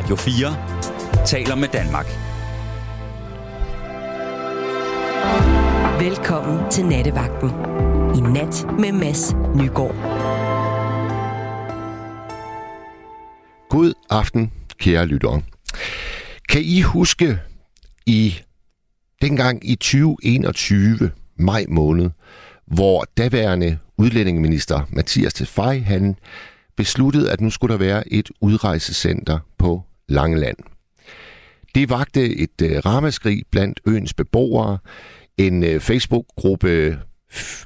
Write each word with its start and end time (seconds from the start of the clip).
Radio 0.00 0.16
4 0.16 1.26
taler 1.26 1.54
med 1.54 1.68
Danmark. 1.68 2.06
Velkommen 6.00 6.70
til 6.70 6.86
Nattevagten. 6.86 7.48
I 8.16 8.20
nat 8.20 8.66
med 8.78 8.92
Mads 8.92 9.32
Nygaard. 9.32 9.94
God 13.68 13.92
aften, 14.10 14.52
kære 14.78 15.06
lyttere. 15.06 15.42
Kan 16.48 16.62
I 16.64 16.80
huske 16.80 17.38
i 18.06 18.34
dengang 19.22 19.70
i 19.70 19.74
2021, 19.74 21.10
maj 21.36 21.64
måned, 21.68 22.10
hvor 22.66 23.04
daværende 23.16 23.78
udlændingeminister 23.98 24.80
Mathias 24.90 25.34
Tefej, 25.34 25.78
han 25.78 26.16
besluttede, 26.76 27.30
at 27.30 27.40
nu 27.40 27.50
skulle 27.50 27.72
der 27.72 27.78
være 27.78 28.12
et 28.12 28.30
udrejsecenter 28.40 29.38
på 29.58 29.84
Langeland. 30.10 30.56
Det 31.74 31.90
vagte 31.90 32.36
et 32.36 32.62
uh, 32.62 32.68
ramaskrig 32.86 33.42
blandt 33.50 33.80
øens 33.86 34.14
beboere. 34.14 34.78
En 35.38 35.64
øh, 35.64 35.80
Facebook-gruppe 35.80 36.98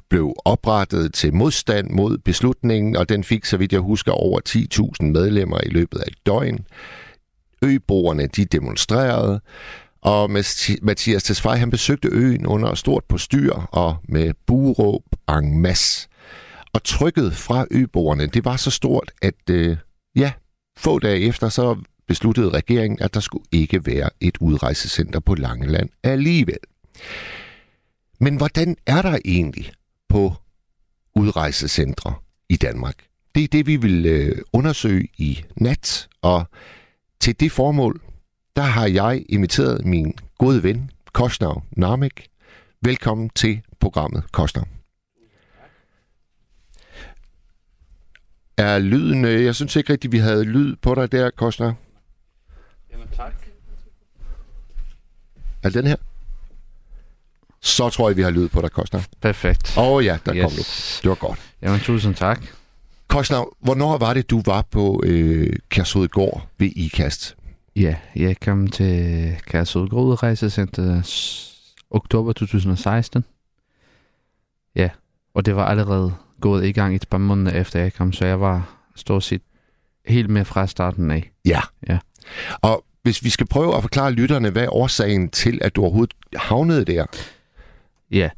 blev 0.09 0.33
oprettet 0.45 1.13
til 1.13 1.33
modstand 1.33 1.89
mod 1.89 2.17
beslutningen, 2.17 2.95
og 2.95 3.09
den 3.09 3.23
fik, 3.23 3.45
så 3.45 3.57
vidt 3.57 3.73
jeg 3.73 3.81
husker, 3.81 4.11
over 4.11 4.39
10.000 4.49 5.05
medlemmer 5.05 5.59
i 5.63 5.69
løbet 5.69 5.99
af 5.99 6.07
et 6.07 6.25
døgn. 6.25 6.65
Øboerne, 7.61 8.27
de 8.27 8.45
demonstrerede, 8.45 9.41
og 10.01 10.31
Mathias 10.81 11.23
Tesfaye, 11.23 11.59
han 11.59 11.69
besøgte 11.69 12.09
øen 12.11 12.45
under 12.45 12.75
stort 12.75 13.03
postyr 13.09 13.53
og 13.71 13.97
med 14.09 14.33
buråb 14.47 15.03
en 15.29 15.59
masse. 15.59 16.07
Og 16.73 16.83
trykket 16.83 17.33
fra 17.33 17.65
øboerne, 17.71 18.27
det 18.27 18.45
var 18.45 18.55
så 18.55 18.71
stort, 18.71 19.11
at 19.21 19.49
øh, 19.49 19.77
ja, 20.15 20.31
få 20.77 20.99
dage 20.99 21.19
efter, 21.19 21.49
så 21.49 21.77
besluttede 22.07 22.49
regeringen, 22.49 23.01
at 23.01 23.13
der 23.13 23.19
skulle 23.19 23.45
ikke 23.51 23.85
være 23.85 24.09
et 24.21 24.37
udrejsecenter 24.41 25.19
på 25.19 25.35
Langeland 25.35 25.89
alligevel. 26.03 26.57
Men 28.19 28.35
hvordan 28.35 28.77
er 28.85 29.01
der 29.01 29.19
egentlig 29.25 29.71
på 30.09 30.33
udrejsecentre 31.15 32.13
i 32.49 32.55
Danmark? 32.55 32.95
Det 33.35 33.43
er 33.43 33.47
det, 33.47 33.67
vi 33.67 33.75
vil 33.75 34.05
øh, 34.05 34.37
undersøge 34.53 35.07
i 35.17 35.43
nat, 35.55 36.07
og 36.21 36.45
til 37.19 37.39
det 37.39 37.51
formål, 37.51 38.01
der 38.55 38.61
har 38.61 38.87
jeg 38.87 39.25
inviteret 39.29 39.85
min 39.85 40.13
gode 40.37 40.63
ven, 40.63 40.91
Kostnav 41.13 41.63
Namek. 41.71 42.27
Velkommen 42.81 43.29
til 43.29 43.61
programmet, 43.79 44.31
Kostnav. 44.31 44.65
Er 48.57 48.79
lyden... 48.79 49.25
Øh, 49.25 49.43
jeg 49.43 49.55
synes 49.55 49.75
ikke 49.75 49.93
rigtigt, 49.93 50.11
vi 50.11 50.17
havde 50.17 50.43
lyd 50.43 50.75
på 50.75 50.95
dig 50.95 51.11
der, 51.11 51.29
Kostnav. 51.29 51.73
Tak. 53.13 53.33
Er 55.63 55.69
den 55.69 55.87
her? 55.87 55.95
Så 57.61 57.89
tror 57.89 58.09
jeg, 58.09 58.17
vi 58.17 58.21
har 58.21 58.29
lyd 58.29 58.49
på 58.49 58.61
dig, 58.61 58.71
Kostner. 58.71 59.01
Perfekt. 59.21 59.77
Åh 59.77 59.87
oh, 59.87 60.05
ja, 60.05 60.17
der 60.25 60.35
yes. 60.35 60.43
kom 60.43 60.51
du. 60.51 60.63
Det 61.01 61.09
var 61.09 61.27
godt. 61.27 61.39
Jamen 61.61 61.79
tusind 61.79 62.15
tak. 62.15 62.45
Kostner, 63.07 63.45
hvornår 63.59 63.97
var 63.97 64.13
det, 64.13 64.29
du 64.29 64.41
var 64.45 64.61
på 64.61 65.01
øh, 65.05 65.55
Kærshovedgård 65.69 66.47
ved 66.57 66.67
IKAST? 66.75 67.35
Ja, 67.75 67.95
jeg 68.15 68.39
kom 68.39 68.67
til 68.67 69.35
Kærshovedgård 69.47 70.23
Rejsecenter 70.23 71.01
oktober 71.89 72.33
2016. 72.33 73.25
Ja, 74.75 74.89
og 75.33 75.45
det 75.45 75.55
var 75.55 75.65
allerede 75.65 76.13
gået 76.41 76.65
i 76.65 76.71
gang 76.71 76.95
et 76.95 77.07
par 77.09 77.17
måneder 77.17 77.51
efter 77.51 77.79
jeg 77.79 77.93
kom, 77.93 78.13
så 78.13 78.25
jeg 78.25 78.41
var 78.41 78.77
stort 78.95 79.23
set 79.23 79.41
helt 80.07 80.29
med 80.29 80.45
fra 80.45 80.67
starten 80.67 81.11
af. 81.11 81.31
Ja. 81.45 81.61
ja. 81.87 81.97
Og 82.61 82.85
hvis 83.05 83.23
vi 83.23 83.29
skal 83.29 83.47
prøve 83.47 83.75
at 83.75 83.81
forklare 83.81 84.11
lytterne, 84.11 84.49
hvad 84.49 84.63
er 84.63 84.75
årsagen 84.75 85.29
til, 85.29 85.59
at 85.61 85.75
du 85.75 85.81
overhovedet 85.81 86.13
havnede 86.35 86.85
der? 86.85 87.05
Ja, 88.11 88.29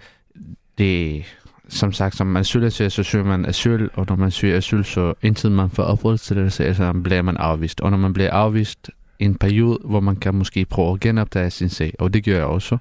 det 0.78 1.26
som 1.70 1.94
sagt, 1.94 2.16
som 2.16 2.28
man 2.28 2.40
asylansøger, 2.40 2.90
så 2.90 3.04
søger 3.04 3.26
man 3.26 3.46
asyl, 3.46 3.88
og 3.94 4.06
når 4.10 4.16
man 4.16 4.32
søger 4.32 4.58
asyl, 4.58 4.84
så 4.84 5.14
indtil 5.22 5.52
man 5.52 5.70
får 5.70 5.84
opholdstilladelse, 5.84 6.74
så 6.74 6.94
bliver 7.04 7.22
man 7.22 7.38
afvist. 7.38 7.82
Og 7.82 7.92
når 7.92 7.98
man 7.98 8.14
bliver 8.14 8.32
afvist 8.32 8.90
en 9.20 9.36
periode, 9.36 9.80
hvor 9.86 10.00
man 10.00 10.16
kan 10.16 10.36
måske 10.36 10.66
prøve 10.66 10.94
at 10.94 11.00
genopdage 11.00 11.50
sin 11.50 11.70
sag, 11.70 11.94
og 12.00 12.14
det 12.14 12.24
gør 12.24 12.36
jeg 12.36 12.46
også. 12.46 12.78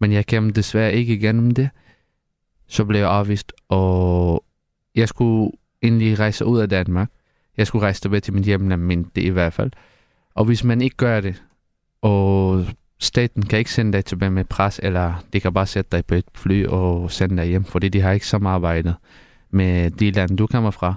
Men 0.00 0.12
jeg 0.12 0.26
kan 0.26 0.50
desværre 0.50 0.94
ikke 0.94 1.14
igennem 1.14 1.50
det. 1.50 1.68
Så 2.68 2.84
blev 2.84 3.00
jeg 3.00 3.10
afvist, 3.10 3.52
og 3.68 4.44
jeg 4.94 5.08
skulle 5.08 5.52
endelig 5.82 6.18
rejse 6.18 6.44
ud 6.44 6.60
af 6.60 6.68
Danmark. 6.68 7.10
Jeg 7.56 7.66
skulle 7.66 7.82
rejse 7.82 8.00
tilbage 8.00 8.20
til 8.20 8.34
mit 8.34 8.44
hjemland, 8.44 8.82
men 8.82 9.06
det 9.14 9.22
i 9.22 9.28
hvert 9.28 9.52
fald. 9.52 9.70
Og 10.34 10.44
hvis 10.44 10.64
man 10.64 10.80
ikke 10.80 10.96
gør 10.96 11.20
det, 11.20 11.42
og 12.02 12.66
staten 13.00 13.42
kan 13.42 13.58
ikke 13.58 13.72
sende 13.72 13.92
dig 13.92 14.04
tilbage 14.04 14.30
med 14.30 14.44
pres, 14.44 14.80
eller 14.82 15.24
de 15.32 15.40
kan 15.40 15.52
bare 15.52 15.66
sætte 15.66 15.96
dig 15.96 16.06
på 16.06 16.14
et 16.14 16.24
fly 16.34 16.66
og 16.66 17.10
sende 17.10 17.36
dig 17.36 17.46
hjem, 17.46 17.64
fordi 17.64 17.88
de 17.88 18.00
har 18.00 18.12
ikke 18.12 18.26
samarbejdet 18.26 18.94
med 19.50 19.90
de 19.90 20.10
lande, 20.10 20.36
du 20.36 20.46
kommer 20.46 20.70
fra. 20.70 20.94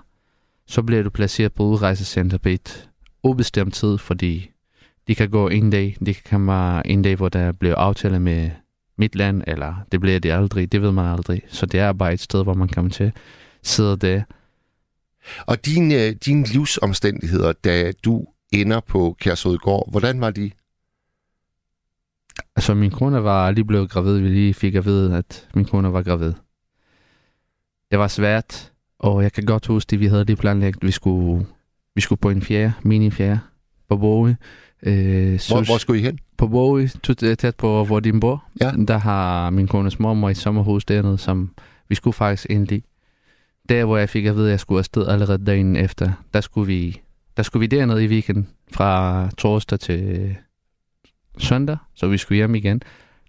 Så 0.68 0.84
bliver 0.84 1.04
du 1.04 1.10
placeret 1.10 1.54
på 1.54 1.64
udrejsecenter 1.64 2.38
på 2.38 2.50
et 2.50 2.90
ubestemt 3.24 3.74
tid, 3.74 3.98
fordi 3.98 4.52
de 5.08 5.16
kan 5.16 5.30
gå 5.30 5.48
en 5.48 5.70
dag, 5.70 5.98
de 6.06 6.14
kan 6.14 6.24
komme 6.30 6.88
en 6.88 7.02
dag, 7.02 7.16
hvor 7.16 7.30
der 7.30 7.52
bliver 7.52 7.76
aftale 7.76 8.20
med 8.20 8.50
mit 8.98 9.16
land, 9.16 9.44
eller 9.48 9.76
det 9.92 10.02
bliver 10.02 10.20
det 10.20 10.32
aldrig, 10.32 10.72
det 10.72 10.82
ved 10.82 10.92
man 10.92 11.06
aldrig. 11.06 11.42
Så 11.48 11.66
det 11.66 11.80
er 11.80 11.94
bare 11.94 12.14
et 12.14 12.20
sted, 12.20 12.44
hvor 12.44 12.54
man 12.54 12.68
kommer 12.68 12.92
til 12.92 13.12
sidde 13.64 13.98
der. 13.98 14.24
Og 15.46 15.66
dine, 15.66 16.04
øh, 16.04 16.16
dine 16.26 16.46
livsomstændigheder, 16.46 17.54
da 17.54 17.92
du 17.92 18.26
ender 18.54 18.80
på 18.80 19.16
Kærshovedgård, 19.20 19.92
hvordan 19.92 20.22
var 20.22 20.32
de? 20.32 20.52
Altså, 22.56 22.74
min 22.74 22.92
kone 22.92 23.24
var 23.24 23.52
lige 23.52 23.66
blevet 23.66 23.90
gravid. 23.90 24.20
Vi 24.20 24.30
lige 24.30 24.54
fik 24.54 24.76
at 24.76 24.86
vide, 24.86 25.18
at 25.18 25.48
min 25.56 25.66
kone 25.66 25.94
var 25.94 26.04
gravid. 26.04 26.34
Det 27.92 28.00
var 28.00 28.08
svært, 28.08 28.72
og 29.00 29.24
jeg 29.24 29.34
kan 29.34 29.46
godt 29.46 29.66
huske, 29.66 29.94
at 29.94 30.00
vi 30.00 30.06
havde 30.06 30.26
lige 30.26 30.36
planlagt, 30.36 30.76
at 30.76 30.84
vi 30.84 30.92
skulle, 30.92 31.46
vi 31.96 32.02
skulle 32.02 32.20
på 32.20 32.30
en 32.30 32.42
fjerde, 32.42 32.74
mini-fjerde, 32.84 33.40
på 33.90 33.98
Boge. 33.98 34.38
Øh, 34.84 35.40
hvor, 35.50 35.66
hvor 35.66 35.78
skulle 35.78 36.00
I 36.00 36.04
hen? 36.04 36.20
På 36.38 36.48
Boge, 36.48 36.88
tæt 37.38 37.56
på, 37.58 37.86
hvor 37.86 38.00
din 38.00 38.20
bor. 38.20 38.44
Ja. 38.62 38.72
Der 38.88 38.98
har 38.98 39.50
min 39.50 39.68
kones 39.68 40.00
mormor 40.00 40.30
i 40.30 40.34
sommerhus 40.34 40.86
dernede, 40.86 41.18
som 41.18 41.52
vi 41.90 41.96
skulle 41.96 42.14
faktisk 42.14 42.48
endelig. 42.50 42.84
Der, 43.70 43.86
hvor 43.86 43.98
jeg 43.98 44.10
fik 44.10 44.26
at 44.26 44.36
vide, 44.36 44.46
at 44.46 44.52
jeg 44.52 44.60
skulle 44.60 44.80
afsted 44.80 45.08
allerede 45.08 45.46
dagen 45.46 45.76
efter, 45.76 46.12
der 46.34 46.42
skulle 46.42 46.68
vi, 46.68 47.02
der 47.38 47.44
skulle 47.44 47.62
vi 47.62 47.68
dernede 47.68 48.04
i 48.04 48.08
weekend 48.08 48.46
fra 48.72 49.30
torsdag 49.38 49.80
til 49.80 50.36
søndag, 51.38 51.78
så 51.94 52.08
vi 52.08 52.18
skulle 52.18 52.36
hjem 52.36 52.56
igen. 52.56 52.82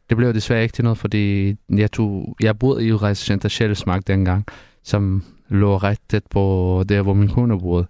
Det 0.09 0.17
blev 0.17 0.35
desværre 0.35 0.63
ikke 0.63 0.73
til 0.73 0.85
noget, 0.85 0.99
fordi 0.99 1.55
jeg, 1.69 1.93
tog, 1.93 2.37
jeg 2.41 2.59
boede 2.59 2.87
i 2.87 2.93
Rejsecenter 2.93 3.49
Sjælsmark 3.49 4.07
dengang, 4.07 4.47
som 4.83 5.25
lå 5.49 5.77
ret 5.77 5.99
tæt 6.09 6.27
på 6.31 6.85
der, 6.89 7.03
hvor 7.03 7.15
min 7.15 7.29
kone 7.29 7.61
boede. 7.61 7.87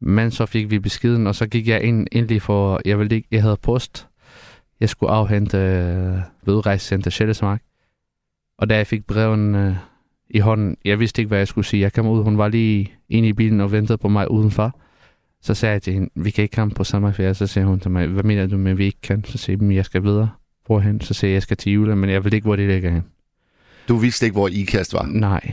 Men 0.00 0.30
så 0.30 0.46
fik 0.46 0.70
vi 0.70 0.78
beskeden, 0.78 1.26
og 1.26 1.34
så 1.34 1.46
gik 1.46 1.68
jeg 1.68 1.82
ind 1.82 2.06
endelig 2.12 2.42
for, 2.42 2.80
jeg, 2.84 2.98
ville 2.98 3.16
ikke, 3.16 3.28
jeg 3.30 3.42
havde 3.42 3.56
post. 3.56 4.06
Jeg 4.80 4.88
skulle 4.88 5.12
afhente 5.12 5.56
øh, 5.56 6.18
ved 6.46 6.66
Rejsecenter 6.66 7.10
Sjælsmark. 7.10 7.62
Og 8.58 8.70
da 8.70 8.76
jeg 8.76 8.86
fik 8.86 9.06
breven 9.06 9.54
øh, 9.54 9.76
i 10.30 10.38
hånden, 10.38 10.76
jeg 10.84 11.00
vidste 11.00 11.22
ikke, 11.22 11.28
hvad 11.28 11.38
jeg 11.38 11.48
skulle 11.48 11.64
sige. 11.64 11.80
Jeg 11.80 11.92
kom 11.92 12.06
ud, 12.06 12.22
hun 12.22 12.38
var 12.38 12.48
lige 12.48 12.92
inde 13.08 13.28
i 13.28 13.32
bilen 13.32 13.60
og 13.60 13.72
ventede 13.72 13.98
på 13.98 14.08
mig 14.08 14.30
udenfor. 14.30 14.80
Så 15.42 15.54
sagde 15.54 15.72
jeg 15.72 15.82
til 15.82 15.92
hende, 15.92 16.08
vi 16.14 16.30
kan 16.30 16.42
ikke 16.42 16.56
komme 16.56 16.74
på 16.74 16.84
sommerferie. 16.84 17.34
Så 17.34 17.46
siger 17.46 17.64
hun 17.64 17.80
til 17.80 17.90
mig, 17.90 18.06
hvad 18.06 18.22
mener 18.22 18.46
du 18.46 18.58
med, 18.58 18.72
at 18.72 18.78
vi 18.78 18.84
ikke 18.84 19.00
kan? 19.02 19.24
Så 19.24 19.38
siger 19.38 19.58
jeg, 19.60 19.74
jeg 19.74 19.84
skal 19.84 20.02
videre. 20.02 20.30
Hvorhen? 20.66 21.00
Så 21.00 21.14
siger 21.14 21.28
jeg, 21.28 21.34
jeg 21.34 21.42
skal 21.42 21.56
til 21.56 21.72
Jylland, 21.72 22.00
men 22.00 22.10
jeg 22.10 22.24
ved 22.24 22.32
ikke, 22.32 22.44
hvor 22.44 22.56
det 22.56 22.68
ligger 22.68 22.90
hen. 22.90 23.04
Du 23.88 23.96
vidste 23.96 24.26
ikke, 24.26 24.34
hvor 24.34 24.48
IKAST 24.48 24.94
var? 24.94 25.06
Nej. 25.06 25.52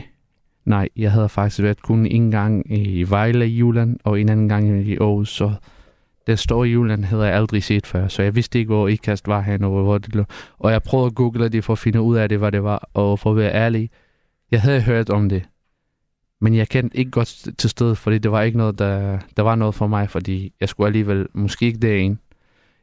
Nej, 0.64 0.88
jeg 0.96 1.12
havde 1.12 1.28
faktisk 1.28 1.62
været 1.62 1.82
kun 1.82 2.06
en 2.06 2.30
gang 2.30 2.78
i 2.78 3.02
Vejle 3.02 3.48
i 3.48 3.58
Jylland, 3.58 3.98
og 4.04 4.20
en 4.20 4.28
anden 4.28 4.48
gang 4.48 4.88
i 4.88 4.96
Aarhus, 4.96 5.30
så 5.30 5.52
det 6.26 6.38
står 6.38 6.64
i 6.64 6.70
Jylland, 6.70 7.04
havde 7.04 7.22
jeg 7.22 7.34
aldrig 7.34 7.62
set 7.62 7.86
før, 7.86 8.08
så 8.08 8.22
jeg 8.22 8.34
vidste 8.34 8.58
ikke, 8.58 8.68
hvor 8.68 8.88
IKAST 8.88 9.28
var 9.28 9.40
hen, 9.40 9.64
og 9.64 9.70
hvor 9.70 9.98
det 9.98 10.14
lå. 10.14 10.24
Og 10.58 10.72
jeg 10.72 10.82
prøvede 10.82 11.06
at 11.06 11.14
google 11.14 11.48
det 11.48 11.64
for 11.64 11.72
at 11.72 11.78
finde 11.78 12.00
ud 12.00 12.16
af 12.16 12.28
det, 12.28 12.38
hvad 12.38 12.52
det 12.52 12.62
var, 12.62 12.88
og 12.94 13.18
for 13.18 13.30
at 13.30 13.36
være 13.36 13.52
ærlig, 13.54 13.90
jeg 14.54 14.62
havde 14.62 14.82
hørt 14.82 15.10
om 15.10 15.28
det, 15.28 15.42
men 16.40 16.54
jeg 16.54 16.68
kendte 16.68 16.96
ikke 16.96 17.10
godt 17.10 17.48
til 17.58 17.70
stedet, 17.70 17.98
fordi 17.98 18.18
det 18.18 18.30
var 18.30 18.42
ikke 18.42 18.58
noget, 18.58 18.78
der, 18.78 19.18
der 19.36 19.42
var 19.42 19.54
noget 19.54 19.74
for 19.74 19.86
mig, 19.86 20.10
fordi 20.10 20.52
jeg 20.60 20.68
skulle 20.68 20.86
alligevel 20.86 21.26
måske 21.32 21.66
ikke 21.66 21.78
derind. 21.78 22.16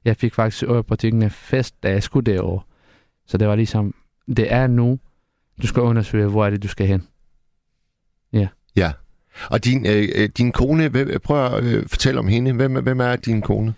Jeg 0.05 0.17
fik 0.17 0.33
faktisk 0.33 0.63
øje 0.67 0.83
på 0.83 0.95
tingene 0.95 1.29
fest, 1.29 1.83
da 1.83 1.89
jeg 1.89 2.03
skulle 2.03 2.31
derover. 2.31 2.61
Så 3.27 3.37
det 3.37 3.47
var 3.47 3.55
ligesom, 3.55 3.93
det 4.27 4.53
er 4.53 4.67
nu, 4.67 4.99
du 5.61 5.67
skal 5.67 5.81
undersøge, 5.81 6.27
hvor 6.27 6.45
er 6.45 6.49
det, 6.49 6.63
du 6.63 6.67
skal 6.67 6.87
hen. 6.87 7.07
Ja. 8.33 8.47
Ja. 8.75 8.91
Og 9.49 9.65
din, 9.65 9.85
øh, 9.85 10.07
øh 10.15 10.29
din 10.37 10.51
kone, 10.51 10.89
hvem, 10.89 11.19
prøv 11.23 11.45
at 11.45 11.63
øh, 11.63 11.87
fortælle 11.87 12.19
om 12.19 12.27
hende. 12.27 12.53
Hvem, 12.53 12.83
hvem 12.83 12.99
er 12.99 13.15
din 13.15 13.41
kone? 13.41 13.73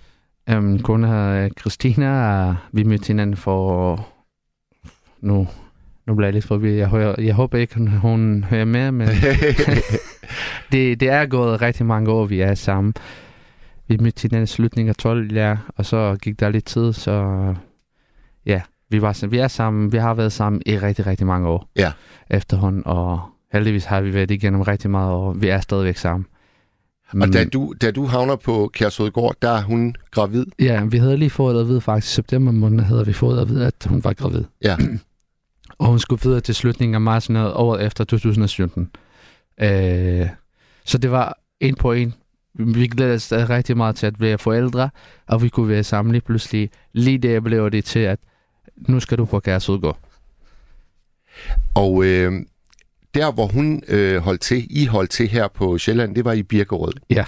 Min 0.47 0.81
kone 0.81 1.07
er 1.07 1.49
Christina, 1.59 2.47
og 2.47 2.55
vi 2.71 2.83
mødte 2.83 3.07
hinanden 3.07 3.37
for 3.37 4.09
nu 5.21 5.47
nu 6.07 6.15
bliver 6.15 6.27
jeg 6.27 6.33
lidt 6.33 6.45
forvirret. 6.45 6.77
Jeg, 6.77 6.87
hører, 6.87 7.21
jeg 7.21 7.33
håber 7.33 7.57
ikke, 7.57 7.75
hun, 8.01 8.43
hører 8.49 8.65
med, 8.65 8.91
men 8.91 9.07
det, 10.71 10.99
det 10.99 11.09
er 11.09 11.25
gået 11.25 11.61
rigtig 11.61 11.85
mange 11.85 12.11
år, 12.11 12.25
vi 12.25 12.41
er 12.41 12.55
sammen. 12.55 12.93
vi 13.87 13.97
mødte 13.97 14.21
hinanden 14.21 14.43
i 14.43 14.47
slutningen 14.47 14.89
af 14.89 14.95
12, 14.95 15.33
ja, 15.33 15.57
og 15.75 15.85
så 15.85 16.17
gik 16.21 16.39
der 16.39 16.49
lidt 16.49 16.65
tid, 16.65 16.93
så 16.93 17.55
ja, 18.45 18.61
vi, 18.89 19.01
var, 19.01 19.27
vi 19.27 19.37
er 19.37 19.47
sammen, 19.47 19.91
vi 19.91 19.97
har 19.97 20.13
været 20.13 20.31
sammen 20.31 20.61
i 20.65 20.77
rigtig, 20.77 21.05
rigtig 21.07 21.27
mange 21.27 21.47
år 21.47 21.69
Ja. 21.75 21.91
efterhånden, 22.29 22.81
og 22.85 23.21
heldigvis 23.53 23.85
har 23.85 24.01
vi 24.01 24.13
været 24.13 24.31
igennem 24.31 24.61
rigtig 24.61 24.89
meget, 24.89 25.11
og 25.11 25.41
vi 25.41 25.47
er 25.47 25.59
stadigvæk 25.59 25.97
sammen. 25.97 26.25
Og 27.21 27.33
da 27.33 27.45
du, 27.45 27.73
da 27.81 27.91
du 27.91 28.05
havner 28.05 28.35
på 28.35 28.69
Kærshovedgård, 28.73 29.35
der 29.41 29.49
er 29.49 29.61
hun 29.61 29.95
gravid. 30.11 30.45
Ja, 30.59 30.83
vi 30.85 30.97
havde 30.97 31.17
lige 31.17 31.29
fået 31.29 31.61
at 31.61 31.67
vide 31.67 31.81
faktisk, 31.81 32.13
i 32.13 32.15
september 32.15 32.51
måned 32.51 32.83
havde 32.83 33.05
vi 33.05 33.13
fået 33.13 33.39
at 33.41 33.49
vide, 33.49 33.67
at 33.67 33.85
hun 33.89 34.03
var 34.03 34.13
gravid. 34.13 34.43
Ja. 34.63 34.77
Og 35.83 35.89
hun 35.89 35.99
skulle 35.99 36.21
videre 36.23 36.41
til 36.41 36.55
slutningen 36.55 36.95
af 36.95 37.01
marts 37.01 37.29
noget 37.29 37.53
året 37.53 37.85
efter 37.85 38.03
2017. 38.03 38.91
Øh, 39.61 40.29
så 40.85 40.97
det 40.97 41.11
var 41.11 41.37
en 41.59 41.75
på 41.75 41.91
en. 41.91 42.13
Vi 42.53 42.87
glædede 42.87 43.15
os 43.15 43.31
rigtig 43.31 43.77
meget 43.77 43.95
til 43.95 44.05
at 44.05 44.21
være 44.21 44.37
forældre, 44.37 44.89
og 45.27 45.43
vi 45.43 45.49
kunne 45.49 45.69
være 45.69 45.83
sammen 45.83 46.11
lige 46.11 46.21
pludselig. 46.21 46.69
Lige 46.93 47.17
der 47.17 47.39
blev 47.39 47.71
det 47.71 47.85
til, 47.85 47.99
at 47.99 48.19
nu 48.75 48.99
skal 48.99 49.17
du 49.17 49.25
på 49.25 49.39
Kærsudgård. 49.39 49.99
Og 51.75 52.05
øh, 52.05 52.33
der, 53.13 53.31
hvor 53.31 53.47
hun 53.47 53.83
øh, 53.87 54.21
holdt 54.21 54.41
til, 54.41 54.67
I 54.69 54.85
holdt 54.85 55.11
til 55.11 55.27
her 55.27 55.47
på 55.47 55.77
Sjælland, 55.77 56.15
det 56.15 56.25
var 56.25 56.33
i 56.33 56.43
Birkerød. 56.43 56.93
Ja. 57.09 57.25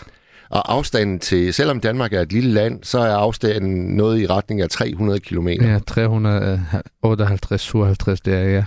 Og 0.50 0.74
afstanden 0.74 1.20
til, 1.20 1.54
selvom 1.54 1.80
Danmark 1.80 2.14
er 2.14 2.22
et 2.22 2.32
lille 2.32 2.52
land, 2.52 2.84
så 2.84 3.00
er 3.00 3.16
afstanden 3.16 3.96
noget 3.96 4.22
i 4.22 4.28
retning 4.28 4.62
af 4.62 4.70
300 4.70 5.20
km. 5.20 5.48
Ja, 5.48 5.80
358, 5.88 7.62
57 7.62 8.22
der, 8.22 8.40
ja. 8.40 8.64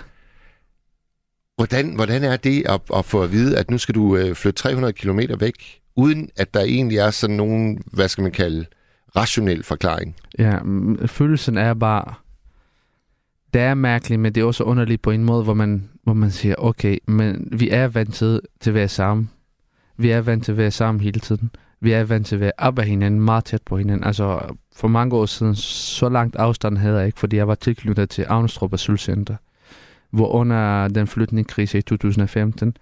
Hvordan, 1.55 1.95
hvordan 1.95 2.23
er 2.23 2.37
det 2.37 2.63
at, 2.69 2.81
at 2.95 3.05
få 3.05 3.21
at 3.21 3.31
vide, 3.31 3.57
at 3.57 3.71
nu 3.71 3.77
skal 3.77 3.95
du 3.95 4.15
øh, 4.15 4.35
flytte 4.35 4.61
300 4.61 4.93
km 4.93 5.19
væk, 5.39 5.79
uden 5.95 6.29
at 6.35 6.53
der 6.53 6.59
egentlig 6.59 6.97
er 6.97 7.11
sådan 7.11 7.35
nogen, 7.35 7.83
hvad 7.85 8.07
skal 8.07 8.21
man 8.21 8.31
kalde, 8.31 8.65
rationel 9.15 9.63
forklaring? 9.63 10.15
Ja, 10.39 10.59
følelsen 11.05 11.57
er 11.57 11.73
bare, 11.73 12.13
det 13.53 13.61
er 13.61 13.73
mærkeligt, 13.73 14.21
men 14.21 14.35
det 14.35 14.41
er 14.41 14.45
også 14.45 14.63
underligt 14.63 15.01
på 15.01 15.11
en 15.11 15.23
måde, 15.23 15.43
hvor 15.43 15.53
man, 15.53 15.89
hvor 16.03 16.13
man 16.13 16.31
siger, 16.31 16.55
okay, 16.57 16.97
men 17.07 17.47
vi 17.51 17.69
er 17.69 17.87
vant 17.87 18.13
til, 18.13 18.41
til 18.59 18.69
at 18.69 18.73
være 18.73 18.87
sammen. 18.87 19.29
Vi 19.97 20.09
er 20.09 20.21
vant 20.21 20.45
til 20.45 20.51
at 20.51 20.57
være 20.57 20.71
sammen 20.71 21.01
hele 21.01 21.19
tiden. 21.19 21.51
Vi 21.81 21.91
er 21.91 22.03
vant 22.03 22.27
til 22.27 22.35
at 22.35 22.41
være 22.41 22.51
op 22.57 22.79
af 22.79 22.85
hinanden, 22.85 23.21
meget 23.21 23.45
tæt 23.45 23.61
på 23.65 23.77
hinanden. 23.77 24.03
Altså, 24.03 24.55
for 24.75 24.87
mange 24.87 25.15
år 25.15 25.25
siden, 25.25 25.55
så 25.55 26.09
langt 26.09 26.35
afstand 26.35 26.77
havde 26.77 26.97
jeg 26.97 27.05
ikke, 27.05 27.19
fordi 27.19 27.35
jeg 27.35 27.47
var 27.47 27.55
tilknyttet 27.55 28.09
til 28.09 28.23
Avnestrup 28.23 28.73
Asylcenter, 28.73 29.35
hvor 30.11 30.27
under 30.27 30.87
den 30.87 31.07
flytningskrise 31.07 31.77
i 31.77 31.81
2015, 31.81 32.77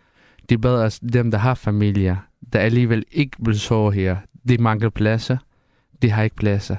de 0.50 0.58
bad 0.58 0.84
os, 0.84 1.00
dem 1.00 1.32
der 1.32 1.38
har 1.38 1.54
familier, 1.54 2.16
der 2.54 2.60
alligevel 2.60 3.04
ikke 3.12 3.38
vil 3.40 3.60
sove 3.60 3.94
her, 3.94 4.18
de 4.50 4.58
mangler 4.58 4.90
pladser, 4.90 5.38
de 6.02 6.12
har 6.12 6.24
ikke 6.24 6.36
pladser. 6.36 6.76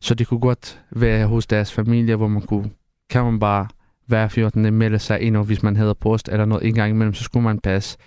Så 0.00 0.14
de 0.14 0.24
kunne 0.24 0.40
godt 0.40 0.80
være 0.90 1.26
hos 1.26 1.46
deres 1.46 1.72
familie, 1.72 2.16
hvor 2.16 2.28
man 2.28 2.42
kunne, 2.42 2.70
kan 3.10 3.24
man 3.24 3.38
bare 3.38 3.68
hver 4.06 4.28
14. 4.28 4.74
melde 4.74 4.98
sig 4.98 5.20
ind, 5.20 5.36
og 5.36 5.44
hvis 5.44 5.62
man 5.62 5.76
havde 5.76 5.94
post 5.94 6.28
eller 6.28 6.44
noget 6.44 6.66
en 6.66 6.74
gang 6.74 6.90
imellem, 6.90 7.14
så 7.14 7.24
skulle 7.24 7.44
man 7.44 7.58
passe. 7.58 7.98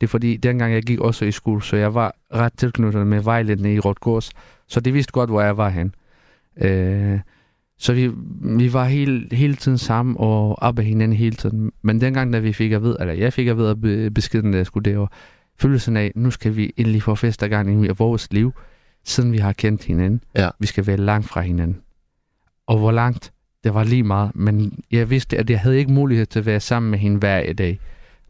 Det 0.00 0.06
er 0.06 0.08
fordi, 0.08 0.36
dengang 0.36 0.72
jeg 0.72 0.82
gik 0.82 1.00
også 1.00 1.24
i 1.24 1.32
skole, 1.32 1.62
så 1.62 1.76
jeg 1.76 1.94
var 1.94 2.14
ret 2.34 2.52
tilknyttet 2.56 3.06
med 3.06 3.20
vejledende 3.20 3.74
i 3.74 3.78
Rotgårds, 3.78 4.30
så 4.68 4.80
de 4.80 4.92
vidste 4.92 5.12
godt, 5.12 5.30
hvor 5.30 5.40
jeg 5.40 5.56
var 5.56 5.68
hen. 5.68 5.94
Øh, 6.60 7.20
så 7.78 7.92
vi, 7.92 8.10
vi 8.58 8.72
var 8.72 8.84
hele, 8.84 9.28
hele 9.32 9.54
tiden 9.54 9.78
sammen 9.78 10.16
og 10.18 10.58
op 10.62 10.78
ad 10.78 10.84
hinanden 10.84 11.16
hele 11.16 11.36
tiden. 11.36 11.72
Men 11.82 12.00
dengang, 12.00 12.32
da 12.32 12.38
vi 12.38 12.52
fik 12.52 12.72
at 12.72 12.82
vide, 12.82 12.96
eller 13.00 13.14
jeg 13.14 13.32
fik 13.32 13.46
at 13.46 13.56
vide 13.56 13.70
af 13.70 13.80
be- 13.80 14.10
beskeden, 14.10 14.52
da 14.52 14.58
jeg 14.58 14.66
skulle 14.66 14.90
derovre, 14.90 15.08
følelsen 15.58 15.96
af, 15.96 16.12
nu 16.14 16.30
skal 16.30 16.56
vi 16.56 16.72
endelig 16.76 17.02
få 17.02 17.14
første 17.14 17.48
gang 17.48 17.84
i 17.84 17.88
vores 17.88 18.32
liv, 18.32 18.52
siden 19.04 19.32
vi 19.32 19.38
har 19.38 19.52
kendt 19.52 19.84
hinanden. 19.84 20.20
Ja. 20.36 20.48
Vi 20.58 20.66
skal 20.66 20.86
være 20.86 20.96
langt 20.96 21.28
fra 21.28 21.40
hinanden. 21.40 21.80
Og 22.66 22.78
hvor 22.78 22.92
langt, 22.92 23.32
det 23.64 23.74
var 23.74 23.84
lige 23.84 24.02
meget. 24.02 24.30
Men 24.34 24.78
jeg 24.90 25.10
vidste, 25.10 25.38
at 25.38 25.50
jeg 25.50 25.60
havde 25.60 25.78
ikke 25.78 25.92
mulighed 25.92 26.26
til 26.26 26.38
at 26.38 26.46
være 26.46 26.60
sammen 26.60 26.90
med 26.90 26.98
hende 26.98 27.18
hver 27.18 27.52
dag. 27.52 27.78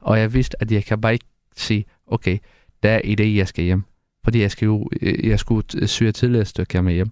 Og 0.00 0.18
jeg 0.18 0.34
vidste, 0.34 0.62
at 0.62 0.72
jeg 0.72 0.84
kan 0.84 1.00
bare 1.00 1.12
ikke 1.12 1.26
sige, 1.56 1.84
okay, 2.06 2.38
der 2.82 2.90
er 2.90 3.00
i 3.04 3.14
det, 3.14 3.36
jeg 3.36 3.48
skal 3.48 3.64
hjem. 3.64 3.82
Fordi 4.24 4.40
jeg, 4.40 4.50
skal 4.50 4.66
jo, 4.66 4.88
jeg 5.24 5.38
skulle 5.38 5.86
syge 5.86 6.12
tidligere 6.12 6.44
stykke 6.44 6.82
med 6.82 6.94
hjem. 6.94 7.10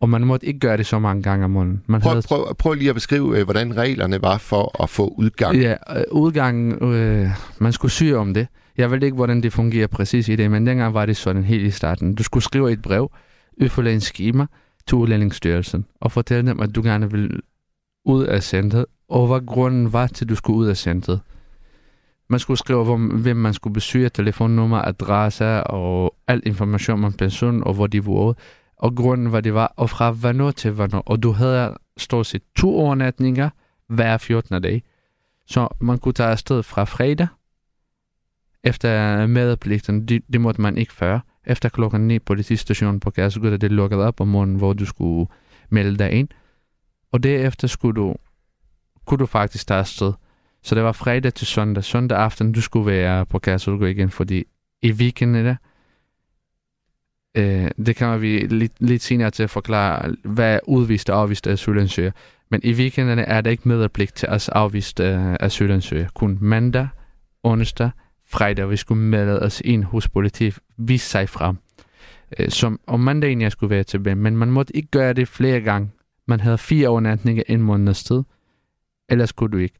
Og 0.00 0.08
man 0.08 0.26
måtte 0.26 0.46
ikke 0.46 0.58
gøre 0.58 0.76
det 0.76 0.86
så 0.86 0.98
mange 0.98 1.22
gange 1.22 1.44
om 1.44 1.50
måneden. 1.50 1.82
Man 1.86 2.00
Prøv, 2.00 2.12
havde 2.12 2.22
prøv, 2.28 2.54
prøv 2.54 2.74
lige 2.74 2.88
at 2.88 2.94
beskrive, 2.94 3.38
øh, 3.38 3.44
hvordan 3.44 3.76
reglerne 3.76 4.22
var 4.22 4.38
for 4.38 4.82
at 4.82 4.90
få 4.90 5.14
udgang. 5.18 5.56
Ja, 5.56 5.74
øh, 5.96 6.04
udgangen, 6.12 6.94
øh, 6.94 7.28
man 7.58 7.72
skulle 7.72 7.92
syge 7.92 8.16
om 8.16 8.34
det. 8.34 8.46
Jeg 8.76 8.90
ved 8.90 9.02
ikke, 9.02 9.14
hvordan 9.14 9.42
det 9.42 9.52
fungerer 9.52 9.86
præcis 9.86 10.28
i 10.28 10.36
det, 10.36 10.50
men 10.50 10.66
dengang 10.66 10.94
var 10.94 11.06
det 11.06 11.16
sådan 11.16 11.44
helt 11.44 11.66
i 11.66 11.70
starten. 11.70 12.14
Du 12.14 12.22
skulle 12.22 12.44
skrive 12.44 12.72
et 12.72 12.82
brev, 12.82 13.10
udfylde 13.62 13.92
en 13.92 14.00
schema 14.00 14.46
til 14.86 14.94
Udlændingsstyrelsen, 14.94 15.86
og 16.00 16.12
fortælle 16.12 16.50
dem, 16.50 16.60
at 16.60 16.74
du 16.74 16.82
gerne 16.82 17.10
vil 17.10 17.40
ud 18.04 18.24
af 18.24 18.42
centret, 18.42 18.86
og 19.08 19.26
hvad 19.26 19.46
grunden 19.46 19.92
var 19.92 20.06
til, 20.06 20.24
at 20.24 20.28
du 20.28 20.34
skulle 20.34 20.58
ud 20.58 20.66
af 20.66 20.76
centret. 20.76 21.20
Man 22.28 22.40
skulle 22.40 22.58
skrive, 22.58 22.84
hvor, 22.84 22.96
hvem 22.96 23.36
man 23.36 23.54
skulle 23.54 23.74
besøge, 23.74 24.08
telefonnummer, 24.08 24.78
adresse 24.78 25.64
og 25.64 26.14
al 26.26 26.42
information 26.46 27.04
om 27.04 27.12
personen 27.12 27.64
og 27.64 27.74
hvor 27.74 27.86
de 27.86 28.02
boede. 28.02 28.34
Og 28.76 28.96
grunden, 28.96 29.26
hvad 29.26 29.42
det 29.42 29.54
var, 29.54 29.72
og 29.76 29.90
fra 29.90 30.10
hvornår 30.10 30.50
til 30.50 30.70
hvornår. 30.70 31.00
Og 31.00 31.22
du 31.22 31.32
havde 31.32 31.74
stort 31.96 32.26
set 32.26 32.42
to 32.56 32.78
overnatninger 32.78 33.50
hver 33.88 34.18
14. 34.18 34.62
dag. 34.62 34.82
Så 35.46 35.68
man 35.80 35.98
kunne 35.98 36.12
tage 36.12 36.28
afsted 36.28 36.62
fra 36.62 36.84
fredag, 36.84 37.26
efter 38.66 39.26
madpligten, 39.26 40.08
det, 40.08 40.22
det 40.32 40.40
måtte 40.40 40.60
man 40.60 40.78
ikke 40.78 40.92
før. 40.92 41.20
Efter 41.46 41.68
klokken 41.68 42.08
9 42.08 42.18
på 42.18 42.24
politistationen 42.24 43.00
på 43.00 43.10
Kærsegud, 43.10 43.58
det 43.58 43.72
lukket 43.72 43.98
op 43.98 44.20
om 44.20 44.28
morgenen, 44.28 44.56
hvor 44.56 44.72
du 44.72 44.86
skulle 44.86 45.28
melde 45.68 45.98
dig 45.98 46.12
ind. 46.12 46.28
Og 47.12 47.22
derefter 47.22 47.68
skulle 47.68 48.00
du, 48.00 48.14
kunne 49.04 49.18
du 49.18 49.26
faktisk 49.26 49.66
tage 49.66 49.80
afsted. 49.80 50.12
Så 50.66 50.74
det 50.74 50.82
var 50.82 50.92
fredag 50.92 51.34
til 51.34 51.46
søndag. 51.46 51.84
Søndag 51.84 52.18
aften, 52.18 52.52
du 52.52 52.60
skulle 52.60 52.86
være 52.86 53.26
på 53.26 53.38
Kærsegud 53.38 53.88
igen, 53.88 54.10
fordi 54.10 54.44
i 54.82 54.92
weekenden 54.92 55.46
der, 55.46 55.56
øh, 57.34 57.70
det 57.86 57.96
kan 57.96 58.20
vi 58.20 58.38
lidt, 58.38 58.72
lidt 58.80 59.02
senere 59.02 59.30
til 59.30 59.42
at 59.42 59.50
forklare, 59.50 60.14
hvad 60.24 60.60
udviste 60.66 60.68
udvist 60.68 61.10
og 61.10 61.20
afviste 61.20 61.50
asylansøger. 61.50 62.10
Men 62.50 62.60
i 62.64 62.72
weekenderne 62.72 63.22
er 63.22 63.40
der 63.40 63.50
ikke 63.50 63.68
medpligt 63.68 64.14
til 64.14 64.28
os 64.28 64.48
afviste 64.48 65.02
øh, 65.02 65.36
asylansøger. 65.40 66.08
Kun 66.14 66.38
mandag, 66.40 66.88
onsdag, 67.42 67.90
fredag, 68.28 68.70
vi 68.70 68.76
skulle 68.76 69.02
melde 69.02 69.42
os 69.42 69.62
ind 69.64 69.84
hos 69.84 70.08
politiet, 70.08 70.58
vise 70.76 71.06
sig 71.06 71.28
frem. 71.28 71.56
Øh, 72.38 72.48
som 72.48 72.80
om 72.86 73.00
mandagen 73.00 73.40
jeg 73.40 73.52
skulle 73.52 73.70
være 73.70 73.84
tilbage, 73.84 74.16
men 74.16 74.36
man 74.36 74.50
måtte 74.50 74.76
ikke 74.76 74.88
gøre 74.88 75.12
det 75.12 75.28
flere 75.28 75.60
gange. 75.60 75.90
Man 76.26 76.40
havde 76.40 76.58
fire 76.58 76.88
overnatninger 76.88 77.42
en 77.48 77.62
måneds 77.62 78.04
tid, 78.04 78.22
ellers 79.08 79.32
kunne 79.32 79.50
du 79.50 79.56
ikke. 79.56 79.78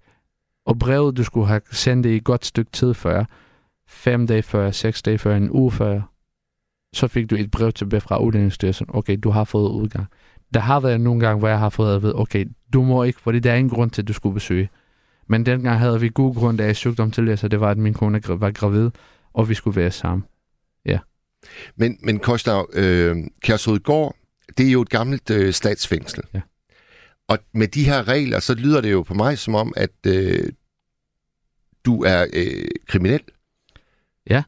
Og 0.67 0.79
brevet, 0.79 1.17
du 1.17 1.25
skulle 1.25 1.47
have 1.47 1.61
sendt 1.73 2.05
det 2.05 2.11
i 2.11 2.17
et 2.17 2.25
godt 2.25 2.45
stykke 2.45 2.71
tid 2.71 2.95
før, 2.95 3.25
fem 3.89 4.27
dage 4.27 4.43
før, 4.43 4.71
seks 4.71 5.03
dage 5.03 5.19
før, 5.19 5.37
en 5.37 5.51
uge 5.51 5.73
før, 5.73 6.01
så 6.93 7.09
fik 7.09 7.31
du 7.31 7.35
et 7.37 7.51
brev 7.51 7.73
tilbage 7.73 8.01
fra 8.01 8.19
Udlændingsstyrelsen, 8.19 8.87
okay, 8.89 9.19
du 9.23 9.31
har 9.31 9.45
fået 9.45 9.71
udgang. 9.71 10.07
Der 10.55 10.61
har 10.61 10.81
været 10.81 11.01
nogle 11.01 11.21
gange, 11.21 11.39
hvor 11.39 11.49
jeg 11.49 11.59
har 11.59 11.69
fået 11.69 11.97
at 11.97 12.03
vide, 12.03 12.19
okay, 12.19 12.47
du 12.73 12.83
må 12.83 13.03
ikke, 13.03 13.21
fordi 13.21 13.39
der 13.39 13.53
er 13.53 13.57
ingen 13.57 13.71
grund 13.71 13.91
til, 13.91 14.03
at 14.03 14.09
du 14.09 14.13
skulle 14.13 14.35
besøge. 14.35 14.69
Men 15.27 15.47
dengang 15.47 15.79
havde 15.79 16.01
vi 16.01 16.11
god 16.15 16.35
grund 16.35 16.61
af 16.61 16.77
sygdom 16.77 17.11
til 17.11 17.27
det, 17.27 17.39
så 17.39 17.49
det 17.49 17.61
var, 17.61 17.71
at 17.71 17.79
min 17.79 17.95
kone 17.95 18.21
var 18.29 18.51
gravid, 18.51 18.91
og 19.33 19.49
vi 19.49 19.55
skulle 19.55 19.77
være 19.81 19.91
sammen. 19.91 20.25
Men, 21.77 21.99
men 22.03 22.19
Koster, 22.19 22.65
øh, 22.73 23.17
Kærshovedgård, 23.43 24.17
det 24.59 24.67
er 24.67 24.73
jo 24.73 24.83
et 24.83 24.89
gammelt 24.89 25.31
øh, 25.31 25.53
statsfængsel. 25.53 26.23
Ja. 26.35 26.41
Og 27.29 27.39
med 27.53 27.69
de 27.69 27.85
her 27.85 28.09
regler, 28.09 28.41
så 28.41 28.55
lyder 28.55 28.81
det 28.81 28.93
jo 28.93 29.03
på 29.03 29.15
mig 29.15 29.39
som 29.39 29.55
om, 29.55 29.73
at 29.77 29.91
øh, 30.07 30.53
du 31.85 32.03
er 32.03 32.27
øh, 32.33 32.69
kriminel. 32.87 33.21
Ja, 34.31 34.43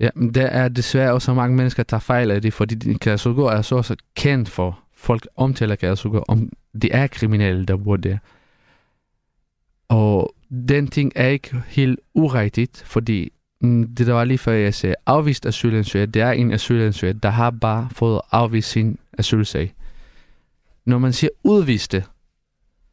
Ja, 0.00 0.08
men 0.14 0.34
der 0.34 0.46
er 0.46 0.68
desværre 0.68 1.12
også 1.12 1.34
mange 1.34 1.56
mennesker, 1.56 1.82
der 1.82 1.88
tager 1.88 2.00
fejl 2.00 2.30
af 2.30 2.42
det, 2.42 2.52
fordi 2.52 2.94
Kærsudgård 2.94 3.52
er 3.52 3.62
så 3.62 3.76
også 3.76 3.96
kendt 4.16 4.48
for, 4.48 4.78
folk 4.94 5.28
omtaler 5.36 5.74
Kærsudgård, 5.74 6.24
om 6.28 6.52
det 6.82 6.94
er 6.94 7.06
kriminelle, 7.06 7.66
der 7.66 7.76
bor 7.76 7.96
der. 7.96 8.18
Og 9.88 10.34
den 10.68 10.88
ting 10.88 11.12
er 11.14 11.28
ikke 11.28 11.56
helt 11.66 12.00
urigtigt, 12.14 12.82
fordi 12.86 13.32
mm, 13.60 13.94
det 13.94 14.06
der 14.06 14.12
var 14.12 14.24
lige 14.24 14.38
før, 14.38 14.52
jeg 14.52 14.74
sagde, 14.74 14.94
afvist 15.06 15.46
asylansøger, 15.46 16.06
det 16.06 16.22
er 16.22 16.30
en 16.30 16.52
asylansøger, 16.52 17.12
der 17.12 17.30
har 17.30 17.50
bare 17.50 17.88
fået 17.92 18.20
afvist 18.32 18.70
sin 18.70 18.98
asylsag. 19.18 19.74
Når 20.86 20.98
man 20.98 21.12
siger 21.12 21.30
udviste, 21.44 22.04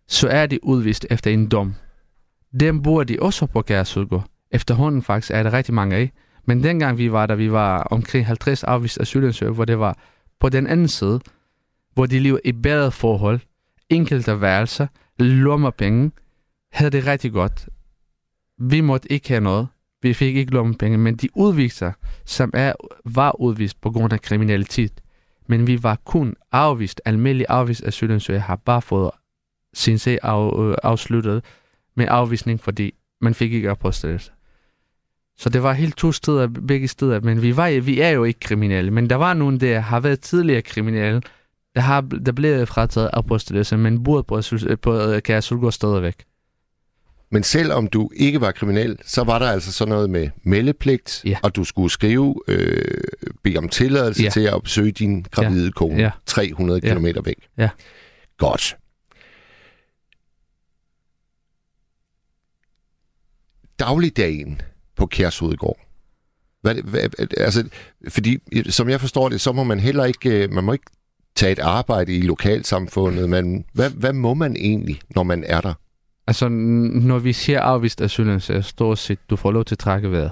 så 0.07 0.27
er 0.27 0.45
de 0.45 0.63
udvist 0.63 1.05
efter 1.09 1.31
en 1.31 1.47
dom. 1.47 1.75
Dem 2.59 2.81
bor 2.81 3.03
de 3.03 3.17
også 3.21 3.45
på 3.45 3.62
Kæresudgård. 3.62 4.25
Efterhånden 4.51 5.01
faktisk 5.01 5.31
er 5.31 5.43
der 5.43 5.53
rigtig 5.53 5.73
mange 5.73 5.95
af. 5.95 6.12
Men 6.45 6.63
dengang 6.63 6.97
vi 6.97 7.12
var 7.12 7.25
der, 7.25 7.35
vi 7.35 7.51
var 7.51 7.83
omkring 7.83 8.25
50 8.25 8.63
afvist 8.63 9.00
asylansøgere, 9.00 9.53
hvor 9.53 9.65
det 9.65 9.79
var 9.79 9.97
på 10.39 10.50
den 10.50 10.67
anden 10.67 10.88
side, 10.88 11.19
hvor 11.93 12.05
de 12.05 12.19
lever 12.19 12.39
i 12.45 12.51
bedre 12.51 12.91
forhold, 12.91 13.39
enkelte 13.89 14.41
værelser, 14.41 14.88
lommepenge, 15.19 16.12
havde 16.71 16.91
det 16.91 17.05
rigtig 17.07 17.31
godt. 17.31 17.69
Vi 18.57 18.81
måtte 18.81 19.12
ikke 19.12 19.29
have 19.29 19.41
noget. 19.41 19.67
Vi 20.01 20.13
fik 20.13 20.35
ikke 20.35 20.51
lommepenge, 20.51 20.97
men 20.97 21.15
de 21.15 21.29
udviser, 21.35 21.91
som 22.25 22.51
er, 22.53 22.73
var 23.05 23.41
udvist 23.41 23.81
på 23.81 23.91
grund 23.91 24.13
af 24.13 24.21
kriminalitet. 24.21 25.02
Men 25.47 25.67
vi 25.67 25.83
var 25.83 25.97
kun 26.05 26.35
afvist, 26.51 27.01
almindelig 27.05 27.45
afvist 27.50 27.83
asylansøger 27.83 28.39
har 28.39 28.55
bare 28.55 28.81
fået 28.81 29.12
sin 29.73 29.97
sag 29.97 30.19
af, 30.23 30.59
øh, 30.59 30.75
afsluttet 30.83 31.43
med 31.95 32.07
afvisning, 32.09 32.59
fordi 32.59 32.93
man 33.21 33.33
fik 33.33 33.53
ikke 33.53 33.71
opholdstilladelse. 33.71 34.31
Så 35.38 35.50
det 35.50 35.63
var 35.63 35.73
helt 35.73 35.97
to 35.97 36.12
steder, 36.12 36.47
begge 36.47 36.88
steder, 36.88 37.19
men 37.19 37.41
vi, 37.41 37.57
var, 37.57 37.81
vi 37.81 38.00
er 38.00 38.09
jo 38.09 38.23
ikke 38.23 38.39
kriminelle. 38.39 38.91
Men 38.91 39.09
der 39.09 39.15
var 39.15 39.33
nogen, 39.33 39.59
der 39.59 39.79
har 39.79 40.00
været 40.00 40.19
tidligere 40.19 40.62
kriminelle, 40.62 41.21
der, 41.75 41.81
har, 41.81 42.01
der 42.01 42.31
blev 42.31 42.65
frataget 42.65 43.12
opholdstilladelse, 43.12 43.77
men 43.77 44.03
burde 44.03 44.23
på, 44.23 44.41
på, 44.50 44.77
på 44.81 44.93
øh, 44.93 45.21
Kære 45.21 45.71
stadigvæk. 45.71 46.15
Men 47.33 47.43
selvom 47.43 47.87
du 47.87 48.09
ikke 48.15 48.41
var 48.41 48.51
kriminel, 48.51 48.97
så 49.05 49.23
var 49.23 49.39
der 49.39 49.45
altså 49.45 49.71
sådan 49.71 49.89
noget 49.89 50.09
med 50.09 50.29
meldepligt, 50.43 51.21
Ja. 51.25 51.37
og 51.43 51.55
du 51.55 51.63
skulle 51.63 51.91
skrive, 51.91 52.35
øh, 52.47 53.01
bede 53.43 53.57
om 53.57 53.69
tilladelse 53.69 54.23
Ja. 54.23 54.29
til 54.29 54.39
at 54.41 54.63
besøge 54.63 54.91
din 54.91 55.25
gravide 55.31 55.71
kone 55.71 56.01
Ja. 56.03 56.11
300 56.25 56.79
Ja. 56.83 56.93
km 56.95 57.05
væk. 57.25 57.35
Ja. 57.57 57.69
Godt. 58.37 58.75
Dagligdagen 63.79 64.61
på 64.95 65.05
Kærshovedgård. 65.05 65.79
Hvad, 66.61 66.75
hvad, 66.75 67.31
altså, 67.37 67.69
fordi, 68.09 68.37
som 68.69 68.89
jeg 68.89 68.99
forstår 69.01 69.29
det, 69.29 69.41
så 69.41 69.51
må 69.51 69.63
man 69.63 69.79
heller 69.79 70.05
ikke, 70.05 70.43
øh, 70.43 70.51
man 70.51 70.63
må 70.63 70.73
ikke 70.73 70.85
tage 71.35 71.51
et 71.51 71.59
arbejde 71.59 72.13
i 72.17 72.21
lokalsamfundet, 72.21 73.29
men 73.29 73.65
hvad, 73.73 73.89
hvad 73.89 74.13
må 74.13 74.33
man 74.33 74.55
egentlig, 74.55 75.01
når 75.15 75.23
man 75.23 75.43
er 75.47 75.61
der? 75.61 75.73
Altså, 76.27 76.50
når 76.50 77.20
vi 77.20 77.34
siger 77.34 77.62
afvist 77.62 78.01
asylansøger, 78.01 78.62
stort 78.62 78.98
set, 78.98 79.20
du 79.30 79.36
får 79.36 79.51
lov 79.51 79.65
til 79.65 79.75
at 79.75 79.80
trække 79.80 80.12
vejret. 80.12 80.32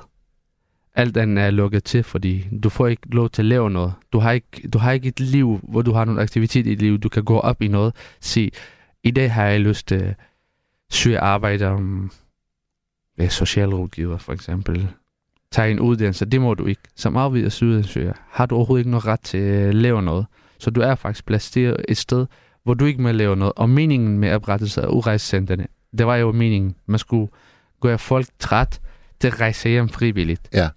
Alt 0.95 1.17
andet 1.17 1.43
er 1.43 1.51
lukket 1.51 1.83
til, 1.83 2.03
fordi 2.03 2.47
du 2.63 2.69
får 2.69 2.87
ikke 2.87 3.15
lov 3.15 3.29
til 3.29 3.41
at 3.41 3.45
lave 3.45 3.69
noget. 3.69 3.93
Du 4.13 4.19
har 4.19 4.31
ikke, 4.31 4.67
du 4.73 4.77
har 4.77 4.91
ikke 4.91 5.07
et 5.07 5.19
liv, 5.19 5.59
hvor 5.63 5.81
du 5.81 5.91
har 5.91 6.05
nogle 6.05 6.21
aktivitet 6.21 6.67
i 6.67 6.69
dit 6.69 6.81
liv. 6.81 6.99
Du 6.99 7.09
kan 7.09 7.23
gå 7.23 7.39
op 7.39 7.61
i 7.61 7.67
noget, 7.67 7.95
sige, 8.19 8.51
i 9.03 9.11
dag 9.11 9.33
har 9.33 9.45
jeg 9.45 9.59
lyst 9.59 9.87
til 9.87 9.95
at 9.95 10.15
søge 10.91 11.19
arbejde 11.19 11.67
om 11.67 12.11
ja, 13.17 13.29
socialrådgiver, 13.29 14.17
for 14.17 14.33
eksempel. 14.33 14.87
Tag 15.51 15.71
en 15.71 15.79
uddannelse, 15.79 16.25
det 16.25 16.41
må 16.41 16.53
du 16.53 16.65
ikke. 16.65 16.81
Som 16.95 17.17
afvist 17.17 17.45
asylansøger 17.45 18.13
har 18.29 18.45
du 18.45 18.55
overhovedet 18.55 18.81
ikke 18.81 18.91
noget 18.91 19.05
ret 19.05 19.21
til 19.21 19.37
at 19.37 19.75
lave 19.75 20.01
noget. 20.01 20.25
Så 20.59 20.69
du 20.69 20.81
er 20.81 20.95
faktisk 20.95 21.25
placeret 21.25 21.85
et 21.89 21.97
sted, 21.97 22.25
hvor 22.63 22.73
du 22.73 22.85
ikke 22.85 23.01
må 23.01 23.11
lave 23.11 23.35
noget. 23.35 23.53
Og 23.55 23.69
meningen 23.69 24.19
med 24.19 24.33
oprettelse 24.33 24.81
af 24.81 24.87
udrejsecentrene, 24.87 25.67
det 25.97 26.07
var 26.07 26.15
jo 26.15 26.31
meningen, 26.31 26.75
man 26.85 26.99
skulle 26.99 27.31
gøre 27.81 27.97
folk 27.97 28.27
træt 28.39 28.81
til 29.19 29.27
at 29.27 29.41
rejse 29.41 29.69
hjem 29.69 29.89
frivilligt. 29.89 30.49
Ja. 30.53 30.69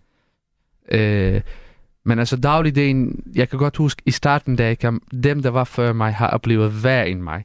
Øh, 0.88 1.40
men 2.04 2.18
altså 2.18 2.37
dagligdagen, 2.37 3.33
jeg 3.35 3.49
kan 3.49 3.59
godt 3.59 3.76
huske, 3.76 4.02
i 4.06 4.11
starten, 4.11 4.56
da 4.56 4.66
jeg 4.66 4.78
kom, 4.78 5.02
dem, 5.23 5.42
der 5.42 5.50
var 5.50 5.64
før 5.64 5.92
mig, 5.92 6.14
har 6.14 6.28
oplevet 6.28 6.85
værre 6.85 7.09
end 7.09 7.21
mig. 7.21 7.44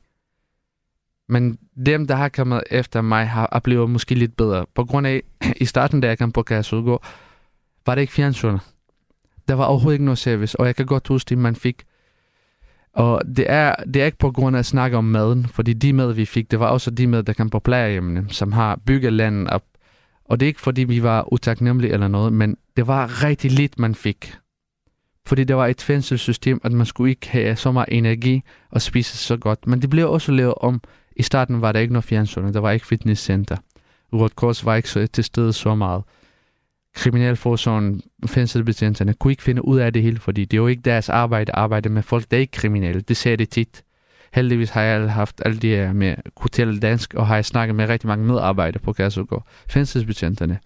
Men 1.27 1.59
dem, 1.85 2.07
der 2.07 2.15
har 2.15 2.29
kommet 2.29 2.63
efter 2.71 3.01
mig, 3.01 3.29
har 3.29 3.45
oplevet 3.45 3.89
måske 3.89 4.15
lidt 4.15 4.37
bedre. 4.37 4.65
På 4.75 4.85
grund 4.85 5.07
af, 5.07 5.23
i 5.61 5.65
starten, 5.65 6.01
da 6.01 6.07
jeg 6.07 6.17
kom 6.17 6.31
på 6.31 6.43
Kæresudgård, 6.43 7.05
var 7.85 7.95
det 7.95 8.01
ikke 8.01 8.13
fjernsynet. 8.13 8.61
Der 9.47 9.53
var 9.53 9.65
overhovedet 9.65 9.95
ikke 9.95 10.05
noget 10.05 10.17
service, 10.17 10.59
og 10.59 10.65
jeg 10.65 10.75
kan 10.75 10.85
godt 10.85 11.07
huske 11.07 11.29
det, 11.29 11.37
man 11.37 11.55
fik 11.55 11.83
og 12.93 13.21
det 13.37 13.45
er, 13.47 13.75
det 13.75 14.01
er 14.01 14.05
ikke 14.05 14.17
på 14.17 14.31
grund 14.31 14.55
af 14.55 14.59
at 14.59 14.65
snakke 14.65 14.97
om 14.97 15.03
maden, 15.03 15.47
fordi 15.47 15.73
de 15.73 15.93
mad, 15.93 16.13
vi 16.13 16.25
fik, 16.25 16.51
det 16.51 16.59
var 16.59 16.67
også 16.67 16.91
de 16.91 17.07
mad, 17.07 17.23
der 17.23 17.33
kom 17.33 17.49
på 17.49 17.59
plejehjemmene, 17.59 18.25
som 18.29 18.51
har 18.51 18.79
bygget 18.85 19.13
landet 19.13 19.49
op. 19.49 19.63
Og 20.25 20.39
det 20.39 20.45
er 20.45 20.47
ikke, 20.47 20.61
fordi 20.61 20.83
vi 20.83 21.03
var 21.03 21.33
utaknemmelige 21.33 21.93
eller 21.93 22.07
noget, 22.07 22.33
men 22.33 22.57
det 22.77 22.87
var 22.87 23.23
rigtig 23.23 23.51
lidt, 23.51 23.79
man 23.79 23.95
fik. 23.95 24.33
Fordi 25.25 25.43
det 25.43 25.55
var 25.55 25.67
et 25.67 25.81
fængselssystem, 25.81 26.61
at 26.63 26.71
man 26.71 26.85
skulle 26.85 27.09
ikke 27.09 27.29
have 27.29 27.55
så 27.55 27.71
meget 27.71 27.87
energi 27.91 28.43
og 28.71 28.81
spise 28.81 29.17
så 29.17 29.37
godt. 29.37 29.67
Men 29.67 29.81
det 29.81 29.89
blev 29.89 30.11
også 30.11 30.31
lavet 30.31 30.53
om. 30.57 30.81
I 31.15 31.23
starten 31.23 31.61
var 31.61 31.71
der 31.71 31.79
ikke 31.79 31.93
noget 31.93 32.03
fjernsyn, 32.03 32.53
der 32.53 32.59
var 32.59 32.71
ikke 32.71 32.87
fitnesscenter. 32.87 33.57
Rødt 34.13 34.35
Kors 34.35 34.65
var 34.65 34.75
ikke 34.75 34.89
så 34.89 35.07
til 35.07 35.23
stede 35.23 35.53
så 35.53 35.75
meget. 35.75 36.03
Kriminalforsorgen, 36.95 38.01
fængselsbetjenterne, 38.25 39.13
kunne 39.13 39.31
ikke 39.31 39.43
finde 39.43 39.65
ud 39.65 39.79
af 39.79 39.93
det 39.93 40.01
hele, 40.01 40.19
fordi 40.19 40.45
det 40.45 40.57
er 40.57 40.61
jo 40.61 40.67
ikke 40.67 40.81
deres 40.81 41.09
arbejde 41.09 41.51
at 41.51 41.57
arbejde 41.57 41.89
med 41.89 42.03
folk, 42.03 42.31
der 42.31 42.37
er 42.37 42.41
ikke 42.41 42.51
kriminelle. 42.51 43.01
Det 43.01 43.17
ser 43.17 43.35
det 43.35 43.49
tit. 43.49 43.83
Heldigvis 44.33 44.69
har 44.69 44.81
jeg 44.81 45.13
haft 45.13 45.41
alle 45.45 45.59
de 45.59 45.69
her 45.69 45.93
med 45.93 46.15
hotel 46.37 46.81
dansk, 46.81 47.13
og 47.13 47.27
har 47.27 47.35
jeg 47.35 47.45
snakket 47.45 47.75
med 47.75 47.89
rigtig 47.89 48.07
mange 48.07 48.25
medarbejdere 48.25 48.81
på 48.81 48.93
Kærsudgård. 48.93 49.47
Fængselsbetjenterne, 49.69 50.59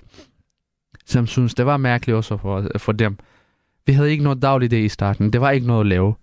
som 1.06 1.27
synes, 1.27 1.53
det 1.53 1.65
var 1.65 1.77
mærkeligt 1.77 2.15
også 2.15 2.38
for, 2.38 2.68
for 2.77 2.92
dem. 2.92 3.18
Vi 3.86 3.94
havde 3.94 4.12
ikke 4.12 4.24
noget 4.24 4.42
dagligt 4.42 4.74
i 4.74 4.89
starten. 4.89 5.34
Det 5.34 5.42
var 5.42 5.51
ikke 5.51 5.68
noget 5.68 5.80
at 5.80 5.88
lave. 5.88 6.15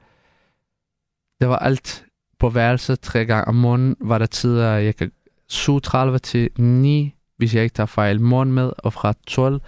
Det 1.40 1.49
var 1.49 1.57
alt 1.57 2.04
på 2.38 2.49
værelset 2.49 3.00
tre 3.00 3.26
gange 3.26 3.49
om 3.49 3.54
morgenen, 3.54 3.97
var 4.00 4.19
der 4.19 4.26
tider, 4.26 4.73
jeg 4.73 4.97
kan 4.97 5.12
7.30 5.52 6.19
til 6.19 6.50
9, 6.59 7.14
hvis 7.37 7.54
jeg 7.54 7.62
ikke 7.62 7.75
tager 7.75 7.87
fejl, 7.87 8.21
morgenmad, 8.21 8.73
og 8.78 8.92
fra 8.92 9.14
12 9.26 9.61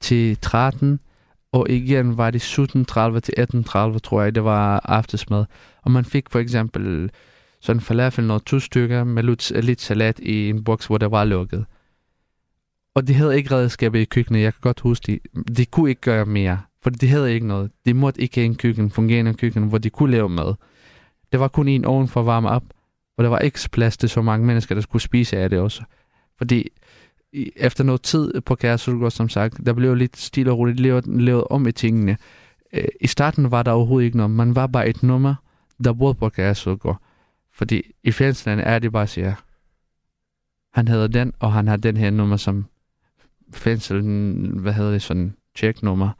til 0.00 0.38
13, 0.40 1.00
og 1.52 1.70
igen 1.70 2.16
var 2.16 2.30
det 2.30 2.58
17.30 2.58 3.20
til 3.20 3.34
18.30, 3.38 3.98
tror 3.98 4.22
jeg, 4.22 4.34
det 4.34 4.44
var 4.44 4.80
aftensmad. 4.84 5.44
Og 5.82 5.90
man 5.90 6.04
fik 6.04 6.30
for 6.30 6.38
eksempel 6.38 7.10
sådan 7.60 7.80
falafel, 7.80 8.24
noget 8.24 8.42
to 8.44 8.58
stykker 8.58 9.04
med 9.04 9.22
lidt, 9.22 9.64
lidt 9.64 9.80
salat 9.80 10.18
i 10.18 10.48
en 10.48 10.64
boks, 10.64 10.86
hvor 10.86 10.98
der 10.98 11.08
var 11.08 11.24
lukket. 11.24 11.64
Og 12.94 13.08
de 13.08 13.14
havde 13.14 13.36
ikke 13.36 13.54
redskaber 13.54 13.98
i 13.98 14.04
køkkenet, 14.04 14.40
jeg 14.42 14.52
kan 14.52 14.60
godt 14.60 14.80
huske 14.80 15.06
det. 15.06 15.46
De 15.56 15.66
kunne 15.66 15.90
ikke 15.90 16.00
gøre 16.00 16.26
mere, 16.26 16.60
for 16.82 16.90
de 16.90 17.08
havde 17.08 17.34
ikke 17.34 17.46
noget. 17.46 17.70
De 17.86 17.94
måtte 17.94 18.20
ikke 18.20 18.34
have 18.34 18.44
en 18.44 18.54
køkken, 18.54 18.90
fungerende 18.90 19.34
køkken, 19.34 19.68
hvor 19.68 19.78
de 19.78 19.90
kunne 19.90 20.10
lave 20.10 20.28
mad. 20.28 20.54
Det 21.32 21.40
var 21.40 21.48
kun 21.48 21.68
en 21.68 21.84
ovn 21.84 22.08
for 22.08 22.20
at 22.20 22.26
varme 22.26 22.48
op, 22.48 22.64
og 23.16 23.24
der 23.24 23.30
var 23.30 23.38
ikke 23.38 23.68
plads 23.72 23.96
til 23.96 24.08
så 24.08 24.22
mange 24.22 24.46
mennesker, 24.46 24.74
der 24.74 24.82
skulle 24.82 25.02
spise 25.02 25.38
af 25.38 25.50
det 25.50 25.58
også. 25.58 25.82
Fordi 26.38 26.68
efter 27.56 27.84
noget 27.84 28.02
tid 28.02 28.40
på 28.40 28.54
Kæresudgård, 28.54 29.10
som 29.10 29.28
sagt, 29.28 29.66
der 29.66 29.72
blev 29.72 29.94
lidt 29.94 30.16
stille 30.16 30.52
og 30.52 30.58
roligt 30.58 30.80
lavet, 30.80 31.06
lavet 31.06 31.44
om 31.50 31.66
i 31.66 31.72
tingene. 31.72 32.16
Øh, 32.72 32.84
I 33.00 33.06
starten 33.06 33.50
var 33.50 33.62
der 33.62 33.70
overhovedet 33.70 34.06
ikke 34.06 34.16
noget. 34.16 34.30
Man 34.30 34.54
var 34.54 34.66
bare 34.66 34.88
et 34.88 35.02
nummer, 35.02 35.34
der 35.84 35.92
boede 35.92 36.14
på 36.14 36.28
Kæresudgård. 36.28 37.02
Fordi 37.52 37.82
i 38.02 38.12
fængslerne 38.12 38.62
er 38.62 38.78
det 38.78 38.92
bare 38.92 39.02
at 39.02 39.08
sige, 39.08 39.36
han 40.72 40.88
havde 40.88 41.08
den, 41.08 41.32
og 41.38 41.52
han 41.52 41.68
har 41.68 41.76
den 41.76 41.96
her 41.96 42.10
nummer 42.10 42.36
som 42.36 42.66
fængsel, 43.52 44.02
hvad 44.60 44.72
hedder 44.72 44.92
det, 44.92 45.02
sådan 45.02 45.34
checknummer. 45.56 46.10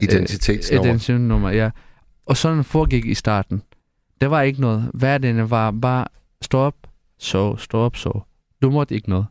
Identitetsnummer. 0.00 0.84
Identitetsnummer, 0.84 1.50
ja. 1.50 1.70
Og 2.26 2.36
sådan 2.36 2.64
foregik 2.64 3.04
i 3.04 3.14
starten. 3.14 3.62
Der 4.20 4.26
var 4.26 4.42
ikke 4.42 4.60
noget. 4.60 4.90
Hverdagen 4.94 5.50
var 5.50 5.70
bare 5.70 6.06
stå 6.42 6.58
op, 6.58 6.74
så, 7.18 7.56
stå 7.56 7.78
op, 7.78 7.96
så. 7.96 8.20
Du 8.62 8.70
måtte 8.70 8.94
ikke 8.94 9.08
noget. 9.08 9.26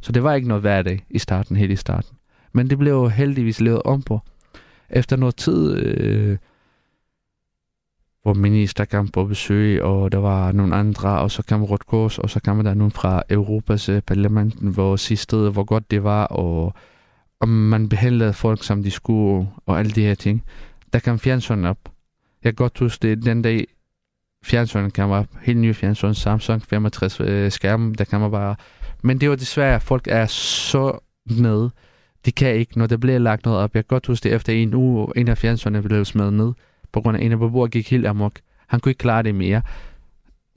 Så 0.00 0.12
det 0.12 0.22
var 0.22 0.34
ikke 0.34 0.48
noget 0.48 0.62
hverdag 0.62 1.04
i 1.10 1.18
starten, 1.18 1.56
helt 1.56 1.72
i 1.72 1.76
starten. 1.76 2.16
Men 2.52 2.70
det 2.70 2.78
blev 2.78 2.92
jo 2.92 3.08
heldigvis 3.08 3.60
lavet 3.60 3.82
om 3.82 4.02
på. 4.02 4.20
Efter 4.90 5.16
noget 5.16 5.36
tid, 5.36 5.76
øh, 5.76 6.38
hvor 8.22 8.34
minister 8.34 8.84
kom 8.84 9.08
på 9.08 9.24
besøg, 9.24 9.82
og 9.82 10.12
der 10.12 10.18
var 10.18 10.52
nogle 10.52 10.76
andre, 10.76 11.08
og 11.08 11.30
så 11.30 11.42
kom 11.42 11.64
Rødt 11.64 11.86
Kors, 11.86 12.18
og 12.18 12.30
så 12.30 12.40
kom 12.40 12.64
der 12.64 12.74
nogen 12.74 12.90
fra 12.90 13.22
Europas 13.30 13.88
øh, 13.88 14.02
parlament, 14.02 14.54
hvor 14.54 14.96
sidste 14.96 15.36
hvor 15.36 15.64
godt 15.64 15.90
det 15.90 16.04
var, 16.04 16.24
og, 16.24 16.74
om 17.40 17.48
man 17.48 17.88
behandlede 17.88 18.32
folk, 18.32 18.64
som 18.64 18.82
de 18.82 18.90
skulle, 18.90 19.48
og 19.66 19.78
alle 19.78 19.90
de 19.90 20.02
her 20.02 20.14
ting. 20.14 20.44
Der 20.92 20.98
kom 20.98 21.18
fjernsynet 21.18 21.70
op. 21.70 21.78
Jeg 22.44 22.52
kan 22.52 22.54
godt 22.54 22.78
huske 22.78 23.08
det, 23.08 23.24
den 23.24 23.42
dag 23.42 23.66
fjernsynet 24.44 24.94
kom 24.94 25.10
op, 25.10 25.26
helt 25.42 25.58
ny 25.58 25.74
fjernsyn, 25.74 26.14
Samsung 26.14 26.62
65 26.62 27.20
øh, 27.20 27.50
skærm, 27.50 27.94
der 27.94 28.04
kom 28.04 28.30
bare... 28.30 28.56
Men 29.02 29.20
det 29.20 29.30
var 29.30 29.36
desværre, 29.36 29.80
folk 29.80 30.08
er 30.08 30.26
så 30.26 30.98
nede. 31.30 31.70
De 32.24 32.32
kan 32.32 32.54
ikke, 32.54 32.78
når 32.78 32.86
der 32.86 32.96
bliver 32.96 33.18
lagt 33.18 33.44
noget 33.44 33.60
op. 33.60 33.74
Jeg 33.74 33.84
kan 33.84 33.88
godt 33.88 34.06
huske 34.06 34.24
det, 34.24 34.34
efter 34.34 34.52
en 34.52 34.74
uge, 34.74 35.08
en 35.16 35.28
af 35.28 35.38
fjernsynene 35.38 35.82
blev 35.82 36.04
smadret 36.04 36.32
ned, 36.32 36.52
på 36.92 37.00
grund 37.00 37.16
af 37.16 37.22
en 37.22 37.32
af 37.32 37.38
beboerne 37.38 37.70
gik 37.70 37.90
helt 37.90 38.06
amok. 38.06 38.32
Han 38.66 38.80
kunne 38.80 38.90
ikke 38.90 38.98
klare 38.98 39.22
det 39.22 39.34
mere. 39.34 39.62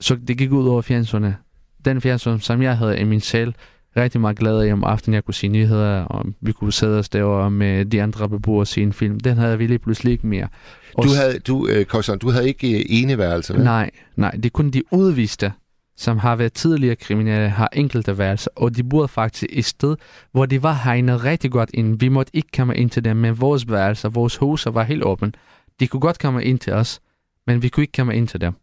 Så 0.00 0.16
det 0.28 0.38
gik 0.38 0.52
ud 0.52 0.66
over 0.68 0.82
fjernsynet. 0.82 1.36
Den 1.84 2.00
fjernsyn, 2.00 2.38
som 2.38 2.62
jeg 2.62 2.76
havde 2.78 2.98
i 2.98 3.04
min 3.04 3.20
sal, 3.20 3.54
rigtig 3.96 4.20
meget 4.20 4.38
glad 4.38 4.60
af 4.60 4.72
om 4.72 4.84
aftenen, 4.84 5.14
jeg 5.14 5.24
kunne 5.24 5.34
se 5.34 5.48
nyheder, 5.48 6.04
og 6.04 6.26
vi 6.40 6.52
kunne 6.52 6.72
sidde 6.72 6.98
os 6.98 7.08
derovre 7.08 7.50
med 7.50 7.84
de 7.84 8.02
andre 8.02 8.28
beboere 8.28 8.62
og 8.62 8.66
se 8.66 8.82
en 8.82 8.92
film. 8.92 9.20
Den 9.20 9.36
havde 9.36 9.58
vi 9.58 9.66
lige 9.66 9.78
pludselig 9.78 10.12
ikke 10.12 10.26
mere. 10.26 10.48
Og 10.94 11.04
Du 11.04 11.08
havde, 11.20 11.38
du, 11.38 11.68
øh, 11.68 11.84
Kosson, 11.84 12.18
du 12.18 12.30
havde 12.30 12.48
ikke 12.48 12.78
øh, 12.78 12.84
eneværelse, 12.88 13.54
vel? 13.54 13.64
Nej, 13.64 13.90
nej, 14.16 14.30
det 14.30 14.46
er 14.46 14.50
kun 14.50 14.70
de 14.70 14.82
udviste, 14.90 15.52
som 15.96 16.18
har 16.18 16.36
været 16.36 16.52
tidligere 16.52 16.96
kriminelle, 16.96 17.48
har 17.48 17.68
enkelte 17.72 18.18
værelser, 18.18 18.50
og 18.56 18.76
de 18.76 18.84
boede 18.84 19.08
faktisk 19.08 19.46
et 19.50 19.64
sted, 19.64 19.96
hvor 20.32 20.46
de 20.46 20.62
var 20.62 20.80
hegnet 20.84 21.24
rigtig 21.24 21.50
godt 21.50 21.70
ind. 21.74 22.00
Vi 22.00 22.08
måtte 22.08 22.36
ikke 22.36 22.48
komme 22.56 22.76
ind 22.76 22.90
til 22.90 23.04
dem, 23.04 23.16
men 23.16 23.40
vores 23.40 23.70
værelser, 23.70 24.08
vores 24.08 24.36
huse 24.36 24.74
var 24.74 24.82
helt 24.82 25.04
åbne. 25.04 25.32
De 25.80 25.86
kunne 25.86 26.00
godt 26.00 26.18
komme 26.18 26.44
ind 26.44 26.58
til 26.58 26.72
os, 26.72 27.00
men 27.46 27.62
vi 27.62 27.68
kunne 27.68 27.82
ikke 27.82 27.96
komme 27.96 28.16
ind 28.16 28.28
til 28.28 28.40
dem. 28.40 28.54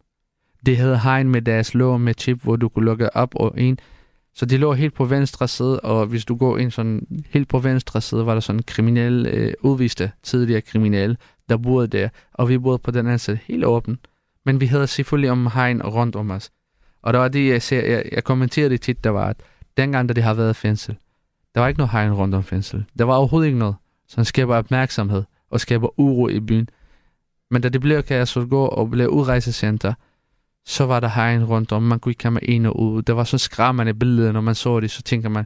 De 0.65 0.75
havde 0.75 0.99
hegn 0.99 1.29
med 1.29 1.41
deres 1.41 1.73
låg 1.73 2.01
med 2.01 2.13
chip, 2.17 2.43
hvor 2.43 2.55
du 2.55 2.69
kunne 2.69 2.85
lukke 2.85 3.15
op 3.15 3.35
og 3.35 3.59
ind. 3.59 3.77
Så 4.33 4.45
de 4.45 4.57
lå 4.57 4.73
helt 4.73 4.93
på 4.93 5.05
venstre 5.05 5.47
side, 5.47 5.79
og 5.79 6.05
hvis 6.05 6.25
du 6.25 6.35
går 6.35 6.57
ind 6.57 6.71
sådan 6.71 7.07
helt 7.29 7.47
på 7.47 7.59
venstre 7.59 8.01
side, 8.01 8.25
var 8.25 8.33
der 8.33 8.41
sådan 8.41 8.63
kriminelle, 8.67 9.29
øh, 9.29 9.53
udviste 9.61 10.11
tidligere 10.23 10.61
kriminelle, 10.61 11.17
der 11.49 11.57
boede 11.57 11.87
der, 11.87 12.09
og 12.33 12.49
vi 12.49 12.57
boede 12.57 12.77
på 12.77 12.91
den 12.91 12.99
anden 12.99 13.19
side 13.19 13.39
helt 13.47 13.65
åben. 13.65 13.99
Men 14.45 14.61
vi 14.61 14.65
havde 14.65 14.87
selvfølgelig 14.87 15.31
om 15.31 15.47
hegn 15.53 15.81
rundt 15.81 16.15
om 16.15 16.31
os. 16.31 16.51
Og 17.01 17.13
der 17.13 17.19
var 17.19 17.27
det, 17.27 17.47
jeg, 17.47 17.61
ser, 17.61 17.85
jeg, 17.85 18.03
jeg 18.11 18.23
kommenterede 18.23 18.69
det 18.69 18.81
tit, 18.81 19.03
der 19.03 19.09
var, 19.09 19.25
at 19.25 19.37
dengang, 19.77 20.09
da 20.09 20.13
det 20.13 20.23
har 20.23 20.33
været 20.33 20.55
fængsel, 20.55 20.95
der 21.55 21.61
var 21.61 21.67
ikke 21.67 21.77
noget 21.77 21.91
hegn 21.91 22.13
rundt 22.13 22.35
om 22.35 22.43
fængsel. 22.43 22.85
Der 22.99 23.05
var 23.05 23.15
overhovedet 23.15 23.47
ikke 23.47 23.59
noget, 23.59 23.75
som 24.07 24.23
skaber 24.23 24.55
opmærksomhed 24.55 25.23
og 25.49 25.59
skaber 25.59 25.99
uro 25.99 26.27
i 26.27 26.39
byen. 26.39 26.69
Men 27.51 27.61
da 27.61 27.69
det 27.69 27.81
blev 27.81 28.03
gå 28.49 28.65
og 28.65 28.89
blev 28.89 29.07
udrejsecenter, 29.07 29.93
så 30.65 30.85
var 30.85 30.99
der 30.99 31.07
hegn 31.07 31.43
rundt 31.43 31.71
om. 31.71 31.83
Man 31.83 31.99
kunne 31.99 32.11
ikke 32.11 32.21
komme 32.21 32.39
ind 32.39 32.67
og 32.67 32.79
ud. 32.79 33.01
Der 33.01 33.13
var 33.13 33.23
så 33.23 33.37
skræmmende 33.37 33.93
billeder, 33.93 34.31
når 34.31 34.41
man 34.41 34.55
så 34.55 34.79
det, 34.79 34.91
så 34.91 35.01
tænker 35.01 35.29
man, 35.29 35.45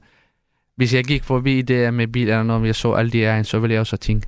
hvis 0.76 0.94
jeg 0.94 1.04
gik 1.04 1.24
forbi 1.24 1.62
det 1.62 1.94
med 1.94 2.08
bil, 2.08 2.30
eller 2.30 2.44
når 2.44 2.66
jeg 2.66 2.76
så 2.76 2.94
alle 2.94 3.12
de 3.12 3.18
hegn, 3.18 3.44
så 3.44 3.60
ville 3.60 3.74
jeg 3.74 3.80
også 3.80 3.98
tænke, 3.98 4.28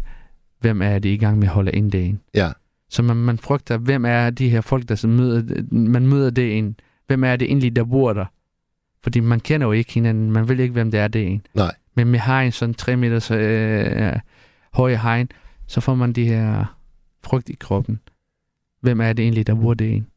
hvem 0.60 0.82
er 0.82 1.00
det 1.00 1.10
i 1.10 1.18
gang 1.18 1.40
med 1.40 1.48
at 1.48 1.54
holde 1.54 1.72
ind 1.72 1.92
det 1.92 2.00
ind? 2.00 2.20
Ja. 2.36 2.52
Så 2.90 3.04
man, 3.04 3.18
man 3.18 3.38
frygter, 3.38 3.78
hvem 3.78 4.06
er 4.06 4.30
de 4.30 4.50
her 4.50 4.62
folk, 4.62 4.90
der 4.90 5.08
møder, 5.08 5.64
man 5.72 6.08
møder 6.08 6.30
det 6.30 6.50
ind? 6.50 6.76
Hvem 7.08 7.24
er 7.24 7.36
det 7.36 7.46
egentlig, 7.46 7.76
der 7.76 7.84
bor 7.84 8.14
der? 8.14 8.26
Fordi 9.04 9.20
man 9.20 9.40
kender 9.40 9.68
jo 9.68 9.74
ikke 9.74 9.94
hinanden. 9.94 10.32
Man 10.32 10.48
ved 10.48 10.60
ikke, 10.60 10.74
hvem 10.74 10.92
det 10.92 11.00
er, 11.00 11.08
det 11.08 11.28
en. 11.28 11.42
Nej. 11.54 11.76
Men 11.96 12.08
med 12.08 12.20
hegn, 12.20 12.52
sådan 12.52 12.74
3 12.74 12.96
meters 12.96 13.32
øh, 13.32 14.14
høje 14.74 14.98
hegn, 14.98 15.30
så 15.68 15.82
får 15.82 15.96
man 15.96 16.14
de 16.14 16.26
her 16.26 16.66
frygt 17.24 17.50
i 17.50 17.56
kroppen. 17.60 18.00
Hvem 18.82 19.02
er 19.02 19.14
det 19.14 19.24
egentlig, 19.24 19.48
der 19.48 19.56
bor 19.56 19.74
det 19.74 19.96
en? 19.96 20.08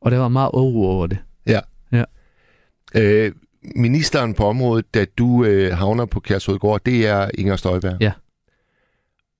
Og 0.00 0.10
der 0.10 0.18
var 0.18 0.28
meget 0.28 0.50
uro 0.54 0.86
over 0.86 1.06
det. 1.06 1.18
Ja. 1.46 1.60
Ja. 1.92 2.04
Øh, 2.94 3.32
ministeren 3.62 4.34
på 4.34 4.44
området, 4.44 4.94
da 4.94 5.04
du 5.04 5.44
øh, 5.44 5.76
havner 5.76 6.04
på 6.04 6.20
Kærshovedgård, 6.20 6.84
det 6.86 7.06
er 7.06 7.30
Inger 7.34 7.56
Støjberg. 7.56 7.96
Ja. 8.00 8.12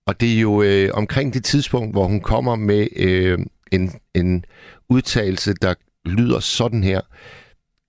Og 0.06 0.20
det 0.20 0.36
er 0.36 0.40
jo 0.40 0.62
øh, 0.62 0.90
omkring 0.94 1.34
det 1.34 1.44
tidspunkt, 1.44 1.94
hvor 1.94 2.06
hun 2.06 2.20
kommer 2.20 2.56
med 2.56 2.88
øh, 2.96 3.38
en, 3.72 3.92
en 4.14 4.44
udtalelse, 4.88 5.54
der 5.54 5.74
lyder 6.04 6.40
sådan 6.40 6.84
her. 6.84 7.00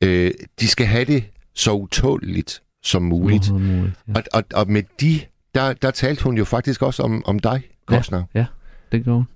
Øh, 0.04 0.32
de 0.60 0.68
skal 0.68 0.86
have 0.86 1.06
det 1.06 1.24
så 1.54 1.74
utåligt 1.74 2.62
som 2.84 3.02
muligt. 3.02 3.52
muligt 3.52 3.94
ja. 4.08 4.14
og, 4.16 4.24
og, 4.34 4.44
og 4.54 4.72
med 4.72 4.84
de, 5.02 5.20
der, 5.56 5.74
der 5.74 5.92
talte 5.92 6.24
hun 6.24 6.38
jo 6.38 6.46
faktisk 6.46 6.82
også 6.82 7.04
om, 7.04 7.26
om 7.26 7.40
dig, 7.40 7.64
Kostner. 7.86 8.24
Ja, 8.34 8.40
ja, 8.40 8.46
det 8.92 9.04
gjorde 9.04 9.18
hun. 9.18 9.28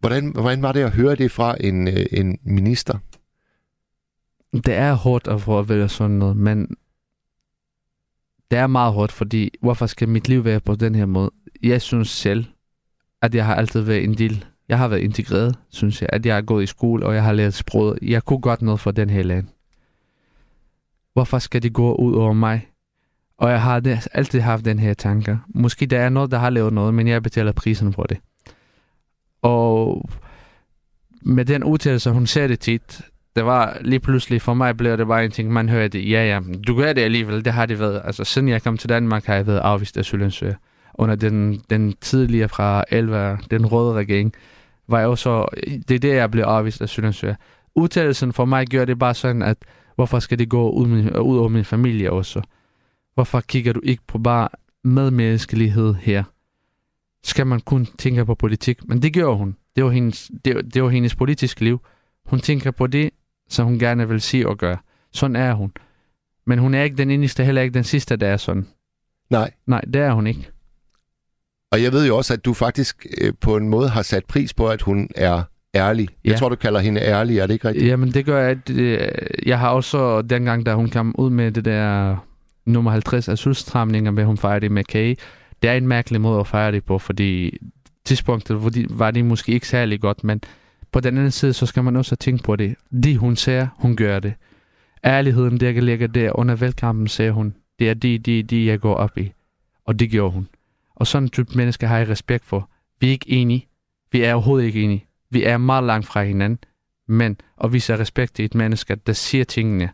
Hvordan, 0.00 0.32
hvordan 0.32 0.62
var 0.62 0.72
det 0.72 0.80
at 0.80 0.90
høre 0.90 1.14
det 1.14 1.30
fra 1.30 1.56
en, 1.60 1.88
øh, 1.88 2.06
en 2.12 2.38
minister? 2.42 2.98
Det 4.52 4.74
er 4.74 4.92
hårdt 4.92 5.28
at 5.28 5.40
få 5.40 5.58
at 5.58 5.68
vælge 5.68 5.88
sådan 5.88 6.16
noget, 6.16 6.36
men 6.36 6.76
det 8.50 8.58
er 8.58 8.66
meget 8.66 8.92
hårdt, 8.92 9.12
fordi 9.12 9.50
hvorfor 9.60 9.86
skal 9.86 10.08
mit 10.08 10.28
liv 10.28 10.44
være 10.44 10.60
på 10.60 10.74
den 10.74 10.94
her 10.94 11.06
måde? 11.06 11.30
Jeg 11.62 11.82
synes 11.82 12.08
selv, 12.08 12.44
at 13.22 13.34
jeg 13.34 13.46
har 13.46 13.54
altid 13.54 13.80
været 13.80 14.04
en 14.04 14.14
del. 14.14 14.44
Jeg 14.68 14.78
har 14.78 14.88
været 14.88 15.00
integreret, 15.00 15.56
synes 15.70 16.02
jeg. 16.02 16.08
At 16.12 16.26
jeg 16.26 16.34
har 16.34 16.42
gået 16.42 16.62
i 16.62 16.66
skole, 16.66 17.06
og 17.06 17.14
jeg 17.14 17.22
har 17.22 17.32
lært 17.32 17.54
sproget. 17.54 17.98
Jeg 18.02 18.24
kunne 18.24 18.40
godt 18.40 18.62
noget 18.62 18.80
for 18.80 18.90
den 18.90 19.10
her 19.10 19.22
land. 19.22 19.46
Hvorfor 21.12 21.38
skal 21.38 21.62
det 21.62 21.72
gå 21.72 21.94
ud 21.94 22.14
over 22.14 22.32
mig? 22.32 22.68
Og 23.38 23.50
jeg 23.50 23.62
har 23.62 23.80
det, 23.80 24.08
altid 24.12 24.40
haft 24.40 24.64
den 24.64 24.78
her 24.78 24.94
tanke. 24.94 25.38
Måske 25.48 25.86
der 25.86 26.00
er 26.00 26.08
noget, 26.08 26.30
der 26.30 26.38
har 26.38 26.50
lavet 26.50 26.72
noget, 26.72 26.94
men 26.94 27.08
jeg 27.08 27.22
betaler 27.22 27.52
prisen 27.52 27.92
for 27.92 28.02
det. 28.02 28.18
Og 29.42 30.08
med 31.22 31.44
den 31.44 31.64
udtalelse, 31.64 32.10
hun 32.10 32.26
ser 32.26 32.46
det 32.46 32.60
tit, 32.60 33.02
det 33.36 33.46
var 33.46 33.78
lige 33.80 34.00
pludselig, 34.00 34.42
for 34.42 34.54
mig 34.54 34.76
blev 34.76 34.98
det 34.98 35.06
bare 35.06 35.24
en 35.24 35.30
ting, 35.30 35.52
man 35.52 35.68
hørte, 35.68 36.00
ja 36.00 36.26
ja, 36.26 36.40
du 36.66 36.76
gør 36.76 36.92
det 36.92 37.02
alligevel, 37.02 37.44
det 37.44 37.52
har 37.52 37.66
det 37.66 37.78
været. 37.78 38.02
Altså 38.04 38.24
siden 38.24 38.48
jeg 38.48 38.62
kom 38.62 38.78
til 38.78 38.88
Danmark, 38.88 39.24
har 39.24 39.34
jeg 39.34 39.46
været 39.46 39.58
afvist 39.58 39.98
asylansøger. 39.98 40.54
Under 40.94 41.14
den, 41.14 41.62
den 41.70 41.94
tidligere 42.00 42.48
fra 42.48 42.84
11, 42.90 43.38
den 43.50 43.66
røde 43.66 43.92
regering, 43.94 44.32
var 44.88 44.98
jeg 44.98 45.08
også, 45.08 45.46
det 45.88 45.94
er 45.94 45.98
det, 45.98 46.14
jeg 46.14 46.30
blev 46.30 46.44
afvist 46.44 46.82
asylansøger. 46.82 47.34
Udtalelsen 47.74 48.32
for 48.32 48.44
mig 48.44 48.66
gør 48.66 48.84
det 48.84 48.98
bare 48.98 49.14
sådan, 49.14 49.42
at 49.42 49.56
hvorfor 49.94 50.18
skal 50.18 50.38
det 50.38 50.48
gå 50.48 50.70
ud, 50.70 50.86
min, 50.86 51.16
ud 51.16 51.38
over 51.38 51.48
min 51.48 51.64
familie 51.64 52.12
også? 52.12 52.42
Hvorfor 53.14 53.40
kigger 53.40 53.72
du 53.72 53.80
ikke 53.84 54.02
på 54.06 54.18
bare 54.18 54.48
medmenneskelighed 54.84 55.94
her? 55.94 56.24
Skal 57.24 57.46
man 57.46 57.60
kun 57.60 57.86
tænke 57.86 58.24
på 58.24 58.34
politik? 58.34 58.88
Men 58.88 59.02
det 59.02 59.14
gør 59.14 59.32
hun. 59.32 59.56
Det 59.76 59.84
var 59.84 59.90
hendes, 59.90 60.30
det, 60.44 60.74
det 60.74 60.82
var 60.82 60.88
hendes 60.88 61.14
politiske 61.14 61.64
liv. 61.64 61.80
Hun 62.26 62.40
tænker 62.40 62.70
på 62.70 62.86
det, 62.86 63.10
som 63.48 63.66
hun 63.66 63.78
gerne 63.78 64.08
vil 64.08 64.20
sige 64.20 64.48
og 64.48 64.58
gøre. 64.58 64.78
Sådan 65.12 65.36
er 65.36 65.54
hun. 65.54 65.72
Men 66.46 66.58
hun 66.58 66.74
er 66.74 66.82
ikke 66.82 66.96
den 66.96 67.10
eneste, 67.10 67.44
heller 67.44 67.62
ikke 67.62 67.74
den 67.74 67.84
sidste, 67.84 68.16
der 68.16 68.28
er 68.28 68.36
sådan. 68.36 68.66
Nej. 69.30 69.50
Nej, 69.66 69.80
det 69.80 69.96
er 69.96 70.12
hun 70.12 70.26
ikke. 70.26 70.50
Og 71.72 71.82
jeg 71.82 71.92
ved 71.92 72.06
jo 72.06 72.16
også, 72.16 72.32
at 72.32 72.44
du 72.44 72.54
faktisk 72.54 73.06
øh, 73.20 73.32
på 73.40 73.56
en 73.56 73.68
måde 73.68 73.88
har 73.88 74.02
sat 74.02 74.24
pris 74.24 74.54
på, 74.54 74.68
at 74.68 74.82
hun 74.82 75.08
er 75.14 75.42
ærlig. 75.74 76.08
Ja. 76.24 76.30
Jeg 76.30 76.38
tror, 76.38 76.48
du 76.48 76.56
kalder 76.56 76.80
hende 76.80 77.00
ærlig, 77.00 77.38
er 77.38 77.46
det 77.46 77.54
ikke 77.54 77.68
rigtigt? 77.68 77.86
Jamen, 77.86 78.10
det 78.12 78.24
gør 78.24 78.46
jeg. 78.46 78.70
Øh, 78.70 79.08
jeg 79.46 79.58
har 79.58 79.68
også, 79.68 80.22
dengang, 80.22 80.66
da 80.66 80.74
hun 80.74 80.88
kom 80.88 81.14
ud 81.18 81.30
med 81.30 81.52
det 81.52 81.64
der 81.64 82.16
nummer 82.66 82.90
50 82.90 83.28
asylstramninger 83.28 84.10
med, 84.10 84.24
hun 84.24 84.36
fejrer 84.36 84.58
det 84.58 84.70
med 84.72 84.84
kage, 84.84 85.16
det 85.62 85.70
er 85.70 85.74
en 85.74 85.88
mærkelig 85.88 86.20
måde 86.20 86.40
at 86.40 86.46
fejre 86.46 86.72
det 86.72 86.84
på, 86.84 86.98
fordi 86.98 87.58
tidspunktet 88.04 88.56
hvor 88.56 88.68
de, 88.68 88.86
var 88.90 89.10
det 89.10 89.24
måske 89.24 89.52
ikke 89.52 89.68
særlig 89.68 90.00
godt, 90.00 90.24
men 90.24 90.40
på 90.92 91.00
den 91.00 91.18
anden 91.18 91.30
side, 91.30 91.52
så 91.52 91.66
skal 91.66 91.84
man 91.84 91.96
også 91.96 92.16
tænke 92.16 92.42
på 92.42 92.56
det. 92.56 92.74
De, 93.04 93.16
hun 93.16 93.36
ser, 93.36 93.66
hun 93.78 93.96
gør 93.96 94.20
det. 94.20 94.34
Ærligheden, 95.04 95.60
der 95.60 95.80
ligger 95.80 96.06
der 96.06 96.38
under 96.38 96.54
velkampen, 96.54 97.08
ser 97.08 97.30
hun. 97.30 97.54
Det 97.78 97.90
er 97.90 97.94
de, 97.94 98.18
de, 98.18 98.42
de, 98.42 98.66
jeg 98.66 98.80
går 98.80 98.94
op 98.94 99.18
i. 99.18 99.32
Og 99.86 99.98
det 99.98 100.10
gjorde 100.10 100.32
hun. 100.32 100.48
Og 100.96 101.06
sådan 101.06 101.26
en 101.26 101.30
type 101.30 101.56
mennesker 101.56 101.86
har 101.86 101.98
jeg 101.98 102.08
respekt 102.08 102.44
for. 102.44 102.70
Vi 103.00 103.06
er 103.06 103.10
ikke 103.10 103.30
enige. 103.30 103.68
Vi 104.12 104.22
er 104.22 104.34
overhovedet 104.34 104.66
ikke 104.66 104.82
enige. 104.82 105.06
Vi 105.30 105.44
er 105.44 105.56
meget 105.56 105.84
langt 105.84 106.06
fra 106.06 106.22
hinanden. 106.22 106.58
Men 107.08 107.36
at 107.64 107.72
vise 107.72 107.98
respekt 107.98 108.34
til 108.34 108.44
et 108.44 108.54
menneske, 108.54 108.94
der 108.94 109.12
siger 109.12 109.44
tingene 109.44 109.90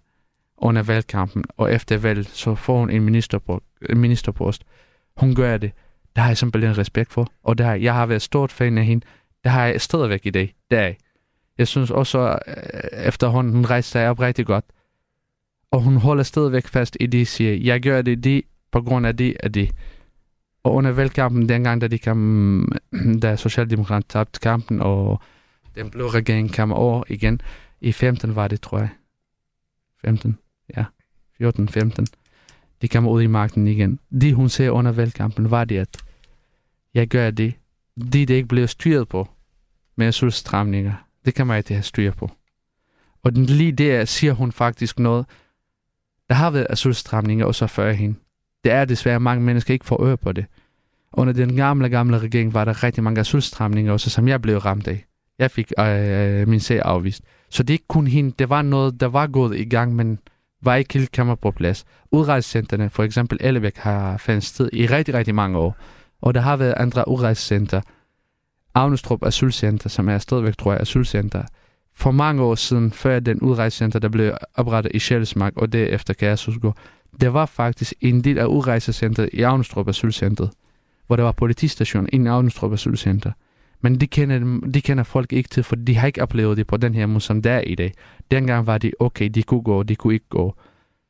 under 0.57 0.83
valgkampen, 0.83 1.45
og 1.57 1.73
efter 1.73 1.99
valget, 1.99 2.29
så 2.29 2.55
får 2.55 2.79
hun 2.79 2.91
en, 2.91 3.03
ministerpost. 3.03 3.65
en 3.91 3.99
ministerpost. 3.99 4.65
Hun 5.17 5.35
gør 5.35 5.57
det. 5.57 5.73
Der 6.17 6.23
har 6.23 6.29
jeg 6.29 6.39
simpelthen 6.39 6.79
respekt 6.79 7.13
for. 7.13 7.33
Og 7.43 7.59
der, 7.59 7.75
jeg 7.75 7.95
har 7.95 8.07
været 8.07 8.23
stort 8.23 8.53
fan 8.53 8.79
af 8.79 8.85
hende. 8.85 9.07
Det 9.45 9.53
har 9.53 9.67
jeg 9.67 9.81
stadigvæk 9.81 10.27
i 10.27 10.31
dag. 10.31 10.55
Der. 10.71 10.93
Jeg 11.59 11.69
synes 11.69 11.91
også, 11.91 12.39
at 12.47 13.07
efterhånden, 13.09 13.53
hun 13.53 13.65
rejser 13.65 13.91
sig 13.91 14.09
op 14.09 14.21
rigtig 14.21 14.47
godt. 14.47 14.65
Og 15.71 15.81
hun 15.81 15.97
holder 15.97 16.23
stadigvæk 16.23 16.67
fast 16.67 16.97
i 17.01 17.07
det, 17.07 17.29
siger, 17.29 17.55
jeg 17.55 17.81
gør 17.81 18.03
det, 18.03 18.25
det 18.25 18.43
på 18.73 18.81
grund 18.81 19.07
af 19.07 19.17
det, 19.17 19.37
at 19.41 19.55
det. 19.55 19.71
Og 20.65 20.75
under 20.75 20.91
valgkampen, 20.91 21.49
dengang, 21.49 21.81
da, 21.81 21.89
de 21.89 21.99
kom, 21.99 22.73
da 23.23 23.37
Socialdemokraterne 23.37 24.05
tabte 24.09 24.41
kampen, 24.41 24.81
og 24.81 25.21
den 25.75 25.91
blå 25.91 26.09
regering 26.09 26.55
kom 26.55 26.73
over 26.73 27.05
igen, 27.09 27.41
i 27.81 27.93
15 27.93 28.37
var 28.37 28.49
det, 28.49 28.61
tror 28.61 28.79
jeg. 28.79 28.89
15, 30.05 30.39
ja. 30.77 30.85
14, 31.39 31.69
15. 31.69 32.07
De 32.83 32.89
kom 32.89 33.07
ud 33.07 33.23
i 33.23 33.27
magten 33.27 33.67
igen. 33.67 33.99
Det, 34.21 34.35
hun 34.35 34.49
sagde 34.49 34.73
under 34.73 34.93
valgkampen, 34.93 35.51
var 35.51 35.65
det, 35.65 35.79
at 35.79 35.97
jeg 36.95 37.09
gør 37.09 37.31
det, 37.31 37.55
det, 37.97 38.29
det 38.29 38.31
ikke 38.31 38.49
bliver 38.49 38.67
styret 38.67 39.09
på 39.09 39.29
med 39.97 40.07
asylstramninger. 40.07 40.93
Det 41.25 41.35
kan 41.35 41.47
man 41.47 41.59
ikke 41.59 41.75
have 41.75 41.83
styr 41.83 42.13
på. 42.13 42.31
Og 43.23 43.35
den, 43.35 43.45
lige 43.47 43.73
der 43.73 44.05
siger 44.05 44.33
hun 44.33 44.53
faktisk 44.53 44.99
noget. 44.99 45.27
Der 46.29 46.35
har 46.35 46.51
været 46.51 46.67
asylstramninger 46.71 47.47
også 47.47 47.67
før 47.67 47.93
hende. 47.93 48.19
Det 48.65 48.73
er 48.73 48.85
desværre 48.85 49.21
mange 49.21 49.45
mennesker 49.45 49.75
ikke 49.75 49.85
får 49.85 50.07
øre 50.07 50.17
på 50.17 50.33
det. 50.33 50.47
Under 51.13 51.33
den 51.33 51.57
gamle, 51.57 51.89
gamle 51.89 52.19
regering 52.19 52.55
var 52.55 52.65
der 52.65 52.83
rigtig 52.83 53.05
mange 53.05 53.21
asylstramninger 53.21 53.93
også, 53.93 54.11
som 54.11 54.29
jeg 54.29 54.43
blev 54.43 54.59
ramt 54.59 54.89
af. 54.89 55.05
Jeg 55.39 55.51
fik 55.51 55.73
øh, 55.79 56.41
øh, 56.41 56.49
min 56.49 56.61
sag 56.61 56.83
afvist. 56.85 57.23
Så 57.51 57.63
det 57.63 57.71
er 57.71 57.75
ikke 57.75 57.89
kun 57.89 58.07
hende. 58.07 58.33
Det 58.39 58.49
var 58.49 58.63
noget, 58.63 59.01
der 59.01 59.07
var 59.07 59.27
gået 59.27 59.57
i 59.57 59.65
gang, 59.65 59.97
men 59.97 60.19
var 60.63 60.75
ikke 60.75 60.95
helt 60.95 61.13
kommet 61.13 61.39
på 61.39 61.51
plads. 61.51 61.85
Udrejsecenterne, 62.11 62.91
for 62.91 63.03
eksempel 63.03 63.39
Ellebæk, 63.41 63.77
har 63.77 64.17
fandt 64.17 64.45
sted 64.45 64.71
i 64.73 64.87
rigtig, 64.87 65.15
rigtig 65.15 65.35
mange 65.35 65.59
år. 65.59 65.77
Og 66.21 66.35
der 66.35 66.41
har 66.41 66.57
været 66.57 66.75
andre 66.77 67.09
udrejsecenter. 67.09 67.81
Agnestrup 68.75 69.27
Asylcenter, 69.27 69.89
som 69.89 70.09
er 70.09 70.19
stadigvæk, 70.19 70.59
tror 70.59 70.73
jeg, 70.73 70.81
asylcenter. 70.81 71.43
For 71.95 72.11
mange 72.11 72.43
år 72.43 72.55
siden, 72.55 72.93
før 72.93 73.21
den 73.21 73.41
udrejsecenter, 73.41 73.99
der 73.99 74.09
blev 74.09 74.33
oprettet 74.55 74.93
i 74.95 74.99
Sjælsmark, 74.99 75.53
og 75.57 75.73
derefter 75.73 76.15
Kæresudgård, 76.15 76.77
der 77.21 77.29
var 77.29 77.47
faktisk 77.47 77.95
en 78.01 78.25
del 78.25 78.39
af 78.39 78.45
udrejsecentret 78.47 79.31
i 79.33 79.43
Agnestrup 79.43 79.89
Asylcentret, 79.89 80.51
hvor 81.07 81.17
der 81.17 81.23
var 81.23 81.33
politistation 81.33 82.09
i 82.13 82.27
Agnestrup 82.27 82.73
Asylcenter. 82.73 83.33
Men 83.81 84.01
de 84.01 84.07
kender, 84.07 84.61
de 84.75 84.81
kender 84.81 85.05
folk 85.05 85.33
ikke 85.33 85.49
til, 85.49 85.63
for 85.63 85.77
de 85.77 85.97
har 85.97 86.07
ikke 86.07 86.23
oplevet 86.23 86.57
det 86.57 86.67
på 86.67 86.77
den 86.77 86.95
her 86.95 87.07
måde, 87.07 87.21
som 87.21 87.43
det 87.43 87.53
er 87.53 87.61
i 87.61 87.75
dag. 87.75 87.93
Dengang 88.31 88.67
var 88.67 88.79
det 88.79 88.95
okay, 89.01 89.29
de 89.29 89.43
kunne 89.43 89.63
gå, 89.63 89.83
de 89.83 89.97
kunne 89.97 90.15
ikke 90.15 90.29
gå. 90.29 90.55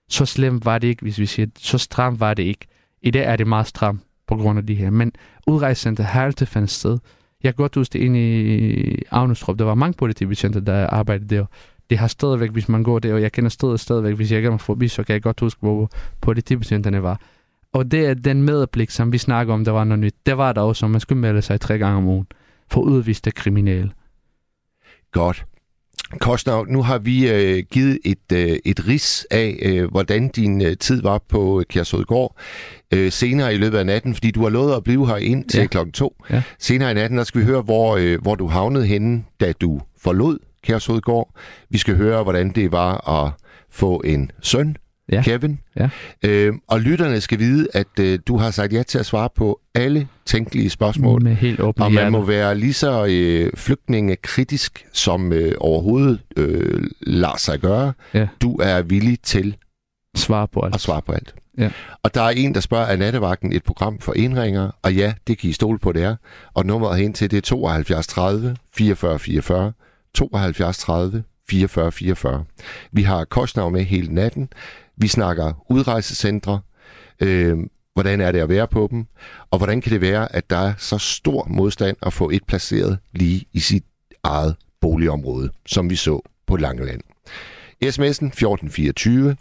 Så 0.09 0.27
slemt 0.27 0.65
var 0.65 0.79
det 0.79 0.89
ikke, 0.89 1.03
hvis 1.03 1.19
vi 1.19 1.27
siger, 1.27 1.47
så 1.59 1.79
stramt 1.79 2.21
var 2.21 2.35
det 2.35 2.43
ikke. 2.43 2.67
I 3.03 3.11
dag 3.11 3.25
er 3.25 3.37
det 3.37 3.47
meget 3.47 3.67
stramt 3.67 4.01
på 4.27 4.37
grund 4.37 4.59
af 4.59 4.67
det 4.67 4.77
her. 4.77 4.91
Men 4.91 5.13
udrejsecenter 5.47 6.05
har 6.05 6.25
altid 6.25 6.47
fandt 6.47 6.71
sted. 6.71 6.99
Jeg 7.43 7.55
kan 7.55 7.63
godt 7.63 7.75
huske 7.75 7.93
det 7.93 7.99
inde 7.99 8.21
i 8.21 9.03
Agnestrup. 9.11 9.59
Der 9.59 9.65
var 9.65 9.75
mange 9.75 9.95
politibetjente, 9.99 10.61
der 10.61 10.87
arbejdede 10.87 11.37
der 11.37 11.47
det 11.93 11.99
har 11.99 12.07
stadigvæk, 12.07 12.51
hvis 12.51 12.69
man 12.69 12.83
går 12.83 12.99
der, 12.99 13.15
og 13.15 13.23
jeg 13.23 13.33
kender 13.33 13.51
stedet 13.51 13.81
stadigvæk, 13.81 14.15
hvis 14.15 14.33
jeg 14.33 14.43
kommer 14.43 14.59
forbi, 14.59 14.89
så 14.89 15.03
kan 15.03 15.13
jeg 15.13 15.23
godt 15.23 15.41
huske, 15.41 15.61
hvor 15.61 15.91
politibetjenterne 16.21 17.03
var. 17.03 17.21
Og 17.73 17.91
det 17.91 18.07
er 18.07 18.15
den 18.15 18.43
medblik, 18.43 18.91
som 18.91 19.13
vi 19.13 19.19
snakker 19.19 19.55
om, 19.55 19.65
der 19.65 19.73
var 19.73 19.85
noget 19.85 19.99
nyt. 19.99 20.15
Det 20.27 20.39
var 20.39 20.53
der 20.53 20.61
også, 20.61 20.87
man 20.87 21.01
skulle 21.01 21.21
melde 21.21 21.43
sig 21.43 21.61
tre 21.61 21.79
gange 21.79 21.97
om 21.97 22.07
ugen 22.07 22.27
for 22.71 22.81
udviste 22.81 23.31
kriminelle. 23.31 23.91
Godt. 25.11 25.45
Kostner, 26.21 26.65
nu 26.69 26.83
har 26.83 26.99
vi 26.99 27.31
øh, 27.31 27.65
givet 27.71 27.99
et, 28.05 28.33
øh, 28.33 28.57
et 28.65 28.89
ris 28.89 29.27
af, 29.31 29.59
øh, 29.63 29.91
hvordan 29.91 30.29
din 30.29 30.63
øh, 30.63 30.77
tid 30.77 31.03
var 31.03 31.21
på 31.29 31.63
Kjærsødgård 31.69 32.37
øh, 32.95 33.13
senere 33.13 33.55
i 33.55 33.57
løbet 33.57 33.79
af 33.79 33.87
natten, 33.87 34.15
fordi 34.15 34.31
du 34.31 34.43
har 34.43 34.49
lovet 34.49 34.75
at 34.77 34.85
blive 34.85 35.07
her 35.07 35.17
ind 35.17 35.45
til 35.45 35.61
ja. 35.61 35.67
klokken 35.67 35.93
to. 35.93 36.17
Ja. 36.31 36.43
Senere 36.59 36.91
i 36.91 36.95
natten, 36.95 37.19
der 37.19 37.25
skal 37.25 37.41
vi 37.41 37.47
høre, 37.47 37.63
hvor, 37.63 37.97
øh, 37.97 38.23
hvor 38.23 38.35
du 38.35 38.47
havnede 38.47 38.87
henne, 38.87 39.25
da 39.41 39.53
du 39.53 39.81
forlod 39.99 40.39
Kjærsødgård. 40.65 41.35
Vi 41.71 41.79
skal 41.79 41.97
høre, 41.97 42.23
hvordan 42.23 42.51
det 42.51 42.73
var 42.73 43.09
at 43.25 43.33
få 43.71 44.03
en 44.05 44.31
søn, 44.41 44.77
ja. 45.13 45.23
Kevin. 45.23 45.61
Ja. 45.77 45.89
Øh, 46.25 46.53
og 46.69 46.81
lytterne 46.81 47.21
skal 47.21 47.39
vide, 47.39 47.69
at 47.75 47.99
øh, 48.01 48.19
du 48.27 48.37
har 48.37 48.51
sagt 48.51 48.73
ja 48.73 48.83
til 48.83 48.99
at 48.99 49.07
svare 49.07 49.29
på 49.37 49.61
alle 49.75 50.09
tænkelige 50.27 50.71
spørgsmål. 50.71 51.23
Med 51.23 51.35
helt 51.35 51.61
åbne 51.61 51.85
Og 51.85 51.93
man 51.93 51.99
hjerter. 51.99 52.11
må 52.11 52.23
være 52.25 52.59
lige 52.59 52.73
så 52.75 53.07
øh, 53.11 53.53
flygtningekritisk, 53.57 54.87
som 54.93 55.33
øh, 55.33 55.53
overhovedet 55.61 56.21
øh, 56.37 56.85
lader 57.01 57.37
sig 57.39 57.61
gøre. 57.61 57.93
Ja. 58.15 58.29
Du 58.43 58.57
er 58.57 58.83
villig 58.83 59.19
til 59.23 59.57
Svar 60.17 60.47
på 60.47 60.61
alt. 60.61 60.75
at 60.75 60.81
svare 60.81 61.03
på 61.03 61.13
alt. 61.13 61.35
Ja. 61.59 61.71
Og 62.03 62.15
der 62.15 62.23
er 62.23 62.31
en, 62.31 62.55
der 62.55 62.61
spørger, 62.61 62.87
er 62.87 62.97
nattevagten 62.97 63.53
et 63.53 63.65
program 63.65 63.99
for 63.99 64.13
indringer? 64.17 64.71
Og 64.83 64.95
ja, 64.95 65.13
det 65.27 65.39
kan 65.39 65.51
I 65.51 65.53
stole 65.53 65.79
på, 65.79 65.93
det 65.93 66.03
er. 66.03 66.17
Og 66.55 66.67
nummeret 66.67 66.99
hen 66.99 67.13
til 67.13 67.31
det 67.31 67.37
er 67.37 67.41
72 67.41 68.07
30 68.07 68.57
44 68.75 69.19
44. 69.19 69.73
72 70.15 70.79
30 70.79 71.25
44 71.51 71.93
44. 71.93 72.45
Vi 72.93 73.03
har 73.03 73.25
Kostnav 73.25 73.71
med 73.71 73.85
hele 73.85 74.15
natten. 74.15 74.49
Vi 74.97 75.09
snakker 75.09 75.65
udrejsecentre. 75.71 76.61
Øh, 77.21 77.59
hvordan 77.95 78.21
er 78.21 78.33
det 78.33 78.39
at 78.39 78.49
være 78.49 78.69
på 78.69 78.89
dem? 78.91 79.07
Og 79.51 79.59
hvordan 79.59 79.81
kan 79.81 79.93
det 79.93 80.01
være, 80.01 80.35
at 80.35 80.51
der 80.51 80.57
er 80.57 80.75
så 80.79 80.99
stor 80.99 81.47
modstand 81.51 81.97
at 82.03 82.13
få 82.13 82.31
et 82.31 82.45
placeret 82.45 82.99
lige 83.13 83.45
i 83.53 83.61
sit 83.61 83.85
eget 84.23 84.57
boligområde, 84.81 85.51
som 85.67 85.91
vi 85.91 85.97
så 85.97 86.21
på 86.47 86.57
Langeland? 86.57 87.01
SMS'en 87.85 88.27
1424. 88.27 89.37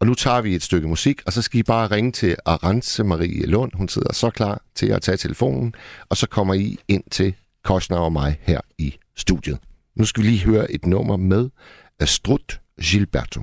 Og 0.00 0.06
nu 0.06 0.14
tager 0.14 0.40
vi 0.40 0.54
et 0.54 0.62
stykke 0.62 0.88
musik, 0.88 1.22
og 1.26 1.32
så 1.32 1.42
skal 1.42 1.60
I 1.60 1.62
bare 1.62 1.86
ringe 1.86 2.12
til 2.12 2.36
Arance 2.44 3.04
Marie 3.04 3.46
Lund. 3.46 3.72
Hun 3.74 3.88
sidder 3.88 4.12
så 4.12 4.30
klar 4.30 4.62
til 4.74 4.86
at 4.86 5.02
tage 5.02 5.16
telefonen, 5.16 5.74
og 6.08 6.16
så 6.16 6.28
kommer 6.28 6.54
I 6.54 6.78
ind 6.88 7.04
til 7.10 7.34
Kostner 7.64 7.98
og 7.98 8.12
mig 8.12 8.38
her 8.42 8.60
i 8.78 8.94
studiet. 9.16 9.58
Nu 9.96 10.04
skal 10.04 10.22
vi 10.22 10.28
lige 10.28 10.44
høre 10.44 10.72
et 10.72 10.86
nummer 10.86 11.16
med 11.16 11.50
Astrut 12.00 12.60
Gilberto. 12.82 13.40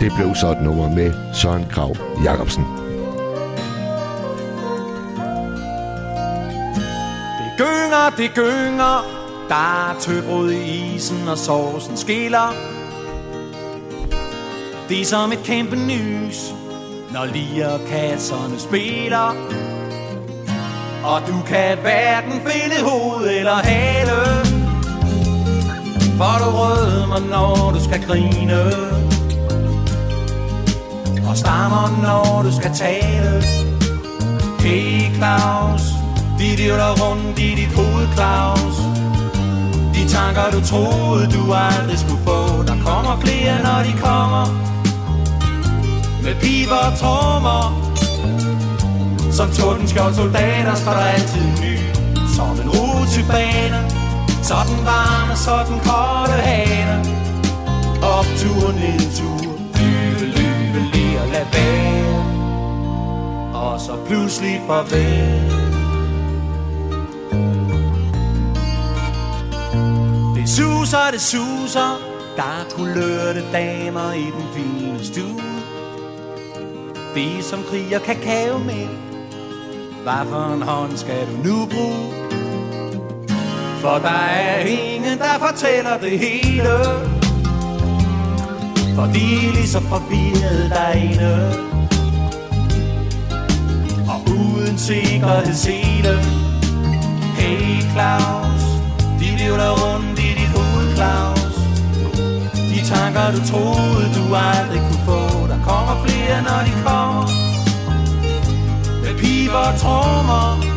Det 0.00 0.12
blev 0.16 0.34
så 0.34 0.54
et 0.58 0.62
nummer 0.62 0.94
med 0.94 1.34
Søren 1.34 1.64
Krav 1.70 1.96
Jacobsen. 2.24 2.62
Det 7.38 7.50
gynger, 7.58 8.10
det 8.16 8.30
gynger, 8.34 8.96
der 9.48 9.90
er 9.90 10.00
tøbrød 10.00 10.50
i 10.50 10.94
isen, 10.94 11.28
og 11.28 11.38
sovsen 11.38 11.96
skiller. 11.96 12.48
Det 14.88 15.00
er 15.00 15.04
som 15.04 15.32
et 15.32 15.42
kæmpe 15.44 15.76
nys, 15.76 16.61
når 17.12 17.26
kasserne 17.88 18.58
spiller. 18.58 19.36
Og 21.04 21.20
du 21.28 21.42
kan 21.46 21.78
hverken 21.78 22.32
finde 22.32 22.90
hoved 22.90 23.26
eller 23.28 23.54
hale 23.54 24.20
For 26.18 26.34
du 26.42 26.50
rødmer, 26.60 27.20
når 27.30 27.72
du 27.74 27.84
skal 27.84 28.02
grine 28.06 28.62
Og 31.28 31.36
stammer, 31.36 31.98
når 32.02 32.42
du 32.42 32.56
skal 32.56 32.70
tale. 32.74 33.42
Hey 34.60 35.14
Claus, 35.16 35.82
de 36.38 36.46
virvler 36.62 36.92
rundt 37.02 37.38
i 37.38 37.54
dit 37.54 37.72
hoved, 37.76 38.06
Claus. 38.14 38.76
De 39.94 40.08
tanker, 40.08 40.50
du 40.52 40.66
troede, 40.66 41.26
du 41.26 41.52
aldrig 41.52 41.98
skulle 41.98 42.22
få. 42.24 42.62
Der 42.62 42.76
kommer 42.86 43.20
flere, 43.20 43.62
når 43.62 43.82
de 43.86 43.92
kommer. 44.00 44.71
Med 46.22 46.34
piber 46.40 46.80
og 46.88 46.98
trommer. 46.98 47.62
Som 49.32 49.50
tordenskjold 49.50 50.14
soldater 50.14 50.74
står 50.74 50.92
der 50.92 51.06
altid 51.16 51.46
ny. 51.62 51.76
Som 52.36 52.50
en 52.62 52.70
rutebane. 52.70 53.80
Så 54.42 54.54
den 54.68 54.84
varme, 54.84 55.36
så 55.36 55.64
den 55.68 55.80
kolde 55.80 56.42
hane 56.42 57.04
Optur, 58.02 58.72
nedtur 58.72 59.52
Lyve, 59.78 60.26
lyve, 60.26 60.80
lige 60.92 61.20
og 61.20 61.28
lad 61.28 61.46
være. 61.52 62.24
Og 63.54 63.80
så 63.80 63.96
pludselig 64.06 64.62
farvel. 64.66 65.52
Det 70.36 70.48
suser, 70.48 71.10
det 71.12 71.20
suser. 71.20 71.98
Der 72.36 72.42
er 72.42 72.64
kulørte 72.76 73.42
damer 73.52 74.12
i 74.12 74.24
den 74.24 74.46
fine 74.54 75.04
stue. 75.04 75.51
Det 77.14 77.44
som 77.44 77.62
kriger 77.70 77.98
kakao 77.98 78.58
med. 78.58 78.88
Hvad 80.02 80.26
for 80.30 80.54
en 80.54 80.62
hånd 80.62 80.96
skal 80.96 81.26
du 81.26 81.48
nu 81.48 81.66
bruge? 81.66 82.14
For 83.80 83.98
der 83.98 84.08
er 84.08 84.58
ingen, 84.58 85.18
der 85.18 85.46
fortæller 85.46 85.98
det 85.98 86.18
hele. 86.18 86.74
For 88.94 89.02
de 89.02 89.46
er 89.46 89.52
lige 89.54 89.68
så 89.68 89.80
forvirret 89.80 90.70
derinde. 90.70 91.52
Og 94.08 94.20
uden 94.30 94.78
sikkerhedssele 94.78 96.14
Hey 97.38 97.82
Claus, 97.92 98.62
de 99.20 99.26
vivler 99.44 99.72
rundt 99.82 100.18
i 100.18 100.28
dit 100.38 100.48
hoved, 100.56 100.96
Claus. 100.96 101.54
De 102.70 102.78
tanker, 102.94 103.30
du 103.36 103.40
troede, 103.50 104.04
du 104.16 104.34
aldrig 104.34 104.80
kunne 104.88 105.04
få 105.06 105.51
kommer 105.68 105.94
flere, 106.04 106.36
når 106.42 106.60
de 106.66 106.72
kommer. 106.86 107.24
Piber 109.18 109.64
og 109.72 109.78
trommer. 109.78 110.72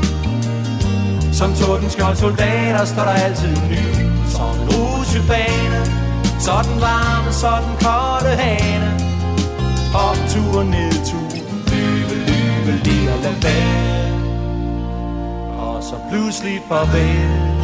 Som 1.35 1.53
tordenskjold 1.53 2.15
soldater 2.15 2.85
står 2.85 3.03
der 3.03 3.11
altid 3.11 3.55
ny 3.69 3.85
Som 4.29 4.49
en 4.61 4.69
rusjebane 4.69 5.85
Så 6.39 6.51
den 6.63 6.81
varme, 6.81 7.31
så 7.31 7.47
den 7.65 7.75
kolde 7.85 8.35
hane. 8.35 8.91
Optur 9.93 10.59
og 10.59 10.65
nedtur 10.65 11.31
Lyve, 11.71 12.15
lyve, 12.27 12.83
lige 12.83 13.13
og 13.13 13.19
lad 13.23 13.35
være 13.43 14.13
Og 15.57 15.83
så 15.83 15.95
pludselig 16.11 16.61
farvel. 16.69 17.54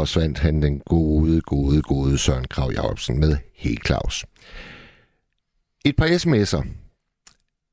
Forsvandt 0.00 0.38
han 0.38 0.62
den 0.62 0.78
gode, 0.78 1.40
gode, 1.40 1.82
gode 1.82 2.18
Søren 2.18 2.44
Krav 2.44 2.72
Jacobsen 2.72 3.20
med 3.20 3.36
Helt 3.54 3.86
Claus. 3.86 4.26
Et 5.84 5.96
par 5.96 6.06
sms'er. 6.06 6.66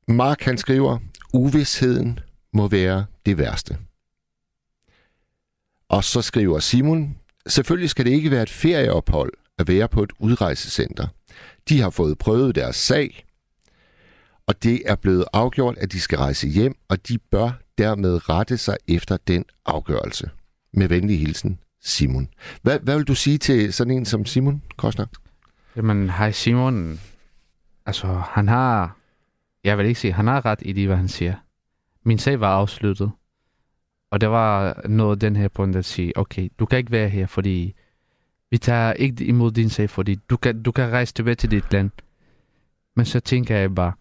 Mark 0.08 0.42
han 0.42 0.58
skriver, 0.58 1.00
uvidsheden 1.34 2.20
må 2.54 2.68
være 2.68 3.06
det 3.26 3.38
værste. 3.38 3.78
Og 5.90 6.04
så 6.04 6.22
skriver 6.22 6.60
Simon, 6.60 7.18
selvfølgelig 7.48 7.90
skal 7.90 8.06
det 8.06 8.12
ikke 8.12 8.32
være 8.32 8.44
et 8.44 8.50
ferieophold 8.50 9.34
at 9.58 9.68
være 9.68 9.88
på 9.88 10.04
et 10.04 10.12
udrejsecenter. 10.20 11.08
De 11.70 11.82
har 11.82 11.90
fået 11.90 12.18
prøvet 12.18 12.56
deres 12.56 12.76
sag, 12.76 13.26
og 14.48 14.64
det 14.64 14.82
er 14.86 14.96
blevet 14.96 15.26
afgjort, 15.34 15.78
at 15.78 15.92
de 15.92 16.00
skal 16.00 16.18
rejse 16.18 16.48
hjem, 16.48 16.76
og 16.90 17.08
de 17.08 17.18
bør 17.18 17.52
dermed 17.78 18.30
rette 18.30 18.58
sig 18.58 18.78
efter 18.88 19.18
den 19.18 19.46
afgørelse. 19.66 20.30
Med 20.74 20.88
venlig 20.88 21.20
hilsen, 21.20 21.60
Simon. 21.82 22.28
Hvad, 22.62 22.80
hvad 22.80 22.96
vil 22.96 23.08
du 23.08 23.16
sige 23.16 23.38
til 23.38 23.74
sådan 23.74 23.94
en 23.94 24.06
som 24.06 24.26
Simon 24.26 24.62
Kostner? 24.78 25.06
Jamen, 25.76 26.10
hej 26.10 26.32
Simon. 26.32 27.00
Altså, 27.86 28.08
han 28.08 28.48
har... 28.48 28.98
Jeg 29.64 29.78
vil 29.78 29.86
ikke 29.86 30.00
sige, 30.00 30.14
han 30.14 30.28
har 30.28 30.46
ret 30.46 30.60
i 30.62 30.74
det, 30.74 30.88
hvad 30.88 30.98
han 30.98 31.08
siger. 31.08 31.36
Min 32.04 32.18
sag 32.18 32.40
var 32.40 32.56
afsluttet. 32.56 33.12
Og 34.12 34.22
det 34.22 34.30
var 34.30 34.82
noget 34.88 35.22
den 35.22 35.36
her 35.36 35.48
punkt 35.48 35.76
at 35.76 35.86
sige, 35.86 36.18
okay, 36.18 36.50
du 36.60 36.66
kan 36.66 36.78
ikke 36.78 36.92
være 36.92 37.10
her, 37.10 37.26
fordi 37.26 37.76
vi 38.52 38.58
tager 38.58 38.94
ikke 38.94 39.26
imod 39.26 39.52
din 39.52 39.70
sag, 39.70 39.90
fordi 39.90 40.16
du 40.16 40.38
kan, 40.38 40.64
du 40.64 40.72
kan 40.72 40.92
rejse 40.92 41.14
tilbage 41.14 41.36
til 41.36 41.52
dit 41.52 41.74
land. 41.74 41.92
Men 42.96 43.06
så 43.06 43.20
tænker 43.20 43.56
jeg 43.56 43.76
bare, 43.76 43.94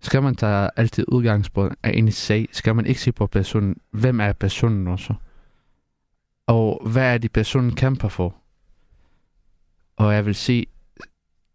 skal 0.00 0.22
man 0.22 0.34
tage 0.34 0.70
altid 0.76 1.04
udgangspunkt 1.08 1.74
af 1.82 1.90
en 1.94 2.12
sag, 2.12 2.48
skal 2.52 2.74
man 2.74 2.86
ikke 2.86 3.00
se 3.00 3.12
på 3.12 3.26
personen, 3.26 3.76
hvem 3.90 4.20
er 4.20 4.32
personen 4.32 4.86
også? 4.86 5.14
Og 6.46 6.88
hvad 6.88 7.14
er 7.14 7.18
det, 7.18 7.32
personen 7.32 7.74
kæmper 7.74 8.08
for? 8.08 8.34
Og 9.96 10.14
jeg 10.14 10.26
vil 10.26 10.34
sige, 10.34 10.66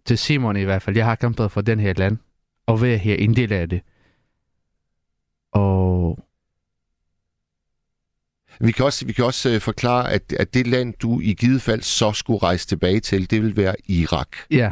til 0.06 0.18
Simon 0.18 0.58
i 0.58 0.64
hvert 0.64 0.82
fald, 0.82 0.96
jeg 0.96 1.06
har 1.06 1.16
kæmpet 1.16 1.52
for 1.52 1.62
den 1.62 1.80
her 1.80 1.94
land, 1.94 2.18
og 2.66 2.82
være 2.82 2.98
her 2.98 3.16
en 3.16 3.36
del 3.36 3.54
af 3.54 3.70
det. 3.70 3.82
Og 5.52 6.20
vi 8.60 8.72
kan 8.72 8.86
også, 8.86 9.06
vi 9.06 9.14
kan 9.14 9.26
også 9.26 9.56
uh, 9.56 9.62
forklare, 9.62 10.12
at, 10.12 10.34
at 10.34 10.54
det 10.54 10.68
land, 10.68 10.94
du 10.94 11.20
i 11.20 11.34
givet 11.34 11.62
fald 11.62 11.82
så 11.82 12.12
skulle 12.12 12.40
rejse 12.40 12.68
tilbage 12.68 13.00
til, 13.00 13.32
det 13.32 13.42
vil 13.42 13.58
være 13.58 13.76
Irak. 13.86 14.38
Ja, 14.52 14.72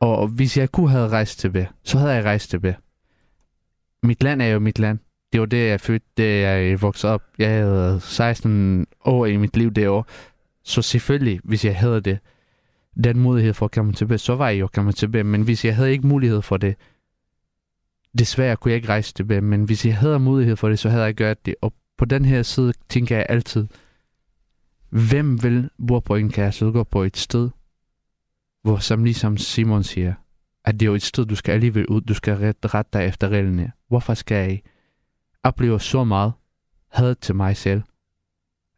og 0.00 0.28
hvis 0.28 0.56
jeg 0.56 0.72
kunne 0.72 0.90
have 0.90 1.08
rejst 1.08 1.38
tilbage, 1.38 1.68
så 1.84 1.98
havde 1.98 2.14
jeg 2.14 2.24
rejst 2.24 2.50
tilbage. 2.50 2.76
Mit 4.02 4.22
land 4.22 4.42
er 4.42 4.46
jo 4.46 4.58
mit 4.58 4.78
land. 4.78 4.98
Det 5.32 5.40
var 5.40 5.46
det, 5.46 5.68
jeg 5.68 5.80
fødte, 5.80 6.06
det 6.16 6.42
jeg 6.42 6.82
voksede 6.82 7.12
op. 7.12 7.22
Jeg 7.38 7.48
havde 7.50 8.00
16 8.00 8.86
år 9.04 9.26
i 9.26 9.36
mit 9.36 9.56
liv 9.56 9.70
derovre. 9.70 10.04
Så 10.64 10.82
selvfølgelig, 10.82 11.40
hvis 11.44 11.64
jeg 11.64 11.76
havde 11.76 12.00
det, 12.00 12.18
den 13.04 13.18
mulighed 13.18 13.54
for 13.54 13.66
at 13.66 13.72
komme 13.72 13.92
tilbage, 13.92 14.18
så 14.18 14.34
var 14.34 14.48
jeg 14.48 14.60
jo 14.60 14.66
kommet 14.66 14.96
tilbage. 14.96 15.24
Men 15.24 15.42
hvis 15.42 15.64
jeg 15.64 15.76
havde 15.76 15.90
ikke 15.90 16.06
mulighed 16.06 16.42
for 16.42 16.56
det, 16.56 16.76
desværre 18.18 18.56
kunne 18.56 18.70
jeg 18.70 18.76
ikke 18.76 18.88
rejse 18.88 19.14
tilbage. 19.14 19.40
Men 19.40 19.64
hvis 19.64 19.86
jeg 19.86 19.96
havde 19.96 20.18
mulighed 20.18 20.56
for 20.56 20.68
det, 20.68 20.78
så 20.78 20.88
havde 20.88 21.04
jeg 21.04 21.14
gjort 21.14 21.46
det. 21.46 21.54
Og 21.60 21.72
på 21.98 22.04
den 22.04 22.24
her 22.24 22.42
side 22.42 22.72
tænker 22.88 23.16
jeg 23.16 23.26
altid, 23.28 23.66
hvem 24.88 25.42
vil 25.42 25.70
bo 25.88 25.98
på 25.98 26.14
en 26.14 26.30
kæreste, 26.30 26.64
gå 26.64 26.84
på 26.84 27.02
et 27.02 27.16
sted, 27.16 27.50
hvor 28.62 28.76
som 28.76 29.04
ligesom 29.04 29.36
Simon 29.36 29.84
siger, 29.84 30.14
at 30.64 30.80
det 30.80 30.86
er 30.86 30.90
jo 30.90 30.94
et 30.94 31.02
sted, 31.02 31.26
du 31.26 31.34
skal 31.34 31.52
alligevel 31.52 31.86
ud, 31.86 32.00
du 32.00 32.14
skal 32.14 32.36
rette, 32.36 32.90
dig 32.92 33.06
efter 33.06 33.28
reglerne. 33.28 33.72
Hvorfor 33.88 34.14
skal 34.14 34.36
jeg 34.36 34.62
oplever 35.42 35.78
så 35.78 36.04
meget 36.04 36.32
had 36.88 37.14
til 37.14 37.34
mig 37.34 37.56
selv, 37.56 37.82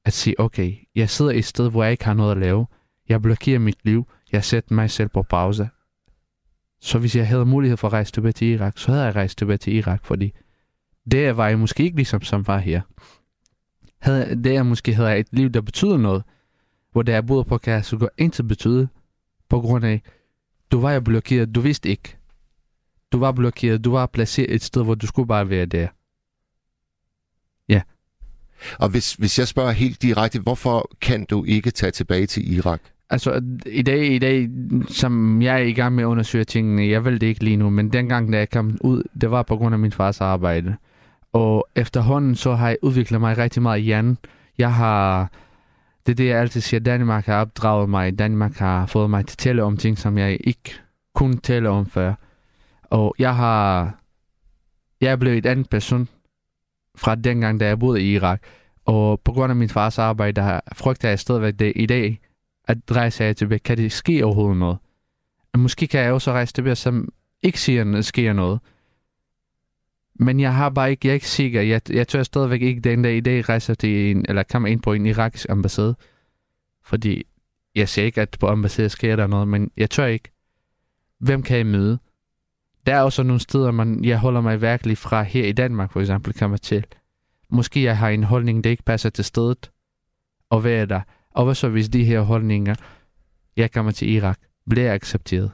at 0.04 0.12
sige, 0.12 0.40
okay, 0.40 0.74
jeg 0.94 1.10
sidder 1.10 1.32
et 1.32 1.44
sted, 1.44 1.70
hvor 1.70 1.82
jeg 1.82 1.92
ikke 1.92 2.04
har 2.04 2.14
noget 2.14 2.30
at 2.30 2.38
lave, 2.38 2.66
jeg 3.08 3.22
blokerer 3.22 3.58
mit 3.58 3.78
liv, 3.82 4.08
jeg 4.32 4.44
sætter 4.44 4.74
mig 4.74 4.90
selv 4.90 5.08
på 5.08 5.22
pause. 5.22 5.68
Så 6.80 6.98
hvis 6.98 7.16
jeg 7.16 7.28
havde 7.28 7.46
mulighed 7.46 7.76
for 7.76 7.88
at 7.88 7.92
rejse 7.92 8.12
tilbage 8.12 8.32
til 8.32 8.48
Irak, 8.48 8.78
så 8.78 8.92
havde 8.92 9.04
jeg 9.04 9.14
rejst 9.16 9.38
tilbage 9.38 9.58
til 9.58 9.74
Irak, 9.74 10.04
fordi 10.04 10.32
det 11.10 11.36
var 11.36 11.48
jeg 11.48 11.58
måske 11.58 11.82
ikke 11.82 11.96
ligesom 11.96 12.22
som 12.22 12.46
var 12.46 12.58
her. 12.58 12.80
Havde, 13.98 14.42
det 14.44 14.52
jeg 14.52 14.66
måske 14.66 14.94
havde 14.94 15.18
et 15.18 15.28
liv, 15.32 15.50
der 15.50 15.60
betyder 15.60 15.96
noget, 15.96 16.22
hvor 16.92 17.02
det 17.02 17.12
jeg 17.12 17.26
boede 17.26 17.44
på 17.44 17.58
kan 17.58 17.84
så 17.84 17.96
gå 17.96 18.08
intet 18.18 18.48
betyde, 18.48 18.88
på 19.48 19.60
grund 19.60 19.84
af, 19.84 20.02
du 20.72 20.80
var 20.80 20.92
jo 20.92 21.00
blokeret, 21.00 21.54
du 21.54 21.60
vidste 21.60 21.88
ikke. 21.88 22.16
Du 23.12 23.18
var 23.18 23.32
blokeret, 23.32 23.84
du 23.84 23.90
var 23.90 24.06
placeret 24.06 24.54
et 24.54 24.62
sted, 24.62 24.84
hvor 24.84 24.94
du 24.94 25.06
skulle 25.06 25.28
bare 25.28 25.48
være 25.48 25.66
der. 25.66 25.88
Og 28.78 28.88
hvis, 28.88 29.14
hvis 29.14 29.38
jeg 29.38 29.48
spørger 29.48 29.70
helt 29.70 30.02
direkte, 30.02 30.40
hvorfor 30.40 30.90
kan 31.00 31.24
du 31.24 31.44
ikke 31.44 31.70
tage 31.70 31.90
tilbage 31.90 32.26
til 32.26 32.54
Irak? 32.56 32.80
Altså, 33.10 33.42
i 33.66 33.82
dag, 33.82 34.06
i 34.12 34.18
dag, 34.18 34.48
som 34.88 35.42
jeg 35.42 35.54
er 35.54 35.64
i 35.64 35.72
gang 35.72 35.94
med 35.94 36.04
at 36.04 36.06
undersøge 36.06 36.44
tingene, 36.44 36.88
jeg 36.88 37.04
vil 37.04 37.20
det 37.20 37.26
ikke 37.26 37.44
lige 37.44 37.56
nu, 37.56 37.70
men 37.70 37.92
dengang, 37.92 38.32
da 38.32 38.38
jeg 38.38 38.50
kom 38.50 38.78
ud, 38.80 39.02
det 39.20 39.30
var 39.30 39.42
på 39.42 39.56
grund 39.56 39.74
af 39.74 39.78
min 39.78 39.92
fars 39.92 40.20
arbejde. 40.20 40.76
Og 41.32 41.68
efterhånden 41.76 42.34
så 42.34 42.54
har 42.54 42.68
jeg 42.68 42.76
udviklet 42.82 43.20
mig 43.20 43.38
rigtig 43.38 43.62
meget 43.62 43.86
Jan. 43.86 44.18
Jeg 44.58 44.74
har... 44.74 45.30
Det 46.06 46.12
er 46.12 46.16
det, 46.16 46.26
jeg 46.26 46.40
altid 46.40 46.60
siger. 46.60 46.80
Danmark 46.80 47.26
har 47.26 47.40
opdraget 47.40 47.88
mig. 47.88 48.18
Danmark 48.18 48.56
har 48.56 48.86
fået 48.86 49.10
mig 49.10 49.26
til 49.26 49.34
at 49.34 49.38
tale 49.38 49.62
om 49.62 49.76
ting, 49.76 49.98
som 49.98 50.18
jeg 50.18 50.38
ikke 50.44 50.74
kunne 51.14 51.36
tale 51.36 51.68
om 51.68 51.86
før. 51.86 52.14
Og 52.82 53.14
jeg 53.18 53.36
har... 53.36 53.94
Jeg 55.00 55.12
er 55.12 55.16
blevet 55.16 55.38
et 55.38 55.46
andet 55.46 55.68
person 55.68 56.08
fra 56.96 57.14
dengang, 57.14 57.60
da 57.60 57.66
jeg 57.66 57.78
boede 57.78 58.02
i 58.02 58.14
Irak. 58.14 58.42
Og 58.84 59.20
på 59.20 59.32
grund 59.32 59.50
af 59.50 59.56
min 59.56 59.68
fars 59.68 59.98
arbejde, 59.98 60.40
der 60.40 60.60
frygter 60.72 61.08
jeg 61.08 61.18
stadigvæk 61.18 61.58
det 61.58 61.72
i 61.76 61.86
dag, 61.86 62.20
at 62.64 62.78
rejse 62.90 63.24
af 63.24 63.36
tilbage. 63.36 63.58
Kan 63.58 63.76
det 63.76 63.92
ske 63.92 64.24
overhovedet 64.24 64.56
noget? 64.56 64.78
Måske 65.56 65.86
kan 65.86 66.00
jeg 66.00 66.12
også 66.12 66.32
rejse 66.32 66.52
tilbage, 66.52 66.74
som 66.74 67.08
ikke 67.42 67.60
siger, 67.60 67.98
at 67.98 68.04
sker 68.04 68.32
noget. 68.32 68.60
Men 70.14 70.40
jeg 70.40 70.54
har 70.54 70.70
bare 70.70 70.90
ikke, 70.90 71.06
jeg 71.06 71.10
er 71.10 71.14
ikke 71.14 71.28
sikker. 71.28 71.60
Jeg, 71.60 71.80
jeg 71.90 72.08
tør 72.08 72.22
stadigvæk 72.22 72.62
ikke 72.62 72.80
den 72.80 73.02
dag 73.02 73.16
i 73.16 73.20
dag 73.20 73.48
rejse 73.48 73.74
til 73.74 74.10
en, 74.10 74.24
eller 74.28 74.42
kommer 74.42 74.68
ind 74.68 74.82
på 74.82 74.92
en 74.92 75.06
irakisk 75.06 75.46
ambassade. 75.48 75.96
Fordi 76.84 77.24
jeg 77.74 77.88
ser 77.88 78.04
ikke, 78.04 78.20
at 78.20 78.36
på 78.40 78.46
ambassaden 78.46 78.90
sker 78.90 79.16
der 79.16 79.26
noget, 79.26 79.48
men 79.48 79.70
jeg 79.76 79.90
tør 79.90 80.06
ikke. 80.06 80.30
Hvem 81.18 81.42
kan 81.42 81.56
jeg 81.56 81.66
møde? 81.66 81.98
Der 82.86 82.94
er 82.94 83.00
også 83.00 83.22
nogle 83.22 83.40
steder, 83.40 83.70
man, 83.70 84.04
jeg 84.04 84.18
holder 84.18 84.40
mig 84.40 84.62
virkelig 84.62 84.98
fra 84.98 85.22
her 85.22 85.46
i 85.46 85.52
Danmark, 85.52 85.92
for 85.92 86.00
eksempel, 86.00 86.34
kommer 86.34 86.56
til. 86.56 86.84
Måske 87.50 87.82
jeg 87.82 87.98
har 87.98 88.08
en 88.08 88.22
holdning, 88.22 88.64
der 88.64 88.70
ikke 88.70 88.82
passer 88.82 89.10
til 89.10 89.24
stedet, 89.24 89.70
og 90.50 90.60
hvad 90.60 90.72
er 90.72 90.84
der? 90.84 91.00
Og 91.30 91.44
hvad 91.44 91.54
så, 91.54 91.68
hvis 91.68 91.88
de 91.88 92.04
her 92.04 92.20
holdninger, 92.20 92.74
jeg 93.56 93.72
kommer 93.72 93.92
til 93.92 94.10
Irak, 94.10 94.38
bliver 94.70 94.94
accepteret? 94.94 95.50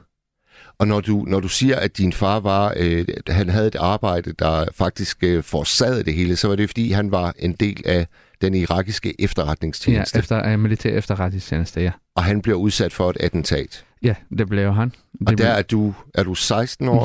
Og 0.77 0.87
når 0.87 1.01
du, 1.01 1.25
når 1.27 1.39
du 1.39 1.47
siger, 1.47 1.75
at 1.75 1.97
din 1.97 2.13
far 2.13 2.39
var, 2.39 2.73
øh, 2.77 3.05
han 3.27 3.49
havde 3.49 3.67
et 3.67 3.75
arbejde, 3.75 4.33
der 4.39 4.65
faktisk 4.75 5.23
øh, 5.23 5.43
forsagede 5.43 6.03
det 6.03 6.13
hele, 6.13 6.35
så 6.35 6.47
var 6.47 6.55
det 6.55 6.69
fordi, 6.69 6.91
han 6.91 7.11
var 7.11 7.33
en 7.39 7.53
del 7.53 7.81
af 7.85 8.07
den 8.41 8.53
irakiske 8.53 9.21
efterretningstjeneste. 9.21 10.17
Ja, 10.17 10.19
efter, 10.19 10.53
uh, 10.53 10.59
militær 10.59 10.97
efterretningstjeneste, 10.97 11.81
ja. 11.81 11.91
Og 12.15 12.23
han 12.23 12.41
blev 12.41 12.55
udsat 12.55 12.93
for 12.93 13.09
et 13.09 13.17
attentat. 13.19 13.85
Ja, 14.03 14.15
det 14.37 14.49
blev 14.49 14.73
han. 14.73 14.89
Det 15.19 15.29
og 15.29 15.37
der 15.37 15.49
er 15.49 15.61
du, 15.61 15.93
er 16.13 16.23
du 16.23 16.35
16 16.35 16.87
år? 16.87 17.03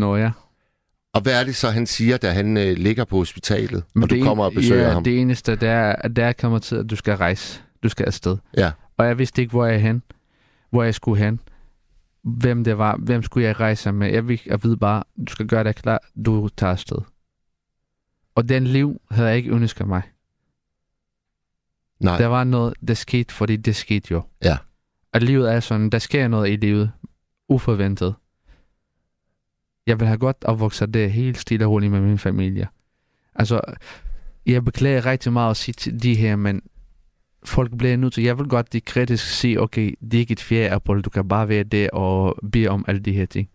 16-17 0.00 0.04
år, 0.04 0.16
ja. 0.16 0.30
Og 1.14 1.20
hvad 1.20 1.40
er 1.40 1.44
det 1.44 1.56
så, 1.56 1.70
han 1.70 1.86
siger, 1.86 2.16
da 2.16 2.30
han 2.30 2.56
øh, 2.56 2.76
ligger 2.76 3.04
på 3.04 3.16
hospitalet, 3.16 3.84
og 4.02 4.10
du 4.10 4.22
kommer 4.22 4.44
og 4.44 4.52
besøger 4.52 4.86
ja, 4.86 4.92
ham? 4.92 5.04
det 5.04 5.20
eneste, 5.20 5.56
der 5.56 5.70
er, 5.70 5.96
at 5.96 6.16
der 6.16 6.32
kommer 6.32 6.58
til, 6.58 6.76
at 6.76 6.90
du 6.90 6.96
skal 6.96 7.14
rejse. 7.14 7.60
Du 7.82 7.88
skal 7.88 8.06
afsted. 8.06 8.36
Ja. 8.56 8.70
Og 8.96 9.06
jeg 9.06 9.18
vidste 9.18 9.42
ikke, 9.42 9.50
hvor 9.50 9.66
jeg 9.66 9.74
er 9.74 9.78
hen. 9.78 10.02
Hvor 10.70 10.82
jeg 10.82 10.94
skulle 10.94 11.24
hen 11.24 11.40
hvem 12.22 12.64
det 12.64 12.78
var, 12.78 12.96
hvem 12.96 13.22
skulle 13.22 13.46
jeg 13.46 13.60
rejse 13.60 13.92
med. 13.92 14.12
Jeg, 14.12 14.28
vil, 14.28 14.40
jeg 14.46 14.64
ved 14.64 14.76
bare, 14.76 15.04
du 15.26 15.32
skal 15.32 15.46
gøre 15.46 15.64
dig 15.64 15.74
klar, 15.74 16.00
du 16.24 16.48
tager 16.56 16.72
afsted. 16.72 16.98
Og 18.34 18.48
den 18.48 18.66
liv 18.66 19.00
havde 19.10 19.28
jeg 19.28 19.36
ikke 19.36 19.50
ønsket 19.50 19.86
mig. 19.86 20.02
Nej. 22.00 22.18
Der 22.18 22.26
var 22.26 22.44
noget, 22.44 22.74
der 22.88 22.94
skete, 22.94 23.34
fordi 23.34 23.56
det 23.56 23.76
skete 23.76 24.08
jo. 24.10 24.22
Ja 24.44 24.56
at 25.12 25.22
livet 25.22 25.52
er 25.52 25.60
sådan, 25.60 25.90
der 25.90 25.98
sker 25.98 26.28
noget 26.28 26.50
i 26.50 26.56
livet, 26.56 26.92
uforventet. 27.48 28.14
Jeg 29.86 30.00
vil 30.00 30.06
have 30.06 30.18
godt 30.18 30.44
opvokset 30.44 30.94
det 30.94 31.12
helt 31.12 31.38
stille 31.38 31.66
og 31.66 31.70
roligt 31.70 31.92
med 31.92 32.00
min 32.00 32.18
familie. 32.18 32.68
Altså, 33.34 33.60
jeg 34.46 34.64
beklager 34.64 35.06
rigtig 35.06 35.32
meget 35.32 35.50
at 35.50 35.56
sige 35.56 35.72
til 35.72 36.02
de 36.02 36.14
her, 36.14 36.36
men 36.36 36.62
folk 37.44 37.78
bliver 37.78 37.96
nødt 37.96 38.14
til, 38.14 38.24
jeg 38.24 38.38
vil 38.38 38.48
godt 38.48 38.72
de 38.72 38.80
kritisk 38.80 39.26
sige, 39.26 39.60
okay, 39.60 39.94
det 40.00 40.14
er 40.14 40.18
ikke 40.18 40.32
et 40.32 40.40
fjerde 40.40 40.74
Apple, 40.74 41.02
du 41.02 41.10
kan 41.10 41.28
bare 41.28 41.48
være 41.48 41.64
det 41.64 41.90
og 41.90 42.38
bede 42.52 42.68
om 42.68 42.84
alle 42.88 43.00
de 43.00 43.12
her 43.12 43.26
ting. 43.26 43.48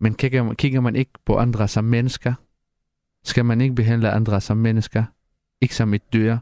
Men 0.00 0.14
kigger, 0.14 0.54
kigger 0.54 0.80
man 0.80 0.96
ikke 0.96 1.10
på 1.26 1.36
andre 1.36 1.68
som 1.68 1.84
mennesker, 1.84 2.34
skal 3.24 3.44
man 3.44 3.60
ikke 3.60 3.74
behandle 3.74 4.10
andre 4.10 4.40
som 4.40 4.56
mennesker, 4.56 5.04
ikke 5.60 5.74
som 5.74 5.94
et 5.94 6.12
dyr, 6.12 6.38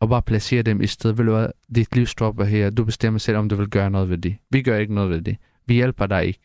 og 0.00 0.08
bare 0.08 0.22
placere 0.22 0.62
dem 0.62 0.80
i 0.80 0.86
stedet. 0.86 1.18
Vil 1.18 1.26
du 1.26 1.34
have, 1.34 1.52
dit 1.74 1.96
liv 1.96 2.06
stopper 2.06 2.44
her, 2.44 2.70
du 2.70 2.84
bestemmer 2.84 3.18
selv, 3.18 3.36
om 3.36 3.48
du 3.48 3.56
vil 3.56 3.70
gøre 3.70 3.90
noget 3.90 4.10
ved 4.10 4.18
det. 4.18 4.36
Vi 4.50 4.62
gør 4.62 4.76
ikke 4.78 4.94
noget 4.94 5.10
ved 5.10 5.20
det. 5.22 5.36
Vi 5.66 5.74
hjælper 5.74 6.06
dig 6.06 6.26
ikke. 6.26 6.40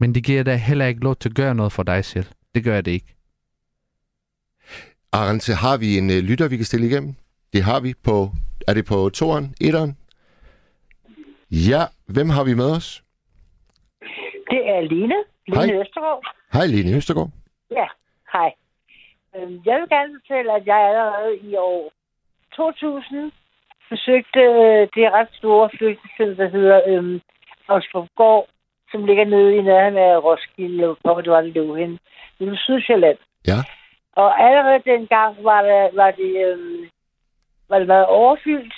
Men 0.00 0.14
det 0.14 0.24
giver 0.24 0.42
dig 0.42 0.58
heller 0.58 0.86
ikke 0.86 1.00
lov 1.00 1.16
til 1.16 1.28
at 1.28 1.34
gøre 1.34 1.54
noget 1.54 1.72
for 1.72 1.82
dig 1.82 2.04
selv. 2.04 2.26
Det 2.54 2.64
gør 2.64 2.80
det 2.80 2.90
ikke. 2.90 3.14
Arance, 5.12 5.52
har 5.52 5.76
vi 5.76 5.98
en 5.98 6.10
uh, 6.10 6.16
lytter, 6.16 6.48
vi 6.48 6.56
kan 6.56 6.64
stille 6.64 6.86
igennem? 6.86 7.14
Det 7.52 7.62
har 7.62 7.80
vi 7.80 7.94
på... 8.04 8.30
Er 8.68 8.74
det 8.74 8.84
på 8.86 9.08
toren? 9.08 9.54
Etteren? 9.60 9.96
Ja, 11.50 11.82
hvem 12.06 12.28
har 12.28 12.44
vi 12.44 12.54
med 12.54 12.70
os? 12.76 13.04
Det 14.50 14.60
er 14.74 14.80
Line. 14.80 15.14
Line 15.46 15.72
Hej. 15.72 15.80
Østergaard. 15.80 16.22
Hej, 16.52 16.66
Lene 16.66 16.96
Østergaard. 16.96 17.30
Ja, 17.70 17.86
hej. 18.32 18.50
Øhm, 19.36 19.60
Jeg 19.66 19.74
vil 19.80 19.88
gerne 19.88 20.20
fortælle, 20.20 20.52
at 20.58 20.66
jeg 20.66 20.76
allerede 20.88 21.36
i 21.50 21.56
år 21.56 21.92
2000 22.56 23.32
besøgte 23.90 24.40
øh, 24.40 24.88
det 24.94 25.12
ret 25.16 25.32
store 25.32 25.70
flygtningscenter, 25.78 26.34
der 26.34 26.48
hedder 26.48 26.80
øhm, 26.86 27.20
Osborgård, 27.68 28.46
som 28.90 29.04
ligger 29.04 29.24
nede 29.24 29.56
i 29.56 29.62
nærheden 29.62 29.96
af 29.96 30.24
Roskilde, 30.24 30.96
hvor 31.00 31.20
det 31.20 31.30
var, 31.32 31.40
det 31.40 31.54
lå 31.54 31.74
henne. 31.74 31.98
Det 32.38 32.50
var 32.50 32.56
Sydsjælland. 32.56 33.18
Ja. 33.46 33.58
Og 34.12 34.28
allerede 34.46 34.82
dengang 34.84 35.44
var, 35.44 35.62
der, 35.62 35.88
var, 35.94 36.10
det, 36.10 36.32
øhm, 36.46 36.88
var 37.68 37.78
det 37.78 37.86
meget 37.86 38.06
overfyldt, 38.06 38.74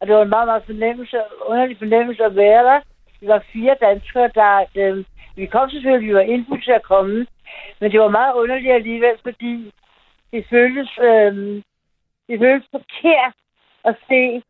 og 0.00 0.06
det 0.06 0.14
var 0.14 0.22
en 0.22 0.34
meget, 0.36 0.46
meget 0.46 0.64
fornemmelse, 0.66 1.16
underlig 1.46 1.78
fornemmelse 1.78 2.24
at 2.24 2.36
være 2.36 2.64
der. 2.64 2.80
Vi 3.20 3.26
var 3.28 3.44
fire 3.52 3.76
danskere, 3.80 4.30
der... 4.34 4.64
Øhm, 4.76 5.04
vi 5.36 5.46
kom 5.46 5.70
selvfølgelig, 5.70 6.08
vi 6.08 6.14
var 6.14 6.20
indbudt 6.20 6.64
til 6.64 6.70
at 6.70 6.82
komme, 6.82 7.26
men 7.80 7.92
det 7.92 8.00
var 8.00 8.08
meget 8.08 8.34
underligt 8.34 8.74
alligevel, 8.74 9.16
fordi 9.22 9.72
det 10.32 10.46
føltes, 10.50 10.90
øhm, 11.02 11.62
det 12.28 12.38
føles 12.38 12.66
forkert 12.70 13.34
at 13.84 13.96
se 14.08 14.42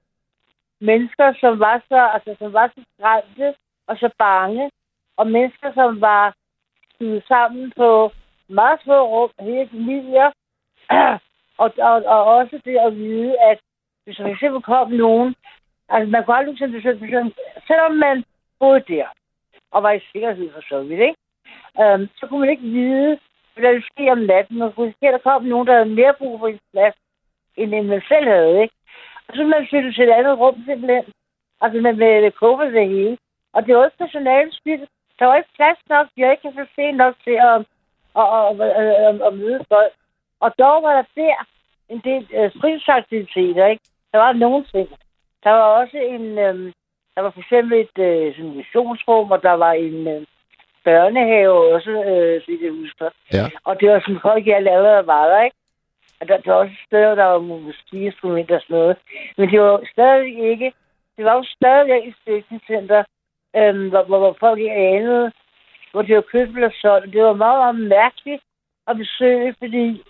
mennesker, 0.80 1.34
som 1.40 1.60
var 1.60 1.82
så, 1.88 2.00
altså, 2.14 2.36
som 2.38 2.52
var 2.52 2.66
så 2.68 2.84
skræmte 2.92 3.54
og 3.86 3.96
så 3.96 4.10
bange, 4.18 4.70
og 5.16 5.26
mennesker, 5.26 5.72
som 5.74 6.00
var 6.00 6.34
stuet 6.94 7.24
sammen 7.28 7.72
på 7.76 8.10
meget 8.48 8.80
små 8.82 8.98
rum, 9.12 9.30
hele 9.40 9.68
familier, 9.68 10.30
og, 11.62 11.72
og, 11.78 11.96
og 12.14 12.24
også 12.24 12.60
det 12.64 12.76
at 12.76 12.96
vide, 12.96 13.40
at 13.40 13.58
hvis 14.04 14.16
der 14.16 14.26
eksempel 14.26 14.62
kom 14.62 14.90
nogen, 14.90 15.34
altså 15.88 16.10
man 16.10 16.24
kunne 16.24 16.36
aldrig 16.36 16.58
sådan, 16.58 16.82
sådan, 16.82 17.32
selvom 17.66 17.92
man 17.92 18.24
boede 18.58 18.84
der, 18.88 19.06
og 19.70 19.82
var 19.82 19.92
i 19.92 20.00
sikkerhed 20.12 20.52
for 20.52 20.62
så 20.68 20.82
vidt, 20.82 21.00
ikke? 21.00 21.20
Øhm, 21.80 22.08
så 22.16 22.26
kunne 22.26 22.40
man 22.40 22.50
ikke 22.50 22.62
vide, 22.62 23.18
hvad 23.52 23.62
der 23.64 23.70
ville 23.70 23.90
ske 23.92 24.12
om 24.12 24.18
natten. 24.18 24.58
Man 24.58 24.72
kunne 24.72 24.94
se, 25.00 25.06
at 25.06 25.12
der 25.12 25.18
kom 25.18 25.42
nogen, 25.44 25.66
der 25.66 25.72
havde 25.72 25.94
mere 26.00 26.14
brug 26.18 26.40
for 26.40 26.48
en 26.48 26.60
plads, 26.72 26.94
end 27.56 27.74
end 27.74 27.86
man 27.86 28.02
selv 28.08 28.28
havde, 28.28 28.62
ikke? 28.62 28.74
Og 29.28 29.36
så 29.36 29.42
man 29.44 29.66
flytte 29.70 29.92
til 29.92 30.04
et 30.08 30.12
andet 30.18 30.38
rum 30.38 30.56
simpelthen. 30.66 31.04
Altså 31.60 31.80
med, 31.80 31.92
med 31.92 32.30
kåber 32.30 32.64
det 32.64 32.88
hele. 32.88 33.18
Og 33.54 33.66
det 33.66 33.76
var 33.76 33.84
ikke 33.84 33.98
personalets 33.98 34.56
skyld. 34.56 34.86
Der 35.18 35.26
var 35.26 35.36
ikke 35.36 35.56
plads 35.56 35.78
nok. 35.88 36.06
Havde 36.18 36.30
ikke 36.32 36.48
kapacitet 36.48 36.94
nok 36.94 37.14
til 37.24 37.36
at, 37.50 37.56
at, 38.20 38.26
at, 38.48 38.60
at, 38.60 38.94
at, 39.06 39.22
at 39.26 39.34
møde 39.34 39.64
folk. 39.68 39.92
Og 40.40 40.58
dog 40.58 40.82
var 40.82 40.92
der 40.96 41.04
der 41.14 41.36
en 41.88 42.00
del 42.04 42.26
øh, 42.38 42.50
fritidsaktiviteter, 42.60 43.66
ikke? 43.66 43.84
Der 44.12 44.18
var 44.18 44.32
nogle 44.32 44.64
ting. 44.64 44.88
Der 45.44 45.50
var 45.50 45.66
også 45.80 45.98
en... 45.98 46.38
Øh, 46.38 46.72
der 47.14 47.20
var 47.20 47.30
for 47.30 47.40
eksempel 47.40 47.80
et 47.80 47.98
øh, 47.98 48.36
sådan 48.36 48.64
og 49.30 49.42
der 49.42 49.52
var 49.52 49.72
en 49.72 50.08
øh, 50.08 50.26
børnehave 50.84 51.74
også, 51.74 51.90
øh, 51.90 52.42
så 52.42 52.58
jeg 52.62 52.72
husker. 52.72 53.08
Ja. 53.32 53.46
Og 53.64 53.80
det 53.80 53.90
var 53.90 54.00
sådan 54.00 54.20
folk, 54.20 54.46
jeg 54.46 54.62
lavede 54.62 55.06
var 55.06 55.26
der, 55.26 55.42
ikke? 55.42 55.56
Og 56.20 56.28
der, 56.28 56.36
der 56.36 56.52
var 56.52 56.60
også 56.60 56.74
steder, 56.86 57.14
der 57.14 57.24
var 57.24 57.38
musikinstrumenter 57.38 58.54
og 58.54 58.62
sådan 58.62 58.76
noget. 58.76 58.96
Men 59.36 59.50
det 59.50 59.60
var 59.60 59.80
stadig 59.92 60.38
ikke... 60.50 60.72
Det 61.16 61.24
var 61.24 61.34
jo 61.34 61.44
stadig 61.44 62.08
et 62.08 62.14
støtningscenter, 62.22 63.04
øhm, 63.56 63.88
hvor, 63.88 64.02
hvor, 64.02 64.18
hvor 64.18 64.36
folk 64.40 64.58
ikke 64.58 64.72
anede, 64.72 65.32
hvor 65.92 66.02
det 66.02 66.16
var 66.16 66.22
købt 66.22 66.54
eller 66.54 66.70
solgt. 66.80 67.12
Det 67.12 67.22
var 67.22 67.32
meget, 67.32 67.58
meget 67.64 67.88
mærkeligt 67.88 68.42
at 68.86 68.96
besøge, 68.96 69.54
fordi 69.58 70.02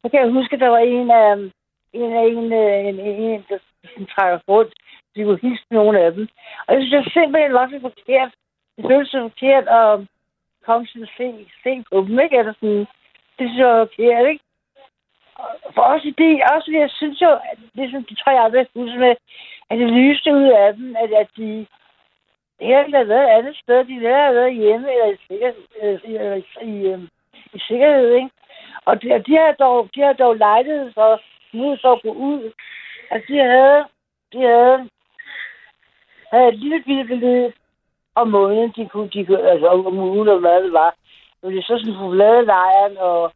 så 0.00 0.08
kan 0.08 0.20
jeg 0.20 0.30
huske, 0.30 0.54
at 0.54 0.60
der 0.60 0.68
var 0.68 0.78
en 0.78 1.10
af 1.10 1.50
en, 1.92 2.12
af 2.12 2.24
en, 2.26 2.52
øh, 2.52 2.88
en, 2.88 3.00
en, 3.00 3.16
en 3.22 3.44
der 3.48 3.58
sådan, 3.84 4.06
trækker 4.06 4.38
rundt. 4.48 4.74
De 5.14 5.24
kunne 5.24 5.38
hilse 5.42 5.64
nogle 5.70 6.00
af 6.00 6.12
dem. 6.12 6.28
Og 6.66 6.74
jeg 6.74 6.82
synes, 6.82 7.04
det 7.04 7.12
simpelthen 7.12 7.52
var 7.52 7.68
så 7.68 7.80
forkert. 7.80 8.32
Det 8.76 8.84
føltes 8.90 9.10
så 9.10 9.20
forkert 9.20 9.66
at 9.68 10.00
komme 10.66 10.86
til 10.86 11.02
at 11.02 11.10
se, 11.16 11.46
se 11.62 11.84
på 11.92 11.96
dem, 12.06 12.20
ikke? 12.20 12.38
Eller 12.38 12.52
sådan, 12.52 12.86
det 13.36 13.44
synes 13.48 13.58
jeg 13.58 13.68
var 13.68 13.84
forkert, 13.84 14.28
ikke? 14.28 14.44
For 15.74 15.82
også 15.82 16.12
det, 16.18 16.42
også 16.54 16.70
jeg 16.72 16.90
synes 16.90 17.20
jo, 17.20 17.30
at 17.30 17.58
det 17.76 17.90
som 17.90 18.04
de 18.04 18.14
tre 18.14 18.40
andre 18.40 18.66
huse 18.74 18.96
med, 18.98 19.14
at 19.70 19.78
det 19.78 19.90
lyste 19.90 20.34
ud 20.34 20.48
af 20.64 20.74
dem, 20.74 20.96
at, 20.96 21.12
at 21.12 21.28
de 21.36 21.66
her 22.60 22.96
har 22.98 23.04
været 23.04 23.28
andet 23.38 23.56
sted, 23.56 23.84
de 23.84 23.94
har 23.94 24.32
været 24.32 24.54
hjemme 24.54 24.92
eller 24.92 25.06
i, 25.06 25.16
sikkerhed, 25.28 25.62
øh, 25.82 26.00
eller 26.04 26.34
i, 26.34 26.44
i, 26.62 26.86
øh, 26.92 27.00
i 27.54 27.58
sikkerhed, 27.58 28.14
ikke? 28.14 28.30
Og 28.84 29.02
de, 29.02 29.12
og 29.14 29.26
de 29.26 29.36
har 29.36 29.52
dog, 29.52 29.88
de 29.94 30.00
har 30.00 30.12
dog 30.12 30.36
lejlighed 30.36 30.92
for 30.94 31.20
nu 31.52 31.76
så 31.76 31.92
at 31.92 32.02
gå 32.02 32.12
ud. 32.12 32.52
Altså, 33.10 33.32
de 33.32 33.38
havde, 33.38 33.84
de 34.32 34.38
havde, 34.40 34.88
havde 36.30 36.48
et 36.48 36.58
lille 36.58 36.82
bitte 36.82 37.04
beløb 37.04 37.54
om 38.14 38.28
måneden, 38.28 38.72
de 38.76 38.88
kunne, 38.88 39.08
de 39.08 39.24
kunne 39.26 39.50
altså 39.50 39.66
om 39.66 39.98
ugen, 39.98 40.28
og 40.28 40.38
hvad 40.38 40.62
det 40.62 40.72
var. 40.72 40.94
Og 41.42 41.52
det 41.52 41.64
så 41.64 41.78
sådan 41.78 41.98
kunne 41.98 42.18
lade 42.18 42.44
lejren 42.44 42.98
og 42.98 43.32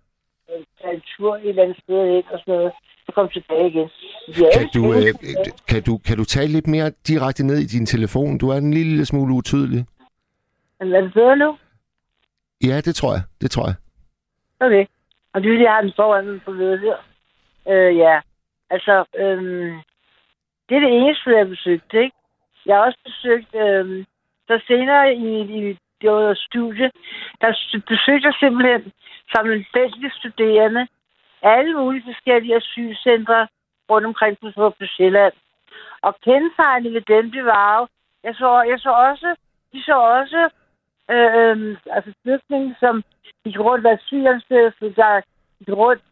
tage 0.81 0.95
en 0.95 1.03
tur 1.17 1.37
et 1.37 1.49
eller 1.49 1.63
andet 1.63 1.79
sted 1.83 2.17
ind 2.17 2.25
og 2.33 2.39
sådan 2.39 2.55
noget. 2.55 2.73
Så 3.07 3.13
kom 3.13 3.29
tilbage 3.29 3.67
igen. 3.71 3.89
De 4.27 4.33
Kan 4.57 4.69
du, 4.75 4.93
øh, 4.95 5.03
tilbage. 5.03 5.53
kan, 5.69 5.83
du, 5.83 5.99
kan 5.99 6.17
du 6.17 6.25
tale 6.25 6.53
lidt 6.53 6.67
mere 6.67 6.91
direkte 7.09 7.47
ned 7.47 7.59
i 7.59 7.67
din 7.67 7.87
telefon? 7.87 8.39
Du 8.39 8.49
er 8.49 8.57
en 8.57 8.75
lille 8.75 9.07
smule 9.07 9.35
utydelig. 9.35 9.87
Men 10.81 10.93
er 10.93 11.01
det 11.01 11.13
bedre 11.13 11.37
nu? 11.37 11.59
Ja, 12.65 12.81
det 12.81 12.95
tror 12.95 13.13
jeg. 13.13 13.23
Det 13.41 13.51
tror 13.51 13.67
jeg. 13.67 13.75
Okay. 14.61 14.87
Og 15.33 15.43
det 15.43 15.55
er 15.55 15.61
jeg 15.63 15.73
har 15.73 15.81
den 15.81 15.93
foran 15.97 16.27
mig 16.27 16.41
på 16.45 16.53
her. 16.55 16.99
Øh, 17.69 17.97
ja. 17.97 18.21
Altså, 18.71 19.05
øhm, 19.19 19.73
det 20.69 20.75
er 20.77 20.81
det 20.81 20.93
eneste, 21.01 21.31
jeg 21.31 21.39
har 21.39 21.45
besøgt, 21.45 21.95
ikke? 21.95 22.17
Jeg 22.67 22.77
har 22.77 22.83
også 22.87 22.99
besøgt, 23.05 23.55
øhm, 23.55 24.05
så 24.47 24.61
senere 24.67 25.15
i, 25.15 25.31
i 25.59 25.79
det 26.01 26.11
var 26.11 26.35
studie, 26.35 26.91
der 27.41 27.49
besøgte 27.89 28.27
jeg 28.29 28.35
simpelthen 28.41 28.93
som 29.33 29.51
en 29.51 29.67
fældig 29.75 30.13
studerende 30.13 30.89
alle 31.43 31.75
mulige 31.75 32.05
forskellige 32.11 32.57
asylcentre 32.57 33.49
rundt 33.91 34.07
omkring 34.07 34.39
på, 34.41 34.71
på 34.79 34.85
Sjælland. 34.97 35.33
Og 36.03 36.15
kendetegnet 36.25 36.93
ved 36.93 37.01
dem, 37.01 37.31
det 37.31 37.45
var 37.45 37.79
jo, 37.79 37.87
jeg 38.25 38.35
så, 38.35 38.63
jeg 38.63 38.79
så 38.79 38.91
også, 38.91 39.37
de 39.73 39.83
så 39.83 39.97
også, 40.21 40.51
øh, 41.11 41.31
øh, 41.39 41.77
altså 41.97 42.13
flygtninge, 42.23 42.77
som 42.81 43.05
gik 43.45 43.59
rundt 43.59 43.87
af 43.87 43.99
så 43.99 44.93
der 44.97 45.21
gik 45.59 45.75
rundt 45.77 46.03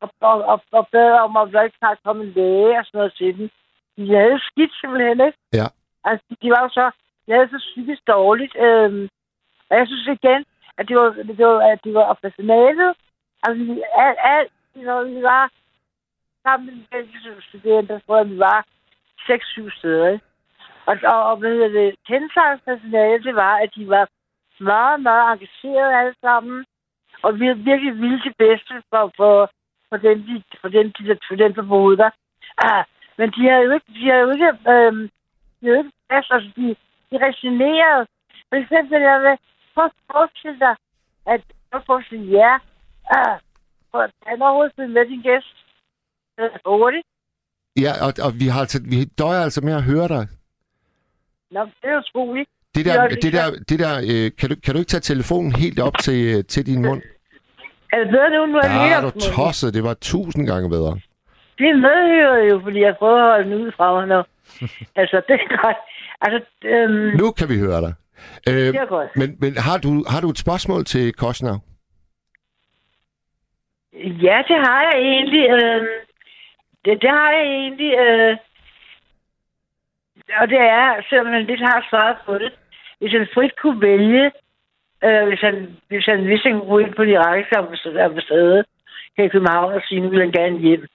og, 0.00 0.10
og, 0.20 0.44
og, 0.52 0.60
og 0.72 0.88
bad 0.92 1.12
om, 1.24 1.36
at 1.36 1.52
der 1.52 1.62
ikke 1.62 1.78
snart 1.78 1.98
kom 2.04 2.20
en 2.20 2.32
læge 2.36 2.78
og 2.78 2.84
sådan 2.86 2.98
noget 2.98 3.14
til 3.18 3.38
dem. 3.38 3.50
De 3.96 4.14
havde 4.14 4.40
skidt 4.48 4.72
simpelthen, 4.80 5.20
ikke? 5.26 5.38
Ja. 5.52 5.66
Altså, 6.04 6.26
de 6.42 6.50
var 6.50 6.62
jo 6.62 6.68
så, 6.68 6.90
de 7.26 7.32
havde 7.32 7.48
så 7.48 7.58
psykisk 7.58 8.02
dårligt. 8.06 8.54
Øhm, 8.66 9.08
og 9.70 9.76
jeg 9.78 9.86
synes 9.86 10.06
igen, 10.06 10.44
at 10.78 10.88
det 10.88 10.96
var, 10.96 11.10
det 11.10 11.46
var, 11.46 11.60
at 11.72 11.80
det 11.84 11.94
var 11.94 12.04
og 12.04 12.18
personalet. 12.18 12.94
Altså, 13.42 13.62
alt, 13.96 14.18
alt, 14.22 14.52
når 14.74 15.04
vi 15.04 15.22
var 15.22 15.50
sammen 16.42 16.86
med 16.92 17.42
studerende, 17.48 17.88
der 17.88 17.98
tror 18.06 18.16
jeg, 18.16 18.30
vi 18.30 18.38
var 18.38 18.66
6-7 19.30 19.78
steder, 19.78 20.08
ikke? 20.08 20.24
Og, 20.86 20.96
og, 21.12 21.22
og 21.30 21.36
hvad 21.36 21.50
hedder 21.50 21.68
det, 21.68 21.94
kendetegnspersonale, 22.06 23.24
det 23.24 23.34
var, 23.34 23.54
at 23.56 23.70
de 23.76 23.88
var 23.88 24.08
meget, 24.60 25.02
meget 25.02 25.32
engagerede 25.32 25.98
alle 25.98 26.14
sammen, 26.20 26.64
og 27.22 27.40
vi 27.40 27.52
virkelig 27.52 27.94
ville 28.00 28.20
det 28.24 28.34
bedste 28.38 28.82
for, 28.90 29.12
for, 29.16 29.50
for 29.88 29.96
dem, 29.96 30.22
de, 30.22 30.42
for 30.60 30.68
dem, 30.68 30.92
de, 30.92 31.18
for 31.28 31.36
dem, 31.36 31.54
der 31.54 31.62
boede 31.62 31.96
der. 31.96 32.10
Ah, 32.58 32.84
men 33.18 33.30
de 33.30 33.48
har 33.48 33.58
jo 33.58 33.70
ikke, 33.70 33.86
de 33.96 34.10
har 34.10 34.18
jo 34.24 34.30
ikke, 34.30 34.50
øhm, 34.72 35.10
de 35.60 35.66
har 35.66 35.72
jo 35.74 35.78
ikke 35.78 35.92
plads, 36.08 36.30
altså 36.30 36.50
de, 36.56 36.76
de 37.10 37.26
resignerede. 37.26 38.06
For 38.48 38.56
eksempel, 38.56 39.00
jeg 39.02 39.20
vil 39.22 39.38
prøve 39.74 39.90
at 39.92 39.92
forestille 40.12 40.58
dig, 40.66 40.74
at 41.34 41.42
jeg 41.72 41.80
får 41.86 42.02
sige 42.08 42.24
ja, 42.38 42.52
ah, 43.18 43.36
for 43.90 43.98
at 44.06 44.10
han 44.26 44.42
overhovedet 44.42 44.90
med 44.90 45.04
din 45.10 45.22
gæst. 45.22 45.56
Det 46.36 46.50
hurtigt. 46.66 47.06
Ja, 47.84 47.92
og, 48.06 48.12
og 48.26 48.32
vi, 48.40 48.46
har 48.52 48.60
altså, 48.60 48.80
vi 48.84 49.04
døjer 49.04 49.40
altså 49.40 49.60
med 49.60 49.74
at 49.80 49.82
høre 49.82 50.08
dig. 50.08 50.24
Nå, 51.50 51.60
det 51.64 51.90
er 51.90 51.98
utroligt. 51.98 52.48
Det 52.74 52.86
Ja, 52.86 52.92
der, 52.92 53.08
det 53.08 53.22
det 53.22 53.32
der, 53.32 53.50
det 53.68 53.78
der 53.78 53.94
øh, 54.10 54.30
kan, 54.38 54.48
du, 54.50 54.54
kan 54.64 54.74
du 54.74 54.78
ikke 54.78 54.92
tage 54.94 55.00
telefonen 55.00 55.52
helt 55.52 55.80
op 55.80 55.98
til, 55.98 56.36
øh, 56.36 56.44
til 56.44 56.66
din 56.66 56.82
mund? 56.82 57.02
Er 57.92 57.98
det 57.98 58.08
bedre 58.10 58.30
nu, 58.30 58.46
nu 58.46 58.58
er 58.58 58.86
Ja, 58.92 59.00
det 59.06 59.14
du 59.14 59.20
tosset. 59.20 59.74
Det 59.74 59.84
var 59.84 59.94
tusind 59.94 60.46
gange 60.46 60.70
bedre. 60.70 60.92
Det 61.58 61.76
medhører 61.86 62.44
jo, 62.50 62.60
fordi 62.64 62.80
jeg 62.80 62.96
prøver 62.98 63.22
at 63.22 63.30
holde 63.30 63.50
den 63.50 63.62
ud 63.62 63.72
fra 63.76 63.86
mig 63.94 64.06
nu. 64.08 64.20
altså, 65.00 65.22
det 65.28 65.34
er 65.34 65.62
godt. 65.62 65.76
Altså, 66.20 66.40
øhm, 66.64 67.16
Nu 67.16 67.30
kan 67.30 67.48
vi 67.48 67.58
høre 67.58 67.80
dig. 67.80 67.94
Øh, 68.48 68.54
det 68.54 68.76
er 68.76 68.86
godt. 68.86 69.16
men 69.16 69.36
men 69.40 69.56
har, 69.56 69.78
du, 69.78 70.04
har 70.08 70.20
du 70.20 70.28
et 70.30 70.38
spørgsmål 70.38 70.84
til 70.84 71.12
Kostner? 71.12 71.58
Ja, 74.26 74.42
det 74.48 74.56
har 74.66 74.80
jeg 74.82 74.98
egentlig. 75.12 75.44
Øh, 75.50 75.82
det, 76.84 77.02
det 77.02 77.10
har 77.10 77.30
jeg 77.30 77.46
egentlig. 77.46 77.92
Øh, 77.98 78.36
og 80.40 80.48
det 80.48 80.58
er, 80.58 81.02
selvom 81.08 81.26
man 81.26 81.44
lidt 81.44 81.60
har 81.60 81.86
svaret 81.90 82.16
på 82.26 82.38
det, 82.38 82.52
hvis 82.98 83.12
han 83.12 83.28
frit 83.34 83.56
kunne 83.56 83.80
vælge, 83.80 84.32
øh, 85.04 85.28
hvis, 85.28 85.40
han, 85.40 85.76
hvis 85.88 86.06
han 86.06 86.26
vidste, 86.28 86.48
at 86.48 86.52
han 86.52 86.60
kunne 86.60 86.70
gå 86.70 86.78
ind 86.78 86.94
på 86.94 87.04
de 87.04 87.10
irakiske 87.10 87.56
ambassade 87.58 88.64
her 89.16 89.24
i 89.24 89.28
København 89.28 89.72
og 89.72 89.82
sige, 89.88 90.00
nu 90.00 90.08
vil 90.08 90.20
han 90.20 90.32
gerne 90.32 90.58
hjem. 90.58 90.86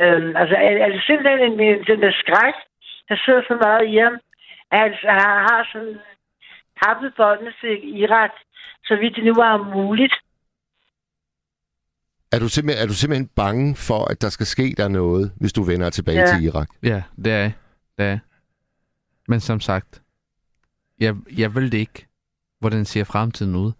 Øhm, 0.00 0.36
altså, 0.36 0.56
er, 0.56 0.72
er 0.84 0.88
det 0.88 1.02
simpelthen 1.06 1.52
en, 1.52 1.60
en, 1.60 1.84
den 1.86 2.02
der 2.02 2.12
skræk, 2.12 2.54
der 3.08 3.16
sidder 3.24 3.42
så 3.48 3.54
meget 3.64 3.88
i 3.92 3.96
ham, 3.96 4.14
at 4.70 4.80
han 4.80 4.94
har, 5.20 5.36
har 5.48 5.68
sådan 5.72 5.98
kappet 6.84 7.12
båndene 7.16 7.52
til 7.60 7.98
Irak, 8.02 8.30
så 8.84 8.96
vidt 9.00 9.16
det 9.16 9.24
nu 9.24 9.34
var 9.34 9.74
muligt. 9.74 10.14
Er 12.32 12.38
du, 12.38 12.48
simpelthen, 12.48 12.82
er 12.82 12.88
du 12.88 12.94
simpelthen 12.94 13.28
bange 13.28 13.76
for, 13.76 14.10
at 14.10 14.22
der 14.22 14.28
skal 14.28 14.46
ske 14.46 14.74
der 14.76 14.88
noget, 14.88 15.32
hvis 15.40 15.52
du 15.52 15.62
vender 15.62 15.90
tilbage 15.90 16.20
Ja. 16.20 16.26
til 16.26 16.44
Irak? 16.44 16.68
Ja, 16.82 17.02
det 17.24 17.32
er. 17.32 17.50
Det 17.98 18.04
er 18.04 18.04
jeg. 18.04 18.18
Men 19.28 19.40
som 19.40 19.60
sagt, 19.60 20.02
jeg, 21.00 21.14
jeg 21.36 21.54
vil 21.54 21.72
det 21.72 21.78
ikke, 21.78 22.06
hvordan 22.60 22.84
ser 22.84 23.04
fremtiden 23.04 23.54
ud. 23.56 23.72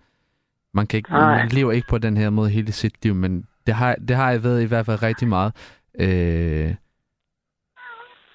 Man, 0.75 0.87
kan 0.87 0.97
ikke, 0.97 1.11
Nej. 1.11 1.37
man 1.39 1.49
lever 1.49 1.73
ikke 1.73 1.89
på 1.89 1.99
den 1.99 2.17
her 2.17 2.31
måde 2.31 2.51
hele 2.51 2.73
sit 2.73 3.05
liv, 3.05 3.15
men 3.15 3.47
det 3.67 3.75
har, 3.75 3.95
det 3.95 4.17
har 4.17 4.31
jeg 4.31 4.45
været 4.45 4.63
i 4.63 4.67
hvert 4.67 4.87
fald 4.87 5.03
rigtig 5.03 5.29
meget. 5.29 5.53
Øh, 5.99 6.75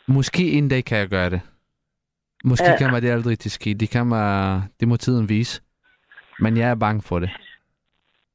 måske 0.07 0.51
en 0.51 0.70
dag 0.70 0.86
kan 0.86 0.97
jeg 0.97 1.07
gøre 1.09 1.30
det. 1.30 1.41
Måske 2.43 2.65
kan 2.77 2.91
man 2.91 3.01
det 3.01 3.11
aldrig 3.11 3.39
til 3.39 3.51
ske. 3.51 3.73
Det, 3.73 3.89
kan 3.89 4.05
man, 4.07 4.61
det 4.79 4.87
må 4.87 4.97
tiden 4.97 5.29
vise. 5.29 5.61
Men 6.39 6.57
jeg 6.57 6.69
er 6.69 6.75
bange 6.75 7.01
for 7.01 7.19
det. 7.19 7.29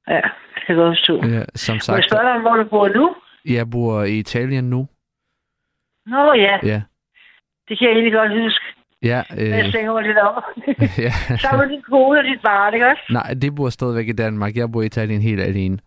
Ja, 0.09 0.21
det 0.55 0.63
kan 0.67 0.77
godt 0.77 0.99
forstå. 0.99 1.17
Ja, 1.27 1.43
som 1.55 1.73
Må 1.73 1.77
jeg 1.77 1.83
sagt, 1.83 2.05
spørge 2.05 2.33
dig, 2.35 2.41
hvor 2.41 2.57
du 2.57 2.65
bor 2.65 2.89
nu? 2.89 3.15
jeg 3.45 3.71
bor 3.71 4.03
i 4.03 4.19
Italien 4.19 4.65
nu. 4.71 4.89
Nå 6.07 6.33
ja, 6.33 6.59
Ja, 6.63 6.83
det 7.69 7.79
kan 7.79 7.89
jeg 7.89 7.93
egentlig 7.93 8.13
godt 8.13 8.43
huske. 8.43 8.65
ja, 9.03 9.23
Øh. 9.39 9.49
Jeg 9.49 9.73
tænker 9.73 9.93
mig 9.93 10.03
lidt 10.03 10.19
over. 10.19 10.43
ja. 11.07 11.37
Sammen 11.39 11.69
med 11.69 11.77
din 11.77 11.83
kone 11.83 12.19
og 12.19 12.25
dit 12.25 12.43
barn, 12.43 12.75
ikke 12.75 12.87
også? 12.87 13.03
Nej, 13.11 13.35
det 13.43 13.55
bor 13.55 13.69
stadigvæk 13.69 14.09
i 14.09 14.13
Danmark. 14.13 14.57
Jeg 14.57 14.73
bor 14.73 14.83
i 14.83 14.87
Italien 14.87 15.21
helt 15.23 15.41
alene. 15.41 15.79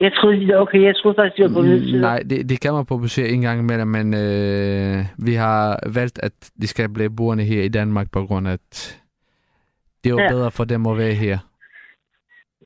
Jeg 0.00 0.12
troede, 0.12 0.46
de 0.46 0.54
okay, 0.58 0.82
jeg 0.82 0.96
troede 0.96 1.16
faktisk, 1.18 1.36
de 1.36 1.42
var 1.42 1.48
på 1.48 1.62
midtid. 1.62 2.00
Nej, 2.00 2.22
det, 2.30 2.48
det 2.48 2.60
kan 2.60 2.72
man 2.72 2.86
besøg 3.00 3.30
en 3.32 3.40
gang 3.40 3.60
imellem, 3.60 3.88
men 3.88 4.14
øh, 4.14 5.04
vi 5.18 5.34
har 5.34 5.78
valgt, 5.94 6.18
at 6.22 6.32
de 6.62 6.66
skal 6.66 6.88
blive 6.88 7.10
boende 7.16 7.44
her 7.44 7.62
i 7.62 7.68
Danmark, 7.68 8.10
på 8.12 8.26
grund 8.26 8.48
af, 8.48 8.52
at 8.52 9.00
det 10.04 10.10
er 10.10 10.14
jo 10.14 10.20
Ja. 10.20 10.28
bedre 10.28 10.50
for 10.50 10.64
dem 10.64 10.86
at 10.86 10.98
være 10.98 11.12
her. 11.12 11.38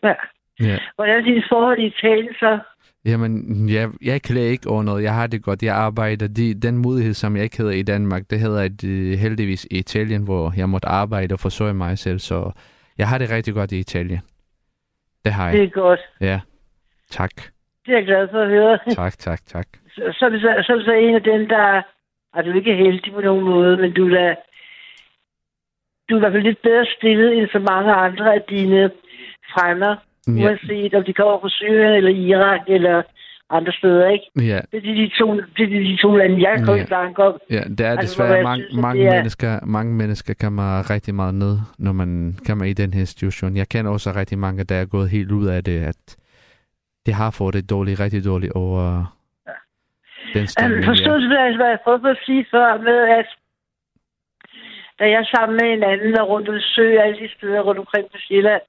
Ja. 0.03 0.15
Ja. 0.61 0.79
Hvordan 0.95 1.17
er 1.19 1.25
dit 1.25 1.45
forhold 1.49 1.79
i 1.79 1.87
Italien 1.87 2.35
så? 2.39 2.59
Jamen, 3.05 3.69
jeg, 3.69 3.91
jeg 4.03 4.23
klager 4.23 4.51
ikke 4.51 4.69
over 4.69 4.83
noget. 4.83 5.03
Jeg 5.03 5.15
har 5.15 5.27
det 5.27 5.43
godt. 5.43 5.63
Jeg 5.63 5.75
arbejder. 5.75 6.29
De, 6.29 6.55
den 6.55 6.79
mulighed, 6.79 7.15
som 7.15 7.37
jeg 7.37 7.45
ikke 7.45 7.57
havde 7.57 7.79
i 7.79 7.83
Danmark, 7.83 8.23
det 8.31 8.41
hedder 8.41 8.61
jeg 8.63 8.85
øh, 8.85 9.19
heldigvis 9.19 9.65
i 9.71 9.79
Italien, 9.79 10.23
hvor 10.23 10.53
jeg 10.57 10.69
måtte 10.69 10.89
arbejde 10.89 11.33
og 11.33 11.41
forsørge 11.41 11.75
mig 11.75 11.99
selv. 11.99 12.19
Så 12.19 12.51
jeg 12.99 13.09
har 13.09 13.19
det 13.19 13.31
rigtig 13.31 13.55
godt 13.55 13.73
i 13.73 13.79
Italien. 13.79 14.21
Det 15.25 15.33
har 15.33 15.51
Det 15.51 15.59
jeg. 15.59 15.65
er 15.67 15.71
godt. 15.71 16.01
Ja. 16.21 16.41
Tak. 17.21 17.35
Det 17.87 17.91
er 17.93 17.97
jeg 17.99 18.07
glad 18.11 18.29
for 18.33 18.41
at 18.43 18.49
høre. 18.57 18.79
Tak, 19.03 19.13
tak, 19.27 19.41
tak. 19.55 19.67
Så, 19.95 20.03
så, 20.19 20.27
så, 20.67 20.73
så, 20.87 20.93
en 20.93 21.15
af 21.15 21.23
dem, 21.23 21.49
der... 21.49 21.83
Er 22.37 22.43
du 22.43 22.53
ikke 22.53 22.75
heldig 22.75 23.13
på 23.15 23.21
nogen 23.21 23.45
måde, 23.45 23.77
men 23.77 23.93
du 23.93 24.07
er 24.07 24.15
da... 24.19 24.35
Du 26.09 26.15
er 26.15 26.19
i 26.19 26.21
hvert 26.21 26.33
fald 26.33 26.43
lidt 26.43 26.63
bedre 26.63 26.87
stillet 26.99 27.39
end 27.39 27.49
så 27.53 27.59
mange 27.59 27.93
andre 27.93 28.35
af 28.35 28.43
dine 28.51 28.91
fremmer. 29.55 29.97
Ja, 30.29 30.33
Uanset 30.45 30.95
om 30.95 31.05
de 31.05 31.13
kommer 31.13 31.39
fra 31.41 31.49
Syrien 31.49 31.95
eller 31.95 32.11
Irak 32.11 32.61
eller 32.69 33.03
andre 33.51 33.73
steder, 33.73 34.09
ikke? 34.09 34.25
ja. 34.37 34.61
Det 34.73 34.77
er 34.91 34.95
de, 34.95 35.11
to, 35.19 35.27
det 35.57 35.63
er 35.65 35.67
de, 35.67 35.97
to 36.03 36.17
lande, 36.17 36.49
jeg 36.49 36.57
komme 36.65 36.81
Ja. 36.81 36.85
i 36.85 36.87
tanke 36.87 37.23
om. 37.23 37.35
Ja, 37.51 37.61
det 37.79 37.81
er 37.81 37.91
Altså, 37.91 38.23
desværre 38.23 38.43
mange, 38.43 38.65
synes, 38.65 38.83
mange, 38.83 39.07
er- 39.07 39.15
mennesker, 39.15 39.67
mange 39.67 39.95
mennesker 39.95 40.35
kan 40.35 40.53
man 40.53 40.91
rigtig 40.91 41.15
meget 41.15 41.35
ned, 41.35 41.59
når 41.79 41.93
man 41.93 42.37
kommer 42.47 42.65
i 42.65 42.73
den 42.73 42.95
her 42.95 43.05
situation. 43.05 43.57
Jeg 43.57 43.69
kender 43.69 43.91
også 43.91 44.13
rigtig 44.17 44.39
mange, 44.39 44.65
der 44.65 44.75
er 44.75 44.85
gået 44.85 45.11
helt 45.11 45.33
ud 45.33 45.47
af 45.47 45.65
det, 45.65 45.81
at 45.85 46.17
det 47.07 47.15
har 47.15 47.31
fået 47.31 47.55
det 47.55 47.71
dårligt, 47.71 48.01
rigtig 48.01 48.25
dårligt 48.25 48.53
over 48.53 48.83
den 50.35 50.43
Um, 50.43 50.47
stemning. 50.47 50.85
forstod 50.85 51.21
du, 51.21 51.27
hvad 51.27 51.69
jeg 51.69 51.81
prøvede 51.85 52.11
at 52.11 52.23
sige 52.27 52.47
før 52.51 52.69
med, 52.89 52.99
at 53.19 53.29
da 54.99 55.05
jeg 55.15 55.25
sammen 55.35 55.55
med 55.61 55.69
en 55.73 55.83
anden 55.93 56.13
var 56.19 56.25
rundt 56.33 56.49
og 56.49 56.55
besøge 56.55 57.03
alle 57.03 57.19
de 57.23 57.29
steder 57.37 57.61
rundt 57.61 57.81
omkring 57.85 58.07
på 58.13 58.19
Sjælland, 58.27 58.63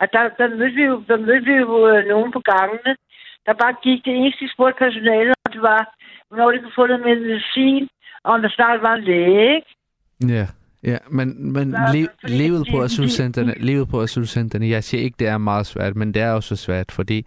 og 0.00 0.06
der, 0.12 0.22
der 0.38 0.48
mødte 0.58 0.76
vi 0.80 0.84
jo, 0.90 0.96
der 1.08 1.16
mødte 1.16 1.46
vi 1.50 1.56
jo 1.64 1.88
øh, 1.88 2.00
nogen 2.12 2.32
på 2.32 2.40
gangene, 2.52 2.92
der 3.46 3.52
bare 3.62 3.74
gik 3.86 4.04
det 4.04 4.14
eneste, 4.16 4.44
de 4.44 4.52
spurgte 4.54 4.78
personalet, 4.84 5.34
om 5.44 5.52
det 5.52 5.62
var, 5.62 5.82
hvornår 6.28 6.50
de 6.52 6.58
kunne 6.58 6.78
få 6.80 6.86
noget 6.86 7.02
medicin, 7.10 7.88
og 8.24 8.32
om 8.34 8.42
der 8.42 8.48
snart 8.48 8.82
var 8.82 8.94
en 8.94 9.04
læge, 9.04 9.54
ikke? 9.56 9.70
Ja, 10.36 10.46
ja 10.90 10.98
men, 11.10 11.52
men 11.52 11.66
le, 11.94 12.08
livet 12.40 12.66
på 12.72 12.82
asylcentrene, 12.82 13.54
livet 13.70 13.88
på 13.88 14.02
asylcentrene, 14.02 14.68
jeg 14.68 14.84
siger 14.84 15.02
ikke, 15.02 15.16
det 15.18 15.28
er 15.28 15.38
meget 15.38 15.66
svært, 15.66 15.96
men 15.96 16.14
det 16.14 16.22
er 16.22 16.32
også 16.32 16.56
svært, 16.56 16.92
fordi 16.92 17.26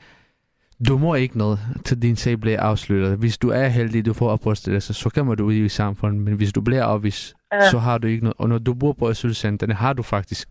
du 0.88 0.98
må 0.98 1.16
ikke 1.16 1.38
noget, 1.38 1.60
til 1.86 2.02
din 2.02 2.16
sag 2.16 2.40
bliver 2.40 2.60
afsluttet. 2.62 3.18
Hvis 3.18 3.38
du 3.38 3.50
er 3.50 3.68
heldig, 3.68 4.06
du 4.06 4.14
får 4.14 4.30
opholdstilladelse, 4.30 4.94
så 4.94 5.10
kommer 5.10 5.36
du 5.36 5.46
ud 5.46 5.54
i 5.54 5.70
samfundet, 5.70 6.22
men 6.22 6.34
hvis 6.34 6.54
du 6.54 6.62
bliver 6.62 6.84
afvist, 6.86 7.34
Ja. 7.54 7.70
så 7.70 7.80
har 7.80 7.98
du 7.98 8.08
ikke 8.08 8.24
noget. 8.24 8.36
Og 8.38 8.50
når 8.50 8.58
du 8.58 8.74
bor 8.74 8.94
på 8.94 9.10
asylcentrene, 9.10 9.74
har 9.74 9.94
du 9.94 10.04
faktisk 10.04 10.50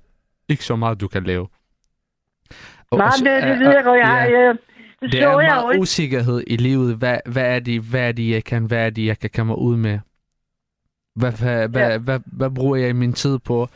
ikke 0.48 0.64
så 0.64 0.76
meget, 0.76 1.00
du 1.00 1.08
kan 1.08 1.24
lave. 1.24 1.48
Og 2.90 2.98
Nej, 2.98 3.06
også- 3.06 3.24
det, 3.24 3.42
det 3.42 3.58
ved 3.58 3.70
jeg 3.74 3.84
godt, 3.84 3.98
jeg 4.00 4.28
ja, 4.30 4.48
Øh, 4.48 4.58
det, 5.02 5.12
det 5.12 5.22
er 5.22 5.28
jeg 5.40 5.48
meget 5.48 5.74
ikke. 5.74 5.82
usikkerhed 5.82 6.44
i 6.46 6.56
livet. 6.56 6.96
Hvad, 6.96 7.18
hvad, 7.26 7.42
er 7.56 7.58
det, 7.60 7.80
hvad 7.80 8.08
er 8.08 8.12
det, 8.12 8.30
jeg 8.30 8.44
kan? 8.44 8.64
Hvad 8.64 8.86
er 8.86 8.90
det, 8.90 9.06
jeg 9.06 9.18
kan 9.18 9.30
komme 9.34 9.58
ud 9.58 9.76
med? 9.76 9.98
Hvad, 11.16 11.32
hvad, 11.32 11.68
hvad, 11.68 11.90
Ja. 11.90 11.98
hvad, 11.98 12.20
hvad 12.26 12.50
bruger 12.50 12.76
jeg 12.76 12.96
min 12.96 13.12
tid 13.12 13.38
på? 13.38 13.68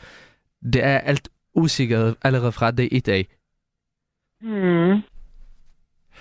Det 0.73 0.83
er 0.83 0.97
alt 0.97 1.29
usikkerhed 1.55 2.15
allerede 2.23 2.51
fra 2.51 2.71
dag 2.71 2.87
i 2.91 2.99
dag. 2.99 3.27
Hmm. 4.41 5.01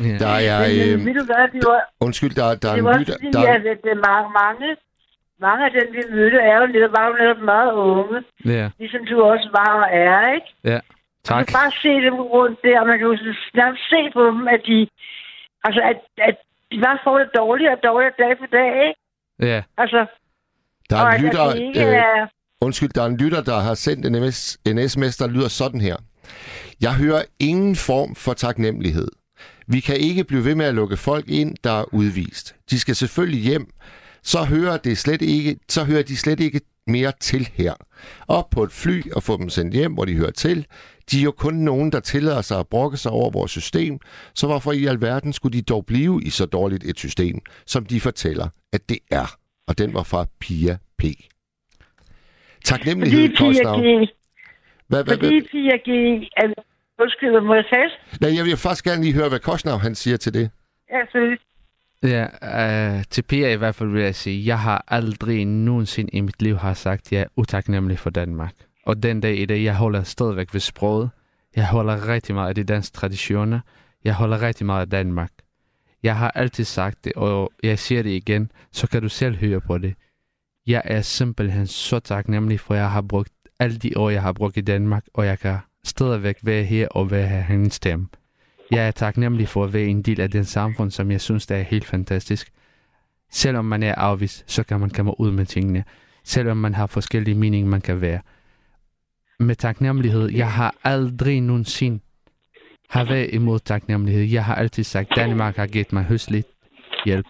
Ja. 0.01 0.17
Der 0.25 0.35
er, 0.51 0.59
Men, 0.69 0.93
øh, 0.93 1.05
men 1.07 1.13
du 1.19 1.25
hvad, 1.31 1.45
det 1.55 1.63
var, 1.71 1.81
undskyld, 2.07 2.35
der, 2.41 2.47
der 2.63 2.69
er 2.69 2.75
det 2.75 2.79
en 2.79 2.85
var 2.85 2.99
lytter, 2.99 3.15
fordi, 3.15 3.33
der, 3.33 3.53
at 3.55 3.63
det, 3.67 3.75
det 3.85 3.93
er 3.97 4.03
mange, 4.11 4.29
mange, 4.43 4.67
mange 5.47 5.61
af 5.67 5.71
dem, 5.77 5.87
vi 5.97 6.03
mødte, 6.17 6.39
er 6.51 6.57
jo 6.61 6.67
netop, 6.75 6.93
var 6.99 7.07
jo 7.11 7.15
netop 7.23 7.43
meget 7.55 7.73
unge, 7.73 8.19
ja. 8.57 8.65
ligesom 8.79 9.03
du 9.11 9.23
også 9.23 9.49
var 9.61 9.71
og 9.83 9.89
er, 9.93 10.35
ikke? 10.37 10.51
Man 10.75 10.83
Tak. 11.25 11.47
kan 11.47 11.55
bare 11.61 11.73
se 11.83 11.93
dem 12.07 12.15
rundt 12.35 12.59
der, 12.65 12.81
og 12.81 12.87
man 12.87 12.99
kan 12.99 13.07
jo 13.07 13.17
nærmest 13.61 13.83
se 13.93 14.01
på 14.17 14.23
dem, 14.31 14.49
at 14.55 14.61
de, 14.67 14.79
altså, 15.67 15.81
at, 15.91 15.99
at 16.29 16.37
de 16.71 16.77
bare 16.87 16.99
får 17.05 17.19
det 17.19 17.29
dårligere 17.41 17.73
og 17.77 17.83
dårligere 17.91 18.15
dag 18.23 18.33
for 18.41 18.49
dag, 18.59 18.71
ikke? 18.89 19.01
Ja. 19.53 19.63
Altså, 19.83 20.01
der 20.91 20.97
er 20.97 21.07
en 21.11 21.23
lytter, 21.25 21.43
at 21.43 21.57
det 21.57 21.87
øh, 21.89 21.95
er... 21.95 22.27
undskyld, 22.61 22.89
der 22.89 23.03
er 23.03 23.07
en 23.07 23.17
lytter, 23.17 23.43
der 23.43 23.59
har 23.69 23.75
sendt 23.75 24.07
en, 24.07 24.13
MS, 24.23 24.59
en 24.65 24.89
sms, 24.89 25.17
der 25.17 25.27
lyder 25.35 25.49
sådan 25.49 25.81
her. 25.81 25.97
Jeg 26.81 26.95
hører 26.95 27.23
ingen 27.41 27.77
form 27.77 28.15
for 28.15 28.33
taknemmelighed. 28.33 29.09
Vi 29.69 29.81
kan 29.81 29.97
ikke 29.97 30.25
blive 30.25 30.45
ved 30.45 30.55
med 30.55 30.67
at 30.67 30.75
lukke 30.75 30.97
folk 30.97 31.29
ind, 31.29 31.57
der 31.65 31.71
er 31.71 31.95
udvist. 31.95 32.57
De 32.71 32.79
skal 32.79 32.97
selvfølgelig 32.97 33.41
hjem. 33.41 33.71
Så 34.23 34.45
hører, 34.45 34.77
det 34.77 34.99
slet 34.99 35.23
ikke, 35.23 35.57
så 35.69 35.85
hører 35.85 36.03
de 36.03 36.17
slet 36.17 36.41
ikke 36.41 36.61
mere 36.87 37.13
til 37.21 37.49
her. 37.55 37.75
Op 38.29 38.51
på 38.51 38.63
et 38.63 38.73
fly 38.73 39.03
og 39.13 39.23
få 39.23 39.37
dem 39.37 39.49
sendt 39.49 39.75
hjem, 39.75 39.93
hvor 39.93 40.05
de 40.05 40.15
hører 40.15 40.31
til. 40.31 40.67
De 41.11 41.19
er 41.19 41.23
jo 41.23 41.31
kun 41.31 41.55
nogen, 41.55 41.93
der 41.93 42.01
tillader 42.01 42.43
sig 42.43 42.59
at 42.59 42.67
brokke 42.69 42.97
sig 42.97 43.13
over 43.13 43.31
vores 43.31 43.51
system, 43.51 43.99
så 44.35 44.47
hvorfor 44.47 44.73
i 44.73 44.87
alverden 44.87 45.33
skulle 45.33 45.59
de 45.59 45.63
dog 45.63 45.87
blive 45.87 46.23
i 46.23 46.31
så 46.31 46.47
dårligt 46.47 46.85
et 46.85 46.99
system, 46.99 47.41
som 47.67 47.87
de 47.87 48.01
fortæller, 48.01 48.49
at 48.73 48.89
det 48.89 48.99
er. 49.11 49.37
Og 49.69 49.79
den 49.79 49.95
var 49.95 50.03
fra 50.03 50.27
Pia 50.41 50.77
P. 50.99 51.05
Taknemmelighed, 52.65 53.37
Fordi 53.37 53.59
Pia. 53.59 53.77
G, 53.77 54.09
Hvad, 54.89 55.05
hvad, 55.05 55.15
fordi 55.15 55.41
hvad? 55.41 55.49
Pia 55.51 55.77
G, 55.77 55.91
undskyld, 56.99 57.31
hvad 57.31 57.41
må 57.41 57.55
jeg 57.55 57.65
sige? 57.69 57.91
Nej, 58.21 58.37
jeg 58.37 58.45
vil 58.45 58.57
faktisk 58.57 58.85
gerne 58.85 59.03
lige 59.03 59.15
høre, 59.15 59.29
hvad 59.29 59.39
Kostner 59.39 59.79
han 59.79 59.95
siger 59.95 60.17
til 60.17 60.35
det. 60.35 60.51
Ja, 60.91 61.01
selvfølgelig. 61.05 61.39
Ja, 62.03 62.27
øh, 62.99 63.05
til 63.11 63.23
Pia 63.23 63.53
i 63.53 63.57
hvert 63.57 63.75
fald 63.75 63.89
vil 63.89 64.03
jeg 64.03 64.15
sige, 64.15 64.47
jeg 64.47 64.59
har 64.59 64.85
aldrig 64.89 65.45
nogensinde 65.45 66.11
i 66.13 66.21
mit 66.21 66.43
liv 66.43 66.57
har 66.57 66.75
sagt, 66.75 67.07
at 67.07 67.13
jeg 67.13 67.21
er 67.21 67.27
utaknemmelig 67.37 67.99
for 67.99 68.11
Danmark. 68.11 68.55
Og 68.87 69.03
den 69.03 69.21
dag 69.21 69.37
i 69.37 69.47
dag, 69.47 69.65
jeg 69.65 69.77
holder 69.77 70.03
stadigvæk 70.03 70.55
ved 70.55 70.61
sproget. 70.61 71.11
Jeg 71.57 71.69
holder 71.69 72.09
rigtig 72.09 72.35
meget 72.35 72.49
af 72.49 72.55
de 72.55 72.65
danske 72.65 72.95
traditioner. 72.95 73.61
Jeg 74.05 74.15
holder 74.15 74.43
rigtig 74.43 74.67
meget 74.67 74.81
af 74.81 74.91
Danmark. 74.91 75.31
Jeg 76.03 76.17
har 76.17 76.31
altid 76.31 76.65
sagt 76.65 77.05
det, 77.05 77.13
og 77.13 77.53
jeg 77.63 77.79
siger 77.79 78.03
det 78.03 78.11
igen, 78.11 78.51
så 78.73 78.89
kan 78.89 79.03
du 79.03 79.09
selv 79.09 79.37
høre 79.37 79.61
på 79.61 79.79
det. 79.79 79.95
Jeg 80.67 80.83
er 80.85 81.01
simpelthen 81.01 81.67
så 81.67 81.99
taknemmelig 81.99 82.61
for, 82.61 82.75
at 82.75 82.81
jeg 82.81 82.91
har 82.91 83.03
brugt 83.03 83.33
alle 83.61 83.79
de 83.79 83.93
år, 83.97 84.11
jeg 84.11 84.23
har 84.23 84.33
brugt 84.33 84.57
i 84.57 84.61
Danmark, 84.61 85.05
og 85.15 85.27
jeg 85.27 85.39
kan 85.39 85.59
stadigvæk 85.87 86.37
være 86.43 86.65
her 86.65 86.89
og 86.89 87.11
være 87.11 87.29
her 87.29 87.41
hendes 87.41 87.75
stemme. 87.75 88.09
Jeg 88.71 88.87
er 88.87 88.91
taknemmelig 88.91 89.49
for 89.49 89.65
at 89.65 89.73
være 89.73 89.85
en 89.85 90.03
del 90.03 90.21
af 90.21 90.31
den 90.31 90.45
samfund, 90.45 90.91
som 90.91 91.11
jeg 91.11 91.21
synes, 91.21 91.47
der 91.47 91.57
er 91.57 91.63
helt 91.63 91.85
fantastisk. 91.85 92.53
Selvom 93.31 93.65
man 93.65 93.83
er 93.83 93.95
afvist, 93.95 94.45
så 94.47 94.63
kan 94.63 94.81
man 94.81 94.91
komme 94.91 95.21
ud 95.21 95.31
med 95.31 95.47
tingene. 95.47 95.85
Selvom 96.25 96.57
man 96.57 96.75
har 96.75 96.87
forskellige 96.87 97.35
meninger, 97.35 97.71
man 97.71 97.81
kan 97.81 98.01
være. 98.01 98.21
Med 99.41 99.55
taknemmelighed, 99.55 100.29
jeg 100.31 100.53
har 100.53 100.75
aldrig 100.85 101.41
nogensinde 101.41 102.01
har 102.91 103.05
været 103.05 103.31
imod 103.33 103.59
taknemmelighed. 103.59 104.25
Jeg 104.25 104.45
har 104.45 104.55
altid 104.55 104.85
sagt, 104.85 105.09
Danmark 105.17 105.57
har 105.57 105.67
givet 105.67 105.93
mig 105.93 106.05
høstligt 106.05 106.47
hjælp, 107.05 107.27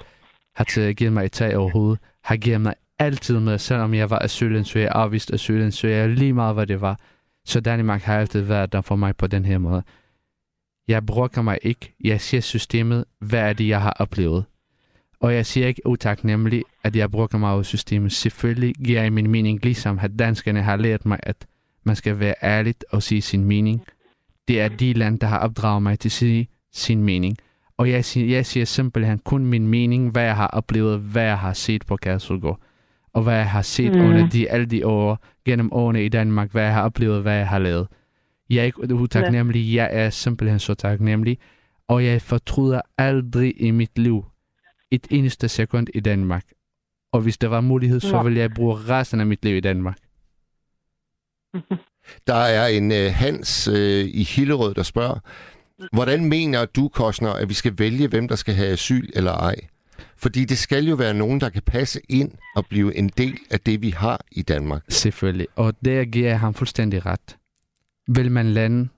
har 0.57 0.65
til- 0.65 0.97
givet 0.97 1.13
mig 1.13 1.25
et 1.25 1.33
tag 1.33 1.57
over 1.57 1.71
hovedet, 1.71 1.99
har 2.25 2.37
givet 2.37 2.61
mig 2.61 2.75
altid 2.99 3.41
med, 3.41 3.59
selvom 3.59 3.95
jeg 3.95 4.11
var 4.11 4.19
asylansøger, 4.19 4.93
afvist 4.93 5.33
asylansøger, 5.33 6.07
lige 6.07 6.33
meget 6.33 6.55
hvad 6.55 6.67
det 6.67 6.81
var. 6.81 7.01
Så 7.47 7.61
Danmark 7.61 8.03
har 8.03 8.19
altid 8.19 8.41
været 8.41 8.73
der 8.73 8.81
for 8.81 8.97
mig 8.97 9.17
på 9.17 9.27
den 9.27 9.45
her 9.45 9.59
måde. 9.59 9.83
Jeg 10.89 11.07
brokker 11.07 11.43
mig 11.43 11.59
ikke. 11.63 11.95
Jeg 12.05 12.21
ser 12.21 12.41
systemet. 12.41 13.05
Hvad 13.19 13.41
er 13.41 13.53
det, 13.53 13.69
jeg 13.69 13.81
har 13.81 13.97
oplevet? 13.99 14.45
Og 15.21 15.35
jeg 15.35 15.47
siger 15.47 15.67
ikke 15.67 15.87
utaknemmelig, 15.87 16.63
at 16.85 16.97
jeg 16.97 17.11
bruger 17.11 17.39
mig 17.39 17.51
af 17.51 17.65
systemet. 17.65 18.13
Selvfølgelig 18.13 18.75
giver 18.75 19.03
jeg 19.03 19.13
min 19.13 19.31
mening, 19.31 19.63
ligesom 19.63 19.99
at 19.99 20.19
danskerne 20.19 20.63
har 20.63 20.77
lært 20.77 21.07
mig, 21.07 21.19
at 21.23 21.47
man 21.85 21.97
skal 21.97 22.19
være 22.19 22.35
ærlig 22.43 22.75
og 22.91 23.03
sige 23.03 23.23
sin 23.23 23.45
mening. 23.45 23.85
Det 24.49 24.61
er 24.61 24.69
de 24.69 24.93
lande, 24.93 25.19
der 25.19 25.27
har 25.27 25.39
opdraget 25.39 25.83
mig 25.83 25.99
til 25.99 26.09
at 26.09 26.13
sige 26.13 26.49
sin 26.73 27.05
mening. 27.05 27.37
Og 27.77 27.91
jeg 27.91 28.05
siger, 28.05 28.27
jeg 28.27 28.47
siger 28.47 28.67
simpelthen 28.67 29.19
kun 29.19 29.47
min 29.47 29.69
mening, 29.69 30.11
hvad 30.11 30.23
jeg 30.23 30.37
har 30.37 30.47
oplevet, 30.47 31.01
hvad 31.01 31.25
jeg 31.25 31.39
har 31.39 31.53
set 31.53 31.87
på 31.87 31.97
Kærsudgård. 31.97 32.61
Og 33.17 33.23
hvad 33.23 33.35
jeg 33.35 33.51
har 33.51 33.63
set 33.63 33.95
mm. 33.95 34.01
under 34.01 34.29
de, 34.29 34.51
alle 34.51 34.67
de 34.67 34.87
år, 34.87 35.19
gennem 35.45 35.73
årene 35.73 36.05
i 36.05 36.09
Danmark, 36.09 36.53
hvad 36.53 36.63
jeg 36.63 36.75
har 36.75 36.83
oplevet, 36.83 37.23
hvad 37.23 37.37
jeg 37.37 37.49
har 37.49 37.59
lavet. 37.59 37.89
Jeg 38.51 38.59
er 38.59 38.65
ikke 38.65 38.95
utaknemmelig, 38.95 39.75
jeg 39.75 39.89
er 39.93 40.11
simpelthen 40.11 40.59
så 40.59 40.75
taknemmelig. 40.75 41.39
Og 41.89 42.05
jeg 42.05 42.23
fortryder 42.23 42.81
aldrig 42.99 43.63
i 43.63 43.71
mit 43.71 43.99
liv 43.99 44.25
et 44.91 45.07
eneste 45.11 45.49
sekund 45.49 45.87
i 45.95 46.01
Danmark. 46.01 46.45
Og 47.13 47.21
hvis 47.21 47.39
der 47.39 47.49
var 47.49 47.61
mulighed, 47.61 48.01
så 48.01 48.23
ville 48.23 48.39
jeg 48.39 48.51
bruge 48.55 48.75
resten 48.75 49.21
af 49.21 49.27
mit 49.27 49.45
liv 49.45 49.57
i 49.57 49.61
Danmark. 49.61 49.99
Der 52.27 52.35
er 52.35 52.67
en 52.67 52.91
uh, 52.91 53.15
Hans 53.15 53.69
uh, 53.69 53.75
i 54.05 54.23
Hillerød, 54.23 54.75
der 54.75 54.83
spørger, 54.83 55.19
hvordan 55.93 56.25
mener 56.25 56.65
du, 56.65 56.89
Kostner, 56.89 57.33
at 57.33 57.49
vi 57.49 57.55
skal 57.55 57.79
vælge, 57.79 58.09
hvem 58.09 58.29
der 58.29 58.37
skal 58.37 58.55
have 58.55 58.69
asyl 58.69 59.09
eller 59.15 59.33
ej? 59.33 59.57
Fordi 60.17 60.45
det 60.45 60.59
skal 60.59 60.85
jo 60.85 60.95
være 60.95 61.15
nogen, 61.15 61.41
der 61.41 61.49
kan 61.49 61.63
passe 61.63 62.01
ind 62.09 62.33
og 62.57 62.67
blive 62.67 62.97
en 62.97 63.09
del 63.09 63.39
af 63.51 63.61
det, 63.61 63.83
vi 63.83 63.91
har 63.91 64.21
i 64.33 64.43
Danmark. 64.43 64.83
Selvfølgelig. 64.89 65.47
Og 65.57 65.75
der 65.85 66.05
giver 66.05 66.29
jeg 66.29 66.41
ham 66.41 66.55
fuldstændig 66.55 67.07
ret. 67.07 67.37
Vil 68.09 68.33
man 68.33 68.47
lande, 68.47 68.89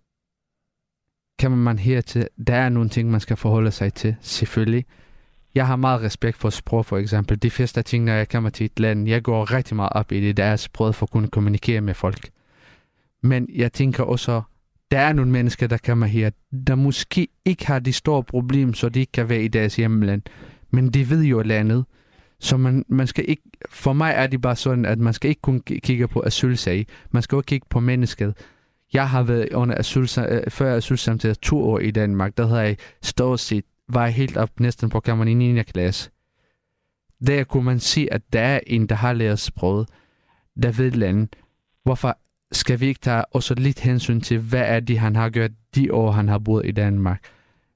kan 1.38 1.50
man 1.50 1.78
her 1.78 2.00
til, 2.00 2.28
der 2.46 2.54
er 2.54 2.68
nogle 2.68 2.88
ting, 2.88 3.10
man 3.10 3.20
skal 3.20 3.36
forholde 3.36 3.70
sig 3.70 3.94
til, 3.94 4.16
selvfølgelig. 4.20 4.84
Jeg 5.54 5.66
har 5.66 5.76
meget 5.76 6.02
respekt 6.02 6.36
for 6.36 6.50
sprog, 6.50 6.86
for 6.86 6.98
eksempel. 6.98 7.42
De 7.42 7.50
første 7.50 7.82
ting, 7.82 8.04
når 8.04 8.12
jeg 8.12 8.28
kommer 8.28 8.50
til 8.50 8.64
et 8.64 8.80
land, 8.80 9.08
jeg 9.08 9.22
går 9.22 9.52
rigtig 9.52 9.76
meget 9.76 9.92
op 9.92 10.12
i 10.12 10.20
det, 10.20 10.36
der 10.36 10.44
er 10.44 10.56
sprog 10.56 10.94
for 10.94 11.06
at 11.06 11.10
kunne 11.10 11.28
kommunikere 11.28 11.80
med 11.80 11.94
folk. 11.94 12.30
Men 13.22 13.48
jeg 13.54 13.72
tænker 13.72 14.04
også, 14.04 14.42
der 14.90 14.98
er 14.98 15.12
nogle 15.12 15.30
mennesker, 15.30 15.66
der 15.66 15.78
kommer 15.86 16.06
her, 16.06 16.30
der 16.66 16.74
måske 16.74 17.28
ikke 17.44 17.66
har 17.66 17.78
de 17.78 17.92
store 17.92 18.24
problemer, 18.24 18.72
så 18.72 18.88
de 18.88 19.00
ikke 19.00 19.12
kan 19.12 19.28
være 19.28 19.42
i 19.42 19.48
deres 19.48 19.76
hjemland. 19.76 20.22
Men 20.70 20.90
de 20.90 21.10
ved 21.10 21.24
jo 21.24 21.42
landet. 21.42 21.84
Så 22.40 22.56
man, 22.56 22.84
man 22.88 23.06
skal 23.06 23.24
ikke, 23.28 23.42
for 23.70 23.92
mig 23.92 24.12
er 24.16 24.26
det 24.26 24.40
bare 24.40 24.56
sådan, 24.56 24.84
at 24.84 24.98
man 24.98 25.12
skal 25.14 25.28
ikke 25.28 25.40
kun 25.40 25.60
kigge 25.60 26.08
på 26.08 26.22
asylsag. 26.26 26.86
Man 27.10 27.22
skal 27.22 27.36
også 27.36 27.46
kigge 27.46 27.66
på 27.70 27.80
mennesket. 27.80 28.34
Jeg 28.92 29.10
har 29.10 29.22
været 29.22 29.52
under 29.52 29.74
asyl, 29.78 30.06
øh, 30.18 30.50
før 30.50 30.76
asylsamtidig 30.76 31.40
to 31.40 31.62
år 31.62 31.78
i 31.78 31.90
Danmark. 31.90 32.36
Der 32.36 32.46
havde 32.46 32.60
jeg 32.60 32.76
stort 33.02 33.40
set, 33.40 33.64
var 33.88 34.04
jeg 34.04 34.14
helt 34.14 34.36
op 34.36 34.60
næsten 34.60 34.90
på 34.90 35.00
kammeren 35.00 35.28
i 35.28 35.52
9. 35.52 35.62
klasse. 35.62 36.10
Der 37.26 37.44
kunne 37.44 37.64
man 37.64 37.80
se, 37.80 38.08
at 38.10 38.22
der 38.32 38.40
er 38.40 38.60
en, 38.66 38.86
der 38.86 38.94
har 38.94 39.12
lært 39.12 39.38
sproget, 39.38 39.88
der 40.62 40.72
ved 40.72 40.90
landet. 40.90 41.36
Hvorfor 41.82 42.18
skal 42.52 42.80
vi 42.80 42.86
ikke 42.86 43.00
tage 43.00 43.24
også 43.24 43.54
lidt 43.54 43.80
hensyn 43.80 44.20
til, 44.20 44.38
hvad 44.38 44.64
er 44.66 44.80
det, 44.80 44.98
han 44.98 45.16
har 45.16 45.30
gjort 45.30 45.50
de 45.74 45.94
år, 45.94 46.10
han 46.10 46.28
har 46.28 46.38
boet 46.38 46.66
i 46.66 46.70
Danmark? 46.70 47.22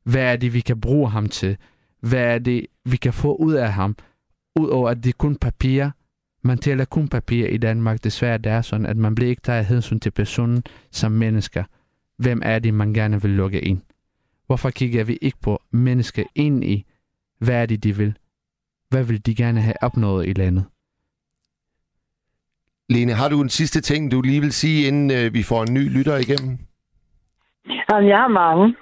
Hvad 0.04 0.22
er 0.22 0.36
det, 0.36 0.54
vi 0.54 0.60
kan 0.60 0.80
bruge 0.80 1.10
ham 1.10 1.28
til? 1.28 1.56
Hvad 2.00 2.34
er 2.34 2.38
det, 2.38 2.66
vi 2.84 2.96
kan 2.96 3.12
få 3.12 3.36
ud 3.36 3.52
af 3.52 3.72
ham? 3.72 3.96
Udover 4.60 4.90
at 4.90 5.04
det 5.04 5.08
er 5.08 5.16
kun 5.18 5.36
papir. 5.36 5.90
Man 6.44 6.58
tæller 6.58 6.84
kun 6.84 7.08
papir 7.08 7.46
i 7.46 7.56
Danmark. 7.56 8.04
Desværre 8.04 8.38
det 8.38 8.52
er 8.52 8.62
sådan, 8.62 8.86
at 8.86 8.96
man 8.96 9.14
bliver 9.14 9.30
ikke 9.30 9.42
taget 9.42 9.66
hensyn 9.66 10.00
til 10.00 10.10
personen 10.10 10.64
som 10.90 11.12
mennesker. 11.12 11.64
Hvem 12.16 12.42
er 12.44 12.58
det, 12.58 12.74
man 12.74 12.94
gerne 12.94 13.22
vil 13.22 13.30
lukke 13.30 13.60
ind? 13.60 13.80
Hvorfor 14.46 14.70
kigger 14.70 15.04
vi 15.04 15.18
ikke 15.22 15.38
på 15.42 15.62
mennesker 15.70 16.22
ind 16.34 16.64
i, 16.64 16.84
hvad 17.38 17.62
er 17.62 17.66
det, 17.66 17.84
de 17.84 17.96
vil? 17.96 18.16
Hvad 18.88 19.04
vil 19.04 19.26
de 19.26 19.34
gerne 19.34 19.60
have 19.60 19.82
opnået 19.82 20.28
i 20.28 20.32
landet? 20.32 20.64
Lene, 22.88 23.12
har 23.12 23.28
du 23.28 23.42
en 23.42 23.48
sidste 23.48 23.80
ting, 23.80 24.10
du 24.12 24.20
lige 24.20 24.40
vil 24.40 24.52
sige, 24.52 24.88
inden 24.88 25.10
øh, 25.10 25.34
vi 25.34 25.42
får 25.42 25.62
en 25.62 25.74
ny 25.74 25.96
lytter 25.96 26.16
igennem? 26.16 26.58
Jamen, 27.66 28.08
jeg 28.08 28.18
har 28.18 28.28
mange. 28.28 28.74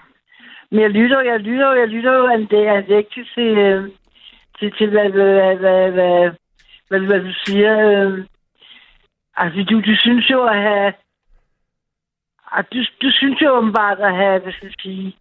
Men 0.71 0.81
jeg 0.81 0.91
lytter, 0.91 1.21
jeg 1.21 1.41
lytter, 1.41 1.73
jeg 1.73 1.89
lytter 1.89 2.13
jo, 2.13 2.27
at 2.27 2.51
det 2.51 2.67
er 2.67 2.81
vigtigt 2.81 3.31
til, 3.35 3.59
øh, 3.59 3.91
til, 4.59 4.73
til 4.79 4.91
hvad, 4.91 5.09
hvad, 5.11 5.57
hvad, 5.57 5.91
hvad, 5.91 6.31
hvad, 6.89 7.01
hvad 7.01 7.21
du 7.21 7.33
siger. 7.45 7.73
Øh. 7.89 8.25
Altså, 9.37 9.65
du, 9.71 9.81
du 9.81 9.97
synes 9.97 10.31
jo 10.31 10.45
at 10.45 10.57
have... 10.63 10.93
At 12.53 12.67
du, 12.73 12.79
du 13.03 13.11
synes 13.11 13.41
jo 13.43 13.51
åbenbart 13.51 14.01
at 14.01 14.17
have, 14.17 14.41
hvad 14.41 14.53
skal 14.53 14.67
jeg 14.67 14.75
sige, 14.83 15.17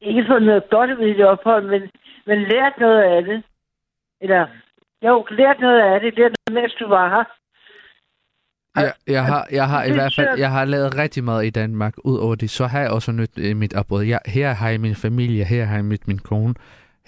ikke 0.00 0.24
fået 0.28 0.42
noget 0.42 0.70
godt 0.70 0.98
ved 0.98 1.14
det 1.14 1.26
ophold, 1.26 1.64
men, 1.64 1.90
men 2.26 2.42
lært 2.42 2.78
noget 2.78 3.02
af 3.02 3.24
det. 3.24 3.42
Eller, 4.20 4.46
jo, 5.02 5.26
lært 5.30 5.60
noget 5.60 5.80
af 5.80 6.00
det. 6.00 6.18
Lært 6.18 6.32
noget, 6.32 6.62
mens 6.62 6.74
du 6.74 6.88
var 6.88 7.08
her. 7.08 7.24
Ja, 8.76 8.90
jeg 9.06 9.24
har, 9.24 9.46
jeg 9.52 9.68
har 9.68 9.84
i 9.84 9.92
hvert 9.92 10.14
fald 10.16 10.38
jeg 10.38 10.50
har 10.50 10.64
lavet 10.64 10.98
rigtig 10.98 11.24
meget 11.24 11.46
i 11.46 11.50
Danmark. 11.50 11.94
Udover 12.04 12.34
det, 12.34 12.50
så 12.50 12.66
har 12.66 12.80
jeg 12.80 12.90
også 12.90 13.12
nyt 13.12 13.56
mit 13.56 13.74
opbrud. 13.74 14.02
Jeg, 14.02 14.20
her 14.26 14.52
har 14.52 14.68
jeg 14.68 14.80
min 14.80 14.94
familie, 14.94 15.44
her 15.44 15.64
har 15.64 15.74
jeg 15.74 15.84
mit 15.84 16.08
min 16.08 16.18
kone, 16.18 16.54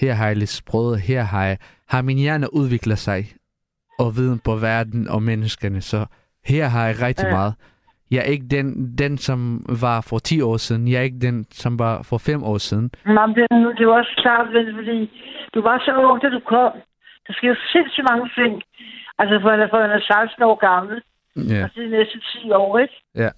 her 0.01 0.12
har 0.12 0.27
jeg 0.27 0.37
lidt 0.37 0.51
sprød, 0.51 0.97
her 0.97 1.23
har 1.23 1.45
jeg, 1.45 1.59
har 1.89 2.03
min 2.03 2.19
hjerne 2.19 2.55
udviklet 2.55 2.99
sig 2.99 3.25
og 3.99 4.17
viden 4.17 4.41
på 4.45 4.55
verden 4.57 5.09
og 5.09 5.23
menneskene. 5.23 5.81
Så 5.81 6.07
her 6.47 6.67
har 6.67 6.87
jeg 6.87 6.97
rigtig 7.03 7.27
ja. 7.27 7.31
meget. 7.31 7.55
Jeg 8.11 8.19
er 8.19 8.31
ikke 8.35 8.49
den, 8.57 8.97
den, 8.99 9.19
som 9.19 9.39
var 9.83 10.01
for 10.11 10.19
10 10.19 10.41
år 10.41 10.57
siden. 10.57 10.89
Jeg 10.89 10.99
er 10.99 11.03
ikke 11.11 11.27
den, 11.29 11.47
som 11.51 11.79
var 11.79 12.03
for 12.11 12.19
5 12.19 12.43
år 12.43 12.59
siden. 12.59 12.91
Nej, 13.07 13.27
det, 13.27 13.47
det 13.79 13.87
var 13.87 13.97
også 14.03 14.14
klart, 14.25 14.47
fordi 14.79 14.99
du 15.55 15.61
var 15.62 15.79
så 15.79 15.91
ung, 16.11 16.23
da 16.23 16.29
du 16.29 16.41
kom. 16.55 16.73
Der 17.27 17.33
sker 17.33 17.49
jo 17.49 17.57
sindssygt 17.73 18.07
mange 18.11 18.31
ting. 18.39 18.62
Altså, 19.19 19.35
for, 19.43 19.51
for 19.71 19.79
han 19.81 19.91
er 19.91 20.01
16 20.01 20.43
år 20.43 20.55
gammel. 20.69 21.03
Ja. 21.37 21.64
Og 21.64 21.70
det 21.74 21.84
er 21.84 21.89
næsten 21.99 22.20
10 22.20 22.51
år, 22.51 22.78
ikke? 22.78 22.95
Ja. 23.14 23.30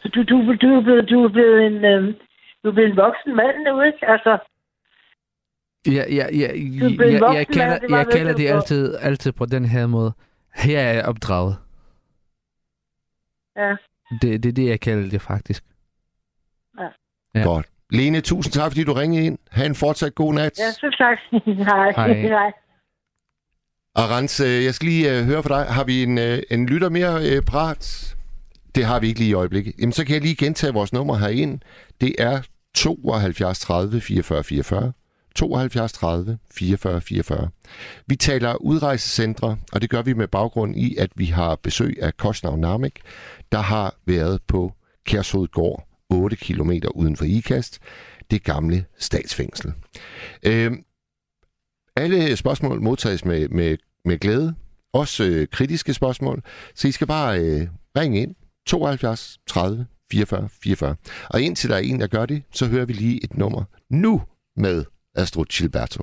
Så 0.00 0.08
du, 0.08 0.22
du, 0.22 0.56
du, 0.62 0.78
er 0.78 0.82
blevet, 0.82 1.08
du 1.10 1.24
er 1.24 1.28
blevet 1.28 1.66
en, 1.66 1.84
øh, 1.84 2.14
du 2.62 2.68
er 2.68 2.72
blevet 2.72 2.90
en 2.90 2.96
voksen 2.96 3.36
mand 3.36 3.56
nu, 3.66 3.82
ikke? 3.82 4.10
Altså, 4.10 4.38
Ja, 5.86 5.92
ja, 5.92 6.04
ja, 6.10 6.26
ja, 6.32 6.48
jeg, 6.52 7.34
jeg, 7.34 7.46
kalder, 7.46 7.96
jeg 7.96 8.06
kalder 8.12 8.34
det 8.34 8.48
altid, 8.48 8.94
altid 9.00 9.32
på 9.32 9.46
den 9.46 9.64
her 9.64 9.86
måde. 9.86 10.12
Her 10.54 10.80
er 10.80 10.92
jeg 10.92 11.04
opdraget. 11.04 11.56
Ja. 13.56 13.76
Det, 14.22 14.42
det 14.42 14.48
er 14.48 14.52
det, 14.52 14.68
jeg 14.68 14.80
kalder 14.80 15.10
det 15.10 15.22
faktisk. 15.22 15.64
Ja. 16.78 16.88
ja. 17.34 17.42
Godt. 17.42 17.66
Lene, 17.90 18.20
tusind 18.20 18.52
tak, 18.52 18.70
fordi 18.70 18.84
du 18.84 18.92
ringede 18.92 19.26
ind. 19.26 19.38
Ha' 19.50 19.66
en 19.66 19.74
fortsat 19.74 20.14
god 20.14 20.34
nat. 20.34 20.58
Ja, 20.58 20.70
så 20.70 20.96
tak. 20.98 21.18
Hej. 21.70 21.92
Hej. 21.96 22.12
Hej. 22.12 22.52
Arantz, 23.98 24.40
øh, 24.40 24.64
jeg 24.64 24.74
skal 24.74 24.88
lige 24.88 25.18
øh, 25.18 25.24
høre 25.24 25.42
fra 25.42 25.58
dig. 25.58 25.72
Har 25.72 25.84
vi 25.84 26.02
en, 26.02 26.18
øh, 26.18 26.42
en 26.50 26.66
lytter 26.66 26.88
mere 26.88 27.42
parat? 27.42 28.16
Det 28.74 28.84
har 28.84 29.00
vi 29.00 29.08
ikke 29.08 29.20
lige 29.20 29.30
i 29.30 29.34
øjeblikket. 29.34 29.74
Jamen, 29.78 29.92
så 29.92 30.04
kan 30.04 30.14
jeg 30.14 30.22
lige 30.22 30.34
gentage 30.34 30.72
vores 30.72 30.92
nummer 30.92 31.16
herind. 31.16 31.60
Det 32.00 32.14
er 32.18 32.40
72 32.74 33.60
30 33.60 34.00
44 34.00 34.44
44. 34.44 34.92
72 35.34 35.92
30 35.92 36.38
44 36.50 37.00
44. 37.00 37.48
Vi 38.06 38.16
taler 38.16 38.54
udrejsecentre, 38.54 39.56
og 39.72 39.82
det 39.82 39.90
gør 39.90 40.02
vi 40.02 40.12
med 40.12 40.28
baggrund 40.28 40.76
i, 40.76 40.96
at 40.96 41.10
vi 41.14 41.26
har 41.26 41.56
besøg 41.56 41.98
af 42.02 42.16
Kostnav 42.16 42.56
Namek, 42.56 43.00
der 43.52 43.60
har 43.60 43.94
været 44.06 44.40
på 44.48 44.72
Kærshoved 45.06 45.48
8 46.10 46.36
km 46.36 46.72
uden 46.94 47.16
for 47.16 47.24
IKAST, 47.24 47.78
det 48.30 48.44
gamle 48.44 48.84
statsfængsel. 48.98 49.72
Øh, 50.42 50.72
alle 51.96 52.36
spørgsmål 52.36 52.82
modtages 52.82 53.24
med, 53.24 53.48
med, 53.48 53.76
med 54.04 54.18
glæde, 54.18 54.54
også 54.92 55.24
øh, 55.24 55.48
kritiske 55.48 55.94
spørgsmål, 55.94 56.42
så 56.74 56.88
I 56.88 56.92
skal 56.92 57.06
bare 57.06 57.40
øh, 57.40 57.68
ringe 57.96 58.22
ind 58.22 58.34
72 58.66 59.38
30 59.46 59.86
44 60.10 60.48
44. 60.62 60.96
Og 61.30 61.40
indtil 61.40 61.70
der 61.70 61.76
er 61.76 61.80
en, 61.80 62.00
der 62.00 62.06
gør 62.06 62.26
det, 62.26 62.42
så 62.52 62.66
hører 62.66 62.84
vi 62.84 62.92
lige 62.92 63.24
et 63.24 63.36
nummer 63.36 63.64
nu 63.90 64.22
med 64.56 64.84
Astro 65.14 65.42
Gilberto. 65.42 66.02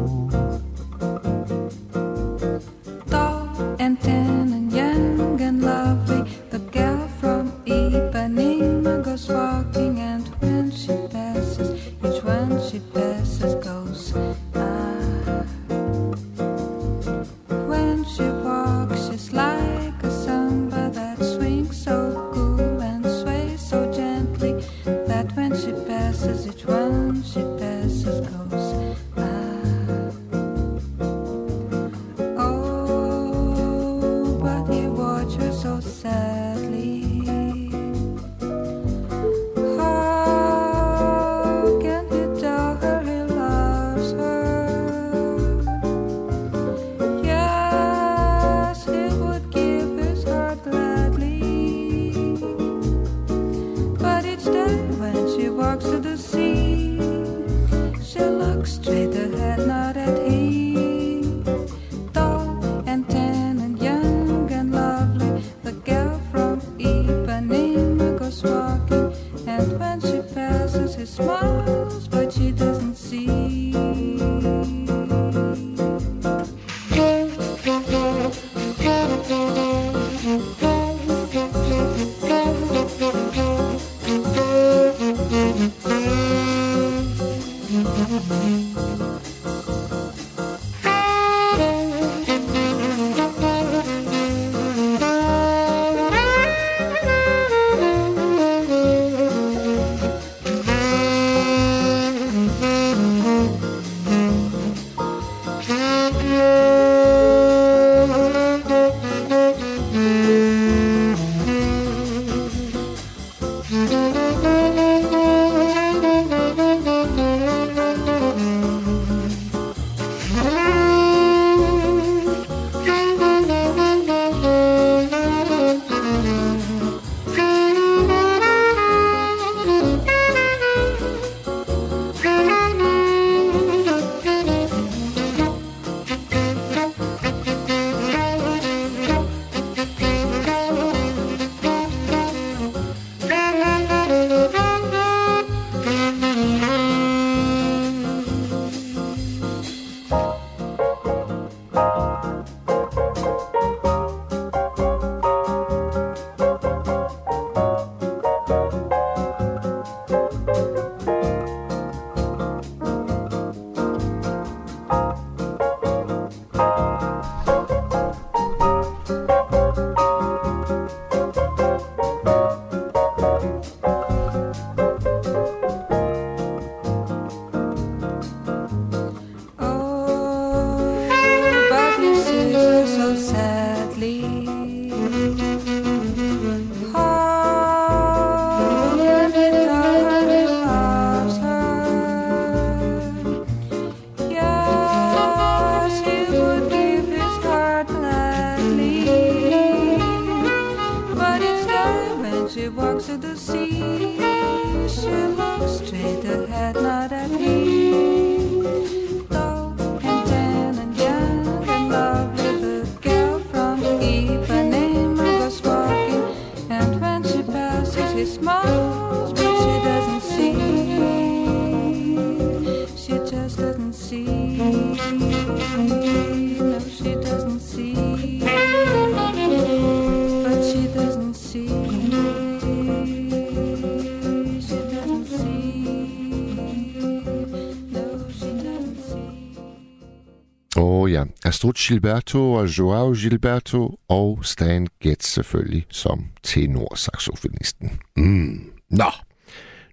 Ja, 241.63 241.69
Astrud 241.69 241.73
Gilberto 241.87 242.53
og 242.53 242.65
Joao 242.77 243.13
Gilberto 243.13 243.99
og 244.09 244.45
Stan 244.45 244.87
Getz 245.03 245.25
selvfølgelig 245.25 245.85
som 245.89 246.19
tenorsaxofonisten. 246.43 247.99
Mm. 248.15 248.73
Nå, 248.89 249.11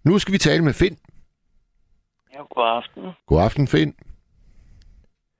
nu 0.04 0.18
skal 0.18 0.32
vi 0.32 0.38
tale 0.38 0.64
med 0.64 0.72
Finn. 0.72 0.96
Ja, 2.32 2.38
god 2.38 2.66
aften. 2.76 3.02
God 3.26 3.42
aften, 3.42 3.68
Finn. 3.68 3.94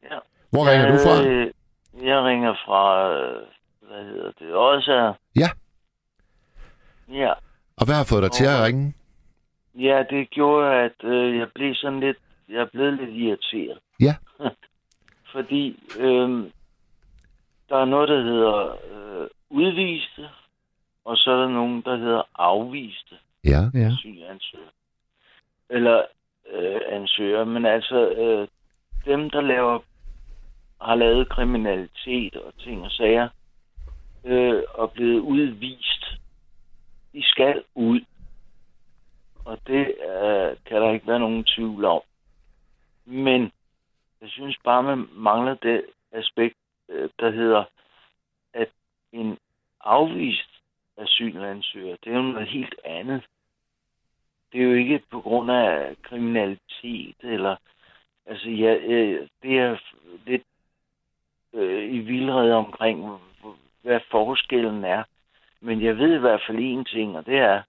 Ja. 0.03 0.19
Hvor 0.51 0.71
ringer 0.71 0.87
du 0.93 0.99
fra? 1.05 1.25
Øh, 1.27 1.53
Jeg 2.07 2.25
ringer 2.25 2.55
fra, 2.67 3.11
øh, 3.13 3.43
hvad 3.89 4.05
hedder 4.05 4.33
det, 4.39 4.55
også 4.55 5.15
Ja. 5.37 5.49
Ja. 7.13 7.33
Og 7.77 7.87
hvad 7.87 7.95
har 7.95 8.05
fået 8.05 8.23
dig 8.23 8.31
til 8.33 8.45
at 8.45 8.59
Og- 8.61 8.65
ringe? 8.67 8.95
Ja, 9.75 10.03
det 10.11 10.31
gjorde, 10.31 10.75
at 10.75 11.05
øh, 11.05 11.39
jeg 11.39 11.49
blev 11.55 11.75
sådan 11.75 12.01
lidt... 12.01 12.17
Jeg 12.49 12.69
blevet 12.73 12.95
lidt 12.95 13.11
irriteret. 13.11 13.79
Ja. 14.01 14.15
Fordi 15.33 15.81
øh, 15.99 16.51
der 17.69 17.77
er 17.77 17.85
noget, 17.85 18.09
der 18.09 18.23
hedder 18.23 18.77
øh, 18.91 19.29
udviste, 19.51 20.29
og 21.05 21.17
så 21.17 21.31
er 21.31 21.37
der 21.37 21.49
nogen, 21.49 21.83
der 21.83 21.97
hedder 21.97 22.23
afviste 22.35 23.15
Ja. 23.45 23.71
Ja. 23.75 23.87
asylansøgere. 23.93 24.71
Eller 25.71 26.05
øh, 26.53 26.81
ansøgere, 26.89 27.47
men 27.47 27.67
altså 27.67 28.11
øh, 28.11 28.49
dem, 29.05 29.31
der 29.31 29.41
laver 29.41 29.79
har 30.81 30.95
lavet 30.95 31.29
kriminalitet 31.29 32.37
og 32.37 32.53
ting 32.59 32.83
og 32.83 32.91
sager, 32.91 33.29
øh, 34.25 34.63
og 34.75 34.93
blevet 34.93 35.21
udvist, 35.21 36.05
de 37.13 37.23
skal 37.23 37.63
ud. 37.75 38.01
Og 39.45 39.59
det 39.67 39.95
øh, 40.11 40.57
kan 40.67 40.83
der 40.83 40.91
ikke 40.93 41.07
være 41.07 41.19
nogen 41.19 41.45
tvivl 41.45 41.85
om. 41.85 42.01
Men 43.05 43.53
jeg 44.21 44.31
synes 44.31 44.59
bare, 44.65 44.83
man 44.83 45.09
mangler 45.13 45.55
det 45.55 45.87
aspekt, 46.13 46.57
øh, 46.89 47.11
der 47.21 47.31
hedder, 47.31 47.65
at 48.55 48.69
en 49.13 49.39
afvist 49.81 50.51
asylansøger, 50.97 51.97
det 52.05 52.13
er 52.13 52.17
jo 52.17 52.23
noget 52.23 52.49
helt 52.49 52.75
andet. 52.85 53.23
Det 54.53 54.61
er 54.61 54.65
jo 54.65 54.73
ikke 54.73 55.03
på 55.11 55.21
grund 55.21 55.51
af 55.51 55.97
kriminalitet, 56.03 57.17
eller... 57.23 57.57
Altså, 58.27 58.51
ja, 58.51 58.75
øh, 58.75 59.29
det 59.43 59.59
er 59.59 59.79
lidt 60.27 60.43
øh, 61.55 61.95
i 61.95 61.99
vildrede 61.99 62.55
omkring, 62.55 63.21
hvad 63.83 64.01
forskellen 64.11 64.85
er. 64.85 65.05
Men 65.61 65.83
jeg 65.83 65.99
ved 65.99 66.15
i 66.15 66.19
hvert 66.19 66.43
fald 66.47 66.59
én 66.59 66.93
ting, 66.93 67.17
og 67.17 67.27
det 67.27 67.39
er, 67.39 67.63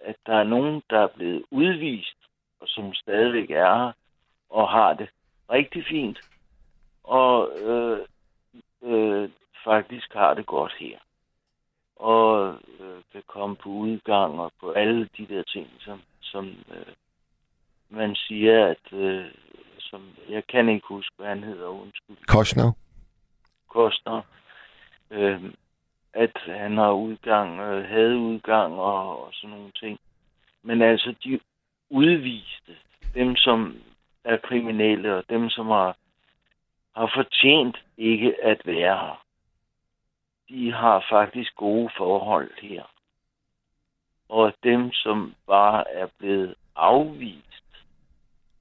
at 0.00 0.16
der 0.26 0.34
er 0.34 0.44
nogen, 0.44 0.82
der 0.90 0.98
er 0.98 1.06
blevet 1.06 1.44
udvist, 1.50 2.16
og 2.60 2.68
som 2.68 2.94
stadigvæk 2.94 3.50
er 3.50 3.84
her, 3.84 3.92
og 4.50 4.68
har 4.68 4.94
det 4.94 5.08
rigtig 5.50 5.84
fint, 5.86 6.20
og 7.04 7.58
øh, 7.60 7.98
øh, 8.82 9.30
faktisk 9.64 10.12
har 10.12 10.34
det 10.34 10.46
godt 10.46 10.74
her. 10.78 10.98
Og 11.96 12.54
øh, 12.80 13.02
kan 13.12 13.22
komme 13.26 13.56
på 13.56 13.68
udgang 13.68 14.40
og 14.40 14.52
på 14.60 14.70
alle 14.70 15.08
de 15.16 15.26
der 15.26 15.42
ting, 15.42 15.68
som, 15.80 16.00
som 16.20 16.46
øh, 16.46 16.94
man 17.88 18.14
siger, 18.14 18.66
at 18.66 18.92
øh, 18.92 19.24
som, 19.78 20.02
jeg 20.28 20.46
kan 20.46 20.68
ikke 20.68 20.86
huske, 20.86 21.14
hvad 21.16 21.28
han 21.28 21.42
hedder, 21.42 21.66
undskyld. 21.66 22.16
Kostner? 22.26 22.72
Koster, 23.68 24.22
øh, 25.10 25.44
at 26.12 26.36
han 26.46 26.76
har 26.76 26.92
udgang, 26.92 27.60
øh, 27.60 27.88
havde 27.88 28.16
udgang 28.16 28.74
og, 28.74 29.24
og 29.24 29.30
sådan 29.32 29.56
nogle 29.56 29.72
ting. 29.72 29.98
Men 30.62 30.82
altså 30.82 31.14
de 31.24 31.40
udviste, 31.90 32.76
dem 33.14 33.36
som 33.36 33.76
er 34.24 34.36
kriminelle 34.36 35.16
og 35.16 35.24
dem 35.30 35.50
som 35.50 35.66
har, 35.66 35.96
har 36.96 37.12
fortjent 37.14 37.76
ikke 37.98 38.34
at 38.42 38.60
være 38.64 38.96
her, 38.98 39.24
de 40.48 40.72
har 40.72 41.06
faktisk 41.10 41.56
gode 41.56 41.90
forhold 41.96 42.50
her. 42.62 42.82
Og 44.28 44.52
dem, 44.64 44.92
som 44.92 45.34
bare 45.46 45.84
er 45.90 46.06
blevet 46.18 46.54
afvist, 46.76 47.64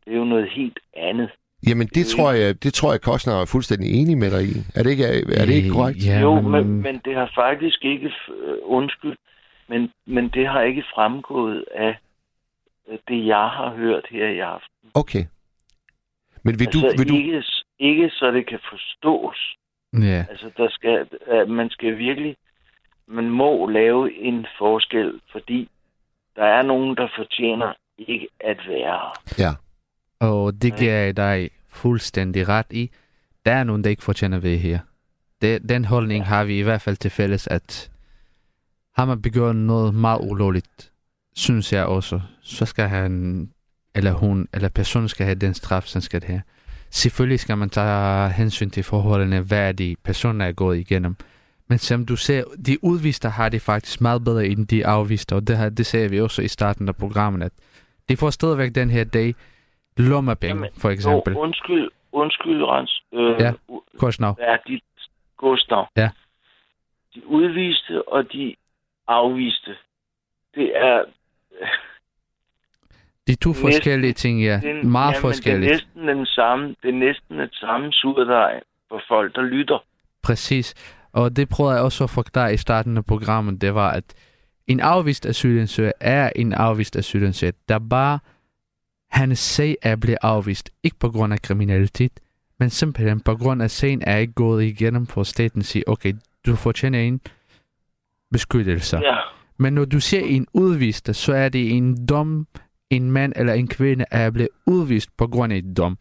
det 0.05 0.14
er 0.14 0.18
jo 0.18 0.24
noget 0.24 0.49
helt 0.49 0.80
andet. 0.93 1.30
Jamen, 1.68 1.88
det 1.88 2.05
tror 2.07 2.32
jeg, 2.32 2.64
det 2.64 2.74
tror 2.74 2.91
jeg 2.91 3.01
Kostner 3.01 3.34
er 3.41 3.45
fuldstændig 3.45 4.01
enig 4.01 4.18
med 4.18 4.32
dig 4.32 4.43
i. 4.43 4.53
Er 4.76 4.84
det 4.84 4.91
ikke, 4.91 5.05
er 5.41 5.45
det 5.45 5.53
ikke 5.53 5.70
korrekt? 5.70 6.05
Ja, 6.05 6.20
jo, 6.20 6.41
men, 6.41 6.51
men, 6.51 6.82
men 6.82 7.01
det 7.05 7.16
har 7.16 7.32
faktisk 7.36 7.86
ikke, 7.86 8.12
øh, 8.30 8.57
undskyld, 8.64 9.18
men, 9.68 9.91
men 10.05 10.30
det 10.30 10.47
har 10.47 10.62
ikke 10.62 10.84
fremgået 10.95 11.66
af 11.76 11.97
øh, 12.89 12.97
det, 13.07 13.26
jeg 13.26 13.47
har 13.57 13.74
hørt 13.76 14.05
her 14.10 14.28
i 14.28 14.39
aften. 14.39 14.89
Okay. 14.93 15.26
Men 16.43 16.59
vil 16.59 16.67
du, 16.67 16.79
altså 16.85 16.97
vil 16.97 17.09
du, 17.09 17.15
ikke, 17.15 17.43
ikke 17.79 18.09
så 18.09 18.31
det 18.31 18.47
kan 18.47 18.59
forstås. 18.69 19.55
ja. 19.93 20.25
Altså, 20.29 20.51
der 20.57 20.69
skal, 20.69 21.07
man 21.47 21.69
skal 21.69 21.97
virkelig, 21.97 22.35
man 23.07 23.29
må 23.29 23.67
lave 23.67 24.15
en 24.17 24.45
forskel, 24.57 25.21
fordi 25.31 25.69
der 26.35 26.43
er 26.43 26.61
nogen, 26.61 26.97
der 26.97 27.07
fortjener 27.17 27.73
ikke 27.97 28.27
at 28.39 28.57
være 28.67 29.11
ja, 29.39 29.51
Og 30.19 30.53
det 30.61 30.77
giver 30.77 30.93
jeg 30.93 31.17
dig 31.17 31.49
fuldstændig 31.69 32.49
ret 32.49 32.71
i. 32.71 32.91
Der 33.45 33.51
er 33.51 33.63
nogen, 33.63 33.83
der 33.83 33.89
ikke 33.89 34.03
fortjener 34.03 34.37
at 34.37 34.43
være 34.43 34.57
her. 34.57 34.79
Det, 35.41 35.69
den 35.69 35.85
holdning 35.85 36.25
har 36.25 36.43
vi 36.43 36.59
i 36.59 36.61
hvert 36.61 36.81
fald 36.81 36.95
til 36.95 37.11
fælles, 37.11 37.47
at 37.47 37.91
har 38.95 39.05
man 39.05 39.21
begået 39.21 39.55
noget 39.55 39.93
meget 39.93 40.21
ulovligt, 40.31 40.91
synes 41.35 41.73
jeg 41.73 41.85
også, 41.85 42.21
så 42.41 42.65
skal 42.65 42.87
han, 42.87 43.13
eller 43.99 44.11
hun, 44.11 44.47
eller 44.53 44.69
personen 44.69 45.09
skal 45.09 45.25
have 45.25 45.35
den 45.45 45.53
straf, 45.53 45.83
som 45.83 46.01
skal 46.01 46.23
have. 46.23 46.41
Selvfølgelig 46.91 47.39
skal 47.39 47.57
man 47.57 47.69
tage 47.69 48.29
hensyn 48.29 48.69
til 48.69 48.83
forholdene, 48.83 49.39
hvad 49.41 49.73
de 49.73 49.95
personer 50.03 50.45
er 50.45 50.51
gået 50.51 50.77
igennem. 50.77 51.15
Men 51.67 51.77
som 51.77 52.05
du 52.05 52.15
ser, 52.15 52.43
de 52.67 52.77
udviste 52.83 53.29
har 53.29 53.49
det 53.49 53.61
faktisk 53.61 54.01
meget 54.01 54.23
bedre 54.23 54.45
end 54.47 54.67
de 54.67 54.85
afviste, 54.87 55.35
og 55.35 55.47
det, 55.47 55.57
her, 55.57 55.69
det 55.69 55.85
sagde 55.85 56.09
vi 56.09 56.21
også 56.21 56.41
i 56.41 56.47
starten 56.47 56.87
af 56.87 56.95
programmet, 56.95 57.43
at 57.45 57.51
de 58.09 58.17
får 58.17 58.29
stadigvæk 58.29 58.75
den 58.75 58.89
her 58.89 59.03
dag 59.03 59.35
lommepenge, 59.97 60.69
for 60.77 60.89
eksempel. 60.89 61.33
Jo, 61.33 61.39
undskyld, 61.39 61.89
undskyld, 62.11 62.63
Rens. 62.63 63.03
Øh, 63.13 63.35
Ja. 63.39 63.51
Korsnav. 63.99 64.37
Er 64.39 64.57
dit 64.67 64.83
Gustav? 65.37 65.87
Ja. 65.97 66.09
De 67.15 67.27
udviste 67.27 68.07
og 68.07 68.23
de 68.33 68.55
afviste. 69.07 69.75
Det 70.55 70.77
er... 70.77 71.03
De 73.30 73.36
to 73.36 73.49
Næsten- 73.49 73.65
forskellige 73.67 74.13
ting, 74.13 74.43
ja. 74.43 74.59
Det 74.63 74.69
er, 74.69 74.84
Meget 74.84 75.11
jamen, 75.13 75.21
forskelligt. 75.21 75.69
Det 75.69 75.69
er 75.71 75.73
næsten 75.73 76.07
den 76.17 76.25
samme, 76.25 76.75
det 76.84 76.89
er 76.89 76.93
næsten 77.07 77.39
det 77.39 77.53
samme 77.53 77.91
surdej 77.91 78.59
for 78.89 79.01
folk, 79.07 79.36
der 79.36 79.41
lytter. 79.41 79.84
Præcis. 80.23 80.73
Og 81.13 81.36
det 81.36 81.49
prøvede 81.49 81.75
jeg 81.75 81.84
også 81.84 82.03
at 82.03 82.09
forklare 82.09 82.53
i 82.53 82.57
starten 82.57 82.97
af 82.97 83.05
programmet, 83.05 83.61
det 83.61 83.75
var, 83.75 83.91
at 83.91 84.03
en 84.67 84.80
afvist 84.80 85.25
asylansøger 85.25 85.91
er 85.99 86.30
en 86.36 86.53
afvist 86.53 86.95
asylansøger, 86.95 87.53
der 87.69 87.80
bare 87.89 88.19
hans 89.11 89.39
sag 89.39 89.75
er 89.82 89.95
blevet 89.95 90.17
afvist, 90.21 90.69
ikke 90.84 90.97
på 90.99 91.09
grund 91.09 91.34
af 91.34 91.41
kriminalitet, 91.41 92.11
men 92.59 92.69
simpelthen 92.69 93.19
på 93.19 93.36
grund 93.36 93.61
af 93.63 93.71
sagen 93.71 94.03
er 94.07 94.17
ikke 94.17 94.34
gået 94.34 94.63
igennem 94.63 95.07
for 95.07 95.23
staten 95.23 95.59
at 95.59 95.65
sige, 95.65 95.89
okay, 95.89 96.13
du 96.45 96.55
fortjener 96.55 96.99
en 96.99 97.21
beskyttelse. 98.32 98.97
Ja. 98.97 99.15
Men 99.57 99.73
når 99.73 99.86
du 99.86 99.99
ser 99.99 100.19
en 100.25 100.47
udvist, 100.53 101.15
så 101.15 101.34
er 101.34 101.49
det 101.49 101.71
en 101.71 102.07
dom, 102.07 102.47
en 102.89 103.11
mand 103.11 103.33
eller 103.35 103.53
en 103.53 103.67
kvinde 103.67 104.05
er 104.11 104.29
blevet 104.29 104.49
udvist 104.65 105.17
på 105.17 105.27
grund 105.27 105.53
af 105.53 105.57
en 105.57 105.73
dom. 105.73 105.97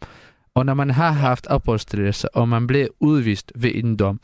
Og 0.55 0.65
når 0.65 0.73
man 0.73 0.89
har 0.89 1.11
haft 1.11 1.47
opholdstilladelse, 1.47 2.35
og 2.35 2.49
man 2.49 2.67
bliver 2.67 2.87
udvist 2.99 3.51
ved 3.55 3.71
en 3.75 3.97
dom, 3.97 4.19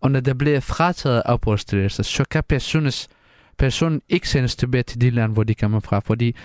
og 0.00 0.10
når 0.10 0.20
der 0.20 0.34
bliver 0.34 0.60
frataget 0.60 1.22
opholdstilladelse, 1.22 2.02
så 2.02 2.24
kan 2.24 2.44
personens, 2.48 3.08
personen 3.58 4.02
ikke 4.08 4.28
sendes 4.28 4.56
tilbage 4.56 4.82
til 4.82 5.00
de 5.00 5.10
land, 5.10 5.32
hvor 5.32 5.44
de 5.44 5.54
kommer 5.54 5.80
fra, 5.80 6.00
fordi 6.00 6.36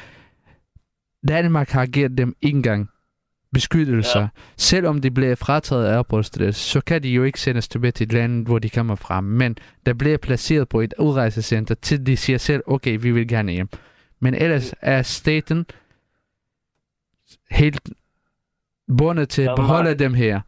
Danmark 1.28 1.70
har 1.70 1.86
givet 1.86 2.18
dem 2.18 2.36
engang 2.42 2.90
beskyttelse. 3.54 4.20
Ja. 4.20 4.28
Selvom 4.58 5.02
de 5.02 5.12
bliver 5.12 5.36
frataget 5.36 5.86
af 5.86 5.98
opholdstilladelse, 5.98 6.70
så 6.70 6.82
kan 6.82 7.04
de 7.04 7.10
jo 7.10 7.24
ikke 7.24 7.42
sendes 7.42 7.68
tilbage 7.68 7.92
til 7.92 8.08
landet, 8.14 8.48
hvor 8.48 8.60
de 8.60 8.70
kommer 8.70 8.96
fra. 8.96 9.22
Men 9.22 9.58
der 9.86 9.94
bliver 9.94 10.18
placeret 10.18 10.70
på 10.70 10.82
et 10.82 10.94
udrejsecenter, 11.00 11.76
til 11.76 12.06
de 12.06 12.18
siger 12.18 12.38
selv, 12.38 12.64
okay, 12.68 12.98
vi 13.02 13.12
vil 13.12 13.28
gerne 13.28 13.52
hjem. 13.52 13.70
Men 14.24 14.34
ellers 14.34 14.74
er 14.82 15.02
staten 15.02 15.66
helt 17.52 17.90
bundet 18.98 19.30
til 19.30 19.42
at 19.42 19.56
beholde 19.56 19.96
dem 19.96 20.14
her. 20.14 20.42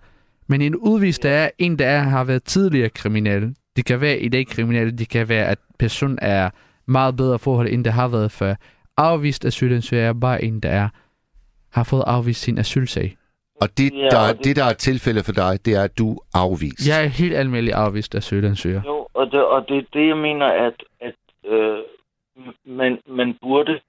Men 0.47 0.61
en 0.61 0.75
udvist 0.75 1.23
der 1.23 1.29
er 1.29 1.49
en, 1.57 1.79
der 1.79 1.87
er, 1.87 1.99
har 1.99 2.23
været 2.23 2.43
tidligere 2.43 2.89
kriminel. 2.89 3.55
Det 3.75 3.85
kan 3.85 4.01
være 4.01 4.19
i 4.19 4.29
dag 4.29 4.47
kriminelle, 4.47 4.91
det 4.91 5.09
kan 5.09 5.29
være, 5.29 5.45
at 5.47 5.57
personen 5.79 6.19
er 6.21 6.49
meget 6.85 7.15
bedre 7.17 7.39
forhold, 7.39 7.67
end 7.69 7.83
det 7.85 7.93
har 7.93 8.07
været 8.07 8.31
før. 8.31 8.55
Afvist 8.97 9.45
asylansøger 9.45 10.03
er 10.09 10.13
bare 10.13 10.43
en, 10.43 10.59
der 10.59 10.69
er, 10.69 10.89
har 11.71 11.83
fået 11.83 12.03
afvist 12.07 12.41
sin 12.41 12.57
asylsag. 12.57 13.17
og 13.61 13.77
det, 13.77 13.93
Ja, 13.93 14.07
der, 14.11 14.17
og 14.19 14.27
det... 14.27 14.37
det- 14.37 14.45
det, 14.45 14.55
der 14.55 14.63
er 14.65 14.73
tilfældet 14.73 15.25
for 15.25 15.31
dig, 15.31 15.65
det 15.65 15.73
er, 15.75 15.83
at 15.83 15.97
du 15.97 16.11
er 16.13 16.17
afvist. 16.33 16.87
Jeg 16.87 17.03
er 17.03 17.07
helt 17.07 17.35
almindelig 17.35 17.73
afvist 17.73 18.15
asylansøger. 18.15 18.81
Jo, 18.85 19.07
og 19.13 19.25
det, 19.31 19.43
og 19.45 19.65
det 19.67 19.77
er 19.77 19.81
det, 19.93 20.07
jeg 20.07 20.17
mener, 20.17 20.45
at, 20.45 20.83
at 21.01 21.15
øh, 21.51 21.77
man, 22.65 22.97
man 23.07 23.37
burde... 23.41 23.79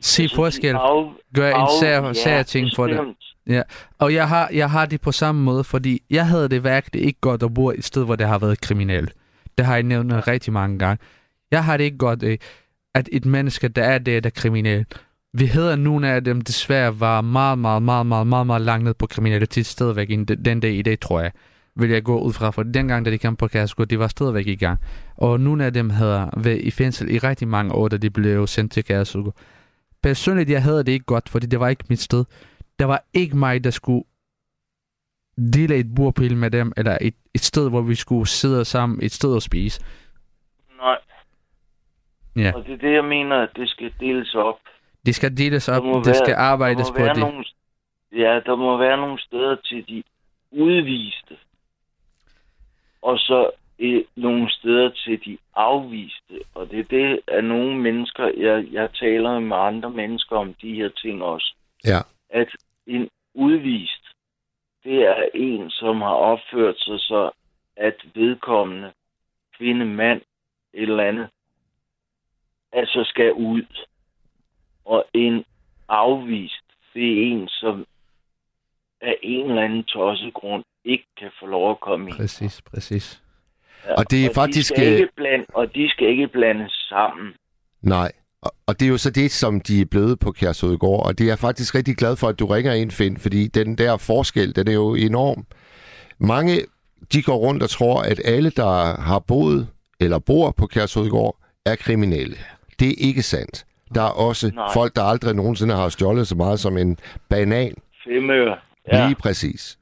Se 0.00 0.28
forskel. 0.34 0.74
Af, 0.74 1.12
Gør 1.34 1.54
en 1.54 1.68
sær, 1.80 2.12
sær 2.12 2.42
ting 2.42 2.70
for 2.76 2.86
det. 2.86 2.96
bestemt. 2.96 3.64
Og 3.98 4.14
jeg 4.14 4.28
har, 4.28 4.50
jeg 4.52 4.70
har 4.70 4.86
det 4.86 5.00
på 5.00 5.12
samme 5.12 5.42
måde, 5.42 5.64
fordi 5.64 6.02
jeg 6.10 6.26
havde 6.26 6.48
det 6.48 6.64
virkelig 6.64 7.02
ikke 7.02 7.20
godt 7.20 7.42
at 7.42 7.54
bo 7.54 7.70
et 7.70 7.84
sted, 7.84 8.04
hvor 8.04 8.16
det 8.16 8.26
har 8.26 8.38
været 8.38 8.60
kriminelt. 8.60 9.12
Det 9.58 9.66
har 9.66 9.74
jeg 9.74 9.82
nævnt 9.82 10.28
rigtig 10.28 10.52
mange 10.52 10.78
gange. 10.78 10.98
Jeg 11.50 11.64
har 11.64 11.76
det 11.76 11.84
ikke 11.84 11.98
godt 11.98 12.22
af, 12.22 12.38
at 12.94 13.08
et 13.12 13.24
menneske, 13.26 13.68
der 13.68 13.82
er 13.82 13.98
der, 13.98 14.20
der 14.20 14.28
er 14.28 14.40
kriminel. 14.40 14.86
Vi 15.32 15.46
hedder 15.46 15.76
nogle 15.76 16.08
af 16.08 16.24
dem 16.24 16.40
desværre 16.40 17.00
var 17.00 17.20
meget, 17.20 17.58
meget, 17.58 17.82
meget, 17.82 18.06
meget, 18.06 18.26
meget, 18.26 18.46
meget 18.46 18.62
langt 18.62 18.84
ned 18.84 18.94
på 18.94 19.06
kriminalitet 19.06 19.66
stadigvæk 19.66 20.08
den 20.44 20.60
dag 20.60 20.72
i 20.72 20.82
dag, 20.82 21.00
tror 21.00 21.20
jeg. 21.20 21.32
Vil 21.76 21.90
jeg 21.90 22.02
gå 22.02 22.20
ud 22.20 22.32
fra, 22.32 22.50
for 22.50 22.62
dengang, 22.62 23.04
da 23.04 23.10
de 23.10 23.18
kom 23.18 23.36
på 23.36 23.48
Kærskud, 23.48 23.86
de 23.86 23.98
var 23.98 24.08
stadigvæk 24.08 24.46
i 24.46 24.54
gang. 24.56 24.78
Og 25.16 25.40
nogle 25.40 25.64
af 25.64 25.72
dem 25.72 25.90
havde 25.90 26.30
været 26.36 26.60
i 26.60 26.70
fængsel 26.70 27.10
i 27.14 27.18
rigtig 27.18 27.48
mange 27.48 27.72
år, 27.74 27.88
da 27.88 27.96
de 27.96 28.10
blev 28.10 28.46
sendt 28.46 28.72
til 28.72 28.84
Kærskud. 28.84 29.32
Personligt, 30.02 30.50
jeg 30.50 30.62
havde 30.62 30.78
det 30.84 30.92
ikke 30.92 31.04
godt, 31.04 31.28
fordi 31.28 31.46
det 31.46 31.60
var 31.60 31.68
ikke 31.68 31.84
mit 31.88 32.00
sted. 32.00 32.24
Der 32.78 32.84
var 32.84 33.04
ikke 33.14 33.36
mig, 33.36 33.64
der 33.64 33.70
skulle 33.70 34.04
dele 35.54 35.76
et 35.76 35.94
bordpil 35.94 36.36
med 36.36 36.50
dem, 36.50 36.72
eller 36.76 36.98
et, 37.00 37.14
et 37.34 37.40
sted, 37.40 37.70
hvor 37.70 37.80
vi 37.82 37.94
skulle 37.94 38.26
sidde 38.28 38.64
sammen, 38.64 39.02
et 39.02 39.12
sted 39.12 39.34
og 39.34 39.42
spise. 39.42 39.80
Nej. 40.78 40.98
Ja. 42.36 42.52
Og 42.54 42.64
det 42.64 42.72
er 42.72 42.76
det, 42.78 42.92
jeg 42.94 43.04
mener, 43.04 43.36
at 43.42 43.48
det 43.56 43.68
skal 43.68 43.92
deles 44.00 44.34
op. 44.34 44.58
Det 45.06 45.14
skal 45.14 45.36
deles 45.36 45.68
op, 45.68 45.82
det 45.84 46.06
være- 46.06 46.14
skal 46.14 46.34
arbejdes 46.34 46.86
der 46.88 46.94
på 46.94 47.04
det. 47.04 47.16
Nogle, 47.16 47.44
ja, 48.12 48.40
der 48.46 48.56
må 48.56 48.76
være 48.78 48.96
nogle 48.96 49.18
steder 49.20 49.56
til 49.64 49.84
de 49.88 50.02
udviste. 50.52 51.36
Og 53.06 53.18
så 53.18 53.50
øh, 53.78 54.04
nogle 54.16 54.50
steder 54.50 54.90
til 54.90 55.24
de 55.24 55.38
afviste. 55.54 56.34
Og 56.54 56.70
det 56.70 56.78
er 56.78 56.84
det, 56.84 57.20
at 57.26 57.44
nogle 57.44 57.78
mennesker, 57.78 58.24
jeg, 58.36 58.66
jeg 58.72 58.94
taler 58.94 59.40
med 59.40 59.56
andre 59.56 59.90
mennesker 59.90 60.36
om 60.36 60.54
de 60.54 60.74
her 60.74 60.88
ting 60.88 61.22
også, 61.22 61.54
Ja. 61.84 61.98
at 62.30 62.48
en 62.86 63.08
udvist, 63.34 64.04
det 64.84 65.02
er 65.02 65.28
en, 65.34 65.70
som 65.70 66.00
har 66.00 66.14
opført 66.14 66.78
sig 66.78 67.00
så, 67.00 67.30
at 67.76 67.96
vedkommende, 68.14 68.92
kvinde, 69.58 69.84
mand, 69.84 70.20
et 70.74 70.82
eller 70.82 71.04
andet, 71.04 71.28
altså 72.72 73.04
skal 73.04 73.32
ud. 73.32 73.86
Og 74.84 75.04
en 75.14 75.44
afvist, 75.88 76.64
det 76.94 77.02
er 77.12 77.32
en, 77.32 77.48
som 77.48 77.86
af 79.00 79.18
en 79.22 79.50
eller 79.50 79.62
anden 79.62 79.84
tosset 79.84 80.34
grund 80.34 80.64
ikke 80.86 81.06
kan 81.20 81.28
få 81.40 81.46
lov 81.46 81.70
at 81.70 81.80
komme 81.80 82.08
ind. 82.08 82.16
Præcis, 82.16 82.62
præcis. 82.70 83.22
Ja, 83.86 83.94
Og 83.94 84.10
det 84.10 84.24
er 84.24 84.28
de 84.28 84.34
faktisk, 84.34 84.68
Skal 84.68 84.86
øh, 84.92 84.92
ikke 84.92 85.08
blande, 85.16 85.44
og 85.54 85.74
de 85.74 85.90
skal 85.90 86.08
ikke 86.08 86.28
blandes 86.28 86.72
sammen. 86.88 87.32
Nej. 87.82 88.12
Og, 88.42 88.50
og 88.66 88.80
det 88.80 88.86
er 88.86 88.90
jo 88.90 88.98
så 88.98 89.10
det, 89.10 89.30
som 89.30 89.60
de 89.60 89.80
er 89.80 89.84
blevet 89.84 90.18
på 90.18 90.32
Kærsødegård, 90.32 91.06
og 91.06 91.18
det 91.18 91.24
er 91.24 91.28
jeg 91.28 91.38
faktisk 91.38 91.74
rigtig 91.74 91.96
glad 91.96 92.16
for, 92.16 92.28
at 92.28 92.38
du 92.38 92.46
ringer 92.46 92.72
ind, 92.72 92.90
Finn, 92.90 93.16
fordi 93.16 93.46
den 93.46 93.78
der 93.78 93.96
forskel, 93.96 94.56
den 94.56 94.68
er 94.68 94.72
jo 94.72 94.94
enorm. 94.94 95.46
Mange, 96.18 96.52
de 97.12 97.22
går 97.22 97.36
rundt 97.36 97.62
og 97.62 97.70
tror, 97.70 98.02
at 98.02 98.20
alle, 98.24 98.50
der 98.50 99.00
har 99.00 99.18
boet 99.18 99.68
eller 100.00 100.18
bor 100.18 100.50
på 100.50 100.66
Kærsødegård, 100.66 101.36
er 101.66 101.76
kriminelle. 101.76 102.36
Det 102.80 102.88
er 102.88 102.94
ikke 102.98 103.22
sandt. 103.22 103.64
Der 103.94 104.02
er 104.02 104.10
også 104.10 104.50
Nej. 104.54 104.72
folk, 104.74 104.96
der 104.96 105.02
aldrig 105.02 105.34
nogensinde 105.34 105.74
har 105.74 105.88
stjålet 105.88 106.28
så 106.28 106.34
meget 106.34 106.60
som 106.60 106.76
en 106.76 106.98
banan. 107.28 107.74
Femøre. 108.04 108.56
Ja, 108.92 109.06
Lige 109.06 109.16
præcis. 109.16 109.78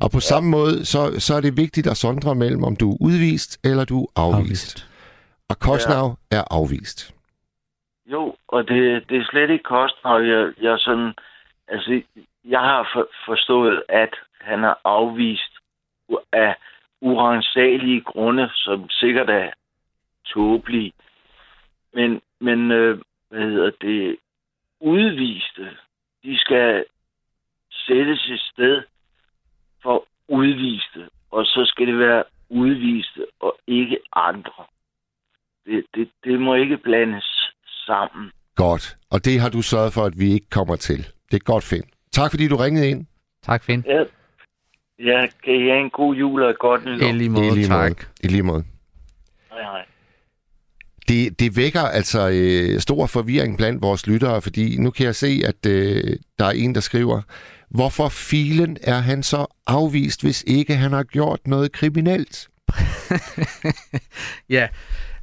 Og 0.00 0.10
på 0.10 0.16
ja. 0.16 0.30
samme 0.32 0.50
måde, 0.50 0.84
så, 0.84 1.20
så 1.20 1.34
er 1.34 1.40
det 1.40 1.56
vigtigt 1.56 1.86
at 1.86 1.96
sondre 1.96 2.34
mellem, 2.34 2.64
om 2.64 2.76
du 2.76 2.92
er 2.92 2.96
udvist 3.00 3.60
eller 3.64 3.84
du 3.84 4.02
er 4.02 4.08
afvist. 4.16 4.38
afvist. 4.38 4.86
Og 5.48 5.58
Kosnav 5.58 6.18
ja. 6.32 6.36
er 6.36 6.44
afvist. 6.50 7.14
jo, 8.06 8.36
og 8.48 8.68
det, 8.68 9.08
det 9.08 9.16
er 9.18 9.24
slet 9.30 9.50
ikke 9.50 9.62
kostende, 9.62 10.14
jeg, 10.14 10.52
jeg 10.60 10.78
sådan, 10.78 11.14
altså, 11.68 12.02
jeg 12.44 12.60
har 12.60 12.90
for, 12.92 13.08
forstået, 13.26 13.82
at 13.88 14.14
han 14.40 14.64
er 14.64 14.74
afvist 14.84 15.52
af 16.32 16.54
urensagelige 17.00 18.00
grunde, 18.00 18.50
som 18.54 18.88
sikkert 18.90 19.30
er 19.30 19.50
tåbelige. 20.26 20.92
Men, 21.92 22.20
men 22.40 22.70
øh, 22.70 22.98
hvad 23.28 23.40
hedder 23.40 23.70
det, 23.80 24.16
udviste, 24.80 25.70
de 26.24 26.38
skal 26.38 26.84
sættes 27.70 28.28
et 28.30 28.40
sted 28.40 28.82
for 29.86 29.98
udviste, 30.28 31.00
og 31.30 31.42
så 31.44 31.60
skal 31.70 31.86
det 31.86 31.98
være 31.98 32.24
udviste 32.48 33.22
og 33.40 33.52
ikke 33.66 33.98
andre. 34.12 34.62
Det, 35.66 35.84
det, 35.94 36.08
det 36.24 36.40
må 36.40 36.54
ikke 36.54 36.76
blandes 36.76 37.28
sammen. 37.86 38.30
Godt. 38.56 38.96
Og 39.10 39.24
det 39.24 39.40
har 39.40 39.50
du 39.50 39.62
sørget 39.62 39.92
for, 39.92 40.04
at 40.10 40.14
vi 40.18 40.28
ikke 40.36 40.50
kommer 40.50 40.76
til. 40.76 41.00
Det 41.30 41.36
er 41.40 41.44
godt, 41.52 41.64
Finn. 41.64 41.84
Tak 42.12 42.30
fordi 42.30 42.48
du 42.48 42.56
ringede 42.56 42.90
ind. 42.90 43.06
Tak, 43.42 43.64
Finn. 43.64 43.84
Ja, 43.86 44.04
ja 44.98 45.26
kan 45.44 45.54
I 45.54 45.62
have 45.70 45.80
en 45.80 45.90
god 45.90 46.14
jul 46.14 46.42
og 46.42 46.50
et 46.50 46.58
godt 46.58 46.84
nytår? 46.84 47.06
I 47.06 47.12
lige 47.12 47.30
måde, 47.30 47.46
I 47.46 47.50
lige 47.50 47.66
tak. 47.66 47.78
måde. 47.78 47.94
I 48.24 48.26
lige 48.26 48.42
måde. 48.42 48.64
Hej, 49.50 49.62
hej. 49.62 49.84
Det, 51.08 51.40
det 51.40 51.56
vækker 51.56 51.80
altså 51.80 52.28
øh, 52.28 52.80
stor 52.80 53.06
forvirring 53.06 53.56
blandt 53.56 53.82
vores 53.82 54.06
lyttere, 54.06 54.42
fordi 54.42 54.76
nu 54.76 54.90
kan 54.90 55.06
jeg 55.06 55.14
se, 55.14 55.42
at 55.44 55.66
øh, 55.66 56.16
der 56.38 56.44
er 56.44 56.50
en, 56.50 56.74
der 56.74 56.80
skriver, 56.80 57.22
hvorfor 57.70 58.08
filen 58.08 58.76
er 58.82 58.98
han 58.98 59.22
så 59.22 59.46
afvist, 59.66 60.22
hvis 60.22 60.44
ikke 60.46 60.76
han 60.76 60.92
har 60.92 61.02
gjort 61.02 61.40
noget 61.46 61.72
kriminelt? 61.72 62.48
Ja, 64.48 64.68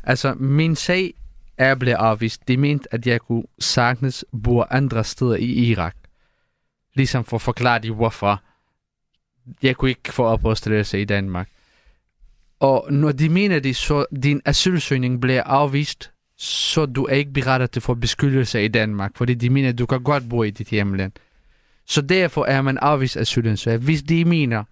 altså 0.04 0.34
min 0.34 0.76
sag 0.76 1.14
er 1.58 1.76
blevet 1.76 1.98
afvist. 1.98 2.48
De 2.48 2.58
mente, 2.58 2.94
at 2.94 3.08
jeg 3.08 3.22
kunne 3.22 3.44
sagtens 3.60 4.26
bo 4.44 4.64
andre 4.70 5.04
steder 5.04 5.36
i 5.36 5.46
Irak. 5.46 5.96
Ligesom 6.94 7.26
for 7.26 7.38
at 7.38 7.42
forklare 7.42 7.80
de, 7.80 7.92
hvorfor 7.92 8.42
jeg 9.64 9.76
kunne 9.76 9.90
ikke 9.90 10.14
få 10.14 10.24
opholdstilladelse 10.24 11.02
i 11.02 11.06
Danmark. 11.06 11.50
Og 12.64 12.94
når 12.94 13.12
de 13.12 13.30
mener 13.30 13.60
det, 13.60 13.76
så 13.76 14.06
din 14.24 14.42
asylsøgning 14.46 15.22
bliver 15.22 15.44
afvist, 15.44 16.12
så 16.38 16.86
du 16.86 17.06
er 17.06 17.16
ikke 17.16 17.34
berettet 17.34 17.72
til 17.72 17.82
for 17.82 17.94
beskyttelse 17.94 18.66
i 18.66 18.68
Danmark, 18.68 19.18
fordi 19.18 19.34
de 19.34 19.50
mener, 19.50 19.70
at 19.70 19.78
du 19.78 19.86
kan 19.86 20.04
godt 20.04 20.30
bo 20.30 20.44
i 20.44 20.50
dit 20.50 20.68
hjemland. 20.68 21.12
Så 21.86 22.02
derfor 22.02 22.46
er 22.46 22.62
man 22.62 22.78
afvist 22.78 23.18
asylansøger. 23.18 23.78
Hvis 23.78 24.04
de 24.04 24.26
mener, 24.26 24.64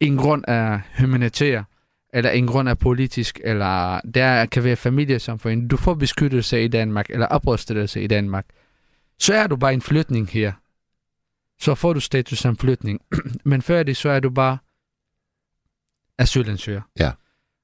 en 0.00 0.16
grund 0.16 0.44
er 0.48 0.80
humanitær, 0.98 1.62
eller 2.14 2.30
en 2.30 2.46
grund 2.46 2.68
er 2.68 2.74
politisk, 2.74 3.40
eller 3.44 4.00
der 4.00 4.46
kan 4.46 4.64
være 4.64 4.76
familiesamfund, 4.76 5.68
du 5.68 5.76
får 5.76 5.94
beskyttelse 5.94 6.64
i 6.64 6.68
Danmark, 6.68 7.10
eller 7.10 7.26
opholdstilladelse 7.26 8.02
i 8.02 8.06
Danmark, 8.06 8.46
så 9.18 9.34
er 9.34 9.46
du 9.46 9.56
bare 9.56 9.74
en 9.74 9.82
flytning 9.82 10.28
her. 10.28 10.52
Så 11.60 11.74
får 11.74 11.92
du 11.92 12.00
status 12.00 12.38
som 12.38 12.56
flytning. 12.56 13.00
Men 13.44 13.62
før 13.62 13.82
det, 13.82 13.96
så 13.96 14.08
er 14.08 14.20
du 14.20 14.30
bare 14.30 14.58
asylansøger. 16.22 16.80
Ja. 16.98 17.10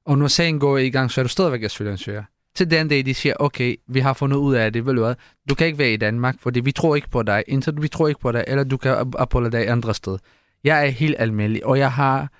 Og 0.06 0.18
når 0.18 0.26
sagen 0.26 0.58
går 0.58 0.78
i 0.78 0.90
gang, 0.90 1.10
så 1.10 1.20
er 1.20 1.22
du 1.22 1.28
stadigvæk 1.28 1.62
asylansøger. 1.62 2.22
Til 2.54 2.70
den 2.70 2.88
dag, 2.88 3.06
de 3.06 3.14
siger, 3.14 3.34
okay, 3.40 3.76
vi 3.88 4.00
har 4.00 4.12
fundet 4.12 4.36
ud 4.36 4.54
af 4.54 4.72
det, 4.72 4.86
ved 4.86 4.94
du 4.94 5.00
hvad, 5.00 5.14
du 5.48 5.54
kan 5.54 5.66
ikke 5.66 5.78
være 5.78 5.92
i 5.92 5.96
Danmark, 5.96 6.36
fordi 6.40 6.60
vi 6.60 6.72
tror 6.72 6.96
ikke 6.96 7.10
på 7.10 7.22
dig, 7.22 7.44
indtil 7.48 7.74
vi 7.80 7.88
tror 7.88 8.08
ikke 8.08 8.20
på 8.20 8.32
dig, 8.32 8.44
eller 8.46 8.64
du 8.64 8.76
kan 8.76 8.96
op- 8.96 9.14
opholde 9.14 9.50
dig 9.50 9.70
andre 9.70 9.94
sted. 9.94 10.18
Jeg 10.64 10.86
er 10.86 10.90
helt 10.90 11.16
almindelig, 11.18 11.66
og 11.66 11.78
jeg 11.78 11.92
har, 11.92 12.32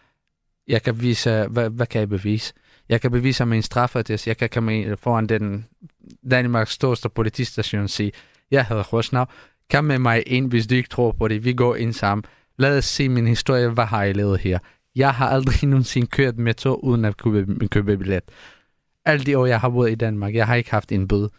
jeg 0.69 0.83
kan 0.83 1.03
vise, 1.03 1.47
hvad, 1.47 1.71
hvad 1.71 1.87
kan 1.87 2.01
jeg 2.01 2.09
bevise? 2.09 2.55
Jeg 2.89 3.01
kan 3.01 3.11
bevise 3.11 3.45
med 3.47 3.57
en 3.57 3.63
straffetest, 3.63 4.27
jeg 4.27 4.37
kan 4.37 4.49
komme 4.49 4.97
foran 4.97 5.27
den 5.27 5.67
Danmarks 6.31 6.73
største 6.73 7.09
politistation 7.09 7.83
og 7.83 7.91
sige, 7.91 8.13
jeg 8.51 8.67
hedder 8.67 8.83
Rosnav, 8.83 9.31
kom 9.71 9.85
med 9.85 9.99
mig 9.99 10.23
ind, 10.27 10.51
hvis 10.51 10.67
du 10.67 10.75
ikke 10.75 10.89
tror 10.89 11.13
på 11.13 11.29
det, 11.29 11.45
vi 11.45 11.53
går 11.53 11.77
ind 11.77 11.93
sammen. 11.93 12.25
Lad 12.59 12.79
os 12.79 12.85
se 12.85 13.09
min 13.09 13.27
historie, 13.27 13.69
hvad 13.69 13.85
har 13.85 14.05
jeg 14.05 14.17
lavet 14.17 14.41
her? 14.41 14.59
Jeg 14.99 15.15
har 15.15 15.29
aldrig 15.29 15.69
nogensinde 15.69 16.07
kørt 16.07 16.39
med 16.39 16.55
tog, 16.55 16.85
uden 16.85 17.05
at 17.05 17.17
købe, 17.17 17.69
købe 17.69 17.97
billet. 17.97 18.23
Alle 19.05 19.25
de 19.25 19.39
år, 19.39 19.47
jeg 19.47 19.61
har 19.61 19.69
boet 19.69 19.91
i 19.91 19.95
Danmark, 19.95 20.35
jeg 20.35 20.47
har 20.47 20.55
ikke 20.55 20.71
haft 20.71 20.93
en 20.93 21.09
bøde, 21.09 21.31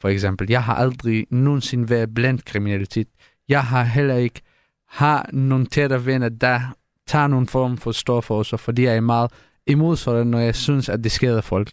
for 0.00 0.08
eksempel. 0.08 0.50
Jeg 0.50 0.64
har 0.64 0.74
aldrig 0.74 1.26
nogensinde 1.30 1.90
været 1.90 2.14
blandt 2.14 2.44
kriminalitet. 2.44 3.08
Jeg 3.48 3.64
har 3.64 3.82
heller 3.82 4.14
ikke 4.14 4.40
har 4.88 5.30
nogle 5.32 5.66
tætte 5.66 6.06
venner, 6.06 6.28
der 6.28 6.60
tager 7.06 7.26
nogle 7.26 7.46
form 7.46 7.76
for 7.76 7.92
stoffer 7.92 8.34
også, 8.34 8.56
fordi 8.56 8.84
jeg 8.84 8.96
er 8.96 9.00
meget 9.00 9.30
imod 9.66 9.96
sådan, 9.96 10.26
når 10.26 10.38
jeg 10.38 10.54
synes, 10.54 10.88
at 10.88 11.04
det 11.04 11.12
skader 11.12 11.40
folk. 11.40 11.70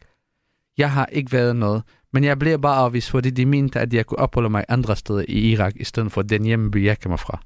Jeg 0.78 0.92
har 0.92 1.06
ikke 1.06 1.32
været 1.32 1.56
noget, 1.56 1.84
men 2.14 2.24
jeg 2.24 2.40
bliver 2.40 2.58
bare 2.58 2.78
afvist, 2.78 3.10
fordi 3.10 3.30
de 3.30 3.46
mente, 3.46 3.80
at 3.80 3.94
jeg 3.94 4.06
kunne 4.06 4.20
opholde 4.20 4.50
mig 4.50 4.66
andre 4.70 4.96
steder 4.96 5.26
i 5.28 5.52
Irak, 5.52 5.74
i 5.76 5.84
stedet 5.84 6.12
for 6.12 6.22
den 6.22 6.44
hjemmeby, 6.44 6.86
jeg 6.86 7.00
kommer 7.00 7.18
fra. 7.18 7.42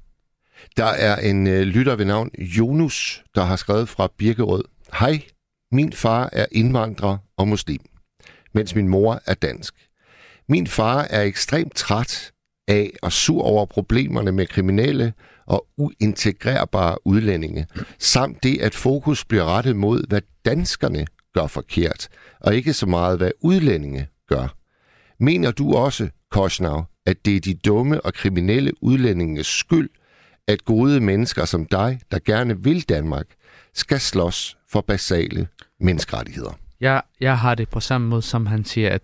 Der 0.76 0.84
er 0.84 1.16
en 1.16 1.46
øh, 1.46 1.62
lytter 1.62 1.96
ved 1.96 2.04
navn 2.04 2.30
Jonas, 2.38 3.22
der 3.34 3.44
har 3.44 3.56
skrevet 3.56 3.88
fra 3.88 4.08
Birkerød. 4.18 4.64
Hej, 4.98 5.22
min 5.72 5.92
far 5.92 6.28
er 6.32 6.46
indvandrer 6.52 7.18
og 7.36 7.48
muslim, 7.48 7.80
mens 8.54 8.74
min 8.74 8.88
mor 8.88 9.20
er 9.26 9.34
dansk. 9.34 9.74
Min 10.48 10.66
far 10.66 11.06
er 11.10 11.22
ekstremt 11.22 11.74
træt 11.74 12.32
af 12.68 12.90
og 13.02 13.12
sur 13.12 13.42
over 13.42 13.66
problemerne 13.66 14.32
med 14.32 14.46
kriminelle 14.46 15.12
og 15.46 15.66
uintegrerbare 15.76 17.06
udlændinge, 17.06 17.66
samt 17.98 18.42
det, 18.42 18.60
at 18.60 18.74
fokus 18.74 19.24
bliver 19.24 19.44
rettet 19.44 19.76
mod, 19.76 20.08
hvad 20.08 20.22
danskerne 20.44 21.06
gør 21.34 21.46
forkert, 21.46 22.08
og 22.40 22.54
ikke 22.54 22.72
så 22.72 22.86
meget, 22.86 23.18
hvad 23.18 23.30
udlændinge 23.40 24.08
gør. 24.28 24.56
Mener 25.20 25.50
du 25.50 25.74
også, 25.74 26.08
Kosnav, 26.30 26.84
at 27.06 27.24
det 27.24 27.36
er 27.36 27.40
de 27.40 27.54
dumme 27.54 28.00
og 28.00 28.14
kriminelle 28.14 28.72
udlændinges 28.82 29.46
skyld, 29.46 29.90
at 30.50 30.64
gode 30.64 31.00
mennesker 31.00 31.44
som 31.44 31.66
dig, 31.66 32.00
der 32.10 32.18
gerne 32.24 32.62
vil 32.62 32.88
Danmark, 32.88 33.26
skal 33.74 34.00
slås 34.00 34.56
for 34.68 34.80
basale 34.80 35.48
menneskerettigheder? 35.80 36.58
Jeg, 36.80 37.02
jeg 37.20 37.38
har 37.38 37.54
det 37.54 37.68
på 37.68 37.80
samme 37.80 38.08
måde, 38.08 38.22
som 38.22 38.46
han 38.46 38.64
siger, 38.64 38.90
at 38.90 39.02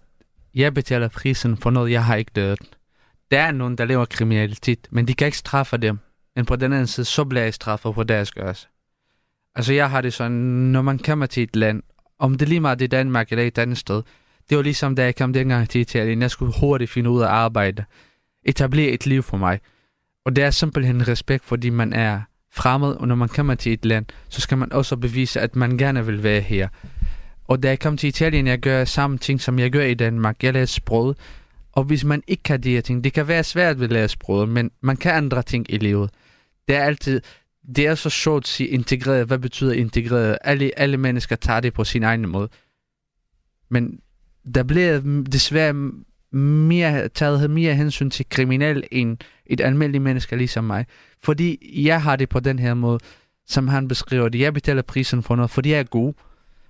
jeg 0.54 0.74
betaler 0.74 1.08
prisen 1.08 1.56
for 1.56 1.70
noget, 1.70 1.92
jeg 1.92 2.04
har 2.04 2.16
ikke 2.16 2.30
lavet. 2.34 2.58
Der 3.30 3.40
er 3.40 3.52
nogen, 3.52 3.78
der 3.78 3.84
laver 3.84 4.04
kriminalitet, 4.04 4.88
men 4.90 5.08
de 5.08 5.14
kan 5.14 5.26
ikke 5.26 5.38
straffe 5.38 5.76
dem. 5.76 5.98
Men 6.36 6.44
på 6.44 6.56
den 6.56 6.72
anden 6.72 6.86
side, 6.86 7.04
så 7.04 7.24
bliver 7.24 7.42
jeg 7.42 7.54
straffet 7.54 7.94
på 7.94 8.02
deres 8.02 8.32
gørelse. 8.32 8.68
Altså, 9.54 9.72
jeg 9.72 9.90
har 9.90 10.00
det 10.00 10.12
sådan, 10.12 10.36
når 10.72 10.82
man 10.82 10.98
kommer 10.98 11.26
til 11.26 11.42
et 11.42 11.56
land, 11.56 11.82
om 12.18 12.38
det 12.38 12.48
lige 12.48 12.60
meget 12.60 12.78
det 12.78 12.84
er 12.84 12.88
Danmark 12.88 13.30
eller 13.30 13.44
et 13.44 13.58
andet 13.58 13.78
sted, 13.78 14.02
det 14.48 14.56
var 14.56 14.62
ligesom, 14.62 14.96
da 14.96 15.04
jeg 15.04 15.16
kom 15.16 15.32
dengang 15.32 15.68
til 15.68 15.80
Italien. 15.80 16.22
Jeg 16.22 16.30
skulle 16.30 16.54
hurtigt 16.60 16.90
finde 16.90 17.10
ud 17.10 17.20
af 17.20 17.26
at 17.26 17.30
arbejde. 17.30 17.84
Etablere 18.44 18.90
et 18.90 19.06
liv 19.06 19.22
for 19.22 19.36
mig. 19.36 19.60
Og 20.26 20.36
det 20.36 20.44
er 20.44 20.50
simpelthen 20.50 21.08
respekt, 21.08 21.44
fordi 21.44 21.70
man 21.70 21.92
er 21.92 22.20
fremmed, 22.52 22.88
og 22.88 23.08
når 23.08 23.14
man 23.14 23.28
kommer 23.28 23.54
til 23.54 23.72
et 23.72 23.84
land, 23.84 24.06
så 24.28 24.40
skal 24.40 24.58
man 24.58 24.72
også 24.72 24.96
bevise, 24.96 25.40
at 25.40 25.56
man 25.56 25.78
gerne 25.78 26.06
vil 26.06 26.22
være 26.22 26.40
her. 26.40 26.68
Og 27.44 27.62
da 27.62 27.68
jeg 27.68 27.80
kom 27.80 27.96
til 27.96 28.08
Italien, 28.08 28.46
jeg 28.46 28.58
gør 28.58 28.84
samme 28.84 29.18
ting, 29.18 29.40
som 29.40 29.58
jeg 29.58 29.70
gør 29.70 29.82
i 29.82 29.94
Danmark. 29.94 30.42
Jeg 30.42 30.52
lærer 30.52 30.66
sproget. 30.66 31.18
Og 31.72 31.84
hvis 31.84 32.04
man 32.04 32.22
ikke 32.26 32.42
kan 32.42 32.62
de 32.62 32.70
her 32.70 32.80
ting, 32.80 33.04
det 33.04 33.12
kan 33.12 33.28
være 33.28 33.44
svært 33.44 33.78
ved 33.78 33.84
at 33.84 33.92
lære 33.92 34.08
sproget, 34.08 34.48
men 34.48 34.70
man 34.80 34.96
kan 34.96 35.14
andre 35.14 35.42
ting 35.42 35.66
i 35.68 35.76
livet. 35.76 36.10
Det 36.68 36.76
er 36.76 36.84
altid, 36.84 37.20
det 37.76 37.86
er 37.86 37.94
så 37.94 38.10
sjovt 38.10 38.44
at 38.44 38.48
sige 38.48 38.68
integreret. 38.68 39.26
Hvad 39.26 39.38
betyder 39.38 39.72
integreret? 39.72 40.38
Alle, 40.44 40.78
alle 40.78 40.96
mennesker 40.96 41.36
tager 41.36 41.60
det 41.60 41.74
på 41.74 41.84
sin 41.84 42.02
egen 42.02 42.28
måde. 42.28 42.48
Men 43.68 44.00
der 44.54 44.62
bliver 44.62 45.22
desværre 45.32 45.90
mere, 46.36 47.08
taget 47.08 47.50
mere 47.50 47.74
hensyn 47.74 48.10
til 48.10 48.26
kriminel 48.28 48.84
end 48.90 49.18
et 49.46 49.60
almindeligt 49.60 50.04
menneske 50.04 50.36
ligesom 50.36 50.64
mig. 50.64 50.86
Fordi 51.22 51.82
jeg 51.86 52.02
har 52.02 52.16
det 52.16 52.28
på 52.28 52.40
den 52.40 52.58
her 52.58 52.74
måde, 52.74 52.98
som 53.46 53.68
han 53.68 53.88
beskriver 53.88 54.28
det. 54.28 54.40
Jeg 54.40 54.54
betaler 54.54 54.82
prisen 54.82 55.22
for 55.22 55.36
noget, 55.36 55.50
fordi 55.50 55.70
jeg 55.70 55.78
er 55.78 55.84
god. 55.84 56.14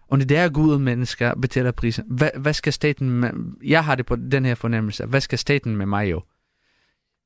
Og 0.08 0.20
det 0.20 0.36
er 0.36 0.48
gode 0.48 0.78
mennesker 0.78 1.34
betaler 1.34 1.70
prisen. 1.70 2.04
Hvad, 2.08 2.30
hvad 2.36 2.52
skal 2.52 2.72
staten 2.72 3.10
med, 3.10 3.30
Jeg 3.64 3.84
har 3.84 3.94
det 3.94 4.06
på 4.06 4.16
den 4.16 4.44
her 4.44 4.54
fornemmelse. 4.54 5.06
Hvad 5.06 5.20
skal 5.20 5.38
staten 5.38 5.76
med 5.76 5.86
mig 5.86 6.10
jo? 6.10 6.22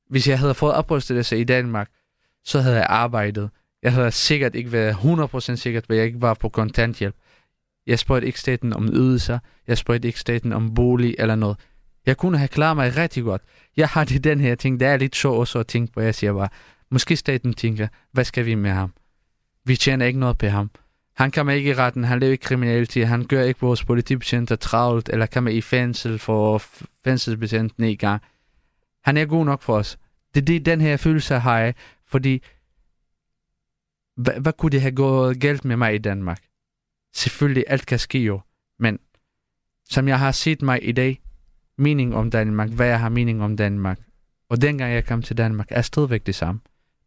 Hvis 0.09 0.27
jeg 0.27 0.39
havde 0.39 0.53
fået 0.53 0.73
opholdstilladelse 0.73 1.39
i 1.39 1.43
Danmark, 1.43 1.89
så 2.43 2.59
havde 2.59 2.75
jeg 2.75 2.85
arbejdet. 2.89 3.49
Jeg 3.83 3.93
havde 3.93 4.11
sikkert 4.11 4.55
ikke 4.55 4.71
været 4.71 4.93
100% 4.93 5.55
sikkert, 5.55 5.85
at 5.89 5.97
jeg 5.97 6.05
ikke 6.05 6.21
var 6.21 6.33
på 6.33 6.49
kontanthjælp. 6.49 7.15
Jeg 7.87 7.99
spurgte 7.99 8.27
ikke 8.27 8.39
staten 8.39 8.73
om 8.73 8.89
ydelser. 8.93 9.39
Jeg 9.67 9.77
spurgte 9.77 10.07
ikke 10.07 10.19
staten 10.19 10.53
om 10.53 10.73
bolig 10.73 11.15
eller 11.19 11.35
noget. 11.35 11.57
Jeg 12.05 12.17
kunne 12.17 12.37
have 12.37 12.47
klaret 12.47 12.75
mig 12.75 12.97
rigtig 12.97 13.23
godt. 13.23 13.41
Jeg 13.77 13.87
har 13.87 14.03
det 14.03 14.23
den 14.23 14.39
her 14.39 14.55
ting, 14.55 14.79
det 14.79 14.87
er 14.87 14.97
lidt 14.97 15.15
sjovt 15.15 15.39
også 15.39 15.59
at 15.59 15.67
tænke 15.67 15.93
på. 15.93 16.01
Jeg 16.01 16.15
siger 16.15 16.33
bare, 16.33 16.49
måske 16.91 17.15
staten 17.15 17.53
tænker, 17.53 17.87
hvad 18.11 18.23
skal 18.23 18.45
vi 18.45 18.55
med 18.55 18.71
ham? 18.71 18.93
Vi 19.65 19.75
tjener 19.75 20.05
ikke 20.05 20.19
noget 20.19 20.37
på 20.37 20.45
ham. 20.45 20.71
Han 21.15 21.31
kommer 21.31 21.53
ikke 21.53 21.69
i 21.69 21.73
retten, 21.73 22.03
han 22.03 22.19
lever 22.19 22.31
ikke 22.31 22.43
kriminalitet, 22.43 23.07
han 23.07 23.25
gør 23.25 23.43
ikke 23.43 23.61
vores 23.61 23.85
politibetjenter 23.85 24.55
travlt, 24.55 25.09
eller 25.09 25.25
kommer 25.25 25.51
i 25.51 25.61
fængsel 25.61 26.19
for 26.19 26.63
fængselsbetjenten 27.03 27.83
i 27.83 27.95
gang. 27.95 28.21
Han 29.03 29.17
er 29.17 29.25
god 29.25 29.45
nok 29.45 29.61
for 29.61 29.77
os. 29.77 29.97
Det 30.33 30.41
er 30.41 30.45
det, 30.45 30.65
den 30.65 30.81
her 30.81 30.97
følelse 30.97 31.35
har 31.35 31.59
jeg, 31.59 31.75
fordi 32.07 32.43
hvad, 34.15 34.33
hvad 34.39 34.53
kunne 34.53 34.69
det 34.69 34.81
have 34.81 34.95
gået 34.95 35.39
galt 35.39 35.65
med 35.65 35.77
mig 35.77 35.95
i 35.95 35.97
Danmark? 35.97 36.41
Selvfølgelig, 37.15 37.63
alt 37.67 37.85
kan 37.85 37.99
ske 37.99 38.19
jo, 38.19 38.41
men 38.79 38.99
som 39.89 40.07
jeg 40.07 40.19
har 40.19 40.31
set 40.31 40.61
mig 40.61 40.87
i 40.87 40.91
dag, 40.91 41.21
mening 41.77 42.15
om 42.15 42.31
Danmark, 42.31 42.69
hvad 42.69 42.87
jeg 42.87 42.99
har 42.99 43.09
mening 43.09 43.43
om 43.43 43.57
Danmark, 43.57 43.99
og 44.49 44.61
dengang 44.61 44.93
jeg 44.93 45.05
kom 45.05 45.21
til 45.21 45.37
Danmark, 45.37 45.67
er 45.69 45.81
stadigvæk 45.81 46.25
det 46.25 46.35
samme. 46.35 46.61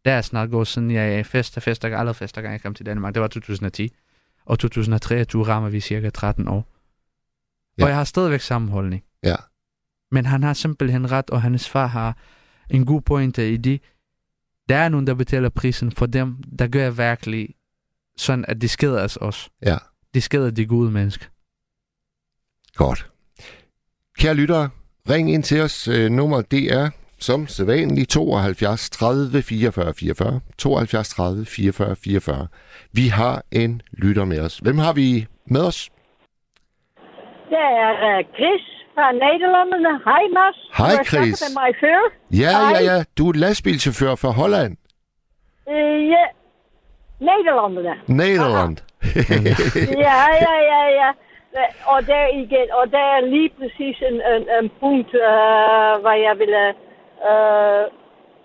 Det 0.05 0.13
er 0.13 0.21
snart 0.21 0.49
gået 0.49 0.67
siden 0.67 0.91
jeg 0.91 1.25
fester, 1.25 1.61
fester, 1.61 1.97
alle 1.97 2.13
fester, 2.13 2.41
gang 2.41 2.51
jeg 2.51 2.61
kom 2.61 2.73
til 2.73 2.85
Danmark. 2.85 3.13
Det 3.13 3.21
var 3.21 3.27
2010. 3.27 3.91
Og 4.45 4.59
2023 4.59 5.43
rammer 5.43 5.69
vi 5.69 5.79
cirka 5.79 6.09
13 6.09 6.47
år. 6.47 6.71
Ja. 7.77 7.83
Og 7.83 7.89
jeg 7.89 7.97
har 7.97 8.03
stadigvæk 8.03 8.41
samme 8.41 8.71
holdning. 8.71 9.03
Ja. 9.23 9.35
Men 10.11 10.25
han 10.25 10.43
har 10.43 10.53
simpelthen 10.53 11.11
ret, 11.11 11.29
og 11.29 11.41
hans 11.41 11.69
far 11.69 11.87
har 11.87 12.17
en 12.69 12.85
god 12.85 13.01
pointe 13.01 13.53
i 13.53 13.57
det. 13.57 13.81
Der 14.69 14.75
er 14.75 14.89
nogen, 14.89 15.07
der 15.07 15.13
betaler 15.13 15.49
prisen 15.49 15.91
for 15.91 16.05
dem, 16.05 16.43
der 16.59 16.67
gør 16.67 16.89
virkelig 16.89 17.55
sådan, 18.17 18.45
at 18.47 18.61
det 18.61 18.69
skader 18.69 19.03
os 19.03 19.17
også. 19.17 19.49
Ja. 19.65 19.77
Det 20.13 20.23
skader 20.23 20.51
de 20.51 20.65
gode 20.65 20.91
mennesker. 20.91 21.25
Godt. 22.73 23.11
Kære 24.19 24.33
lyttere, 24.33 24.69
ring 25.09 25.33
ind 25.33 25.43
til 25.43 25.61
os. 25.61 25.87
Øh, 25.87 26.09
nummer 26.11 26.41
det 26.41 26.73
er 26.73 26.89
som 27.19 27.47
sædvanligt 27.47 28.09
72 28.09 28.89
30 28.89 29.41
44 29.41 29.93
44. 29.99 30.39
72 30.57 31.09
30 31.09 31.45
44 31.45 31.95
44. 31.95 32.47
Vi 32.93 33.07
har 33.07 33.41
en 33.51 33.81
lytter 33.91 34.25
med 34.25 34.39
os. 34.39 34.57
Hvem 34.57 34.77
har 34.77 34.93
vi 34.93 35.25
med 35.45 35.61
os? 35.61 35.89
Det 37.49 37.63
er 37.83 37.91
uh, 38.19 38.25
Chris 38.35 38.63
fra 38.95 39.11
Nederlandene. 39.11 39.91
Hej 40.05 40.23
Mads. 40.37 40.57
Hej 40.77 40.89
Du 40.91 40.95
har 40.97 41.03
Chris. 41.03 41.37
snakket 41.37 41.55
med 41.55 41.61
mig 41.61 41.71
før. 41.83 41.99
Ja, 42.43 42.51
Hej. 42.51 42.71
ja, 42.85 42.95
ja. 42.95 43.03
Du 43.17 43.29
er 43.29 43.33
lastbilchauffør 43.33 44.15
fra 44.15 44.29
Holland. 44.29 44.77
Uh, 45.67 45.99
ja. 46.15 46.25
Nederlandene. 47.19 47.93
Nederland. 48.07 48.77
ja, 50.07 50.19
ja, 50.45 50.53
ja, 50.71 50.81
ja. 51.01 51.09
Eh, 51.55 51.71
Og 51.93 51.99
der, 52.07 52.25
igen, 52.27 52.67
og 52.79 52.91
der 52.91 53.05
er 53.15 53.21
lige 53.21 53.49
præcis 53.59 54.01
en, 54.01 54.17
en, 54.33 54.43
en 54.59 54.71
punkt, 54.79 55.13
uh, 55.13 55.93
waar 56.05 56.17
jeg 56.27 56.39
ville 56.39 56.63
uh, 57.29 57.83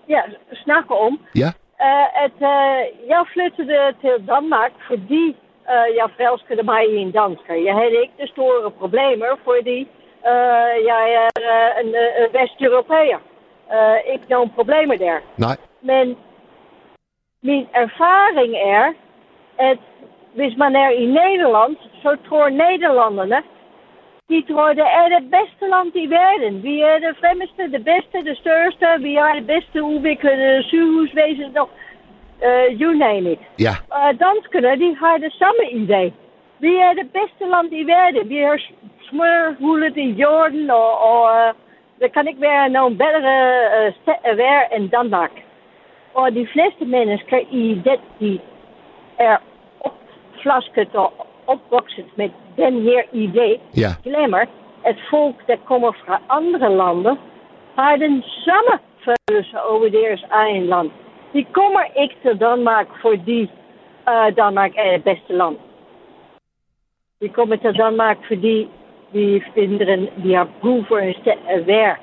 ja, 0.09 0.21
snakken 0.63 0.95
om. 1.07 1.13
Ja. 1.43 1.49
Uh, 1.87 2.07
at 2.25 2.37
uh, 2.55 2.79
jeg 3.11 3.21
flyttede 3.33 3.93
til 4.01 4.27
Danmark, 4.27 4.71
fordi 4.87 5.25
uh, 5.71 5.89
jeg 5.99 6.07
forelskede 6.17 6.63
mig 6.63 6.81
i 6.93 6.95
en 6.95 7.11
dansker. 7.11 7.53
Jeg 7.53 7.73
havde 7.73 8.01
ikke 8.03 8.13
de 8.21 8.27
store 8.27 8.71
problemer, 8.71 9.31
fordi 9.43 9.79
uh, 10.31 10.73
jeg 10.91 11.03
er 11.21 11.29
uh, 11.51 11.69
een, 11.81 11.91
uh, 12.03 12.19
een 12.19 12.29
West-Europæer. 12.35 13.19
Uh, 13.75 14.13
ikke 14.13 14.25
nogen 14.29 14.49
problemer 14.49 14.95
der. 14.95 15.17
Nej. 15.37 15.57
Men 15.81 16.17
min 17.43 17.67
ervaring 17.73 18.53
er, 18.77 18.93
at 19.69 19.77
hvis 20.33 20.57
man 20.57 20.75
er 20.75 20.89
in 20.89 21.09
Nederland, 21.09 21.75
så 22.01 22.17
tror 22.27 22.49
Nederlanderne, 22.49 23.41
die 24.29 24.43
tror 24.49 24.73
det 24.73 24.87
er 25.01 25.07
het 25.17 25.27
beste 25.37 25.65
land 25.73 25.91
i 25.95 26.05
verden. 26.19 26.63
Vi 26.63 26.75
er 26.81 26.97
de 26.99 27.13
fremmeste, 27.21 27.63
de 27.77 27.81
beste, 27.91 28.17
de 28.29 28.35
største, 28.35 28.85
vi 28.99 29.13
har 29.15 29.33
det 29.33 29.47
bedste 29.47 29.83
udviklede 29.83 30.63
sygehusvæsen 30.63 31.51
nog. 31.55 31.69
Uh, 32.49 32.81
you 32.81 32.91
name 32.93 33.31
it. 33.31 33.39
Ja. 33.59 33.75
Uh, 33.97 34.11
danskerne, 34.19 34.79
die 34.83 34.95
har 35.03 35.17
det 35.17 35.33
samme 35.33 35.63
idee. 35.71 36.13
Vi 36.59 36.75
er 36.75 36.93
det 36.93 37.11
bedste 37.11 37.45
land 37.53 37.69
i 37.71 37.83
verden. 37.83 38.29
Vi 38.29 38.37
har 38.37 38.59
smørhullet 39.09 39.97
i 39.97 40.09
jorden, 40.11 40.69
og, 40.69 40.91
og 41.11 41.21
uh, 41.23 41.53
er 42.01 42.07
kan 42.07 42.27
ikke 42.27 42.41
være 42.41 42.69
nogen 42.69 42.97
bedre 42.97 43.35
uh, 43.77 43.93
sted 44.01 44.37
weer 44.39 44.61
end 44.75 44.89
Danmark. 44.89 45.31
Og 46.13 46.35
de 46.35 46.47
fleste 46.53 46.85
mennesker 46.85 47.39
i 47.51 47.81
det, 47.85 47.99
die 48.19 48.39
er 49.19 49.37
opflasket 50.41 50.95
og 50.95 51.27
opvokset 51.47 52.05
met 52.15 52.31
den 52.57 52.81
her 52.81 53.01
idee, 53.11 53.59
Ja. 53.77 53.95
glemmer, 54.03 54.45
het 54.83 54.97
volk 55.11 55.47
dat 55.47 55.59
kommer 55.65 55.91
fra 56.05 56.21
andere 56.29 56.69
landen, 56.69 57.17
har 57.75 57.95
den 57.95 58.23
samme 58.23 58.79
følelse 59.05 59.61
over 59.63 59.89
deres 59.89 60.25
eigen 60.31 60.65
land. 60.65 60.91
Die 61.33 61.47
kommer 61.51 61.83
ikke 62.01 62.15
til 62.21 62.39
Danmark 62.39 62.87
fordi 63.01 63.41
uh, 64.07 64.35
Danmark 64.35 64.71
er 64.75 64.91
het 64.91 65.03
beste 65.03 65.33
land. 65.33 65.57
Die 67.21 67.29
kommer 67.29 67.55
til 67.55 67.77
Danmark 67.77 68.17
fordi 68.27 68.69
die 69.13 69.43
vinden, 69.55 70.09
die 70.23 70.35
har 70.35 70.47
brug 70.61 70.87
for 70.87 70.97
een 70.97 71.13
sted 71.21 71.37
at 71.49 71.67
være. 71.67 71.95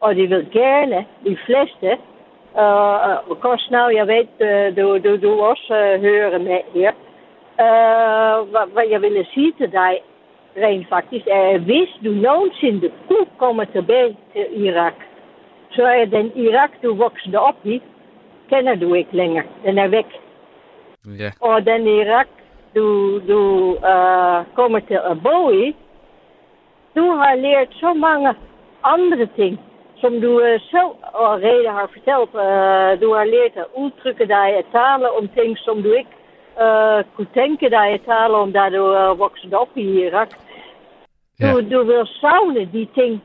Og 0.00 0.14
de 0.14 0.26
vil 0.26 0.48
gerne, 0.52 1.06
de 1.24 1.36
fleste, 1.46 1.98
uh, 2.54 3.36
kost 3.40 3.70
nou, 3.70 3.88
jeg 3.94 4.06
ved, 4.06 4.26
uh, 4.40 4.76
du, 4.76 4.98
du, 4.98 5.16
du 5.22 5.40
også 5.40 5.94
uh, 5.94 6.02
hører 6.02 6.38
med 6.38 6.60
her, 6.74 6.92
uh, 7.64 8.52
wat, 8.52 8.68
wat 8.74 8.90
jeg 8.90 9.02
ville 9.02 9.26
sige 9.34 9.52
til 9.58 9.72
dig, 9.72 9.92
rent 10.56 10.88
faktisk, 10.88 11.26
er, 11.26 11.58
hvis 11.58 11.90
du 12.04 12.10
nogensinde 12.10 12.90
kunne 13.08 13.30
komme 13.38 13.66
tilbage 13.72 14.16
til 14.32 14.64
Irak, 14.66 14.94
så 15.70 15.84
er 15.86 16.04
den 16.04 16.32
Irak, 16.36 16.70
du 16.82 16.94
voksede 16.94 17.38
op 17.38 17.60
i, 17.64 17.82
kender 18.50 18.74
du 18.74 18.94
ikke 18.94 19.16
længere. 19.16 19.44
Den 19.64 19.78
er 19.78 19.88
væk. 19.88 20.06
Ja. 21.18 21.30
Og 21.40 21.66
den 21.66 21.86
Irak, 21.86 22.28
du, 22.74 22.86
du 23.28 23.40
uh, 23.70 24.38
kommer 24.54 24.80
til 24.88 25.00
at 25.10 25.22
bo 25.22 25.50
i, 25.50 25.76
du 26.96 27.10
har 27.10 27.34
lært 27.34 27.68
så 27.80 27.94
mange 27.94 28.34
andre 28.84 29.26
ting, 29.36 29.60
som 30.00 30.20
du 30.20 30.30
uh, 30.36 30.60
selv 30.70 30.92
allerede 31.14 31.68
har 31.76 31.90
verteld. 31.94 32.28
Uh, 32.44 33.00
du 33.02 33.14
har 33.14 33.24
lært 33.24 33.56
at 33.56 33.66
udtrykke 33.76 34.26
dig, 34.26 34.46
at 34.58 34.64
talen 34.72 35.06
om 35.18 35.28
ting 35.28 35.58
som 35.58 35.82
du 35.82 35.92
ikke 35.92 36.10
uh, 36.64 37.04
kunne 37.16 37.30
tænke 37.34 37.70
dig 37.70 37.86
at 37.94 38.00
tale 38.06 38.34
omdat 38.36 38.72
du 38.72 38.82
uh, 39.10 39.18
voksede 39.18 39.56
op 39.56 39.68
i 39.76 40.04
Irak. 40.06 40.28
Du, 41.40 41.46
Ja. 41.46 41.52
du 41.72 41.82
vil 41.84 42.06
savne 42.20 42.64
die 42.72 42.88
ting 42.94 43.22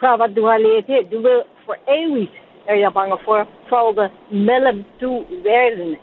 fra 0.00 0.16
wat 0.16 0.36
du 0.36 0.44
har 0.46 0.58
lært 0.58 0.84
her. 0.86 1.02
Du 1.12 1.18
vil 1.20 1.40
for 1.66 1.76
evigt, 1.88 2.32
er 2.66 2.74
jeg 2.74 2.92
bange 2.92 3.16
for, 3.24 3.46
falde 3.68 4.10
mellem 4.30 4.84
to 5.00 5.26
verdenen. 5.44 5.96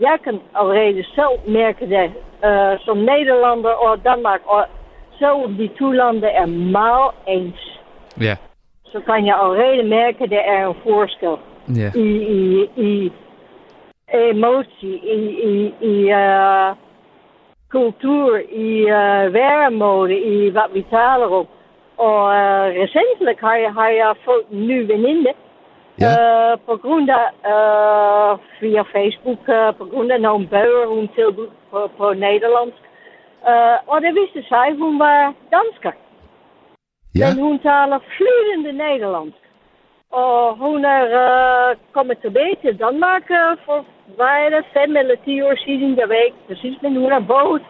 Jeg 0.00 0.18
kan 0.24 0.40
allerede 0.54 1.04
selv 1.14 1.34
merke 1.58 1.86
det 1.88 2.12
uh, 2.48 2.80
som 2.84 2.96
Nederlander 2.98 3.70
og 3.70 4.04
Danmark. 4.04 4.40
Og 4.46 4.64
zo 5.18 5.46
die 5.58 5.70
twee 5.78 5.94
landen 5.96 6.24
er 6.24 6.46
maal 6.46 7.10
eens. 7.26 7.80
Ja. 8.20 8.36
Zo 8.92 9.00
kan 9.00 9.24
je 9.24 9.34
allerede 9.34 9.82
merken 9.82 10.28
dat 10.30 10.42
er 10.46 10.66
een 10.66 10.74
verschil 10.84 11.38
Ja. 11.76 11.90
i, 11.94 12.06
i, 12.38 12.68
i 12.76 13.12
emotie, 14.12 14.94
i, 15.16 15.20
i, 15.50 15.74
i 15.80 16.12
uh, 16.12 16.76
cultuur, 17.68 18.36
i 18.50 18.82
uh, 18.82 19.34
væremåde, 19.34 20.16
i 20.18 20.50
wat 20.50 20.70
we 20.74 20.82
talen 20.90 21.28
op. 21.28 21.48
Og 21.98 22.22
uh, 22.24 22.66
recentelijk 22.82 23.40
har 23.40 23.56
jeg, 23.56 23.72
har 23.72 23.88
jeg 23.88 24.14
fået 24.24 24.44
en 24.50 24.66
ny 24.66 24.86
veninde. 24.92 25.32
Ja. 26.00 26.12
Uh, 26.12 26.58
på 26.66 26.76
grund 26.76 27.10
af, 27.10 27.26
uh, 27.52 28.38
via 28.60 28.82
Facebook, 28.82 29.42
uh, 29.48 29.78
på 29.78 29.84
grund 29.84 30.12
af 30.12 30.20
nogle 30.20 30.46
bøger, 30.48 30.86
hun 30.86 31.08
tilbud 31.14 31.48
på, 31.70 31.90
på 31.98 32.12
Nederlandsk. 32.12 32.82
Uh, 33.50 33.78
og 33.92 34.00
det 34.00 34.12
viste 34.20 34.48
sig, 34.48 34.66
hun 34.78 34.98
var 34.98 35.34
dansker. 35.56 35.92
Ja, 37.18 37.26
Men 37.28 37.44
hun 37.44 37.58
taler 37.58 37.98
flydende 38.16 38.72
Nederlands. 38.72 39.34
Og 40.12 40.56
hun 40.56 40.84
er 40.84 41.02
uh, 41.22 41.76
kommet 41.92 42.18
tilbage 42.18 42.56
til 42.62 42.78
Danmark 42.78 43.22
uh, 43.30 43.58
for 43.64 43.84
hvad 44.16 44.34
er 44.44 44.50
det, 44.54 44.64
fem 44.76 44.96
eller 44.96 45.16
ti 45.24 45.42
år 45.42 45.56
siden, 45.64 45.98
jeg 45.98 46.08
ved 46.08 46.22
ikke 46.26 46.46
præcis, 46.48 46.76
men 46.82 46.96
hun 46.96 47.12
har 47.12 47.24
boet 47.32 47.62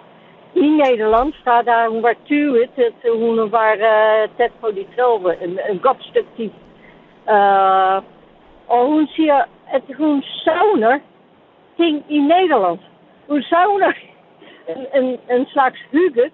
i 0.54 0.66
Nederland, 0.68 1.32
fra 1.44 1.62
da 1.62 1.88
hun 1.88 2.02
var 2.02 2.14
20 2.26 2.66
til, 2.74 2.88
til 3.02 3.10
hun 3.22 3.52
var 3.52 3.72
uh, 3.92 4.36
tæt 4.36 4.52
på 4.60 4.70
de 4.70 4.84
30, 4.96 5.42
een, 5.42 5.58
een 5.68 5.78
godt 5.78 6.02
stuk 6.10 6.28
tid. 6.36 6.50
Uh, 7.34 7.98
og 8.74 8.82
hun 8.92 9.08
siger, 9.16 9.40
at 9.76 9.82
hun 9.96 10.22
savner 10.22 10.98
ting 11.76 12.04
i 12.08 12.18
Nederland. 12.18 12.78
Hun 13.28 13.42
savner 13.42 13.92
een, 14.68 14.86
een, 14.94 15.18
een 15.30 15.46
slags 15.46 15.80
hygge, 15.90 16.30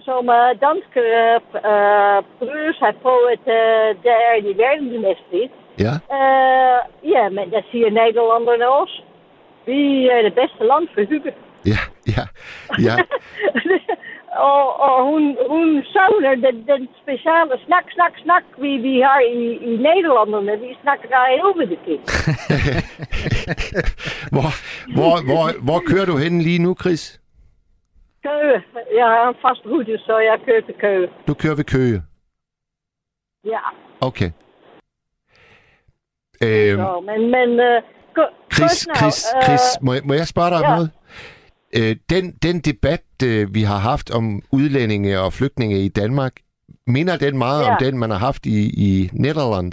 som 0.00 0.28
uh, 0.28 0.50
danske 0.60 1.02
uh, 1.22 1.38
uh, 1.70 2.18
broers 2.38 2.78
har 2.78 2.94
prøvet 3.02 3.44
uh, 3.46 3.88
der 4.04 4.34
i 4.38 4.52
verdensmester. 4.64 5.48
ja, 5.78 5.94
Uh, 6.18 6.80
ja, 7.12 7.28
men 7.28 7.50
dat 7.50 7.64
zie 7.70 7.84
je 7.84 7.90
Nederlanderne 7.90 8.68
også. 8.68 9.02
Vi 9.02 9.11
er 9.66 10.22
det 10.22 10.34
bedste 10.34 10.64
land 10.70 10.88
for 10.94 11.00
hygge. 11.08 11.32
ja, 11.66 11.80
ja, 12.06 12.24
ja. 12.88 12.96
og, 14.52 14.80
og 14.80 14.96
hun, 15.10 15.36
hun 15.48 15.84
savner 15.92 16.34
den, 16.34 16.56
den 16.66 16.88
speciale 17.02 17.54
snak, 17.66 17.84
snak, 17.96 18.14
snak, 18.24 18.44
wie 18.58 18.78
vi 18.78 19.00
har 19.00 19.20
i, 19.20 19.42
i 19.70 19.76
Nederlanderne. 19.76 20.60
Vi 20.60 20.76
snakker 20.82 21.08
daar 21.08 21.26
heel 21.42 21.52
veel 21.58 21.70
de 21.70 21.78
keer. 21.84 22.02
Hvor, 24.34 24.50
hvor, 24.96 25.14
hvor, 25.28 25.44
hvor 25.66 25.80
kører 25.90 26.06
du 26.06 26.16
hen 26.16 26.40
lige 26.40 26.62
nu, 26.62 26.76
Chris? 26.80 27.20
Køge. 28.22 28.62
Jeg 28.94 29.06
har 29.06 29.28
en 29.28 29.34
fast 29.42 29.62
rute, 29.66 29.98
så 29.98 30.18
jeg 30.18 30.38
kører 30.46 30.60
til 30.60 30.74
Køge. 30.74 31.08
Du 31.28 31.34
kører 31.34 31.54
ved 31.54 31.64
Køge. 31.64 32.02
Ja, 33.44 33.58
Okay. 34.08 34.30
Øhm, 36.44 36.78
så, 36.80 37.00
men, 37.08 37.20
men 37.30 37.50
uh, 37.68 37.82
gå, 38.14 38.24
Chris, 38.56 38.88
Chris, 38.96 39.18
øh, 39.36 39.42
Chris 39.44 39.64
må, 39.82 39.92
jeg- 39.92 40.02
må 40.04 40.12
jeg 40.14 40.26
spørge 40.26 40.50
dig 40.50 40.58
om 40.58 40.64
ja. 40.64 40.74
noget? 40.76 40.90
Øh, 41.78 41.96
den, 42.10 42.24
den 42.46 42.56
debat, 42.60 43.04
øh, 43.24 43.54
vi 43.54 43.62
har 43.62 43.78
haft 43.90 44.10
om 44.18 44.24
udlændinge 44.52 45.20
og 45.20 45.32
flygtninge 45.32 45.76
i 45.86 45.88
Danmark, 45.88 46.32
minder 46.86 47.16
den 47.16 47.38
meget 47.38 47.62
Ja. 47.64 47.70
om 47.70 47.76
den, 47.84 47.98
man 47.98 48.10
har 48.10 48.18
haft 48.18 48.46
i, 48.46 48.58
i 48.88 49.10
Nederland? 49.12 49.72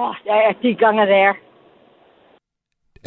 Åh, 0.00 0.14
der 0.26 0.34
er 0.48 0.52
de 0.62 0.74
gange 0.74 1.02
der. 1.06 1.32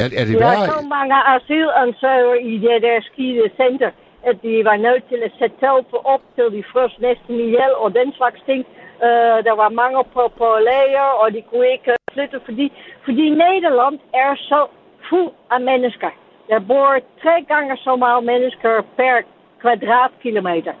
Er, 0.02 0.08
er 0.20 0.24
det 0.28 0.34
Der 0.38 0.46
er 0.46 0.50
værre? 0.50 0.66
så 0.66 0.86
mange 0.96 1.16
asylansøgere 1.34 2.42
i 2.42 2.54
det 2.66 2.82
der 2.86 2.96
skide 3.12 3.44
center, 3.62 3.90
at 4.28 4.36
de 4.44 4.52
var 4.70 4.76
nødt 4.86 5.04
til 5.10 5.20
at 5.26 5.32
sætte 5.38 5.56
telten 5.64 5.98
op 6.14 6.22
til 6.34 6.46
de 6.56 6.62
først 6.74 6.96
næsten 7.06 7.34
ihjel 7.46 7.72
og 7.82 7.88
den 8.00 8.08
slags 8.18 8.40
ting. 8.50 8.60
Uh, 9.08 9.38
der 9.48 9.54
var 9.62 9.68
mange 9.68 10.04
på, 10.14 10.22
på 10.38 10.46
lager, 10.70 11.08
og 11.22 11.32
de 11.32 11.42
kunne 11.42 11.68
ikke 11.72 11.90
uh, 11.90 12.14
flytte, 12.14 12.40
fordi, 12.44 12.72
fordi 13.04 13.24
Nederland 13.30 13.98
er 14.14 14.34
så 14.36 14.66
fuld 15.08 15.32
af 15.50 15.60
mennesker. 15.60 16.10
Der 16.48 16.58
bor 16.58 16.98
tre 17.22 17.42
gange 17.48 17.76
så 17.76 17.96
meget 17.96 18.24
mennesker 18.24 18.82
per 18.96 19.22
kvadratkilometer 19.60 20.72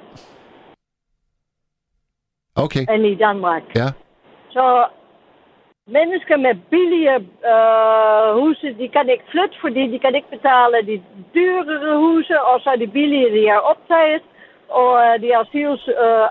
Okay, 2.56 2.84
end 2.94 3.06
i 3.06 3.14
Danmark. 3.14 3.62
ja. 3.76 3.88
Så 4.50 4.86
mennesker 5.86 6.36
med 6.36 6.54
billige 6.70 7.16
øh, 7.52 8.26
huse, 8.38 8.66
de 8.80 8.88
kan 8.88 9.08
ikke 9.08 9.30
flytte, 9.32 9.56
fordi 9.60 9.82
de 9.92 9.98
kan 9.98 10.14
ikke 10.14 10.30
betale 10.30 10.76
de 10.90 11.02
dyrere 11.34 11.96
huse, 11.96 12.40
og 12.40 12.60
så 12.60 12.70
er 12.70 12.76
de 12.76 12.86
billige, 12.86 13.32
de 13.36 13.46
er 13.48 13.60
optaget. 13.72 14.22
Og 14.68 14.90
øh, 15.04 15.22
de 15.22 15.36
asyls, 15.40 15.88
øh, 15.88 16.26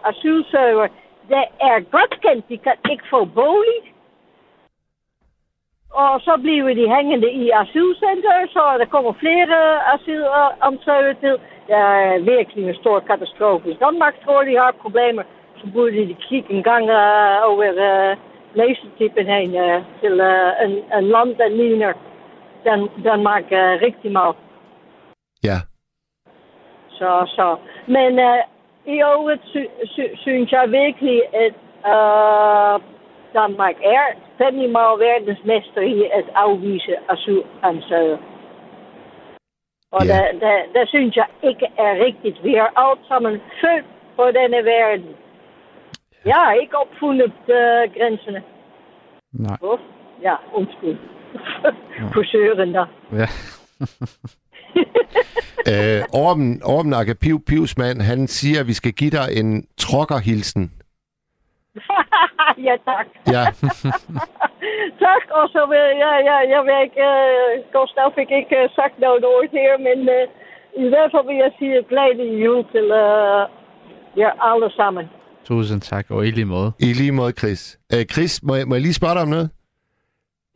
asylsøgere, 1.30 1.36
det 1.36 1.46
er 1.62 1.80
godt 1.98 2.22
kendt, 2.22 2.50
de 2.50 2.58
kan 2.58 2.78
ikke 2.92 3.04
få 3.10 3.26
bolig. 3.26 3.80
Og 5.94 6.22
så 6.22 6.38
bliver 6.42 6.74
de 6.74 6.94
hængende 6.96 7.32
i 7.32 7.50
asylcenter, 7.50 8.48
så 8.50 8.64
der 8.80 8.86
kommer 8.86 9.14
flere 9.14 9.60
asylansøgere 9.94 11.14
til. 11.14 11.36
Det 11.68 11.76
er 11.76 12.20
virkelig 12.20 12.68
en 12.68 12.76
stor 12.76 13.00
katastrofe. 13.00 13.66
Hvis 13.66 13.78
Danmark 13.78 14.16
tror, 14.26 14.44
de 14.44 14.58
har 14.58 14.72
problemer, 14.82 15.24
så 15.58 15.68
burde 15.74 16.08
de 16.08 16.16
kigge 16.30 16.54
en 16.54 16.64
gang 16.64 16.84
uh, 16.84 17.52
over 17.52 17.72
uh, 17.90 18.18
læsetippen 18.54 19.26
heen 19.26 19.54
uh, 19.66 19.84
til 20.02 20.14
uh, 20.14 20.64
een, 20.64 20.84
een 20.98 21.04
land 21.04 21.36
dat 21.36 21.52
ligner 21.52 21.94
Dan, 22.66 22.90
Danmark 23.04 23.44
uh, 23.44 23.82
rigtig 23.86 24.12
meget. 24.12 24.36
Ja, 25.44 25.58
Så, 26.90 27.24
så. 27.36 27.58
Men 27.88 28.20
uh, 28.20 28.40
i 28.86 28.96
øvrigt 29.14 29.44
sy- 29.46 29.74
sy- 29.86 30.16
synes 30.16 30.52
jeg 30.52 30.72
virkelig, 30.72 31.22
at 31.46 31.54
uh, 31.94 32.82
Danmark 33.34 33.76
er 33.84 34.04
fandme 34.38 34.80
verdensmester 35.08 35.82
i 35.82 36.04
at 36.14 36.26
afvise 36.36 36.96
asylansøgere. 37.10 38.20
Og 39.92 40.06
Ja. 40.06 40.14
der, 40.14 40.40
der, 40.40 40.58
der 40.74 40.86
synes 40.88 41.16
jeg 41.16 41.26
ikke 41.44 41.68
er 41.78 42.06
rigtigt. 42.06 42.44
Vi 42.44 42.56
er 42.56 42.68
alt 42.90 43.00
sammen 43.08 43.42
født 43.62 43.86
på 44.16 44.26
denne 44.32 44.66
verden. 44.66 45.16
Har 46.26 46.54
ikke 46.54 46.78
opfundet 46.78 47.34
uh, 47.48 47.84
grænserne. 47.98 48.44
Nej. 49.34 49.58
Hvorfor? 49.60 49.84
Ja, 50.22 50.36
undskyld. 50.54 50.98
Frisøren 52.14 52.74
der. 52.78 52.86
Ja. 53.14 53.28
øh, 55.72 56.02
Orben, 56.14 56.62
Orben 56.64 56.94
Akke 56.94 57.16
Piv, 57.16 57.38
Pivsmand, 57.48 58.02
han 58.02 58.28
siger, 58.28 58.60
at 58.60 58.68
vi 58.68 58.74
skal 58.74 58.92
give 58.92 59.12
dig 59.20 59.28
en 59.40 59.66
trokkerhilsen. 59.78 60.72
ja, 62.68 62.76
tak. 62.90 63.08
Ja, 63.36 63.44
tak, 65.06 65.24
og 65.38 65.46
så 65.56 65.62
vil 65.72 65.86
jeg, 66.04 66.16
jeg, 66.30 66.40
jeg 66.54 66.62
vil 66.68 66.78
ikke, 66.86 67.02
uh, 67.12 67.52
Gustav 67.74 68.08
fik 68.18 68.30
ikke 68.40 68.56
uh, 68.64 68.70
sagt 68.78 68.96
noget 69.06 69.26
ord 69.34 69.50
her, 69.52 69.74
men 69.88 70.00
uh, 70.18 70.24
i 70.84 70.86
hvert 70.92 71.10
fald 71.14 71.26
vil 71.30 71.38
jeg 71.46 71.52
sige 71.60 71.78
glædelig 71.92 72.30
jul 72.44 72.62
til 72.74 72.86
uh, 73.04 73.42
jer 74.22 74.32
alle 74.50 74.70
sammen. 74.80 75.06
Tusind 75.44 75.82
tak, 75.82 76.06
og 76.12 76.28
i 76.28 76.32
lige 76.32 76.46
måde. 76.46 76.72
i 76.80 76.94
lige 76.94 77.12
måde, 77.12 77.32
Chris. 77.32 77.80
Øh, 77.94 78.06
Chris, 78.14 78.44
må 78.44 78.56
jeg, 78.56 78.68
må 78.68 78.76
jeg 78.76 78.82
lige 78.82 78.94
spørge 78.94 79.14
dig 79.14 79.22
om 79.22 79.28
noget? 79.28 79.50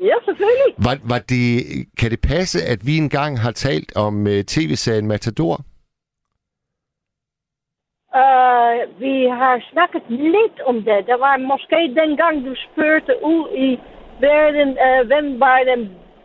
Ja, 0.09 0.15
selvfølgelig. 0.25 0.71
Var, 0.85 0.95
var 1.11 1.19
det, 1.33 1.45
kan 1.99 2.11
det 2.11 2.21
passe, 2.21 2.59
at 2.73 2.79
vi 2.87 2.97
engang 2.97 3.39
har 3.39 3.51
talt 3.51 3.91
om 4.05 4.15
uh, 4.33 4.39
tv-serien 4.53 5.07
Matador? 5.07 5.55
Uh, 8.21 8.79
vi 9.03 9.15
har 9.39 9.55
snakket 9.71 10.03
lidt 10.09 10.57
om 10.69 10.75
det. 10.87 10.99
Der 11.11 11.17
var 11.25 11.35
måske 11.51 11.79
dengang, 12.01 12.35
du 12.45 12.53
spurgte 12.65 13.13
ud 13.33 13.43
i 13.67 13.69
verden, 14.25 14.69
uh, 14.85 15.07
hvem 15.09 15.39
var 15.39 15.59
den 15.71 15.81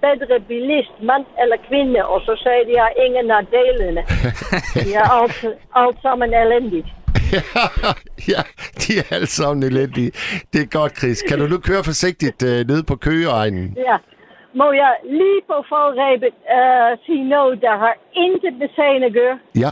bedre 0.06 0.40
bilist, 0.40 0.94
mand 1.02 1.26
eller 1.42 1.56
kvinde, 1.68 2.00
og 2.12 2.20
så 2.20 2.32
sagde 2.44 2.64
de, 2.70 2.74
at 2.86 2.92
ingen 3.06 3.30
af 3.30 3.42
delene. 3.58 4.02
De 4.84 4.94
er 5.00 5.08
alt, 5.20 5.38
alt 5.74 5.98
sammen 6.02 6.34
elendigt. 6.34 6.88
ja, 8.32 8.40
de 8.82 8.90
er 9.00 9.06
alle 9.16 9.26
sammen 9.38 9.62
elendige. 9.70 10.10
Det 10.52 10.60
er 10.64 10.70
godt, 10.78 10.92
Chris. 10.98 11.22
Kan 11.28 11.38
du 11.38 11.46
nu 11.46 11.58
køre 11.68 11.82
forsigtigt 11.90 12.42
uh, 12.42 12.60
ned 12.70 12.80
på 12.90 12.96
køgeegnen? 12.96 13.66
Ja. 13.88 13.96
Må 14.60 14.72
jeg 14.72 14.92
lige 15.04 15.40
på 15.46 15.56
forrebet 15.68 16.34
uh, 16.58 16.90
sige 17.06 17.24
noget, 17.36 17.60
der 17.60 17.74
har 17.84 17.94
intet 18.24 18.54
med 18.60 18.68
sagen 18.76 19.02
at 19.02 19.12
gøre? 19.12 19.38
Ja, 19.64 19.70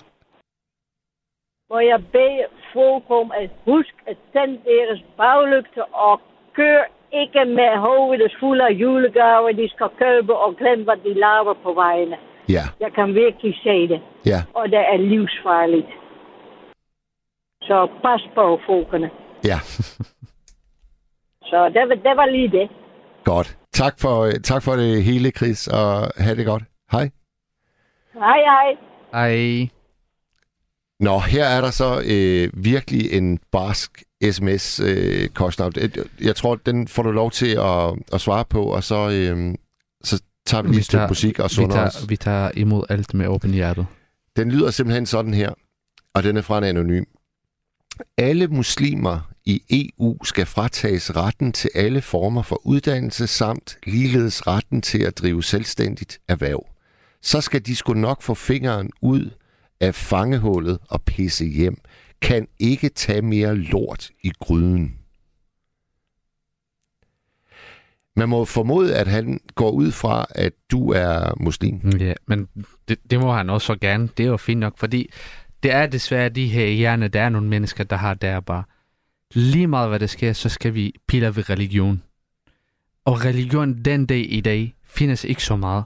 Må 1.70 1.78
jeg 1.92 2.00
bede 2.12 2.44
folk 2.72 3.04
om 3.20 3.32
at 3.42 3.50
huske 3.64 3.98
at 4.06 4.16
tænde 4.32 4.58
deres 4.70 5.00
baglygter 5.16 5.84
og 6.06 6.20
kør 6.56 6.82
ikke 7.22 7.44
med 7.44 7.70
hovedet 7.86 8.32
fuld 8.40 8.60
af 8.60 8.72
julegaver, 8.82 9.52
de 9.52 9.68
skal 9.74 9.90
købe 9.98 10.32
og 10.36 10.56
glemme, 10.56 10.84
hvad 10.84 10.96
de 11.04 11.12
laver 11.14 11.54
på 11.62 11.72
vejene. 11.72 12.16
ja, 12.48 12.64
Jeg 12.80 12.92
kan 12.92 13.14
virkelig 13.14 13.54
se 13.62 13.88
det, 13.88 14.00
ja, 14.26 14.40
og 14.54 14.64
det 14.68 14.78
er 14.94 14.96
livsfarligt. 14.96 15.86
Så 17.66 17.88
pas 18.02 18.22
på 18.34 18.58
folkene. 18.66 19.10
ja. 19.44 19.58
Så 21.50 21.68
det, 21.74 21.82
var- 21.88 22.02
det 22.08 22.16
var 22.16 22.26
lige 22.26 22.50
det. 22.50 22.68
Godt. 23.24 23.56
Tak 23.72 24.00
for, 24.00 24.20
øh, 24.20 24.32
tak 24.44 24.62
for 24.62 24.72
det 24.76 25.04
hele, 25.04 25.30
Chris, 25.30 25.68
og 25.68 26.10
have 26.16 26.36
det 26.36 26.46
godt. 26.46 26.62
Hej. 26.92 27.10
Hej, 28.14 28.38
hej. 28.38 28.76
Ej. 29.12 29.68
Nå, 31.00 31.18
her 31.18 31.44
er 31.44 31.60
der 31.60 31.70
så 31.70 32.02
øh, 32.06 32.64
virkelig 32.64 33.12
en 33.12 33.38
barsk 33.52 34.02
sms, 34.30 34.80
øh, 34.80 35.28
Kostner. 35.28 35.98
Jeg 36.20 36.36
tror, 36.36 36.54
den 36.54 36.88
får 36.88 37.02
du 37.02 37.10
lov 37.10 37.30
til 37.30 37.56
at, 37.56 37.94
at 38.12 38.20
svare 38.20 38.44
på, 38.44 38.62
og 38.64 38.82
så, 38.84 38.94
øh, 38.94 39.54
så 40.04 40.22
tager 40.46 40.62
vi 40.62 40.68
lige 40.68 40.74
Vi 40.74 40.78
et 40.78 40.84
stykke 40.84 41.00
tager- 41.00 41.08
musik 41.08 41.38
og 41.38 41.44
Vi 41.44 41.48
sunder 41.54 41.86
os. 41.86 41.94
tager, 41.94 42.06
vi 42.08 42.16
tager 42.16 42.50
imod 42.54 42.82
alt 42.88 43.14
med 43.14 43.26
åben 43.26 43.50
hjertet. 43.50 43.86
Den 44.36 44.50
lyder 44.52 44.70
simpelthen 44.70 45.06
sådan 45.06 45.34
her, 45.34 45.50
og 46.14 46.22
den 46.22 46.36
er 46.36 46.42
fra 46.42 46.58
en 46.58 46.64
anonym. 46.64 47.04
Alle 48.18 48.48
muslimer 48.48 49.30
i 49.44 49.62
EU 49.98 50.24
skal 50.24 50.46
fratages 50.46 51.16
retten 51.16 51.52
til 51.52 51.70
alle 51.74 52.02
former 52.02 52.42
for 52.42 52.66
uddannelse 52.66 53.26
samt 53.26 53.78
ligeledes 53.86 54.46
retten 54.46 54.82
til 54.82 55.02
at 55.02 55.18
drive 55.18 55.42
selvstændigt 55.42 56.18
erhverv. 56.28 56.66
Så 57.22 57.40
skal 57.40 57.66
de 57.66 57.76
sgu 57.76 57.94
nok 57.94 58.22
få 58.22 58.34
fingeren 58.34 58.90
ud 59.02 59.30
af 59.80 59.94
fangehullet 59.94 60.78
og 60.88 61.02
pisse 61.02 61.44
hjem. 61.44 61.80
Kan 62.22 62.48
ikke 62.58 62.88
tage 62.88 63.22
mere 63.22 63.56
lort 63.56 64.10
i 64.22 64.32
gryden. 64.40 64.98
Man 68.16 68.28
må 68.28 68.44
formode, 68.44 68.96
at 68.96 69.06
han 69.06 69.40
går 69.54 69.70
ud 69.70 69.92
fra, 69.92 70.26
at 70.30 70.52
du 70.70 70.92
er 70.92 71.42
muslim. 71.42 71.90
Ja, 72.00 72.12
men 72.26 72.48
det, 72.88 72.98
det 73.10 73.20
må 73.20 73.32
han 73.32 73.50
også 73.50 73.76
gerne. 73.80 74.08
Det 74.16 74.26
er 74.26 74.28
jo 74.28 74.36
fint 74.36 74.60
nok, 74.60 74.78
fordi 74.78 75.10
det 75.62 75.72
er 75.72 75.86
desværre 75.86 76.28
de 76.28 76.46
her 76.46 76.66
hjerne, 76.66 77.08
der 77.08 77.22
er 77.22 77.28
nogle 77.28 77.48
mennesker, 77.48 77.84
der 77.84 77.96
har 77.96 78.14
der 78.14 78.40
bare. 78.40 78.64
Lige 79.34 79.66
meget 79.66 79.88
hvad 79.88 80.00
der 80.00 80.06
sker, 80.06 80.32
så 80.32 80.48
skal 80.48 80.74
vi 80.74 80.94
pille 81.08 81.36
ved 81.36 81.50
religion. 81.50 82.02
Og 83.04 83.24
religion 83.24 83.82
den 83.84 84.06
dag 84.06 84.32
i 84.32 84.40
dag 84.40 84.74
findes 84.84 85.24
ikke 85.24 85.42
så 85.42 85.56
meget. 85.56 85.84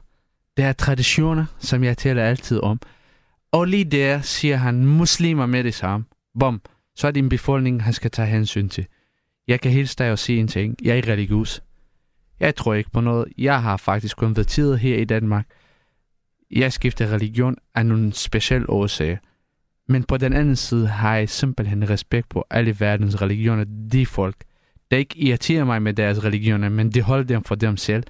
Der 0.56 0.66
er 0.66 0.72
traditioner, 0.72 1.44
som 1.58 1.84
jeg 1.84 1.98
taler 1.98 2.24
altid 2.24 2.60
om. 2.60 2.80
Og 3.52 3.64
lige 3.64 3.84
der 3.84 4.20
siger 4.20 4.56
han 4.56 4.86
muslimer 4.86 5.46
med 5.46 5.64
det 5.64 5.74
samme. 5.74 6.06
Bom, 6.40 6.60
så 6.96 7.06
er 7.06 7.10
det 7.10 7.22
en 7.22 7.28
befolkning, 7.28 7.82
han 7.82 7.92
skal 7.92 8.10
tage 8.10 8.28
hensyn 8.28 8.68
til. 8.68 8.86
Jeg 9.48 9.60
kan 9.60 9.72
hilse 9.72 9.96
dig 9.98 10.12
og 10.12 10.18
sige 10.18 10.40
en 10.40 10.48
ting. 10.48 10.76
Jeg 10.82 10.98
er 10.98 11.08
religiøs. 11.08 11.62
Jeg 12.40 12.56
tror 12.56 12.74
ikke 12.74 12.90
på 12.90 13.00
noget. 13.00 13.32
Jeg 13.38 13.62
har 13.62 13.76
faktisk 13.76 14.16
konverteret 14.16 14.78
her 14.78 14.96
i 14.96 15.04
Danmark. 15.04 15.46
Jeg 16.50 16.72
skifter 16.72 17.06
religion 17.06 17.56
af 17.74 17.86
nogle 17.86 18.12
specielle 18.12 18.70
årsager. 18.70 19.16
Men 19.90 20.04
på 20.04 20.16
den 20.16 20.32
anden 20.32 20.56
side 20.56 20.88
har 20.88 21.16
jeg 21.16 21.28
simpelthen 21.28 21.90
respekt 21.90 22.28
på 22.28 22.44
alle 22.50 22.80
verdens 22.80 23.22
religioner. 23.22 23.64
De 23.92 24.06
folk, 24.06 24.36
der 24.90 24.96
ikke 24.96 25.18
irriterer 25.18 25.64
mig 25.64 25.82
med 25.82 25.94
deres 25.94 26.24
religioner, 26.24 26.68
men 26.68 26.90
de 26.90 27.02
holder 27.02 27.24
dem 27.24 27.44
for 27.44 27.54
dem 27.54 27.76
selv. 27.76 28.04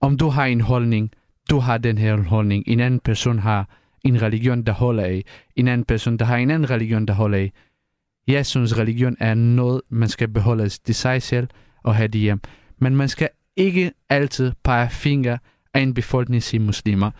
Om 0.00 0.16
du 0.16 0.28
har 0.28 0.44
en 0.44 0.60
holdning, 0.60 1.10
du 1.50 1.58
har 1.58 1.78
den 1.78 1.98
her 1.98 2.16
holdning. 2.16 2.64
En 2.66 2.80
anden 2.80 3.00
person 3.00 3.38
har 3.38 3.68
en 4.04 4.22
religion, 4.22 4.62
der 4.62 4.72
holder 4.72 5.02
af. 5.02 5.24
En 5.56 5.68
anden 5.68 5.84
person, 5.84 6.16
der 6.16 6.24
har 6.24 6.36
en 6.36 6.50
anden 6.50 6.70
religion, 6.70 7.06
der 7.06 7.14
holder 7.14 7.38
af. 7.38 7.52
Jeg 8.26 8.46
synes, 8.46 8.78
religion 8.78 9.16
er 9.20 9.34
noget, 9.34 9.80
man 9.88 10.08
skal 10.08 10.28
beholde 10.28 10.68
til 10.68 10.94
sig 10.94 11.22
selv 11.22 11.48
og 11.82 11.94
have 11.94 12.08
det 12.08 12.20
hjem. 12.20 12.40
Men 12.78 12.96
man 12.96 13.08
skal 13.08 13.28
ikke 13.56 13.92
altid 14.08 14.52
pege 14.64 14.90
fingre 14.90 15.38
af 15.74 15.80
en 15.80 15.94
befolkning 15.94 16.42
sige 16.42 16.60
muslimer. 16.60 17.10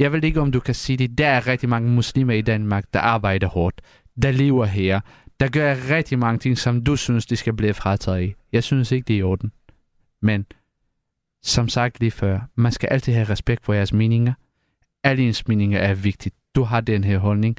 Jeg 0.00 0.12
ved 0.12 0.24
ikke, 0.24 0.40
om 0.40 0.52
du 0.52 0.60
kan 0.60 0.74
sige 0.74 0.96
det. 0.96 1.18
Der 1.18 1.26
er 1.26 1.46
rigtig 1.46 1.68
mange 1.68 1.90
muslimer 1.90 2.32
i 2.32 2.40
Danmark, 2.40 2.84
der 2.94 3.00
arbejder 3.00 3.46
hårdt, 3.46 3.80
der 4.22 4.30
lever 4.30 4.64
her, 4.64 5.00
der 5.40 5.48
gør 5.48 5.74
rigtig 5.90 6.18
mange 6.18 6.38
ting, 6.38 6.58
som 6.58 6.84
du 6.84 6.96
synes, 6.96 7.26
de 7.26 7.36
skal 7.36 7.52
blive 7.52 7.74
frataget 7.74 8.22
i. 8.22 8.34
Jeg 8.52 8.64
synes 8.64 8.92
ikke, 8.92 9.06
det 9.06 9.14
er 9.14 9.18
i 9.18 9.22
orden. 9.22 9.52
Men 10.22 10.46
som 11.42 11.68
sagt 11.68 12.00
lige 12.00 12.10
før, 12.10 12.40
man 12.54 12.72
skal 12.72 12.88
altid 12.88 13.12
have 13.12 13.28
respekt 13.28 13.64
for 13.64 13.72
jeres 13.72 13.92
meninger. 13.92 14.32
Alle 15.04 15.26
ens 15.26 15.48
meninger 15.48 15.78
er 15.78 15.94
vigtigt. 15.94 16.34
Du 16.54 16.62
har 16.62 16.80
den 16.80 17.04
her 17.04 17.18
holdning. 17.18 17.56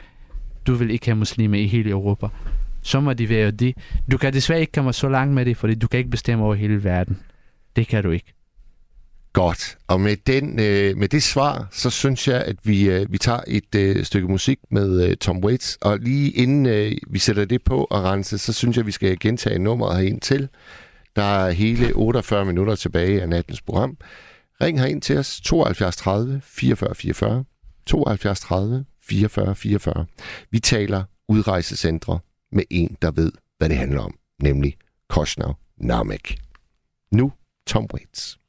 Du 0.67 0.73
vil 0.73 0.89
ikke 0.91 1.05
have 1.05 1.15
muslimer 1.15 1.57
i 1.57 1.67
hele 1.67 1.89
Europa. 1.89 2.27
Så 2.81 2.99
må 2.99 3.13
de 3.13 3.29
være 3.29 3.51
det. 3.51 3.77
Du 4.11 4.17
kan 4.17 4.33
desværre 4.33 4.59
ikke 4.59 4.71
komme 4.71 4.93
så 4.93 5.09
langt 5.09 5.33
med 5.33 5.45
det, 5.45 5.57
fordi 5.57 5.75
du 5.75 5.87
kan 5.87 5.97
ikke 5.97 6.11
bestemme 6.11 6.43
over 6.43 6.55
hele 6.55 6.83
verden. 6.83 7.19
Det 7.75 7.87
kan 7.87 8.03
du 8.03 8.11
ikke. 8.11 8.33
Godt. 9.33 9.77
Og 9.87 10.01
med, 10.01 10.17
den, 10.17 10.59
øh, 10.59 10.97
med 10.97 11.07
det 11.07 11.23
svar, 11.23 11.67
så 11.71 11.89
synes 11.89 12.27
jeg, 12.27 12.41
at 12.41 12.55
vi, 12.63 12.89
øh, 12.89 13.11
vi 13.11 13.17
tager 13.17 13.41
et 13.47 13.75
øh, 13.75 14.05
stykke 14.05 14.27
musik 14.27 14.59
med 14.71 15.07
øh, 15.09 15.17
Tom 15.17 15.43
Waits. 15.43 15.77
Og 15.81 15.99
lige 15.99 16.31
inden 16.31 16.65
øh, 16.65 16.91
vi 17.09 17.19
sætter 17.19 17.45
det 17.45 17.63
på 17.63 17.87
og 17.89 18.03
rense, 18.03 18.37
så 18.37 18.53
synes 18.53 18.77
jeg, 18.77 18.85
vi 18.85 18.91
skal 18.91 19.19
gentage 19.19 19.59
nummeret 19.59 19.97
herind 19.97 20.21
til. 20.21 20.49
Der 21.15 21.23
er 21.23 21.51
hele 21.51 21.93
48 21.93 22.45
minutter 22.45 22.75
tilbage 22.75 23.21
af 23.21 23.29
nattens 23.29 23.61
program. 23.61 23.97
Ring 24.61 24.79
herind 24.79 25.01
til 25.01 25.17
os 25.17 25.41
72 25.43 25.95
30 25.95 26.41
44 26.43 26.95
44. 26.95 27.43
72 27.85 28.39
30 28.39 28.85
44 29.03 29.55
44. 29.55 30.05
Vi 30.51 30.59
taler 30.59 31.03
udrejsecentre 31.27 32.19
med 32.51 32.63
en, 32.69 32.97
der 33.01 33.11
ved, 33.11 33.31
hvad 33.57 33.69
det 33.69 33.77
handler 33.77 34.01
om, 34.01 34.15
nemlig 34.43 34.75
Koshnav 35.09 35.55
Namek. 35.77 36.37
Nu 37.11 37.31
Tom 37.67 37.87
Waits. 37.93 38.40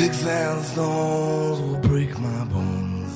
Sticks 0.00 0.24
and 0.24 0.64
stones 0.64 1.60
will 1.60 1.78
break 1.80 2.18
my 2.18 2.44
bones. 2.46 3.12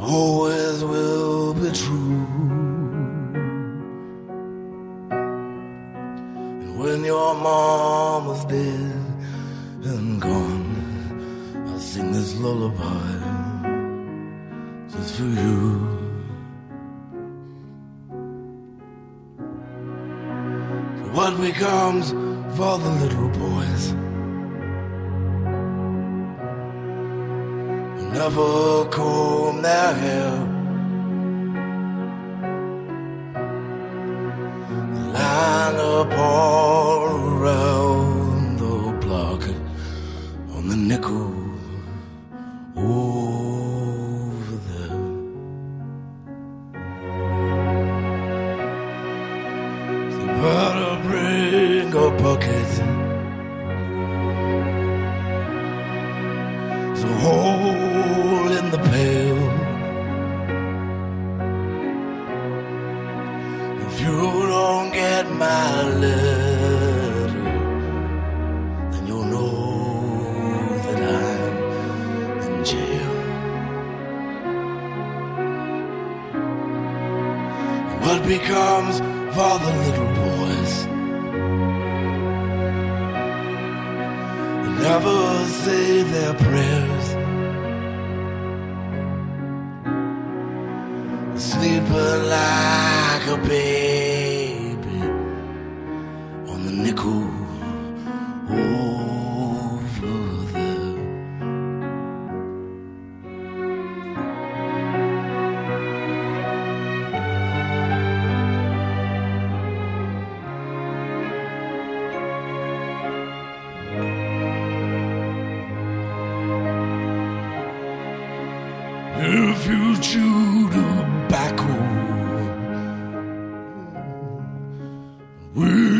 Always 0.00 0.82
will 0.82 1.52
be 1.52 1.70
true. 1.72 2.26
And 5.10 6.78
when 6.78 7.04
your 7.04 7.34
mom 7.34 8.30
is 8.30 8.44
dead 8.46 9.04
and 9.92 10.18
gone, 10.18 11.66
I'll 11.68 11.78
sing 11.78 12.12
this 12.12 12.34
lullaby 12.38 13.12
just 14.90 15.16
for 15.16 15.24
you. 15.24 15.60
What 21.12 21.38
becomes 21.38 22.31
for 22.56 22.78
the 22.78 22.90
little 23.02 23.28
boys 23.30 23.84
who 27.96 28.10
never 28.12 28.84
comb 28.90 29.62
their 29.62 29.94
hair? 29.94 30.30
Line 35.14 35.78
upon 36.00 36.98
around 37.32 38.58
the 38.58 38.76
block 39.00 39.42
on 40.54 40.68
the 40.68 40.76
nickel 40.76 41.31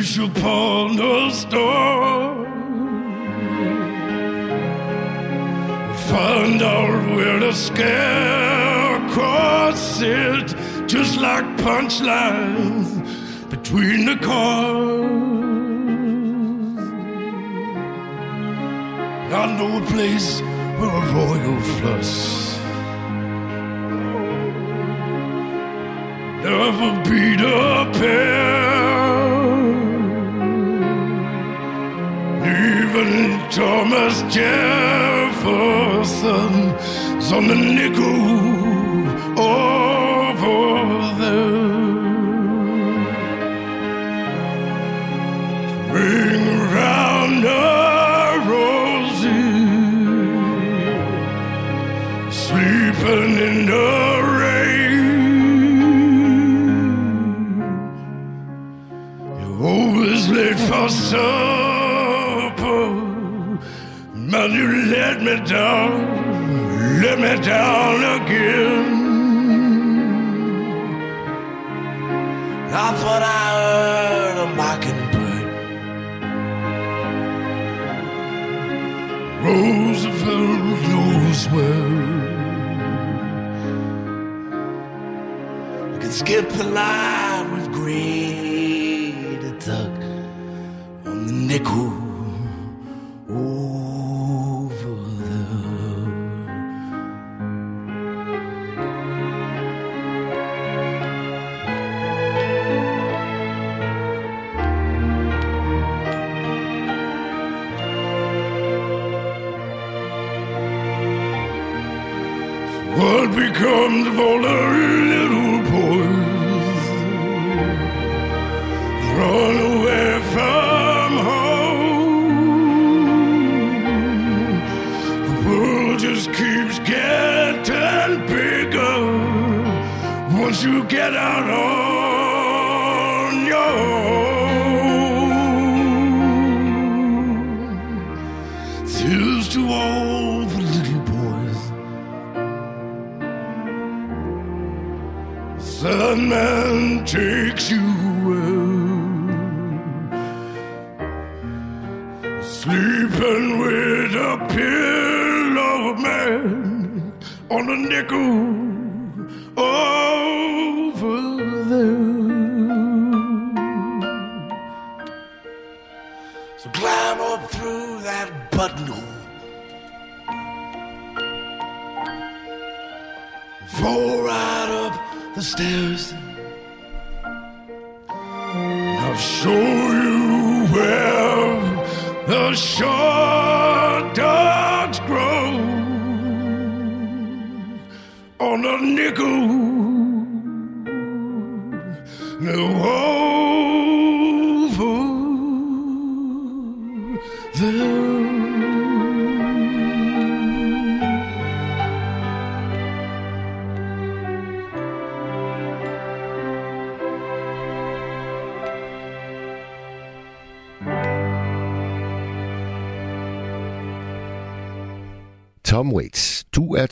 wish 0.02 0.18
upon 0.18 0.98
a 0.98 1.30
star. 1.30 2.34
Find 6.10 6.60
out 6.60 7.14
where 7.14 7.38
the 7.38 7.52
scarecrows 7.52 7.88
sit, 9.78 10.56
just 10.88 11.20
like 11.20 11.44
punchlines 11.58 12.88
between 13.48 14.04
the 14.06 14.16
cars. 14.16 15.12
I 19.40 19.44
know 19.56 19.72
a 19.82 19.86
place 19.86 20.40
where 20.78 20.96
a 21.00 21.04
royal 21.18 21.60
flush 21.76 22.16
never 26.42 26.90
beat 27.08 27.40
a 27.40 27.88
pair. 28.00 28.61
Thomas 33.52 34.22
Jefferson's 34.34 37.32
on 37.32 37.46
the 37.48 37.54
nickel 37.54 38.30
over 39.38 41.12
there. 41.20 41.52
Ring 45.92 46.44
round 46.72 47.44
a 47.44 48.40
rosy, 48.48 49.44
sleeping 52.32 53.36
in 53.36 53.66
the 53.66 54.22
rain. 54.40 55.04
You're 59.42 59.62
always 59.62 60.22
late 60.30 60.58
for 60.58 60.88
supper. 60.88 61.51
You 64.62 64.86
let 64.86 65.20
me 65.20 65.34
down, 65.44 65.90
let 67.02 67.18
me 67.18 67.34
down 67.44 67.96
again. 68.16 68.84
I 72.84 72.88
thought 73.00 73.22
I 73.22 73.42
heard 73.58 74.36
a 74.44 74.48
mockingbird. 74.60 75.46
Roosevelt 79.44 80.80
knows 80.88 81.42
where. 81.54 81.90
We 85.92 85.96
can 86.02 86.12
skip 86.12 86.48
the 86.50 86.64
line 86.80 87.46
with 87.52 87.66
great 87.72 88.21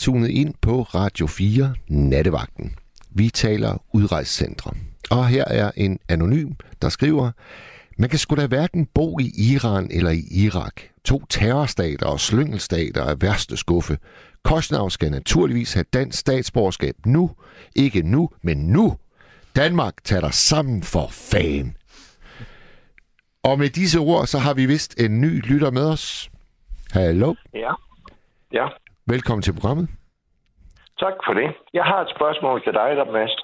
tunet 0.00 0.28
ind 0.28 0.54
på 0.60 0.82
Radio 0.82 1.26
4 1.26 1.74
Nattevagten. 1.88 2.74
Vi 3.10 3.30
taler 3.30 3.82
udrejscentre. 3.92 4.72
Og 5.10 5.28
her 5.28 5.44
er 5.44 5.70
en 5.76 5.98
anonym, 6.08 6.52
der 6.82 6.88
skriver, 6.88 7.30
man 7.98 8.08
kan 8.08 8.18
sgu 8.18 8.34
da 8.34 8.46
hverken 8.46 8.86
bo 8.86 9.18
i 9.18 9.32
Iran 9.52 9.88
eller 9.90 10.10
i 10.10 10.22
Irak. 10.30 10.80
To 11.04 11.24
terrorstater 11.28 12.06
og 12.06 12.20
slyngelstater 12.20 13.04
er 13.04 13.14
værste 13.14 13.56
skuffe. 13.56 13.98
Kostnav 14.44 14.90
skal 14.90 15.10
naturligvis 15.10 15.72
have 15.72 15.84
dansk 15.92 16.18
statsborgerskab 16.18 16.94
nu. 17.06 17.30
Ikke 17.76 18.02
nu, 18.02 18.30
men 18.42 18.56
nu. 18.56 18.96
Danmark 19.56 19.94
tager 20.04 20.20
dig 20.20 20.34
sammen 20.34 20.82
for 20.82 21.08
fan. 21.10 21.76
Og 23.42 23.58
med 23.58 23.70
disse 23.70 23.98
ord, 23.98 24.26
så 24.26 24.38
har 24.38 24.54
vi 24.54 24.66
vist 24.66 25.00
en 25.00 25.20
ny 25.20 25.46
lytter 25.46 25.70
med 25.70 25.84
os. 25.84 26.30
Hallo. 26.90 27.34
Ja. 27.54 27.72
Ja, 28.52 28.68
Velkommen 29.14 29.42
til 29.42 29.54
programmet. 29.58 29.86
tak 31.04 31.16
for 31.26 31.34
det. 31.40 31.48
Jeg 31.78 31.84
har 31.90 32.00
et 32.02 32.10
spørgsmål 32.16 32.56
til 32.64 32.72
dig, 32.80 32.90
der 32.98 33.12
Mads. 33.16 33.34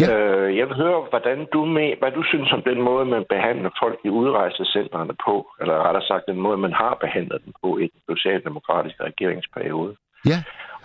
Ja. 0.00 0.06
Øh, 0.12 0.56
jeg 0.58 0.66
vil 0.68 0.76
høre, 0.76 1.00
hvordan 1.10 1.38
du 1.52 1.60
med, 1.64 1.88
hvad 2.00 2.12
du 2.18 2.22
synes 2.32 2.52
om 2.52 2.62
den 2.70 2.80
måde, 2.88 3.04
man 3.16 3.24
behandler 3.34 3.70
folk 3.82 3.98
i 4.04 4.08
udrejsecentrene 4.08 5.14
på, 5.26 5.34
eller 5.60 5.74
rettere 5.86 6.06
sagt 6.10 6.24
den 6.28 6.40
måde, 6.46 6.58
man 6.66 6.72
har 6.72 6.94
behandlet 7.04 7.38
dem 7.44 7.52
på 7.62 7.78
i 7.78 7.86
den 7.92 8.00
socialdemokratiske 8.10 9.02
regeringsperiode. 9.10 9.96
Ja. 10.32 10.38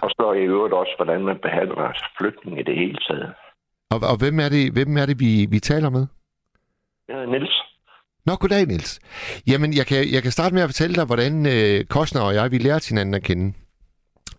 Og 0.03 0.09
så 0.17 0.25
i 0.41 0.43
øvrigt 0.53 0.73
også, 0.73 0.93
hvordan 0.97 1.21
man 1.29 1.38
behandler 1.47 1.88
flygtninge 2.17 2.59
i 2.59 2.63
det 2.63 2.75
hele 2.75 2.99
taget. 3.07 3.33
Og, 3.93 3.99
og 4.11 4.15
hvem 4.21 4.35
er 4.45 4.49
det, 4.55 4.63
hvem 4.77 4.97
er 5.01 5.05
det 5.05 5.17
vi, 5.19 5.31
vi 5.53 5.59
taler 5.59 5.89
med? 5.89 6.03
Jeg 7.07 7.15
hedder 7.15 7.31
Niels. 7.31 7.70
Nå, 8.26 8.35
goddag, 8.35 8.65
Niels. 8.65 8.99
Jamen, 9.48 9.73
jeg 9.77 9.85
kan, 9.85 10.11
jeg 10.11 10.22
kan 10.23 10.31
starte 10.31 10.56
med 10.56 10.64
at 10.64 10.69
fortælle 10.69 10.95
dig, 10.95 11.06
hvordan 11.06 11.45
øh, 11.45 11.85
Kostner 11.85 12.22
og 12.22 12.34
jeg, 12.34 12.52
vi 12.52 12.57
lærte 12.57 12.89
hinanden 12.89 13.14
at 13.14 13.23
kende. 13.23 13.53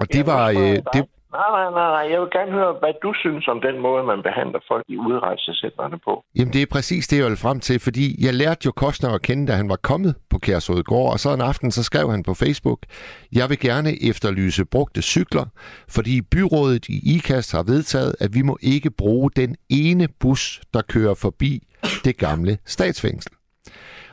Og 0.01 0.13
det 0.13 0.27
var... 0.27 0.49
Øh, 0.51 0.77
det, 0.95 1.05
Nej, 1.41 1.51
nej, 1.51 1.71
nej, 1.71 1.91
nej. 1.97 2.13
Jeg 2.13 2.21
vil 2.21 2.29
gerne 2.33 2.53
høre, 2.53 2.73
hvad 2.81 2.95
du 3.03 3.13
synes 3.15 3.49
om 3.49 3.61
den 3.61 3.81
måde, 3.83 4.05
man 4.05 4.23
behandler 4.23 4.61
folk 4.69 4.85
i 4.89 4.97
udrejsecentrene 4.97 5.99
på. 6.05 6.25
jamen, 6.37 6.53
det 6.53 6.63
er 6.63 6.67
præcis 6.71 7.09
det, 7.09 7.19
jeg 7.19 7.27
vil 7.27 7.37
frem 7.37 7.61
til, 7.61 7.81
fordi 7.81 8.25
jeg 8.27 8.35
lærte 8.35 8.61
jo 8.67 8.73
Kostner 8.73 9.11
at 9.11 9.23
kende, 9.23 9.47
da 9.47 9.53
han 9.53 9.69
var 9.69 9.77
kommet 9.77 10.15
på 10.31 10.39
Kærshovedgård, 10.39 11.13
og 11.13 11.21
så 11.21 11.35
en 11.35 11.41
aften, 11.41 11.71
så 11.71 11.83
skrev 11.83 12.11
han 12.11 12.23
på 12.23 12.35
Facebook, 12.35 12.79
jeg 13.33 13.51
vil 13.51 13.59
gerne 13.59 14.09
efterlyse 14.09 14.65
brugte 14.65 15.03
cykler, 15.03 15.45
fordi 15.89 16.21
byrådet 16.21 16.89
i 16.89 17.17
IKAST 17.17 17.53
har 17.53 17.63
vedtaget, 17.63 18.15
at 18.21 18.35
vi 18.35 18.43
må 18.43 18.59
ikke 18.63 18.91
bruge 18.91 19.31
den 19.37 19.57
ene 19.71 20.09
bus, 20.21 20.61
der 20.75 20.83
kører 20.83 21.15
forbi 21.15 21.63
det 22.05 22.17
gamle 22.17 22.59
statsfængsel. 22.67 23.33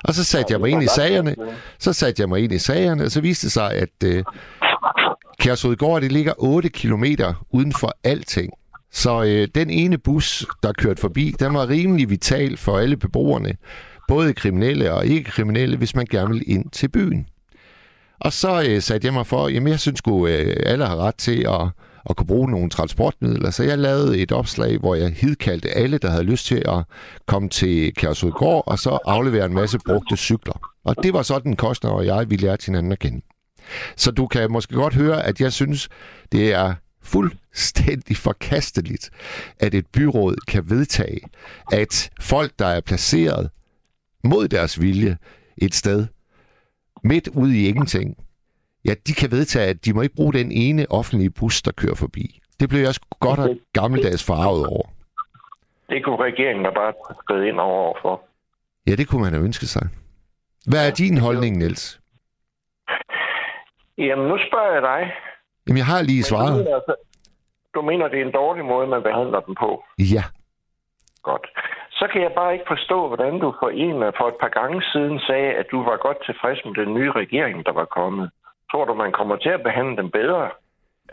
Og 0.04 0.14
så 0.14 0.24
satte 0.24 0.54
jeg 0.54 0.60
mig 0.60 0.70
ind 0.70 0.84
i 0.84 0.88
sagerne, 0.88 1.36
så 1.80 1.94
satte 1.94 2.22
jeg 2.22 2.30
mig 2.30 2.44
ind 2.44 2.54
i 2.54 2.60
sagerne, 2.60 3.04
og 3.04 3.12
så 3.12 3.22
viste 3.22 3.46
det 3.46 3.52
sig, 3.52 3.74
at 3.74 4.04
øh, 4.06 4.24
Kærshovedgård, 5.40 6.02
det 6.02 6.12
ligger 6.12 6.34
8 6.38 6.70
kilometer 6.70 7.46
uden 7.52 7.74
for 7.74 7.98
alting. 8.04 8.54
Så 8.92 9.24
øh, 9.24 9.48
den 9.56 9.70
ene 9.70 9.98
bus, 9.98 10.46
der 10.64 10.74
kørte 10.74 11.02
forbi, 11.02 11.36
den 11.40 11.54
var 11.54 11.70
rimelig 11.70 12.10
vital 12.10 12.58
for 12.58 12.78
alle 12.78 12.98
beboerne, 12.98 13.54
både 14.08 14.34
kriminelle 14.34 14.94
og 14.94 15.06
ikke 15.06 15.32
kriminelle, 15.32 15.78
hvis 15.78 15.96
man 15.96 16.06
gerne 16.12 16.34
vil 16.34 16.44
ind 16.48 16.70
til 16.72 16.90
byen. 16.90 17.28
Og 18.20 18.34
så 18.34 18.64
øh, 18.70 18.82
satte 18.82 19.06
jeg 19.06 19.14
mig 19.14 19.28
for, 19.28 19.48
jamen 19.48 19.72
jeg 19.72 19.80
synes 19.80 20.02
jo, 20.08 20.28
øh, 20.28 20.56
alle 20.66 20.86
har 20.86 20.96
ret 20.96 21.16
til 21.16 21.46
at, 21.48 21.68
at 22.10 22.16
kunne 22.16 22.28
bruge 22.28 22.52
nogle 22.52 22.70
transportmidler, 22.70 23.50
så 23.50 23.64
jeg 23.64 23.78
lavede 23.78 24.18
et 24.18 24.32
opslag, 24.32 24.78
hvor 24.78 24.96
jeg 24.96 25.10
hidkaldte 25.10 25.70
alle, 25.70 25.98
der 25.98 26.10
havde 26.10 26.24
lyst 26.24 26.46
til 26.46 26.64
at 26.66 26.84
komme 27.26 27.50
til 27.50 27.94
Kærsudgård 27.94 28.64
og 28.68 28.80
så 28.80 29.00
aflevere 29.06 29.46
en 29.46 29.54
masse 29.54 29.80
brugte 29.86 30.18
cykler. 30.18 30.72
Og 30.84 30.96
det 31.04 31.14
var 31.14 31.22
sådan, 31.22 31.56
Kostner 31.56 31.92
og 31.92 32.06
jeg, 32.06 32.30
vi 32.30 32.36
lærte 32.36 32.66
hinanden 32.66 32.92
at 32.92 33.00
kende. 33.00 33.22
Så 33.96 34.12
du 34.12 34.28
kan 34.28 34.52
måske 34.52 34.76
godt 34.76 34.94
høre, 34.94 35.26
at 35.26 35.42
jeg 35.42 35.54
synes, 35.54 35.90
det 36.32 36.54
er 36.54 36.74
fuldstændig 37.04 38.18
forkasteligt, 38.18 39.10
at 39.60 39.74
et 39.74 39.88
byråd 39.88 40.36
kan 40.48 40.70
vedtage, 40.70 41.20
at 41.72 42.10
folk, 42.20 42.52
der 42.60 42.66
er 42.66 42.82
placeret 42.82 43.50
mod 44.24 44.48
deres 44.48 44.82
vilje 44.82 45.18
et 45.58 45.76
sted, 45.76 46.08
midt 47.04 47.28
ude 47.28 47.58
i 47.58 47.68
ingenting, 47.68 48.16
ja, 48.86 48.94
de 49.08 49.14
kan 49.14 49.32
vedtage, 49.32 49.70
at 49.70 49.86
de 49.86 49.94
må 49.94 50.02
ikke 50.02 50.16
bruge 50.16 50.34
den 50.34 50.52
ene 50.52 50.86
offentlige 50.90 51.30
bus, 51.40 51.62
der 51.62 51.72
kører 51.72 51.96
forbi. 51.96 52.40
Det 52.60 52.70
blev 52.70 52.80
jeg 52.80 52.88
også 52.88 53.02
godt 53.20 53.40
og 53.40 53.50
gammeldags 53.74 54.24
farvet 54.26 54.66
over. 54.68 54.88
Det 55.90 56.04
kunne 56.06 56.18
regeringen 56.24 56.66
da 56.66 56.72
bare 56.72 56.94
skride 57.24 57.48
ind 57.48 57.60
over 57.60 57.94
for. 58.02 58.22
Ja, 58.88 58.96
det 58.96 59.08
kunne 59.08 59.22
man 59.22 59.34
have 59.34 59.44
ønsket 59.44 59.70
sig. 59.70 59.88
Hvad 60.68 60.88
er 60.88 60.92
din 60.94 61.18
holdning, 61.18 61.58
Niels? 61.58 62.00
Jamen, 63.98 64.26
nu 64.28 64.38
spørger 64.48 64.74
jeg 64.74 64.82
dig. 64.82 65.02
Jamen, 65.68 65.78
jeg 65.78 65.86
har 65.86 66.02
lige 66.02 66.18
Men 66.22 66.24
Du 66.24 66.30
svaret. 66.32 66.58
mener, 66.58 66.76
altså- 66.76 66.96
du 67.76 67.82
mener, 67.82 68.08
det 68.08 68.20
er 68.22 68.26
en 68.26 68.38
dårlig 68.42 68.66
måde, 68.66 68.88
man 68.88 69.04
behandler 69.04 69.40
dem 69.48 69.56
på? 69.64 69.84
Ja. 70.16 70.24
Godt. 71.30 71.46
Så 72.00 72.08
kan 72.12 72.22
jeg 72.22 72.32
bare 72.40 72.54
ikke 72.54 72.66
forstå, 72.76 73.08
hvordan 73.08 73.34
du 73.44 73.48
for 73.62 73.70
en 73.86 73.96
for 74.20 74.28
et 74.34 74.38
par 74.44 74.52
gange 74.60 74.78
siden 74.94 75.20
sagde, 75.28 75.50
at 75.62 75.68
du 75.72 75.78
var 75.90 75.98
godt 76.08 76.20
tilfreds 76.26 76.60
med 76.66 76.74
den 76.86 76.94
nye 76.94 77.12
regering, 77.22 77.66
der 77.66 77.72
var 77.82 77.86
kommet. 78.00 78.30
Tror 78.72 78.86
du, 78.86 78.94
man 78.94 79.12
kommer 79.12 79.36
til 79.36 79.50
at 79.50 79.64
behandle 79.64 79.98
dem 79.98 80.10
bedre 80.12 80.50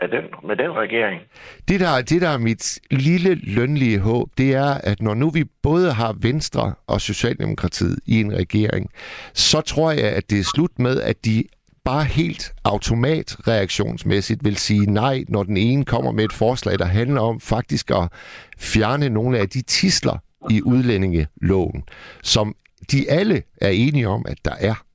af 0.01 0.07
den, 0.09 0.23
med 0.47 0.55
den 0.55 0.71
regering? 0.71 1.21
Det 1.67 1.79
der, 1.79 2.01
det, 2.01 2.21
der 2.21 2.29
er 2.29 2.37
mit 2.37 2.79
lille 2.91 3.35
lønlige 3.35 3.99
håb, 3.99 4.29
det 4.37 4.53
er, 4.55 4.73
at 4.83 5.01
når 5.01 5.13
nu 5.13 5.29
vi 5.29 5.43
både 5.63 5.93
har 5.93 6.15
Venstre 6.21 6.73
og 6.87 7.01
Socialdemokratiet 7.01 7.99
i 8.05 8.19
en 8.19 8.33
regering, 8.37 8.89
så 9.33 9.61
tror 9.61 9.91
jeg, 9.91 10.09
at 10.13 10.29
det 10.29 10.39
er 10.39 10.43
slut 10.55 10.79
med, 10.79 11.01
at 11.01 11.25
de 11.25 11.43
bare 11.85 12.03
helt 12.03 12.53
automatreaktionsmæssigt 12.63 14.43
vil 14.43 14.57
sige 14.57 14.91
nej, 14.91 15.23
når 15.29 15.43
den 15.43 15.57
ene 15.57 15.85
kommer 15.85 16.11
med 16.11 16.23
et 16.23 16.33
forslag, 16.33 16.79
der 16.79 16.85
handler 16.85 17.21
om 17.21 17.39
faktisk 17.39 17.91
at 17.91 18.11
fjerne 18.57 19.09
nogle 19.09 19.39
af 19.39 19.49
de 19.49 19.61
tisler 19.61 20.17
i 20.49 20.61
udlændingeloven, 20.61 21.83
som 22.23 22.55
de 22.91 23.09
alle 23.09 23.43
er 23.61 23.69
enige 23.69 24.07
om, 24.07 24.25
at 24.27 24.37
der 24.45 24.55
er. 24.59 24.86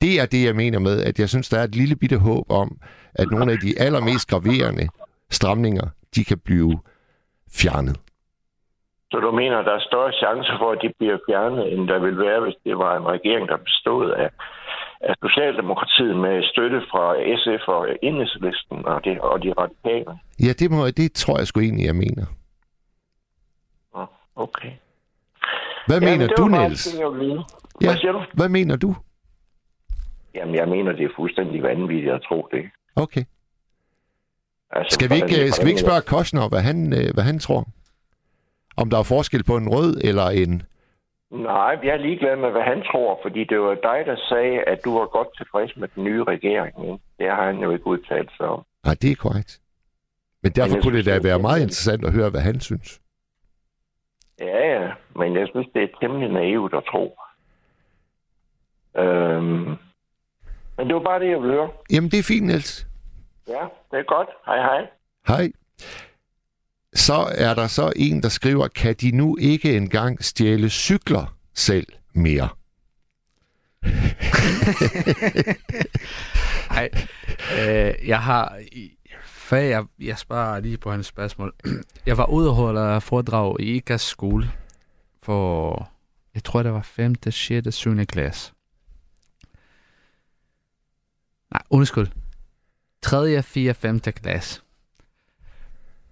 Det 0.00 0.20
er 0.20 0.26
det, 0.26 0.44
jeg 0.44 0.56
mener 0.56 0.78
med, 0.78 1.02
at 1.04 1.18
jeg 1.18 1.28
synes, 1.28 1.48
der 1.48 1.58
er 1.58 1.64
et 1.64 1.74
lille 1.74 1.96
bitte 1.96 2.18
håb 2.18 2.50
om, 2.50 2.78
at 3.14 3.30
nogle 3.30 3.52
af 3.52 3.58
de 3.58 3.80
allermest 3.80 4.28
graverende 4.30 4.88
stramninger, 5.30 5.86
de 6.14 6.24
kan 6.24 6.38
blive 6.38 6.78
fjernet. 7.52 7.96
Så 9.10 9.18
du 9.20 9.30
mener, 9.30 9.62
der 9.62 9.72
er 9.72 9.80
større 9.80 10.12
chance 10.12 10.50
for, 10.60 10.72
at 10.72 10.78
de 10.82 10.92
bliver 10.98 11.18
fjernet, 11.28 11.72
end 11.72 11.88
der 11.88 11.98
vil 11.98 12.18
være, 12.18 12.40
hvis 12.44 12.54
det 12.64 12.78
var 12.78 12.96
en 12.96 13.06
regering, 13.06 13.48
der 13.48 13.56
bestod 13.56 14.10
af, 14.10 14.30
af 15.00 15.14
Socialdemokratiet 15.24 16.16
med 16.16 16.42
støtte 16.52 16.80
fra 16.90 17.04
SF 17.40 17.68
og 17.68 17.82
Enhedslisten 18.02 18.78
og, 18.84 19.04
det, 19.04 19.20
og 19.20 19.42
de 19.42 19.52
radikale? 19.52 20.18
Ja, 20.46 20.52
det, 20.60 20.70
må, 20.70 20.86
det 20.90 21.12
tror 21.12 21.38
jeg 21.38 21.46
sgu 21.46 21.60
egentlig, 21.60 21.86
jeg 21.86 21.96
mener. 21.96 22.26
Okay. 24.36 24.72
Hvad 25.86 26.00
Jamen, 26.00 26.10
mener 26.10 26.26
det 26.26 26.36
du, 26.36 26.48
bare 26.48 26.68
Niels? 26.68 26.96
ville. 27.18 27.34
Ja, 27.80 27.86
Hvad 27.86 27.96
siger 27.96 28.12
du? 28.12 28.22
hvad 28.34 28.48
mener 28.48 28.76
du? 28.76 28.94
Jamen, 30.38 30.54
jeg 30.54 30.68
mener, 30.68 30.92
det 30.92 31.04
er 31.04 31.08
fuldstændig 31.16 31.62
vanvittigt 31.62 32.12
at 32.14 32.22
tro 32.28 32.48
det. 32.52 32.64
Okay. 32.96 33.24
Altså, 34.70 34.94
Skal 34.94 35.10
vi 35.10 35.14
ikke, 35.14 35.52
skal 35.52 35.64
vi 35.66 35.70
ikke 35.70 35.80
spørge 35.86 36.00
Kostner, 36.02 36.48
hvad 36.48 36.60
han, 36.60 36.92
øh, 36.92 37.08
hvad 37.14 37.24
han 37.24 37.38
tror? 37.38 37.64
Om 38.76 38.90
der 38.90 38.98
er 38.98 39.02
forskel 39.02 39.44
på 39.44 39.56
en 39.56 39.68
rød 39.68 40.00
eller 40.04 40.26
en... 40.42 40.62
Nej, 41.30 41.72
jeg 41.84 41.92
er 41.94 41.96
ligeglad 41.96 42.36
med, 42.36 42.50
hvad 42.50 42.62
han 42.62 42.82
tror, 42.92 43.18
fordi 43.24 43.44
det 43.44 43.60
var 43.60 43.74
dig, 43.74 43.98
der 44.06 44.16
sagde, 44.28 44.58
at 44.72 44.78
du 44.84 44.98
var 44.98 45.06
godt 45.06 45.28
tilfreds 45.36 45.76
med 45.76 45.88
den 45.94 46.04
nye 46.04 46.24
regering. 46.24 46.72
Ikke? 46.84 46.98
Det 47.18 47.26
har 47.30 47.44
han 47.46 47.58
jo 47.58 47.70
ikke 47.70 47.86
udtalt 47.86 48.30
sig 48.36 48.46
om. 48.46 48.64
Nej, 48.84 48.94
det 49.02 49.10
er 49.10 49.16
korrekt. 49.16 49.60
Men 50.42 50.52
derfor 50.52 50.76
jeg 50.76 50.82
kunne 50.82 50.96
det 50.96 51.04
synes, 51.04 51.12
da 51.12 51.14
det- 51.14 51.24
være 51.24 51.38
meget 51.38 51.60
interessant 51.60 52.04
at 52.04 52.12
høre, 52.12 52.30
hvad 52.30 52.40
han 52.40 52.60
synes. 52.60 53.00
Ja, 54.40 54.80
ja, 54.80 54.92
men 55.16 55.36
jeg 55.36 55.48
synes, 55.50 55.66
det 55.74 55.82
er 55.82 55.88
temmelig 56.00 56.28
naivt 56.28 56.74
at 56.74 56.82
tro. 56.92 57.18
Øhm, 58.98 59.76
men 60.78 60.86
det 60.86 60.94
var 60.94 61.02
bare 61.02 61.20
det, 61.20 61.30
jeg 61.30 61.40
ville 61.40 61.54
høre. 61.54 61.70
Jamen, 61.90 62.10
det 62.10 62.18
er 62.18 62.22
fint, 62.22 62.46
Niels. 62.46 62.86
Ja, 63.48 63.64
det 63.90 63.98
er 63.98 64.04
godt. 64.08 64.28
Hej, 64.46 64.56
hej. 64.56 64.86
Hej. 65.28 65.52
Så 66.94 67.34
er 67.38 67.54
der 67.54 67.66
så 67.66 67.92
en, 67.96 68.22
der 68.22 68.28
skriver, 68.28 68.68
kan 68.68 68.94
de 68.94 69.10
nu 69.10 69.36
ikke 69.40 69.76
engang 69.76 70.24
stjæle 70.24 70.68
cykler 70.68 71.36
selv 71.54 71.86
mere? 72.14 72.48
Nej, 76.70 76.90
øh, 77.58 78.08
jeg 78.08 78.22
har... 78.22 78.58
Før 79.24 79.56
jeg, 79.56 79.84
jeg 80.00 80.18
sparer 80.18 80.60
lige 80.60 80.78
på 80.78 80.90
hans 80.90 81.06
spørgsmål. 81.06 81.54
Jeg 82.06 82.18
var 82.18 82.26
ude 82.26 82.48
og 82.48 82.54
holde 82.54 83.00
foredrag 83.00 83.60
i 83.60 83.76
IKAs 83.76 84.00
skole 84.00 84.50
for, 85.22 85.88
jeg 86.34 86.44
tror 86.44 86.62
det 86.62 86.72
var 86.72 86.82
5., 86.82 87.14
6., 87.30 87.74
7. 87.74 88.04
klasse. 88.04 88.52
Nej, 91.50 91.62
undskyld. 91.70 92.08
3., 93.02 93.42
4., 93.42 93.74
5. 93.74 94.00
klasse. 94.00 94.60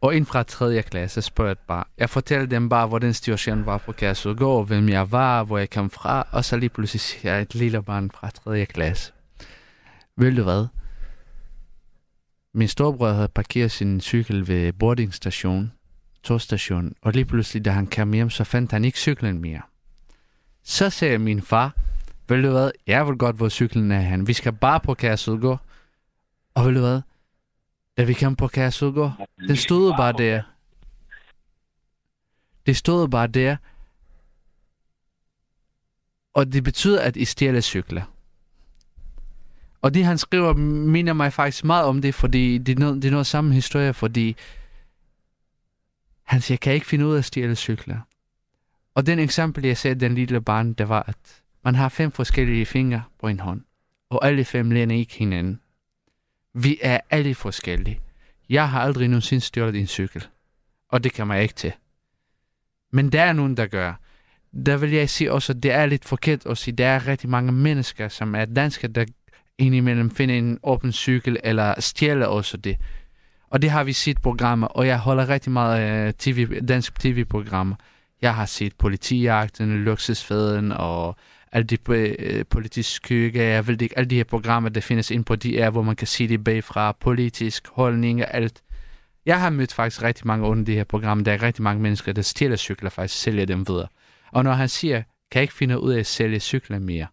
Og 0.00 0.16
ind 0.16 0.26
fra 0.26 0.42
3. 0.42 0.82
klasse 0.82 1.22
spørger 1.22 1.48
jeg 1.48 1.58
bare. 1.58 1.84
Jeg 1.98 2.10
fortæller 2.10 2.46
dem 2.46 2.68
bare, 2.68 2.86
hvordan 2.86 3.14
situationen 3.14 3.66
var 3.66 3.78
på 3.78 3.92
Kærsudgård, 3.92 4.66
hvem 4.66 4.88
jeg 4.88 5.12
var, 5.12 5.44
hvor 5.44 5.58
jeg 5.58 5.70
kom 5.70 5.90
fra, 5.90 6.26
og 6.32 6.44
så 6.44 6.56
lige 6.56 6.68
pludselig 6.68 7.00
siger 7.00 7.32
jeg 7.32 7.42
et 7.42 7.54
lille 7.54 7.82
barn 7.82 8.10
fra 8.10 8.30
3. 8.30 8.66
klasse. 8.66 9.12
Ved 10.16 10.36
du 10.36 10.42
hvad? 10.42 10.66
Min 12.54 12.68
storebror 12.68 13.12
havde 13.12 13.28
parkeret 13.28 13.70
sin 13.70 14.00
cykel 14.00 14.48
ved 14.48 14.72
boardingstation, 14.72 15.72
togstation, 16.22 16.94
og 17.02 17.12
lige 17.12 17.24
pludselig, 17.24 17.64
da 17.64 17.70
han 17.70 17.86
kom 17.86 18.12
hjem, 18.12 18.30
så 18.30 18.44
fandt 18.44 18.72
han 18.72 18.84
ikke 18.84 18.98
cyklen 18.98 19.40
mere. 19.40 19.62
Så 20.64 20.90
sagde 20.90 21.18
min 21.18 21.42
far, 21.42 21.74
ved 22.28 22.42
du 22.42 22.50
hvad, 22.50 22.70
jeg 22.86 23.06
vil 23.06 23.16
godt, 23.16 23.36
hvor 23.36 23.48
cyklen 23.48 23.92
er 23.92 24.00
han. 24.00 24.26
Vi 24.26 24.32
skal 24.32 24.52
bare 24.52 24.80
på 24.80 24.94
Kærsudgård. 24.94 25.60
Og 26.54 26.66
ved 26.66 26.74
du 26.74 26.80
hvad, 26.80 27.00
da 27.96 28.04
vi 28.04 28.12
kom 28.12 28.36
på 28.36 28.48
Kærsudgård, 28.48 29.28
den 29.48 29.56
stod 29.56 29.92
bare 29.96 30.12
der. 30.12 30.42
Det 32.66 32.76
stod 32.76 33.08
bare 33.08 33.26
der. 33.26 33.56
Og 36.34 36.52
det 36.52 36.64
betyder, 36.64 37.02
at 37.02 37.16
I 37.16 37.24
stjæler 37.24 37.60
cykler. 37.60 38.02
Og 39.82 39.94
det 39.94 40.04
han 40.04 40.18
skriver, 40.18 40.52
minder 40.52 41.12
mig 41.12 41.32
faktisk 41.32 41.64
meget 41.64 41.84
om 41.84 42.02
det, 42.02 42.14
fordi 42.14 42.58
det 42.58 42.74
er 42.74 42.78
noget, 42.78 43.02
det 43.02 43.08
er 43.08 43.12
noget 43.12 43.26
samme 43.26 43.54
historie, 43.54 43.94
fordi 43.94 44.36
han 46.22 46.40
siger, 46.40 46.54
jeg 46.54 46.60
kan 46.60 46.74
ikke 46.74 46.86
finde 46.86 47.06
ud 47.06 47.14
af 47.14 47.18
at 47.18 47.24
stjæle 47.24 47.56
cykler. 47.56 48.00
Og 48.94 49.06
den 49.06 49.18
eksempel, 49.18 49.64
jeg 49.64 49.76
sagde, 49.76 50.00
den 50.00 50.14
lille 50.14 50.40
barn, 50.40 50.72
det 50.72 50.88
var, 50.88 51.02
at 51.02 51.42
man 51.66 51.74
har 51.74 51.88
fem 51.88 52.12
forskellige 52.12 52.66
fingre 52.66 53.02
på 53.20 53.28
en 53.28 53.40
hånd, 53.40 53.60
og 54.10 54.26
alle 54.26 54.44
fem 54.44 54.70
læner 54.70 54.94
ikke 54.94 55.14
hinanden. 55.14 55.60
Vi 56.54 56.78
er 56.82 57.00
alle 57.10 57.34
forskellige. 57.34 58.00
Jeg 58.48 58.70
har 58.70 58.80
aldrig 58.80 59.08
nogensinde 59.08 59.40
stjålet 59.40 59.80
en 59.80 59.86
cykel, 59.86 60.26
og 60.88 61.04
det 61.04 61.12
kan 61.12 61.26
man 61.26 61.42
ikke 61.42 61.54
til. 61.54 61.72
Men 62.92 63.12
der 63.12 63.22
er 63.22 63.32
nogen, 63.32 63.56
der 63.56 63.66
gør. 63.66 63.94
Der 64.66 64.76
vil 64.76 64.90
jeg 64.90 65.10
sige 65.10 65.32
også, 65.32 65.52
at 65.52 65.62
det 65.62 65.72
er 65.72 65.86
lidt 65.86 66.04
forkert 66.04 66.46
at 66.46 66.58
sige, 66.58 66.76
der 66.76 66.86
er 66.86 67.06
rigtig 67.06 67.30
mange 67.30 67.52
mennesker, 67.52 68.08
som 68.08 68.34
er 68.34 68.44
danske, 68.44 68.88
der 68.88 69.04
indimellem 69.58 70.10
finder 70.10 70.34
en 70.34 70.58
åben 70.62 70.92
cykel, 70.92 71.36
eller 71.44 71.80
stjæler 71.80 72.26
også 72.26 72.56
det. 72.56 72.76
Og 73.50 73.62
det 73.62 73.70
har 73.70 73.84
vi 73.84 73.92
set 73.92 74.22
programmer, 74.22 74.66
og 74.66 74.86
jeg 74.86 74.98
holder 74.98 75.28
rigtig 75.28 75.52
meget 75.52 76.06
øh, 76.06 76.12
TV, 76.12 76.66
dansk 76.66 77.00
tv-programmer. 77.00 77.76
Jeg 78.22 78.34
har 78.34 78.46
set 78.46 78.76
Politijagten, 78.76 79.84
Luksusfæden 79.84 80.72
og 80.72 81.16
alle 81.52 81.66
de 81.66 81.78
øh, 81.88 82.44
politiske 82.50 82.92
skygge. 82.92 83.42
Jeg 83.42 83.66
ved 83.66 83.82
ikke, 83.82 83.98
alle 83.98 84.10
de 84.10 84.16
her 84.16 84.24
programmer, 84.24 84.68
der 84.68 84.80
findes 84.80 85.10
ind 85.10 85.24
på 85.24 85.36
DR, 85.36 85.70
hvor 85.70 85.82
man 85.82 85.96
kan 85.96 86.06
se 86.06 86.28
det 86.28 86.44
bagfra, 86.44 86.92
politisk 86.92 87.68
holdning 87.68 88.22
og 88.22 88.34
alt. 88.34 88.62
Jeg 89.26 89.40
har 89.40 89.50
mødt 89.50 89.72
faktisk 89.72 90.02
rigtig 90.02 90.26
mange 90.26 90.46
under 90.46 90.64
de 90.64 90.74
her 90.74 90.84
programmer. 90.84 91.24
Der 91.24 91.32
er 91.32 91.42
rigtig 91.42 91.62
mange 91.62 91.82
mennesker, 91.82 92.12
der 92.12 92.22
stjæler 92.22 92.56
cykler, 92.56 92.90
faktisk 92.90 93.22
sælger 93.22 93.46
dem 93.46 93.68
videre. 93.68 93.88
Og 94.32 94.44
når 94.44 94.52
han 94.52 94.68
siger, 94.68 95.02
kan 95.30 95.38
jeg 95.38 95.42
ikke 95.42 95.54
finde 95.54 95.80
ud 95.80 95.92
af 95.92 95.98
at 95.98 96.06
sælge 96.06 96.40
cykler 96.40 96.78
mere? 96.78 97.06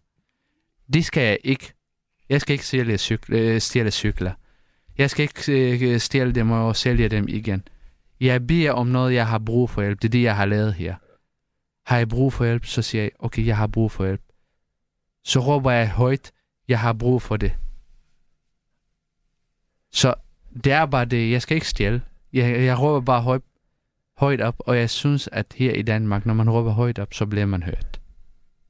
Det 0.92 1.04
skal 1.04 1.22
jeg 1.22 1.38
ikke. 1.44 1.72
Jeg 2.28 2.40
skal 2.40 2.52
ikke 2.52 2.66
sælge 2.66 2.98
cykler, 2.98 3.54
øh, 3.54 3.60
stjæle 3.60 3.90
cykler. 3.90 4.32
Jeg 4.98 5.10
skal 5.10 5.22
ikke 5.22 5.92
øh, 5.92 6.00
stjæle 6.00 6.32
dem 6.32 6.50
og 6.50 6.76
sælge 6.76 7.08
dem 7.08 7.28
igen. 7.28 7.62
Jeg 8.20 8.46
beder 8.46 8.72
om 8.72 8.86
noget, 8.86 9.14
jeg 9.14 9.26
har 9.26 9.38
brug 9.38 9.70
for 9.70 9.82
hjælp. 9.82 10.02
Det 10.02 10.08
er 10.08 10.12
det, 10.12 10.22
jeg 10.22 10.36
har 10.36 10.44
lavet 10.44 10.74
her. 10.74 10.94
Har 11.86 11.98
jeg 11.98 12.08
brug 12.08 12.32
for 12.32 12.44
hjælp, 12.44 12.64
så 12.64 12.82
siger 12.82 13.02
jeg, 13.02 13.10
okay, 13.18 13.46
jeg 13.46 13.56
har 13.56 13.66
brug 13.66 13.92
for 13.92 14.04
hjælp. 14.04 14.20
Så 15.24 15.40
råber 15.40 15.70
jeg 15.70 15.90
højt, 15.90 16.32
jeg 16.68 16.80
har 16.80 16.92
brug 16.92 17.22
for 17.22 17.36
det. 17.36 17.52
Så 19.92 20.14
det 20.64 20.72
er 20.72 20.86
bare 20.86 21.04
det, 21.04 21.30
jeg 21.30 21.42
skal 21.42 21.54
ikke 21.54 21.68
stjæle. 21.68 22.02
Jeg, 22.32 22.64
jeg 22.64 22.80
råber 22.82 23.00
bare 23.00 23.22
højt, 23.22 23.42
højt 24.18 24.40
op, 24.40 24.54
og 24.58 24.76
jeg 24.76 24.90
synes, 24.90 25.28
at 25.32 25.46
her 25.56 25.72
i 25.72 25.82
Danmark, 25.82 26.26
når 26.26 26.34
man 26.34 26.50
råber 26.50 26.70
højt 26.70 26.98
op, 26.98 27.14
så 27.14 27.26
bliver 27.26 27.46
man 27.46 27.62
hørt. 27.62 28.00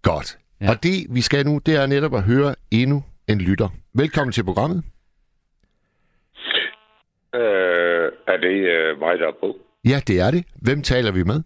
Godt. 0.03 0.39
Ja. 0.61 0.71
Og 0.71 0.83
det, 0.83 1.07
vi 1.11 1.21
skal 1.21 1.47
nu, 1.47 1.61
det 1.67 1.75
er 1.77 1.87
netop 1.87 2.15
at 2.15 2.23
høre 2.23 2.55
endnu 2.71 3.05
en 3.29 3.39
lytter. 3.39 3.69
Velkommen 3.95 4.33
til 4.33 4.45
programmet. 4.45 4.85
Øh, 7.35 8.13
er 8.29 8.37
det 8.37 8.57
øh, 8.75 8.99
mig, 8.99 9.19
der 9.19 9.29
er 9.29 9.37
på? 9.41 9.57
Ja, 9.85 10.01
det 10.07 10.21
er 10.21 10.31
det. 10.31 10.45
Hvem 10.63 10.83
taler 10.83 11.13
vi 11.13 11.23
med? 11.23 11.43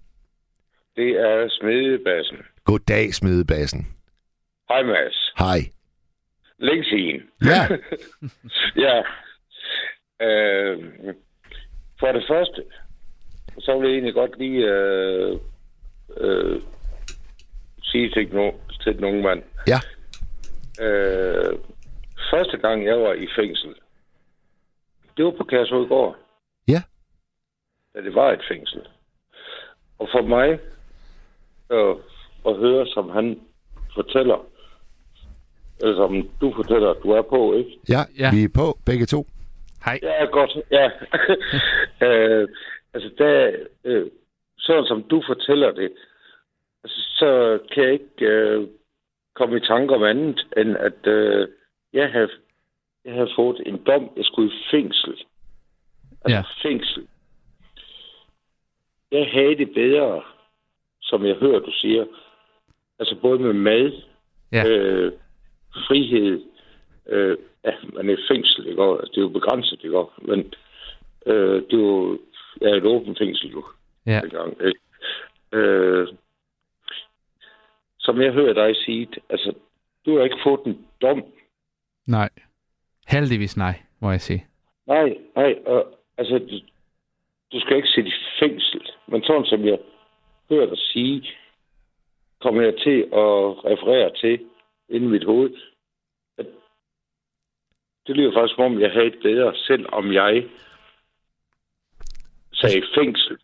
Det 0.97 1.11
er 1.11 1.49
Smedebassen. 1.49 2.37
Goddag, 2.65 3.15
Smedebassen. 3.15 3.98
Hej, 4.69 4.83
Mads. 4.83 5.33
Hej. 5.39 5.59
Længe 6.59 6.85
siden. 6.85 7.31
Ja. 7.45 7.63
ja. 8.87 9.03
Øh, 10.27 10.95
for 12.01 12.13
det 12.13 12.25
første, 12.29 12.65
så 13.59 13.79
vil 13.79 13.89
jeg 13.89 13.95
egentlig 13.95 14.15
godt 14.15 14.39
lige 14.39 14.67
øh, 14.67 15.39
øh, 16.17 16.61
sige 17.83 18.11
til, 18.11 18.35
no, 18.35 18.51
til 18.83 18.97
den 18.97 19.05
unge 19.05 19.23
mand. 19.23 19.43
Ja. 19.67 19.81
Øh, 20.85 21.59
første 22.33 22.57
gang, 22.59 22.87
jeg 22.87 23.01
var 23.01 23.13
i 23.13 23.29
fængsel, 23.37 23.75
det 25.17 25.25
var 25.25 25.31
på 25.31 25.45
Kærshovedgård. 25.45 26.17
Ja. 26.69 26.83
Da 27.95 28.01
det 28.01 28.15
var 28.15 28.33
et 28.33 28.45
fængsel. 28.49 28.89
Og 29.99 30.09
for 30.13 30.23
mig 30.23 30.59
øh, 31.73 31.97
at 32.47 32.57
høre, 32.57 32.87
som 32.87 33.11
han 33.11 33.41
fortæller, 33.95 34.47
som 35.81 36.29
du 36.41 36.53
fortæller, 36.57 36.93
du 36.95 37.11
er 37.11 37.23
på, 37.23 37.55
ikke? 37.55 37.79
Ja, 37.89 38.01
ja. 38.19 38.31
vi 38.35 38.45
er 38.45 38.49
på 38.55 38.79
begge 38.87 39.07
to. 39.07 39.27
Hej. 39.85 39.99
Ja, 40.03 40.25
godt. 40.25 40.57
Ja. 40.71 40.91
øh, 42.07 42.49
altså, 42.95 43.11
der, 43.19 43.53
øh, 43.85 44.07
sådan 44.59 44.85
som 44.85 45.03
du 45.03 45.23
fortæller 45.27 45.71
det, 45.73 45.93
altså, 46.85 47.01
så 47.17 47.59
kan 47.73 47.83
jeg 47.85 47.93
ikke 47.93 48.27
øh, 48.27 48.67
komme 49.35 49.57
i 49.57 49.61
tanke 49.61 49.95
om 49.95 50.03
andet, 50.03 50.47
end 50.57 50.77
at 50.77 51.07
øh, 51.07 51.49
jeg 51.93 52.11
har 52.13 52.29
jeg 53.05 53.15
havde 53.15 53.31
fået 53.37 53.63
en 53.67 53.83
dom, 53.87 54.11
jeg 54.17 54.25
skulle 54.25 54.51
i 54.53 54.57
fængsel. 54.71 55.11
Altså 56.25 56.37
Ja. 56.63 56.69
fængsel. 56.69 57.07
Jeg 59.13 59.29
havde 59.33 59.57
det 59.57 59.75
bedre, 59.75 60.23
som 61.03 61.27
jeg 61.27 61.35
hører, 61.35 61.59
du 61.59 61.71
siger. 61.73 62.05
Altså 62.99 63.17
både 63.23 63.39
med 63.39 63.53
mad, 63.53 63.93
Ja. 64.53 64.69
øh, 64.69 65.13
frihed. 65.87 66.43
Øh, 67.09 67.37
ja, 67.65 67.73
man 67.93 68.11
er 68.11 68.17
fængsel, 68.31 68.67
ikke? 68.67 68.83
Og, 68.83 69.07
det 69.11 69.17
er 69.17 69.23
jo 69.23 69.29
begrænset, 69.29 69.81
ikke? 69.85 70.05
Men 70.19 70.55
øh, 71.27 71.63
det 71.63 71.73
er 71.73 71.79
jo 71.79 72.19
ja, 72.61 72.69
et 72.69 72.85
åbent 72.85 73.19
fængsel, 73.19 73.51
jo. 73.51 73.65
Ja. 74.07 74.21
Dengang, 74.21 74.53
ikke? 74.67 74.81
Øh, 75.53 76.09
som 77.99 78.21
jeg 78.21 78.33
hører 78.33 78.53
dig 78.53 78.77
sige, 78.77 79.09
altså, 79.31 79.53
du 80.07 80.17
har 80.17 80.25
ikke 80.25 80.43
fået 80.45 80.61
en 80.67 80.87
dom. 81.03 81.25
Nej. 82.07 82.29
Heldigvis 83.09 83.57
nej, 83.57 83.75
må 84.01 84.11
jeg 84.11 84.21
sige. 84.21 84.47
Nej, 84.87 85.19
nej, 85.37 85.59
og, 85.67 85.99
altså, 86.19 86.39
du, 86.39 86.57
du 87.53 87.61
skal 87.61 87.77
ikke 87.77 87.89
sætte 87.89 88.11
i 88.11 88.13
fængsel. 88.41 88.91
Men 89.07 89.23
sådan 89.23 89.45
som 89.45 89.65
jeg 89.65 89.79
hører 90.51 90.67
dig 90.67 90.79
sige, 90.79 91.29
kommer 92.41 92.63
jeg 92.63 92.75
til 92.77 92.99
at 93.03 93.65
referere 93.71 94.11
til 94.21 94.41
inden 94.89 95.11
mit 95.11 95.25
hoved, 95.25 95.51
at 96.39 96.47
det 98.07 98.17
lyder 98.17 98.33
faktisk 98.37 98.55
som 98.55 98.65
om, 98.65 98.81
jeg 98.81 98.91
havde 98.91 99.07
et 99.07 99.19
bedre, 99.23 99.55
selvom 99.55 100.13
jeg 100.13 100.45
sagde 102.53 102.83
fængsel. 102.99 103.39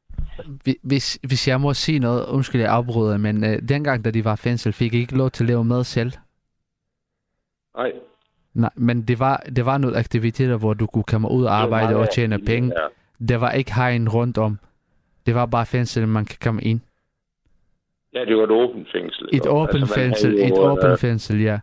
Hvi- 0.64 0.80
Hvis, 0.82 1.18
hvis 1.28 1.48
jeg 1.48 1.60
må 1.60 1.74
sige 1.74 1.98
noget, 1.98 2.26
undskyld 2.26 2.60
jeg 2.60 2.70
afbryder, 2.70 3.16
men 3.18 3.44
øh, 3.44 3.68
dengang, 3.68 4.04
da 4.04 4.10
de 4.10 4.24
var 4.24 4.32
i 4.34 4.36
fængsel, 4.36 4.72
fik 4.72 4.94
I 4.94 4.98
ikke 4.98 5.16
lov 5.16 5.30
til 5.30 5.44
at 5.44 5.48
lave 5.48 5.64
mad 5.64 5.84
selv. 5.84 6.12
Nej, 7.76 7.92
Nej, 8.54 8.70
men 8.76 9.02
det 9.08 9.18
var, 9.18 9.36
det 9.56 9.66
var 9.66 9.78
nogle 9.78 9.96
aktiviteter, 9.96 10.56
hvor 10.58 10.74
du 10.74 10.86
kunne 10.86 11.04
komme 11.04 11.30
ud 11.30 11.44
og 11.44 11.54
arbejde 11.54 11.96
og 11.96 12.10
tjene 12.10 12.38
penge. 12.38 12.72
ja. 12.80 12.86
Der 13.28 13.36
var 13.36 13.50
ikke 13.52 13.74
hegn 13.74 14.08
rundt 14.08 14.38
om. 14.38 14.58
Det 15.26 15.34
var 15.34 15.46
bare 15.46 15.66
fængsel, 15.66 16.08
man 16.08 16.24
kan 16.24 16.38
komme 16.42 16.62
ind. 16.62 16.80
Ja, 18.14 18.20
det 18.24 18.36
var 18.36 18.44
et 18.44 18.50
åbent 18.50 18.88
fængsel. 18.92 19.28
Et 19.32 19.44
jo. 19.46 19.50
åbent 19.50 19.80
Altså, 19.80 19.94
fængsel, 19.94 20.30
havde 20.30 20.44
et 20.44 20.50
jo, 20.50 20.56
åbent 20.70 20.90
øh, 20.92 20.98
fængsel, 20.98 21.40
ja. 21.40 21.58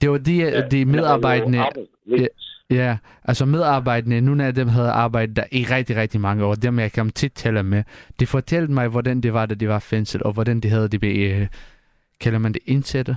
Det 0.00 0.10
var 0.10 0.18
de, 0.18 0.36
Ja, 0.36 0.48
ja, 0.50 0.68
de 0.68 0.78
jo 0.80 0.86
medarbejdende... 0.86 1.58
arbejde, 1.58 1.86
Ja, 2.10 2.26
ja, 2.70 2.96
altså 3.24 3.44
medarbejderne, 3.44 4.20
nogle 4.20 4.44
af 4.46 4.54
dem 4.54 4.68
havde 4.68 4.90
arbejdet 4.90 5.36
der 5.36 5.44
i 5.52 5.64
rigtig, 5.70 5.96
rigtig 5.96 6.20
mange 6.20 6.44
år. 6.44 6.54
Dem 6.54 6.78
jeg 6.78 6.92
kom 6.92 7.10
tit 7.10 7.32
tale 7.32 7.62
med. 7.62 7.82
De 8.20 8.26
fortalte 8.26 8.72
mig, 8.72 8.88
hvordan 8.88 9.20
det 9.20 9.32
var, 9.32 9.46
da 9.46 9.54
de 9.54 9.68
var 9.68 9.78
fængsel, 9.78 10.22
og 10.24 10.32
hvordan 10.32 10.60
de 10.60 10.68
havde 10.68 10.88
det 10.88 11.02
ved, 11.02 11.16
øh, 11.30 11.46
kalder 12.20 12.38
man 12.38 12.52
det 12.52 12.62
indsatte? 12.66 13.16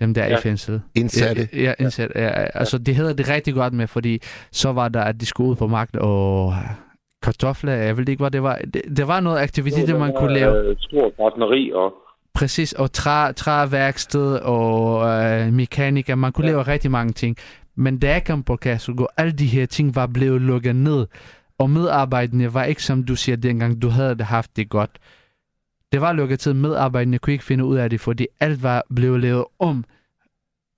Dem 0.00 0.14
der 0.14 0.22
er 0.22 0.28
Ja. 0.30 0.38
i 0.38 0.40
fængsel. 0.40 0.80
Indsatte. 0.94 1.48
Ja, 1.52 1.62
ja, 1.62 1.74
indsatte. 1.78 2.18
Ja, 2.18 2.28
altså 2.54 2.78
det 2.78 2.96
havde 2.96 3.14
det 3.16 3.28
rigtig 3.28 3.54
godt 3.54 3.72
med, 3.72 3.86
fordi 3.86 4.20
så 4.52 4.72
var 4.72 4.88
der, 4.88 5.00
at 5.00 5.20
de 5.20 5.26
skulle 5.26 5.50
ud 5.50 5.56
på 5.56 5.66
markedet 5.66 6.00
og 6.00 6.54
kartofler, 7.24 7.72
jeg 7.72 7.96
ved 7.96 8.08
ikke, 8.08 8.22
hvad 8.22 8.30
det 8.30 8.42
var. 8.42 8.58
Det, 8.74 8.82
det 8.96 9.08
var 9.08 9.20
noget 9.20 9.38
aktiviteter, 9.38 9.98
man 9.98 10.12
kunne 10.18 10.34
lave. 10.34 10.68
Øh, 10.68 10.76
stor 10.78 11.22
gartneri 11.22 11.72
og 11.72 11.94
Præcis, 12.34 12.72
og 12.72 12.92
træ, 12.92 13.32
træværksted 13.32 14.36
og 14.36 15.06
øh, 15.08 15.52
mekaniker. 15.52 16.14
Man 16.14 16.32
kunne 16.32 16.46
ja. 16.46 16.52
lave 16.52 16.62
rigtig 16.62 16.90
mange 16.90 17.12
ting. 17.12 17.36
Men 17.74 17.98
da 17.98 18.08
jeg 18.12 18.24
kom 18.24 18.42
på 18.42 18.56
Kærsudgård, 18.56 19.08
alle 19.16 19.32
de 19.32 19.46
her 19.46 19.66
ting 19.66 19.94
var 19.94 20.06
blevet 20.06 20.40
lukket 20.40 20.76
ned. 20.76 21.06
Og 21.58 21.70
medarbejderne 21.70 22.54
var 22.54 22.64
ikke, 22.64 22.82
som 22.82 23.04
du 23.04 23.16
siger 23.16 23.36
dengang, 23.36 23.82
du 23.82 23.88
havde 23.88 24.14
det 24.14 24.26
haft 24.26 24.56
det 24.56 24.68
godt. 24.68 24.90
Det 25.92 26.00
var 26.00 26.12
lukket 26.12 26.40
til, 26.40 26.56
medarbejderne 26.56 27.18
kunne 27.18 27.32
ikke 27.32 27.44
finde 27.44 27.64
ud 27.64 27.76
af 27.76 27.90
det, 27.90 28.00
fordi 28.00 28.26
alt 28.40 28.62
var 28.62 28.82
blevet 28.94 29.20
lavet 29.20 29.44
om. 29.58 29.84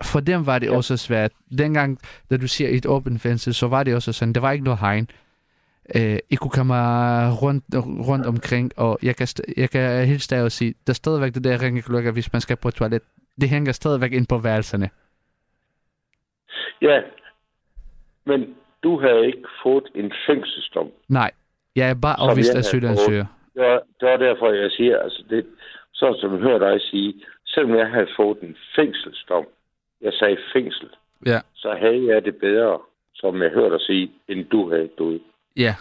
For 0.05 0.21
dem 0.21 0.47
var 0.47 0.59
det 0.59 0.67
ja. 0.67 0.77
også 0.77 0.97
svært. 0.97 1.33
Dengang, 1.59 1.99
da 2.31 2.37
du 2.37 2.49
siger 2.49 2.71
et 2.71 2.87
åbent 2.87 3.21
fængsel, 3.21 3.55
så 3.55 3.69
var 3.69 3.83
det 3.83 3.95
også 3.95 4.13
sådan, 4.13 4.33
der 4.33 4.41
var 4.41 4.53
ikke 4.53 4.65
noget 4.65 4.81
hegn. 4.81 5.09
Øh, 5.95 6.19
I 6.31 6.35
kunne 6.35 6.51
komme 6.51 6.75
rundt, 7.43 7.65
rundt 8.11 8.27
omkring, 8.27 8.73
og 8.77 8.99
jeg 9.03 9.17
kan, 9.17 9.29
jeg 9.57 9.71
kan 9.71 10.07
helt 10.07 10.23
stadig 10.23 10.53
sige, 10.53 10.75
der 10.87 10.91
er 10.93 10.95
stadigvæk 10.95 11.35
det 11.35 11.45
der 11.45 11.63
ringeklokker, 11.63 12.13
hvis 12.13 12.33
man 12.33 12.41
skal 12.41 12.57
på 12.57 12.71
toilet. 12.71 13.03
Det 13.41 13.49
hænger 13.49 13.73
stadigvæk 13.73 14.13
ind 14.13 14.27
på 14.27 14.39
værelserne. 14.39 14.91
Ja, 16.83 17.03
men 18.25 18.55
du 18.83 19.01
havde 19.01 19.27
ikke 19.27 19.45
fået 19.63 19.85
en 19.95 20.13
fængselsdom. 20.27 20.91
Nej, 21.09 21.31
jeg 21.77 21.91
er 21.91 21.95
bare 21.95 22.21
afvist 22.21 22.55
asylansøger. 22.55 23.27
fået. 23.55 23.81
Det 24.01 24.09
var 24.09 24.17
derfor, 24.17 24.53
jeg 24.53 24.71
siger, 24.71 24.99
altså 24.99 25.25
det, 25.31 25.47
så 25.93 26.17
som 26.21 26.33
jeg 26.33 26.41
hører 26.41 26.59
dig 26.71 26.81
sige, 26.81 27.15
selvom 27.47 27.79
jeg 27.79 27.87
havde 27.91 28.09
fået 28.17 28.39
en 28.41 28.57
fængselsdom, 28.77 29.47
jeg 30.01 30.13
sagde 30.13 30.37
fængsel, 30.53 30.89
Ja. 31.27 31.41
så 31.55 31.75
havde 31.81 32.07
jeg 32.07 32.25
det 32.25 32.37
bedre, 32.37 32.79
som 33.15 33.43
jeg 33.43 33.51
hørte 33.51 33.75
dig 33.75 33.81
sige, 33.81 34.11
end 34.29 34.45
du 34.45 34.71
havde 34.71 34.89
du. 34.99 35.19
Ja. 35.57 35.75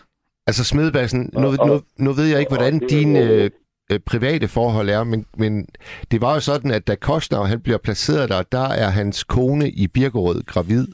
Altså 0.47 0.63
Smedebassen, 0.63 1.29
nu, 1.33 1.47
Og- 1.47 1.67
nu, 1.67 1.81
nu 1.97 2.11
ved 2.13 2.25
jeg 2.25 2.39
ikke, 2.39 2.51
og 2.51 2.57
hvordan 2.57 2.83
er 2.83 2.87
dine 2.87 3.19
øh, 3.19 3.49
øh, 3.91 3.99
private 3.99 4.47
forhold 4.47 4.89
er, 4.89 5.03
men, 5.03 5.25
men 5.37 5.67
det 6.11 6.21
var 6.21 6.33
jo 6.33 6.39
sådan, 6.39 6.71
at 6.71 6.87
da 6.87 6.95
Kostner 6.95 7.43
han 7.43 7.61
bliver 7.61 7.77
placeret 7.77 8.29
der, 8.29 8.43
der 8.43 8.67
er 8.67 8.89
hans 8.89 9.23
kone 9.23 9.69
i 9.69 9.87
Birkerød 9.87 10.43
gravid. 10.43 10.87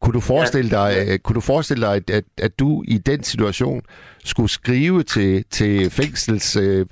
Kunne 0.00 0.12
du 0.12 0.20
forestille 0.20 0.70
dig, 0.70 0.96
øh, 1.08 1.18
kunne 1.18 1.34
du 1.34 1.40
forestille 1.40 1.86
dig 1.86 1.94
at, 1.94 2.10
at, 2.10 2.24
at 2.42 2.58
du 2.58 2.84
i 2.88 2.98
den 2.98 3.22
situation 3.22 3.82
skulle 4.24 4.48
skrive 4.50 5.02
til, 5.02 5.44
til 5.50 5.90
fængselssystemet 5.90 6.80
øh, 6.80 6.86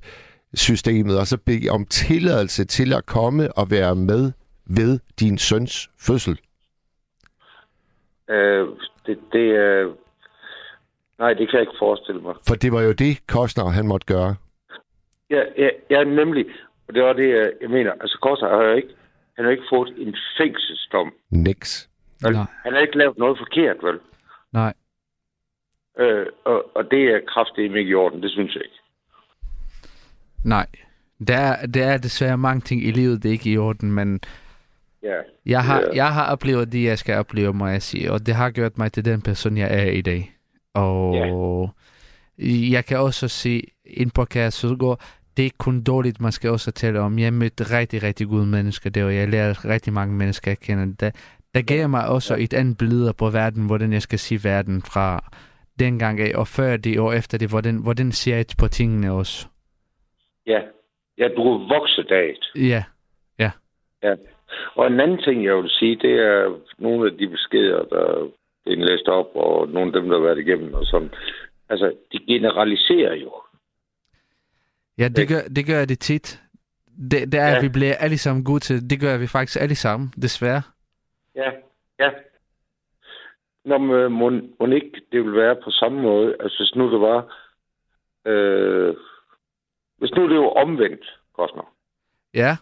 systemet, 0.55 1.19
og 1.19 1.27
så 1.27 1.37
bede 1.37 1.69
om 1.69 1.85
tilladelse 1.87 2.65
til 2.65 2.93
at 2.93 3.07
komme 3.07 3.53
og 3.53 3.71
være 3.71 3.95
med 3.95 4.33
ved 4.67 4.99
din 5.21 5.39
søns 5.39 5.91
fødsel? 6.01 6.39
Øh, 8.31 8.67
det, 9.07 9.19
det 9.33 9.39
øh, 9.39 9.87
nej, 11.19 11.33
det 11.35 11.49
kan 11.49 11.59
jeg 11.59 11.61
ikke 11.61 11.79
forestille 11.79 12.21
mig. 12.21 12.35
For 12.49 12.55
det 12.55 12.73
var 12.73 12.83
jo 12.83 12.93
det, 12.93 13.27
Kostner 13.27 13.65
han 13.69 13.87
måtte 13.87 14.07
gøre. 14.07 14.37
Ja, 15.31 15.43
ja, 15.59 15.69
ja 15.91 16.05
nemlig, 16.05 16.47
og 16.89 16.95
det 16.95 17.03
var 17.03 17.13
det, 17.13 17.29
jeg- 17.61 17.71
mener. 17.71 17.93
Altså, 17.93 18.19
Koster 18.23 18.49
har 18.49 18.63
jo 18.63 18.73
ikke, 18.75 18.89
han 19.37 19.45
har 19.45 19.53
ikke 19.53 19.65
fået 19.73 19.95
en 19.97 20.17
fængselsdom. 20.39 21.13
Niks. 21.31 21.91
Vel? 22.23 22.37
Han 22.37 22.73
har 22.73 22.79
ikke 22.81 22.99
lavet 22.99 23.19
noget 23.19 23.39
forkert, 23.39 23.77
vel? 23.83 23.99
Nej. 24.53 24.75
Øh, 25.99 26.27
og, 26.45 26.77
og 26.77 26.91
det 26.91 27.03
er 27.15 27.21
kraftigt 27.29 27.77
ikke 27.77 27.91
i 27.91 27.95
orden, 27.95 28.23
det 28.23 28.31
synes 28.31 28.55
jeg 28.55 28.63
ikke. 28.65 28.79
Nej, 30.45 30.67
Der 31.29 31.37
er, 31.37 31.67
der 31.67 31.85
er 31.87 31.97
desværre 31.99 32.39
mange 32.39 32.61
ting 32.61 32.85
i 32.85 32.91
livet, 32.91 33.23
det 33.23 33.29
er 33.29 33.33
ikke 33.33 33.51
i 33.51 33.59
orden, 33.59 33.93
men 33.93 34.21
Ja. 35.03 35.21
jeg 35.47 35.65
har, 35.65 35.81
Ja. 35.81 35.87
jeg 35.95 36.13
har 36.15 36.33
oplevet 36.33 36.73
det, 36.73 36.85
jeg 36.85 36.99
skal 36.99 37.19
opleve, 37.19 37.53
må 37.53 37.67
jeg 37.67 37.83
sige. 37.83 38.13
Og 38.13 38.27
det 38.27 38.35
har 38.35 38.51
gjort 38.51 38.79
mig 38.79 38.93
til 38.93 39.05
den 39.05 39.23
person, 39.23 39.57
jeg 39.57 39.69
er 39.87 39.91
i 39.91 40.01
dag. 40.01 40.33
Og 40.79 41.71
jeg 42.73 42.85
kan 42.85 42.99
også 42.99 43.29
se 43.29 43.63
ind 43.85 44.11
på 44.15 44.25
Kære 44.25 44.51
Sødgaard, 44.51 45.01
det 45.37 45.43
er 45.43 45.45
ikke 45.45 45.59
kun 45.59 45.83
dårligt, 45.83 46.21
man 46.21 46.33
skal 46.33 46.51
også 46.51 46.71
tale 46.71 47.01
om. 47.01 47.19
Jeg 47.19 47.33
mødte 47.33 47.79
rigtig, 47.79 48.03
rigtig 48.03 48.27
gode 48.29 48.47
mennesker 48.47 48.91
der, 48.91 49.05
og 49.05 49.15
jeg 49.15 49.29
lærte 49.29 49.69
rigtig 49.69 49.93
mange 49.93 50.15
mennesker 50.15 50.53
at 50.53 50.61
kende. 50.61 50.97
Der, 51.01 51.11
der 51.55 51.63
gav 51.63 51.89
mig 51.89 52.09
også 52.09 52.37
et 52.39 52.55
andet 52.55 52.79
billede 52.79 53.15
på 53.19 53.31
verden, 53.31 53.67
hvordan 53.67 53.93
jeg 53.93 54.03
skal 54.03 54.19
sige 54.19 54.41
verden 54.45 54.83
fra 54.83 55.31
dengang 55.79 56.21
af, 56.21 56.33
og 56.35 56.47
før 56.47 56.77
det 56.77 57.01
og 57.01 57.17
efter 57.17 57.39
det, 57.39 57.49
hvordan, 57.51 57.83
hvordan 57.83 58.13
ser 58.13 58.37
jeg 58.37 58.47
på 58.59 58.69
tingene 58.69 59.13
også. 59.13 59.49
Ja. 60.47 60.61
Ja, 61.19 61.29
du 61.29 61.43
er 61.43 61.69
vokset 61.69 62.11
af 62.11 62.35
det. 62.41 62.69
Ja, 62.69 62.85
ja. 63.39 63.51
Ja. 64.03 64.15
Og 64.75 64.87
en 64.87 65.01
anden 65.01 65.19
ting, 65.19 65.45
jeg 65.45 65.57
vil 65.57 65.71
sige, 65.71 65.97
det 65.97 66.15
er 66.15 66.59
nogle 66.79 67.11
af 67.11 67.19
de 67.19 67.29
beskeder, 67.29 67.83
der 67.85 68.31
er 68.73 68.85
læst 68.85 69.09
op, 69.09 69.31
og 69.35 69.69
nogle 69.69 69.87
af 69.87 70.01
dem, 70.01 70.11
der 70.11 70.19
har 70.19 70.25
været 70.25 70.39
igennem 70.39 70.75
og 70.75 70.85
sådan. 70.85 71.11
Altså, 71.69 71.93
de 72.13 72.19
generaliserer 72.19 73.15
jo. 73.15 73.33
Ja, 74.99 75.09
det 75.09 75.29
gør, 75.29 75.41
det 75.57 75.67
gør 75.67 75.85
det 75.85 75.99
tit. 75.99 76.43
Det, 77.11 77.33
det 77.33 77.41
er, 77.41 77.49
ja. 77.49 77.61
Vi 77.61 77.69
bliver 77.69 77.95
alle 77.95 78.19
sammen 78.19 78.45
gode 78.45 78.61
til. 78.61 78.91
Det 78.91 79.01
gør 79.01 79.19
vi 79.19 79.27
faktisk 79.27 79.63
alle 79.63 79.75
sammen, 79.75 80.13
desværre. 80.23 80.63
Ja, 81.35 81.51
ja. 81.99 82.11
Nå, 83.65 83.79
men 83.79 84.13
må, 84.13 84.31
må 84.61 84.67
ikke 84.67 85.01
det 85.13 85.25
vil 85.25 85.35
være 85.35 85.57
på 85.65 85.71
samme 85.71 86.03
måde? 86.03 86.37
Altså, 86.41 86.59
hvis 86.59 86.75
nu 86.75 86.93
det 86.93 87.01
var... 87.01 87.35
Øh, 88.25 88.97
hvis 89.99 90.11
nu 90.11 90.29
det 90.29 90.39
var 90.39 90.63
omvendt, 90.63 91.19
Kostner, 91.37 91.75
Ja, 92.35 92.57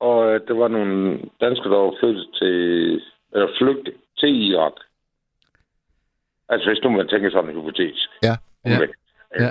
og 0.00 0.34
øh, 0.34 0.40
der 0.48 0.54
var 0.54 0.68
nogle 0.68 1.20
danskere, 1.40 1.72
der 1.72 1.78
var 1.78 1.96
flyttet 2.00 2.28
til... 2.34 3.02
Eller 3.32 3.48
flygtet 3.58 3.94
til 4.18 4.50
Irak. 4.50 4.72
Altså, 6.52 6.70
hvis 6.70 6.82
nu 6.82 6.90
man 6.90 7.08
tænker 7.08 7.30
sådan 7.30 7.50
hypotetisk. 7.50 8.08
Ja. 8.22 8.34
Omvendt. 8.64 8.96
Ja. 9.40 9.50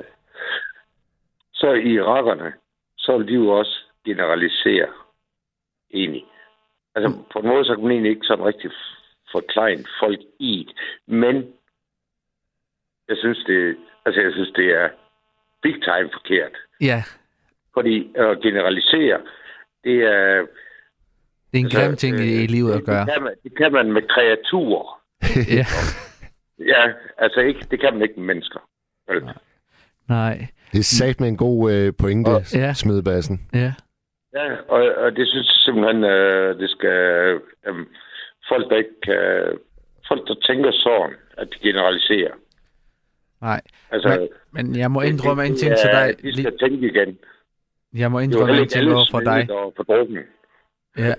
Så 1.54 1.74
irakerne, 1.74 2.54
så 2.98 3.18
vil 3.18 3.28
de 3.28 3.34
jo 3.34 3.48
også 3.48 3.76
generalisere 4.06 4.88
egentlig. 5.94 6.26
Altså, 6.96 7.10
på 7.34 7.40
en 7.40 7.48
måde, 7.48 7.66
så 7.66 7.76
kan 7.76 7.84
man 7.84 7.92
egentlig 7.92 8.10
ikke 8.10 8.28
sådan 8.28 8.46
rigtig 8.46 8.72
forklare 9.32 9.78
folk 10.00 10.20
i 10.40 10.66
det. 10.68 10.76
Men 11.08 11.36
jeg 13.10 13.18
synes, 13.18 13.44
det, 13.48 13.78
altså, 14.06 14.22
jeg 14.22 14.32
synes, 14.34 14.52
det 14.56 14.68
er 14.82 14.90
big 15.62 15.74
time 15.74 16.10
forkert. 16.14 16.56
ja. 16.82 17.04
Fordi 17.74 18.12
at 18.16 18.42
generalisere, 18.42 19.22
det 19.84 19.98
er... 20.04 20.48
Det 21.52 21.60
er 21.60 21.64
en 21.66 21.70
grim 21.70 21.96
ting 21.96 22.20
i, 22.20 22.44
i 22.44 22.48
livet 22.48 22.72
at 22.72 22.78
det, 22.78 22.86
gøre. 22.86 23.06
det, 23.06 23.14
kan 23.14 23.24
man, 23.24 23.36
det 23.44 23.58
kan 23.58 23.72
man 23.72 23.92
med 23.92 24.02
kreaturer. 24.02 25.02
ja. 25.60 25.66
Ja, 26.68 26.84
altså 27.18 27.40
ikke, 27.40 27.68
det 27.72 27.80
kan 27.80 27.94
man 27.94 28.02
ikke 28.02 28.14
med 28.18 28.26
mennesker. 28.26 28.60
Vel? 29.08 29.24
Nej. 30.10 30.48
Det 30.72 30.80
er 30.80 30.84
sat 30.84 31.20
med 31.20 31.28
en 31.30 31.38
god 31.38 31.72
øh, 31.72 31.94
pointe, 32.00 32.32
Ja. 32.32 32.38
ja. 32.54 32.74
Smedbassen. 32.74 33.50
Ja. 33.54 33.74
Ja, 34.34 34.56
og, 34.70 34.96
og 35.04 35.16
det 35.16 35.28
synes 35.28 35.48
jeg 35.48 35.56
simpelthen, 35.66 36.04
øh, 36.04 36.60
det 36.60 36.70
skal... 36.70 36.90
Øh, 37.68 37.76
folk, 38.50 38.70
der 38.70 38.76
ikke 38.78 39.02
kan... 39.04 39.22
Folk, 40.08 40.28
der 40.28 40.36
tænker 40.48 40.72
sådan, 40.72 41.16
at 41.38 41.48
de 41.54 41.60
generaliserer. 41.68 42.34
Nej. 43.42 43.62
Altså, 43.92 44.28
Men, 44.54 44.68
men 44.68 44.80
jeg 44.80 44.92
må 44.92 45.02
indrømme 45.02 45.46
en 45.46 45.56
ting 45.56 45.78
til 45.78 45.90
ja, 45.94 46.08
dig. 46.08 46.24
De 46.24 46.34
skal 46.42 46.58
tænke 46.60 46.88
igen. 46.88 47.18
Jeg 47.94 48.12
må 48.12 48.20
indrømme 48.20 48.58
en 48.62 48.68
ting 48.68 48.92
over 48.92 49.06
for 49.12 49.20
dig. 49.20 49.48
fordrukne. 49.78 50.24
Ja. 50.98 51.14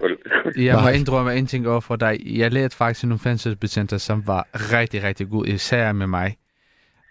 Jeg 0.57 0.83
må 0.83 0.89
indrømme 0.99 1.37
en 1.37 1.47
ting 1.47 1.69
over 1.69 1.81
for 1.81 1.97
dig. 1.97 2.21
Jeg 2.27 2.53
lærte 2.53 2.77
faktisk 2.77 3.05
nogle 3.05 3.19
fængselsbetjente, 3.19 3.99
som 3.99 4.27
var 4.27 4.49
rigtig, 4.55 5.03
rigtig 5.03 5.29
gode, 5.29 5.51
især 5.51 5.93
med 5.93 6.07
mig. 6.07 6.37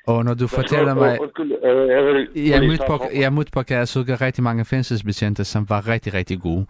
Og 0.08 0.26
når 0.26 0.34
du 0.34 0.48
fortæller 0.48 0.94
mig... 0.94 1.20
Jeg 2.36 2.62
mødte 2.62 2.84
på, 2.88 3.04
jeg 3.16 3.34
mødte 3.34 3.52
på 3.52 3.64
Kæresudga 3.64 4.16
rigtig 4.16 4.44
mange 4.44 4.66
fængselsbetjente, 4.66 5.44
som 5.44 5.70
var 5.70 5.88
rigtig, 5.88 6.14
rigtig 6.14 6.40
gode. 6.40 6.66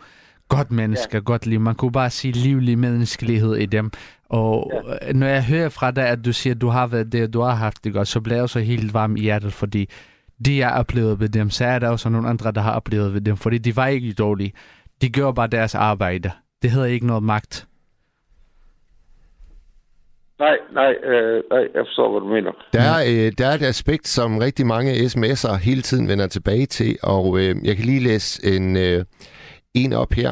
Godt 0.50 0.72
mennesker, 0.72 1.18
ja. 1.18 1.24
godt 1.24 1.46
liv. 1.46 1.60
Man 1.60 1.76
kunne 1.76 1.92
bare 1.92 2.10
sige 2.10 2.32
livlig 2.32 2.80
menneskelighed 2.80 3.56
i 3.56 3.66
dem. 3.66 3.92
Og 4.30 4.72
ja. 5.02 5.12
når 5.14 5.28
jeg 5.28 5.46
hører 5.46 5.70
fra 5.70 5.92
dig, 5.92 6.08
at 6.08 6.26
du 6.26 6.34
siger, 6.34 6.56
at 6.56 6.62
du 6.62 6.68
har 6.68 6.88
været 6.88 7.12
det, 7.12 7.34
du 7.34 7.42
har 7.42 7.56
haft 7.56 7.84
det 7.84 7.94
godt, 7.94 8.08
så 8.08 8.22
bliver 8.22 8.36
jeg 8.36 8.44
også 8.44 8.60
helt 8.60 8.94
varm 8.94 9.16
i 9.16 9.20
hjertet, 9.20 9.54
fordi 9.54 9.90
det, 10.46 10.58
jeg 10.58 10.72
oplevede 10.72 11.20
ved 11.20 11.30
dem, 11.30 11.50
så 11.50 11.66
er 11.66 11.80
der 11.80 11.90
også 11.90 12.10
nogle 12.10 12.30
andre, 12.30 12.52
der 12.52 12.62
har 12.62 12.72
oplevet 12.72 13.14
ved 13.14 13.22
dem, 13.22 13.38
fordi 13.38 13.58
de 13.58 13.76
var 13.76 13.88
ikke 13.88 14.14
dårlige. 14.14 14.54
De 15.02 15.10
gør 15.10 15.32
bare 15.32 15.48
deres 15.48 15.76
arbejde. 15.76 16.32
Det 16.62 16.72
hedder 16.72 16.88
ikke 16.88 17.08
noget 17.08 17.24
magt. 17.24 17.68
Nej, 20.40 20.58
nej, 20.74 20.92
øh, 21.04 21.44
nej, 21.52 21.60
jeg 21.60 21.84
forstår, 21.88 22.12
hvad 22.12 22.22
du 22.22 22.28
mener. 22.28 22.52
Der 22.74 22.82
er, 22.82 23.04
øh, 23.08 23.32
der 23.38 23.48
er 23.48 23.54
et 23.54 23.62
aspekt, 23.62 24.08
som 24.08 24.38
rigtig 24.38 24.68
mange 24.68 24.92
sms'er 24.94 25.56
hele 25.56 25.82
tiden 25.82 26.08
vender 26.08 26.28
tilbage 26.28 26.66
til, 26.66 26.98
og 27.04 27.40
øh, 27.40 27.56
jeg 27.64 27.76
kan 27.76 27.86
lige 27.86 28.00
læse 28.00 28.56
en, 28.56 28.78
øh, 28.78 29.06
en 29.74 29.94
op 29.94 30.14
her. 30.14 30.32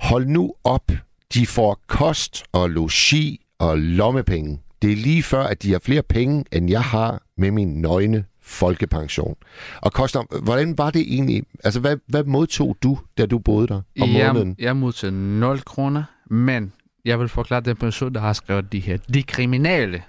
Hold 0.00 0.26
nu 0.26 0.54
op, 0.64 0.92
de 1.34 1.46
får 1.46 1.80
kost 1.88 2.44
og 2.52 2.70
logi 2.70 3.40
og 3.58 3.78
lommepenge. 3.78 4.60
Det 4.82 4.92
er 4.92 4.96
lige 4.96 5.22
før, 5.22 5.42
at 5.42 5.62
de 5.62 5.72
har 5.72 5.78
flere 5.78 6.02
penge, 6.02 6.44
end 6.52 6.70
jeg 6.70 6.82
har 6.82 7.22
med 7.36 7.50
min 7.50 7.80
nøgne 7.80 8.24
folkepension. 8.44 9.36
Og 9.76 9.92
Koster, 9.92 10.40
hvordan 10.42 10.78
var 10.78 10.90
det 10.90 11.00
egentlig? 11.00 11.42
Altså, 11.64 11.80
hvad, 11.80 11.96
hvad 12.06 12.24
modtog 12.24 12.76
du, 12.82 12.98
da 13.18 13.26
du 13.26 13.38
boede 13.38 13.68
der 13.68 13.82
om 14.00 14.08
måneden? 14.08 14.56
Jeg, 14.58 14.64
jeg 14.64 14.76
modtog 14.76 15.12
0 15.12 15.60
kroner, 15.60 16.04
men 16.26 16.72
jeg 17.04 17.20
vil 17.20 17.28
forklare 17.28 17.60
den 17.60 17.76
person, 17.76 18.14
der 18.14 18.20
har 18.20 18.32
skrevet 18.32 18.72
de 18.72 18.80
her. 18.80 18.96
De 18.96 19.22
kriminelle, 19.22 20.02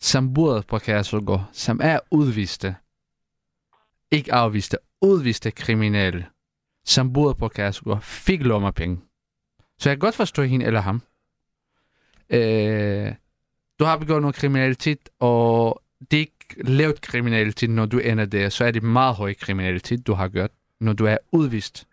som 0.00 0.34
bor 0.34 0.60
på 0.68 0.78
Kæresugård, 0.78 1.48
som 1.52 1.80
er 1.82 1.98
udviste, 2.10 2.74
ikke 4.10 4.32
afviste, 4.34 4.76
udviste 5.02 5.50
kriminelle, 5.50 6.26
som 6.84 7.12
bor 7.12 7.32
på 7.32 7.48
Kæresugård, 7.48 8.00
fik 8.02 8.42
lommepenge. 8.42 9.00
Så 9.78 9.90
jeg 9.90 9.96
kan 9.96 10.00
godt 10.00 10.14
forstå 10.14 10.42
hende 10.42 10.66
eller 10.66 10.80
ham. 10.80 11.02
Øh, 12.30 13.14
du 13.78 13.84
har 13.84 13.96
begået 13.96 14.22
noget 14.22 14.36
kriminalitet, 14.36 15.08
og 15.20 15.82
det 16.10 16.16
er 16.16 16.20
ikke 16.20 16.39
lavt 16.56 17.00
kriminalitet, 17.00 17.70
når 17.70 17.86
du 17.86 17.98
ender 17.98 18.24
der, 18.24 18.48
så 18.48 18.64
er 18.64 18.70
det 18.70 18.82
meget 18.82 19.14
høj 19.14 19.34
kriminalitet, 19.34 20.06
du 20.06 20.12
har 20.14 20.28
gjort, 20.28 20.50
når 20.80 20.92
du 20.92 21.06
er 21.06 21.16
udvist, 21.32 21.86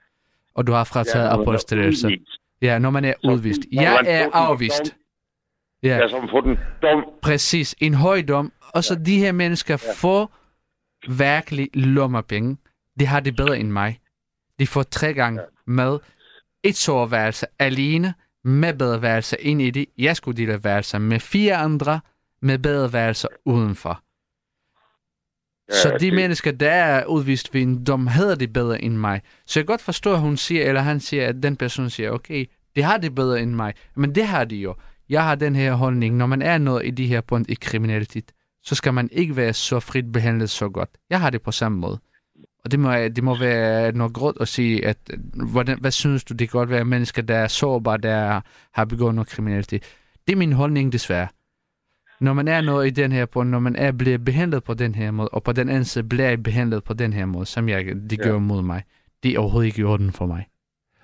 og 0.55 0.67
du 0.67 0.71
har 0.71 0.83
frataget 0.83 1.23
Ja, 1.25 1.29
ja, 1.29 1.29
når 1.29 1.35
man 1.35 1.37
er 1.37 1.41
opholdstilladelse. 1.41 2.07
udvist. 2.07 2.31
Ja, 2.61 2.79
når 2.79 2.89
man 2.89 3.05
er 3.05 3.13
udvist. 3.23 3.59
når 3.71 3.81
Jeg 3.81 4.01
er 4.07 4.29
afvist. 4.33 4.95
Ja, 5.83 5.97
Ja, 5.97 6.07
som 6.09 6.29
får 6.31 6.41
den 6.41 6.57
dom. 6.81 7.03
præcis. 7.21 7.75
En 7.79 7.93
høj 7.93 8.21
dom. 8.21 8.51
Og 8.73 8.83
så 8.83 8.95
de 8.95 9.17
her 9.19 9.31
mennesker 9.31 9.77
får 9.95 10.31
virkelig 11.07 11.69
lommepenge. 11.73 12.57
De 12.99 13.05
har 13.05 13.19
det 13.19 13.35
bedre 13.35 13.59
end 13.59 13.71
mig. 13.71 13.99
De 14.59 14.67
får 14.67 14.83
tre 14.83 15.13
gange 15.13 15.39
mad, 15.65 15.99
et 16.63 16.75
soveværelse 16.75 17.45
alene, 17.59 18.13
med 18.43 18.73
badeværelse 18.73 19.37
ind 19.41 19.61
i 19.61 19.69
det. 19.69 19.85
Jeg 19.97 20.15
skulle 20.15 20.37
dele 20.37 20.63
værelser 20.63 20.99
med 20.99 21.19
fire 21.19 21.55
andre, 21.55 21.99
med 22.41 22.59
badeværelser 22.59 23.27
udenfor. 23.45 24.01
Ja, 25.69 25.75
Så 25.75 25.89
de 25.89 26.05
det- 26.05 26.13
mennesker, 26.13 26.51
der 26.51 26.69
er 26.71 27.05
udvist 27.05 27.53
ved 27.53 27.61
en 27.61 27.83
dom, 27.83 28.07
havde 28.07 28.35
det 28.35 28.53
bedre 28.53 28.81
end 28.81 28.95
mig. 28.97 29.21
Så 29.45 29.59
jeg 29.59 29.65
kan 29.67 29.73
godt 29.73 29.81
forstå, 29.81 30.13
at 30.13 30.19
hun 30.19 30.37
siger, 30.37 30.65
eller 30.65 30.81
han 30.81 30.99
siger, 30.99 31.27
at 31.27 31.35
den 31.43 31.55
person 31.55 31.89
siger, 31.89 32.11
okay, 32.11 32.45
det 32.75 32.83
har 32.83 32.97
det 32.97 33.15
bedre 33.15 33.41
end 33.41 33.51
mig. 33.53 33.73
Men 33.95 34.15
det 34.15 34.27
har 34.27 34.45
de 34.45 34.55
jo. 34.55 34.75
Jeg 35.09 35.23
har 35.23 35.35
den 35.35 35.55
her 35.55 35.73
holdning, 35.73 36.15
når 36.17 36.25
man 36.25 36.41
er 36.41 36.57
noget 36.57 36.85
i 36.85 36.89
de 36.91 37.07
her 37.07 37.21
punkt 37.21 37.49
i 37.49 37.53
kriminalitet, 37.61 38.31
så 38.63 38.75
skal 38.75 38.93
man 38.93 39.09
ikke 39.11 39.35
være 39.35 39.53
så 39.53 39.79
frit 39.79 40.11
behandlet 40.11 40.49
så 40.49 40.69
godt. 40.69 40.89
Jeg 41.09 41.21
har 41.21 41.29
det 41.29 41.41
på 41.41 41.51
samme 41.51 41.77
måde. 41.77 41.99
Og 42.65 42.71
det 42.71 42.79
må, 42.79 42.93
det 42.93 43.23
må 43.23 43.39
være 43.39 43.91
noget 43.91 44.13
gråd 44.13 44.33
at 44.41 44.47
sige, 44.47 44.85
at 44.85 44.97
hvordan, 45.51 45.77
hvad 45.81 45.91
synes 45.91 46.23
du, 46.23 46.33
det 46.33 46.49
kan 46.49 46.59
godt 46.59 46.69
være 46.69 46.85
mennesker, 46.85 47.21
der 47.21 47.35
er 47.37 47.47
sårbare, 47.47 47.97
der 47.97 48.41
har 48.73 48.85
begået 48.85 49.15
noget 49.15 49.27
kriminalitet. 49.27 49.83
Det 50.27 50.33
er 50.33 50.37
min 50.37 50.53
holdning 50.53 50.91
desværre. 50.93 51.27
Når 52.21 52.33
man 52.33 52.47
er 52.47 52.61
noget 52.61 52.87
i 52.87 52.89
den 52.89 53.11
her 53.11 53.25
punkt, 53.25 53.51
når 53.51 53.59
man 53.59 53.75
er 53.75 53.91
blevet 53.91 54.25
behandlet 54.25 54.63
på 54.63 54.73
den 54.73 54.95
her 54.95 55.11
måde, 55.11 55.29
og 55.29 55.43
på 55.43 55.51
den 55.51 55.69
anden 55.69 55.85
side 55.85 56.03
bliver 56.03 56.29
jeg 56.29 56.43
behandlet 56.43 56.83
på 56.83 56.93
den 56.93 57.13
her 57.13 57.25
måde, 57.25 57.45
som 57.45 57.69
jeg, 57.69 57.85
de 57.85 58.15
Ja. 58.19 58.23
gør 58.23 58.39
mod 58.39 58.61
mig, 58.61 58.83
det 59.23 59.31
er 59.35 59.39
overhovedet 59.39 59.67
ikke 59.67 59.81
i 59.81 59.83
orden 59.83 60.11
for 60.11 60.25
mig. 60.25 60.45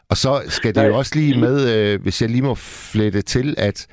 Og 0.09 0.17
så 0.17 0.41
skal 0.47 0.75
det 0.75 0.87
jo 0.87 0.97
også 0.97 1.15
lige 1.15 1.39
med, 1.39 1.75
øh, 1.77 2.01
hvis 2.01 2.21
jeg 2.21 2.29
lige 2.29 2.41
må 2.41 2.55
flette 2.55 3.21
til, 3.21 3.55
at 3.57 3.87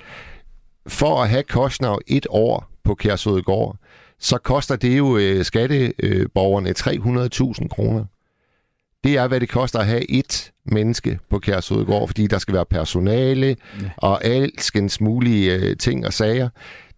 for 0.87 1.23
at 1.23 1.29
have 1.29 1.43
Kostner 1.43 1.99
et 2.07 2.27
år 2.31 2.71
på 2.85 2.95
Kærsødegård, 2.95 3.77
så 4.19 4.39
koster 4.39 4.77
det 4.77 4.99
jo 4.99 5.17
øh, 5.17 5.45
skatteborgerne 5.45 6.71
300.000 7.63 7.69
kroner. 7.69 8.05
Det 9.05 9.17
er, 9.17 9.29
hvad 9.29 9.41
det 9.41 9.49
koster 9.49 9.79
at 9.79 9.87
have 9.87 10.11
et 10.11 10.53
menneske 10.67 11.19
på 11.31 11.39
Kærsødegård, 11.39 12.09
fordi 12.09 12.27
der 12.27 12.39
skal 12.39 12.55
være 12.55 12.65
personale 12.67 13.47
ja. 13.47 13.57
og 13.97 14.25
alskens 14.25 15.01
mulige 15.01 15.55
øh, 15.55 15.77
ting 15.77 16.07
og 16.07 16.13
sager. 16.13 16.49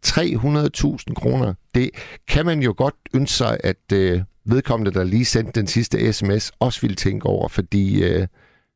300.000 0.06 1.14
kroner. 1.14 1.54
Det 1.74 1.90
kan 2.28 2.46
man 2.46 2.60
jo 2.62 2.74
godt 2.76 2.94
ønske 3.14 3.34
sig, 3.36 3.58
at 3.64 3.84
øh, 3.94 4.20
vedkommende, 4.44 4.92
der 4.98 5.04
lige 5.04 5.24
sendte 5.24 5.60
den 5.60 5.66
sidste 5.66 6.12
sms, 6.12 6.52
også 6.60 6.80
ville 6.80 6.94
tænke 6.96 7.26
over, 7.26 7.48
fordi 7.48 8.04
øh, 8.04 8.26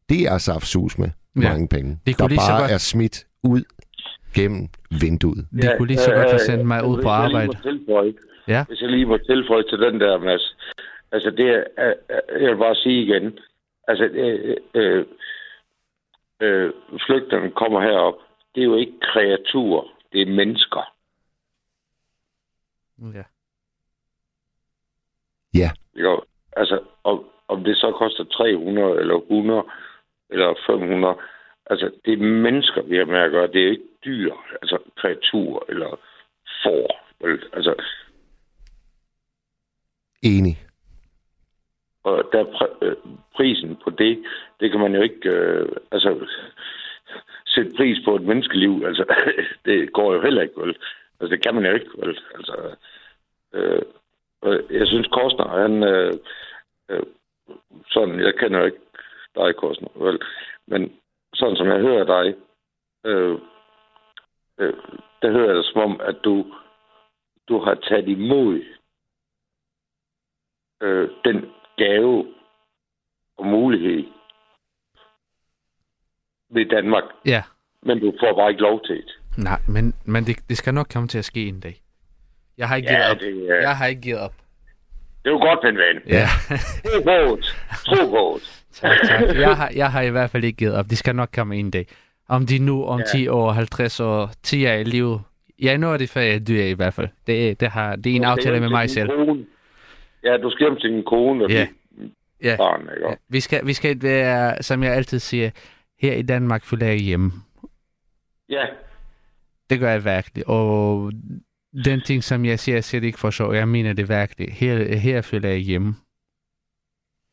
det 0.09 0.21
er 0.33 0.39
saftsus 0.39 0.99
med 0.99 1.09
Ja. 1.43 1.49
mange 1.49 1.69
penge, 1.69 1.99
Det 2.07 2.17
kunne 2.17 2.23
der 2.23 2.29
lige 2.29 2.41
så 2.41 2.53
bare 2.53 2.61
godt- 2.61 2.71
er 2.73 2.79
smidt 2.79 3.27
ud 3.43 3.63
gennem 4.35 4.69
vinduet. 5.01 5.47
De 5.63 5.75
kunne 5.79 5.89
lige 5.89 5.99
så 5.99 6.11
godt 6.15 6.31
have 6.31 6.39
sendt 6.39 6.67
mig 6.67 6.85
ud 6.85 6.97
hvis 6.97 7.05
på 7.05 7.09
arbejde. 7.09 7.53
tilføje, 7.63 8.13
Ja. 8.49 8.65
Hvis 8.69 8.81
jeg 8.81 8.91
lige 8.91 9.07
må 9.07 9.19
tilføje 9.19 9.63
til 9.71 9.79
den 9.79 10.01
der, 10.01 10.19
Mads. 10.19 10.57
Altså, 11.13 11.31
det 11.31 11.47
er, 11.79 11.93
jeg 12.41 12.51
vil 12.51 12.57
bare 12.57 12.75
sige 12.75 13.03
igen. 13.03 13.39
Altså, 13.89 14.05
øh, 14.05 14.57
øh, 14.75 15.05
øh, 16.43 16.71
flygterne 17.07 17.51
kommer 17.51 17.81
herop. 17.81 18.15
Det 18.55 18.61
er 18.61 18.65
jo 18.65 18.77
ikke 18.77 18.93
kreaturer. 19.13 19.85
Det 20.13 20.23
er 20.23 20.27
mennesker. 20.41 20.93
Ja. 22.99 23.23
Ja. 25.55 25.71
Jo, 25.95 26.25
altså, 26.57 26.81
om, 27.05 27.25
om 27.49 27.65
det 27.65 27.77
så 27.77 27.93
koster 27.93 28.25
300 28.25 29.01
eller 29.01 29.15
100 29.15 29.65
eller 30.31 30.55
500, 30.67 31.17
altså, 31.67 31.91
det 32.05 32.13
er 32.13 32.17
mennesker, 32.17 32.83
vi 32.83 32.97
har 32.97 33.05
med 33.05 33.19
at 33.19 33.31
gøre. 33.31 33.53
Det 33.53 33.65
er 33.65 33.71
ikke 33.71 33.89
dyr, 34.05 34.33
altså 34.63 34.79
kreaturer 34.97 35.61
eller 35.69 36.01
får. 36.63 37.07
Vel? 37.21 37.43
Altså, 37.53 37.75
Enig. 40.23 40.67
Og 42.05 42.29
der 42.33 42.39
er 42.39 42.45
pr- 42.45 42.85
øh, 42.85 42.97
prisen 43.37 43.77
på 43.85 43.91
det, 43.91 44.25
det 44.61 44.71
kan 44.71 44.81
man 44.81 44.95
jo 44.95 45.03
ikke 45.03 45.29
øh, 45.31 45.69
altså, 45.93 46.29
sætte 47.47 47.73
pris 47.77 47.99
på 48.05 48.17
et 48.17 48.23
menneskeliv. 48.23 48.83
Altså, 48.87 49.05
det 49.67 49.93
går 49.93 50.15
jo 50.15 50.23
heller 50.23 50.43
ikke, 50.43 50.61
vel? 50.61 50.77
Altså, 51.21 51.35
det 51.35 51.43
kan 51.43 51.55
man 51.55 51.67
jo 51.67 51.73
ikke, 51.73 51.91
vel? 51.99 52.19
Altså, 52.35 52.77
øh, 53.53 53.83
jeg 54.71 54.87
synes, 54.87 55.07
Korsner, 55.07 55.49
han... 55.49 55.83
Øh, 55.83 56.15
øh, 56.89 57.03
sådan, 57.91 58.21
jeg 58.21 58.35
kender 58.35 58.59
jo 58.59 58.65
ikke 58.65 58.81
dig, 59.35 59.57
Korsner, 59.57 59.89
vel? 59.95 60.21
Men 60.67 61.01
sådan 61.35 61.57
som 61.57 61.67
jeg 61.67 61.81
hører 61.81 62.05
dig, 62.05 62.35
øh, 63.05 63.39
øh, 64.59 64.75
der 65.23 65.31
hører 65.31 65.47
jeg 65.47 65.57
det 65.57 65.65
som 65.65 65.83
om, 65.83 66.01
at 66.01 66.17
du, 66.25 66.55
du 67.49 67.59
har 67.59 67.75
taget 67.75 68.09
imod 68.09 68.63
øh, 70.83 71.11
den 71.25 71.53
gave 71.77 72.35
og 73.37 73.47
mulighed 73.47 74.05
ved 76.49 76.67
Danmark. 76.67 77.05
Ja. 77.27 77.43
Men 77.83 78.01
du 78.01 78.13
får 78.21 78.37
bare 78.37 78.51
ikke 78.51 78.63
lov 78.63 78.83
til 78.85 78.97
det. 78.97 79.19
Nej, 79.37 79.59
men, 79.69 79.95
men 80.05 80.27
det, 80.27 80.37
det 80.49 80.57
skal 80.57 80.75
nok 80.75 80.87
komme 80.93 81.09
til 81.09 81.19
at 81.19 81.25
ske 81.25 81.49
en 81.49 81.61
dag. 81.61 81.81
Jeg 82.59 82.69
har 82.69 82.77
ikke 82.77 82.89
Ja, 82.93 82.95
givet 82.97 83.11
op. 83.11 83.19
det 83.21 83.51
er- 83.51 83.61
Jeg 83.61 83.77
har 83.77 83.87
ikke 83.87 84.01
givet 84.03 84.21
op. 84.21 84.35
Det 85.25 85.31
er 85.31 85.35
jo 85.35 85.39
godt, 85.39 85.59
min 85.65 85.77
ven. 85.77 86.03
Ja. 86.07 86.27
Tro 86.85 87.03
på 87.03 87.37
det. 87.37 87.45
Tro 87.87 88.11
på 88.11 88.39
det. 88.43 88.63
tak, 88.81 88.97
tak. 89.09 89.37
Jeg 89.37 89.57
har, 89.57 89.71
jeg 89.77 89.93
har 89.93 90.01
i 90.03 90.11
hvert 90.11 90.31
fald 90.31 90.45
ikke 90.45 90.57
givet 90.57 90.75
op. 90.75 90.91
Det 90.91 90.99
skal 90.99 91.17
nok 91.17 91.29
komme 91.35 91.57
en 91.57 91.71
dag. 91.71 91.87
Om 92.29 92.47
de 92.47 92.59
nu 92.59 92.85
om 92.85 92.99
Ja. 93.01 93.05
10 93.19 93.29
år, 93.29 93.53
50 93.53 94.01
år, 94.01 94.31
10 94.43 94.67
år 94.67 94.71
i 94.73 94.85
liv. 94.85 95.21
Jeg 95.59 95.79
når 95.79 95.97
det, 95.97 96.11
før 96.11 96.21
jeg 96.21 96.49
dør 96.49 96.63
i 96.65 96.73
hvert 96.73 96.95
fald. 96.95 97.09
Det, 97.27 97.61
det, 97.61 97.69
har, 97.69 97.97
det 97.97 98.13
er 98.13 98.17
en 98.17 98.23
Du 98.23 98.29
aftale 98.29 98.61
med 98.61 98.69
mig 98.69 98.91
selv. 98.91 99.09
Kone. 99.11 99.45
Ja, 100.25 100.37
du 100.37 100.51
skal 100.51 100.67
hjem 100.67 100.77
til 100.81 100.91
din 100.91 101.05
kone 101.05 101.45
og 101.45 101.51
Ja. 101.51 101.67
Ja. 102.43 102.57
barn, 102.57 102.81
ikke? 102.81 103.09
Ja, 103.09 103.15
Vi 103.29 103.41
skal, 103.41 103.67
vi 103.67 103.73
skal 103.73 104.03
være, 104.03 104.63
som 104.63 104.83
jeg 104.83 104.93
altid 104.95 105.19
siger, 105.19 105.51
her 106.01 106.13
i 106.13 106.23
Danmark 106.23 106.65
føler 106.65 106.87
jeg 106.87 106.97
hjemme. 106.97 107.33
Ja, 108.49 108.65
Det 109.71 109.81
gør 109.81 109.91
jeg 109.91 110.05
virkelig. 110.05 110.49
Og 110.49 111.13
den 111.85 112.01
ting, 112.01 112.25
som 112.25 112.45
jeg 112.45 112.61
siger, 112.61 112.77
jeg 112.77 112.85
siger 112.85 113.01
det 113.01 113.07
ikke 113.07 113.19
for 113.19 113.31
sjov. 113.31 113.55
Jeg 113.55 113.69
mener 113.69 113.93
det 113.93 114.09
virkelig. 114.09 114.53
Her, 114.53 114.97
her 114.97 115.21
føler 115.23 115.49
jeg 115.49 115.59
hjemme. 115.59 115.95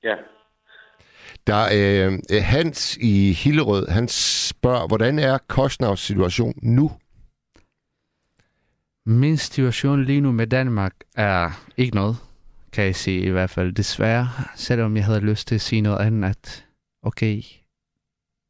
ja. 0.03 0.15
Der 1.47 1.55
er 1.55 2.19
øh, 2.31 2.43
Hans 2.43 2.97
i 3.01 3.33
Hillerød, 3.33 3.87
han 3.87 4.07
spørger, 4.07 4.87
hvordan 4.87 5.19
er 5.19 5.37
Kostnavs 5.37 5.99
situation 5.99 6.53
nu? 6.63 6.91
Min 9.05 9.37
situation 9.37 10.03
lige 10.05 10.21
nu 10.21 10.31
med 10.31 10.47
Danmark 10.47 10.93
er 11.15 11.51
ikke 11.77 11.95
noget, 11.95 12.17
kan 12.71 12.83
jeg 12.85 12.95
sige 12.95 13.21
i 13.21 13.29
hvert 13.29 13.49
fald. 13.49 13.73
Desværre, 13.73 14.29
selvom 14.55 14.95
jeg 14.97 15.05
havde 15.05 15.19
lyst 15.19 15.47
til 15.47 15.55
at 15.55 15.61
sige 15.61 15.81
noget 15.81 16.05
andet, 16.05 16.29
at 16.29 16.65
okay, 17.03 17.41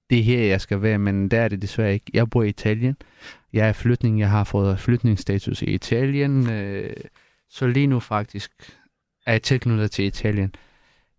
det 0.09 0.19
er 0.19 0.23
her, 0.23 0.39
jeg 0.39 0.61
skal 0.61 0.81
være, 0.81 0.97
men 0.97 1.29
der 1.31 1.41
er 1.41 1.47
det 1.47 1.61
desværre 1.61 1.93
ikke. 1.93 2.11
Jeg 2.13 2.29
bor 2.29 2.43
i 2.43 2.49
Italien. 2.49 2.97
Jeg 3.53 3.67
er 3.67 3.73
flytning. 3.73 4.19
Jeg 4.19 4.29
har 4.29 4.43
fået 4.43 4.79
flytningsstatus 4.79 5.61
i 5.61 5.65
Italien. 5.65 6.49
Øh, 6.49 6.95
så 7.49 7.67
lige 7.67 7.87
nu 7.87 7.99
faktisk 7.99 8.51
er 9.25 9.31
jeg 9.31 9.41
tilknyttet 9.41 9.91
til 9.91 10.05
Italien. 10.05 10.55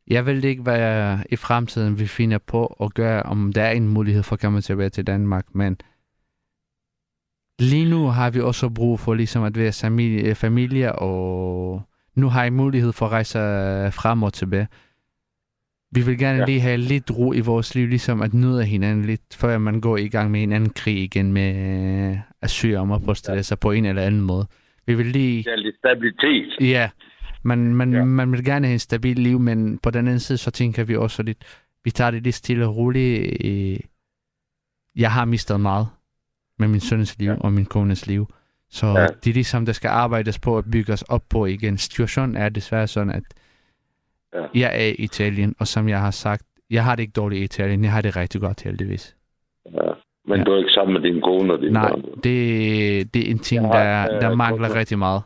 Jeg 0.06 0.26
ved 0.26 0.44
ikke, 0.44 0.62
hvad 0.62 0.78
jeg 0.78 1.24
i 1.30 1.36
fremtiden 1.36 1.98
vil 1.98 2.08
finde 2.08 2.38
på 2.38 2.66
at 2.66 2.94
gøre, 2.94 3.22
om 3.22 3.52
der 3.52 3.62
er 3.62 3.70
en 3.70 3.88
mulighed 3.88 4.22
for 4.22 4.32
at 4.32 4.40
komme 4.40 4.60
tilbage 4.60 4.90
til 4.90 5.06
Danmark, 5.06 5.54
men 5.54 5.76
lige 7.58 7.90
nu 7.90 8.06
har 8.06 8.30
vi 8.30 8.40
også 8.40 8.68
brug 8.68 9.00
for 9.00 9.14
ligesom 9.14 9.44
at 9.44 9.56
være 9.56 9.72
familie, 9.72 10.34
familie 10.34 10.94
og 10.94 11.82
nu 12.14 12.28
har 12.28 12.42
jeg 12.42 12.52
mulighed 12.52 12.92
for 12.92 13.06
at 13.06 13.12
rejse 13.12 13.38
frem 13.92 14.22
og 14.22 14.32
tilbage. 14.32 14.68
Vi 15.94 16.00
vil 16.06 16.18
gerne 16.18 16.34
Ja. 16.36 16.40
ja. 16.40 16.46
lige 16.46 16.60
have 16.60 16.76
lidt 16.76 17.10
ro 17.10 17.32
i 17.32 17.40
vores 17.40 17.74
liv, 17.74 17.86
ligesom 17.88 18.22
at 18.22 18.34
nyde 18.34 18.64
hinanden 18.64 19.04
lidt, 19.04 19.20
før 19.34 19.58
man 19.58 19.80
går 19.80 19.96
i 19.96 20.08
gang 20.08 20.30
med 20.30 20.42
en 20.42 20.52
anden 20.52 20.70
krig 20.70 20.96
igen 21.02 21.32
med 21.32 21.56
øh, 22.10 22.16
at 22.42 22.50
søge 22.50 22.78
om 22.78 22.90
opholdstilladelse 22.90 23.56
på 23.56 23.70
en 23.72 23.84
eller 23.84 24.02
anden 24.02 24.20
måde. 24.20 24.46
Vi 24.86 24.94
vil 24.94 25.06
lige... 25.06 25.50
Er 25.50 25.56
lidt 25.56 25.76
stabilitet. 25.76 26.70
Ja, 26.70 26.90
man, 27.42 27.58
man, 27.74 27.92
ja. 27.92 28.04
man 28.04 28.32
vil 28.32 28.44
gerne 28.44 28.66
have 28.66 28.72
en 28.72 28.78
stabil 28.78 29.18
liv, 29.18 29.38
men 29.40 29.78
på 29.78 29.90
den 29.90 30.06
anden 30.06 30.20
side, 30.20 30.38
så 30.38 30.50
tænker 30.50 30.84
vi 30.84 30.96
også 30.96 31.22
lidt, 31.22 31.38
vi 31.84 31.90
tager 31.90 32.10
det 32.10 32.22
lidt 32.22 32.34
stille 32.34 32.66
og 32.66 32.76
roligt. 32.76 33.44
Øh, 33.44 33.76
Jeg 34.96 35.12
har 35.12 35.24
mistet 35.24 35.60
meget 35.60 35.86
med 36.58 36.68
min 36.68 36.80
søns 36.80 37.18
liv 37.18 37.30
ja. 37.30 37.36
og 37.40 37.52
min 37.52 37.64
kones 37.64 38.06
liv. 38.06 38.26
Så 38.70 38.86
Ja. 38.86 39.00
ja. 39.00 39.06
det 39.24 39.30
er 39.30 39.34
ligesom, 39.34 39.66
der 39.66 39.72
skal 39.72 39.88
arbejdes 39.88 40.38
på 40.38 40.58
at 40.58 40.64
bygge 40.70 40.92
os 40.92 41.02
op 41.02 41.22
på 41.30 41.46
igen. 41.46 41.78
Situationen 41.78 42.36
er 42.36 42.48
desværre 42.48 42.86
sådan, 42.86 43.10
at 43.12 43.22
Ja. 44.34 44.46
jeg 44.54 44.70
er 44.82 44.86
i 44.88 44.94
Italien, 44.98 45.54
og 45.60 45.66
som 45.66 45.88
jeg 45.88 46.00
har 46.00 46.10
sagt, 46.10 46.42
jeg 46.70 46.84
har 46.84 46.94
det 46.96 47.02
ikke 47.02 47.12
dårligt 47.16 47.40
i 47.40 47.44
Italien. 47.44 47.84
Jeg 47.84 47.92
har 47.92 48.00
det 48.02 48.16
rigtig 48.16 48.40
godt, 48.40 48.62
heldigvis. 48.62 49.16
Ja. 49.74 49.90
Men 50.26 50.38
ja. 50.38 50.44
du 50.44 50.52
er 50.52 50.58
ikke 50.58 50.70
sammen 50.70 50.92
med 51.02 51.12
din 51.12 51.20
kone 51.20 51.52
og 51.52 51.60
din 51.60 51.72
Nej, 51.72 51.88
børn. 51.88 52.02
det, 52.02 53.14
det 53.14 53.26
er 53.26 53.30
en 53.30 53.38
ting, 53.38 53.62
Jeg 53.62 53.70
har, 53.70 54.06
der, 54.08 54.16
øh, 54.16 54.20
der 54.22 54.34
mangler 54.34 54.68
godt- 54.68 54.78
rigtig 54.78 54.98
meget. 54.98 55.22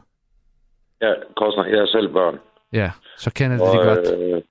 Ja, 1.01 1.13
Kostner, 1.37 1.65
jeg 1.65 1.79
er 1.79 1.87
selv 1.87 2.09
børn. 2.13 2.39
Ja, 2.73 2.91
så 3.17 3.33
kender 3.35 3.57
det 3.57 3.67
det 3.73 3.87
godt. 3.87 4.21
Øh, 4.21 4.43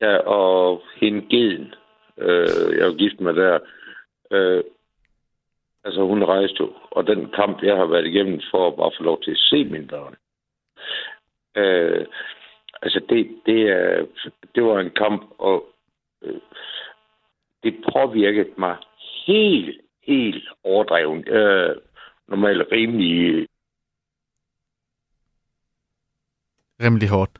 ja, 0.00 0.16
og 0.16 0.82
hende 1.00 1.20
Geden, 1.30 1.74
øh, 2.18 2.48
jeg 2.76 2.80
er 2.80 2.86
jo 2.86 2.94
gift 2.98 3.20
med 3.20 3.34
der, 3.34 3.58
øh, 4.30 4.62
altså 5.84 6.00
hun 6.06 6.24
rejste 6.24 6.56
jo, 6.60 6.72
og 6.90 7.06
den 7.06 7.28
kamp, 7.36 7.62
jeg 7.62 7.76
har 7.76 7.86
været 7.86 8.06
igennem 8.06 8.40
for 8.50 8.66
at 8.68 8.76
bare 8.76 8.90
få 8.98 9.02
lov 9.02 9.22
til 9.22 9.30
at 9.30 9.38
se 9.38 9.64
mine 9.64 9.86
børn. 9.86 10.14
Øh, 11.56 12.06
altså 12.86 13.00
det, 13.10 13.20
det, 13.46 13.58
det 14.54 14.62
var 14.64 14.78
en 14.80 14.90
kamp, 15.02 15.22
og 15.38 15.56
øh, 16.22 16.40
det 17.62 17.74
påvirkede 17.92 18.52
mig 18.58 18.76
helt, 19.26 19.80
helt 20.02 20.44
overdreven. 20.64 21.28
Øh, 21.28 21.76
normalt 22.28 22.62
rimelig 22.72 23.48
Rimelig 26.82 27.08
hårdt. 27.08 27.34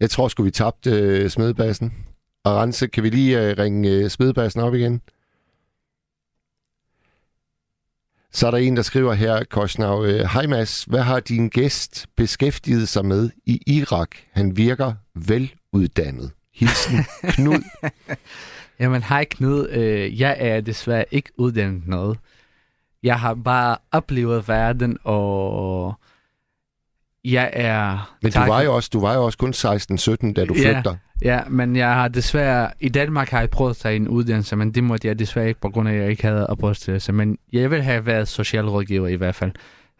Jeg 0.00 0.10
tror 0.10 0.28
sgu, 0.28 0.42
vi 0.42 0.50
tabte 0.50 0.90
øh, 0.90 1.28
smedebassen. 1.28 1.88
Og 2.44 2.52
Rense, 2.56 2.88
kan 2.88 3.02
vi 3.02 3.08
lige 3.08 3.50
øh, 3.50 3.58
ringe 3.58 3.90
øh, 3.94 4.08
smedebassen 4.08 4.60
op 4.60 4.74
igen? 4.74 5.02
Så 8.32 8.46
er 8.46 8.50
der 8.50 8.58
en, 8.58 8.76
der 8.76 8.82
skriver 8.82 9.12
her, 9.14 9.44
Kosnav, 9.44 10.04
øh, 10.04 10.20
Hej 10.32 10.46
Mads, 10.46 10.84
hvad 10.84 11.02
har 11.02 11.20
din 11.20 11.48
gæst 11.48 12.06
beskæftiget 12.16 12.88
sig 12.88 13.04
med 13.04 13.30
i 13.46 13.62
Irak? 13.66 14.08
Han 14.32 14.56
virker 14.56 14.94
veluddannet. 15.14 16.30
Hilsen 16.54 16.98
Knud. 17.34 17.62
Jamen, 18.80 19.02
hej 19.02 19.24
Knud. 19.24 19.68
Øh, 19.68 20.20
jeg 20.20 20.36
er 20.38 20.60
desværre 20.60 21.04
ikke 21.10 21.30
uddannet 21.38 21.86
noget. 21.86 22.18
Jeg 23.02 23.20
har 23.20 23.34
bare 23.34 23.76
oplevet 23.92 24.48
verden, 24.48 24.98
og 25.04 25.94
jeg 27.24 27.50
er... 27.52 28.16
Men 28.22 28.32
du 28.32 28.38
var 28.40 28.62
jo 28.62 28.74
også, 28.74 28.90
du 28.92 29.00
var 29.00 29.14
jo 29.14 29.24
også 29.24 29.38
kun 29.38 29.50
16-17, 29.50 30.32
da 30.32 30.44
du 30.44 30.54
flygter. 30.54 30.96
Ja, 31.22 31.40
men 31.48 31.76
jeg 31.76 31.94
har 31.94 32.08
desværre... 32.08 32.70
I 32.80 32.88
Danmark 32.88 33.28
har 33.28 33.40
jeg 33.40 33.50
prøvet 33.50 33.70
at 33.70 33.76
tage 33.76 33.96
en 33.96 34.08
uddannelse, 34.08 34.56
men 34.56 34.74
det 34.74 34.84
måtte 34.84 35.08
jeg 35.08 35.18
desværre 35.18 35.48
ikke, 35.48 35.60
på 35.60 35.70
grund 35.70 35.88
af, 35.88 35.92
at 35.92 36.00
jeg 36.00 36.10
ikke 36.10 36.22
havde 36.22 36.46
opholdstilladelse. 36.46 37.12
Men 37.12 37.38
jeg 37.52 37.70
vil 37.70 37.82
have 37.82 38.06
været 38.06 38.28
socialrådgiver 38.28 39.08
i 39.08 39.14
hvert 39.14 39.34
fald. 39.34 39.52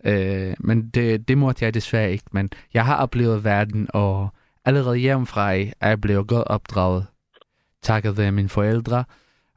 Øh, 0.05 0.55
men 0.59 0.89
det, 0.89 1.29
det 1.29 1.39
måtte 1.39 1.65
jeg 1.65 1.75
desværre 1.75 2.13
ikke. 2.13 2.25
Men 2.33 2.51
jeg 2.75 2.85
har 2.85 2.97
oplevet 2.97 3.45
verden, 3.45 3.89
og 3.95 4.29
allerede 4.65 4.97
hjemmefra 4.97 5.55
er 5.55 5.89
jeg 5.89 6.01
blevet 6.01 6.29
godt 6.29 6.47
opdraget, 6.47 7.07
takket 7.83 8.17
være 8.19 8.33
mine 8.33 8.49
forældre. 8.49 9.05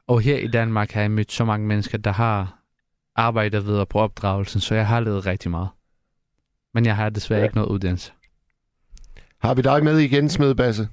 Og 0.06 0.20
her 0.20 0.36
i 0.36 0.46
Danmark 0.46 0.92
har 0.92 1.00
jeg 1.00 1.10
mødt 1.10 1.32
så 1.32 1.44
mange 1.44 1.66
mennesker, 1.66 1.98
der 1.98 2.12
har 2.12 2.58
arbejder 3.16 3.60
videre 3.60 3.86
på 3.86 3.98
opdragelsen, 3.98 4.60
så 4.60 4.74
jeg 4.74 4.86
har 4.86 5.00
levet 5.00 5.26
rigtig 5.26 5.50
meget. 5.50 5.68
Men 6.74 6.86
jeg 6.86 6.96
har 6.96 7.10
desværre 7.10 7.40
ja. 7.40 7.44
ikke 7.44 7.56
noget 7.56 7.68
uddannelse. 7.68 8.12
Har 9.38 9.54
vi 9.54 9.62
dig 9.62 9.84
med 9.84 9.98
igen, 9.98 10.28
Smedbasse? 10.28 10.88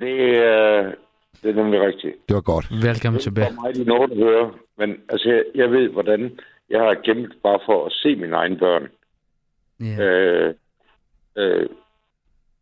Det 0.00 0.36
er, 0.36 0.92
det 1.42 1.50
er 1.50 1.54
nemlig 1.54 1.80
rigtigt. 1.80 2.28
Det 2.28 2.34
var 2.34 2.40
godt. 2.40 2.66
Velkommen 2.70 3.20
tilbage. 3.20 3.46
Det 3.50 3.56
er 3.56 3.60
mig, 3.62 3.74
de 3.74 3.84
noget 3.84 4.10
at 4.10 4.16
høre. 4.16 4.54
Men 4.78 5.00
altså, 5.08 5.28
jeg, 5.28 5.44
jeg 5.54 5.70
ved, 5.70 5.88
hvordan 5.88 6.38
jeg 6.70 6.80
har 6.80 6.94
kæmpet 7.04 7.36
bare 7.42 7.60
for 7.66 7.86
at 7.86 7.92
se 7.92 8.16
mine 8.16 8.36
egne 8.36 8.58
børn. 8.58 8.88
Yeah. 9.82 9.98
Øh, 10.00 10.54
øh, 11.36 11.68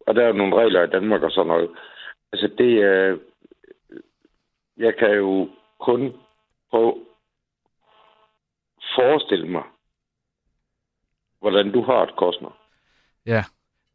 og 0.06 0.14
der 0.14 0.24
er 0.24 0.32
nogle 0.32 0.56
regler 0.56 0.82
i 0.82 0.90
Danmark 0.90 1.22
og 1.22 1.30
sådan 1.30 1.48
noget. 1.48 1.70
Altså, 2.32 2.50
det 2.58 2.72
er... 2.82 3.18
Jeg 4.76 4.96
kan 4.98 5.10
jo 5.10 5.48
kun 5.80 6.12
prøve 6.70 6.94
forestille 8.96 9.48
mig, 9.48 9.62
hvordan 11.40 11.72
du 11.72 11.82
har 11.82 12.04
det, 12.04 12.16
Kostner. 12.16 12.58
Ja, 13.26 13.44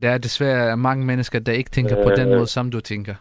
der 0.01 0.09
er 0.09 0.17
desværre 0.17 0.77
mange 0.77 1.05
mennesker, 1.05 1.39
der 1.39 1.51
ikke 1.51 1.69
tænker 1.69 1.97
øh, 1.99 2.03
på 2.03 2.09
den 2.09 2.27
Øh. 2.27 2.35
måde, 2.35 2.47
som 2.47 2.71
du 2.71 2.79
tænker. 2.79 3.15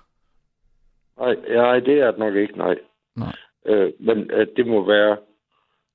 Nej, 1.18 1.34
nej, 1.34 1.80
det 1.80 2.01
er 2.01 2.10
det 2.10 2.18
nok 2.18 2.34
ikke, 2.34 2.59
nej. 2.59 2.78
Nej. 3.16 3.32
Øh, 3.66 3.93
men 4.01 4.30
øh, 4.30 4.47
det 4.56 4.66
må 4.66 4.86
være 4.86 5.16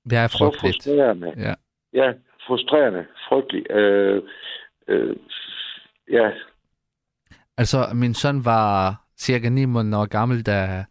Det 0.09 0.17
er 0.17 0.27
så 0.27 0.57
frustrerende. 0.59 1.33
Ja. 1.37 1.53
Ja, 1.93 2.13
frustrerende, 2.47 3.05
frygteligt. 3.29 3.71
Øh, 3.71 4.23
øh, 4.87 5.15
ja, 6.11 6.31
Altså, 7.57 7.77
min 7.93 8.13
søn 8.13 8.45
var 8.45 8.95
cirka 9.17 9.49
9 9.49 9.65
måneder 9.65 10.05
gammel, 10.05 10.45
da 10.45 10.85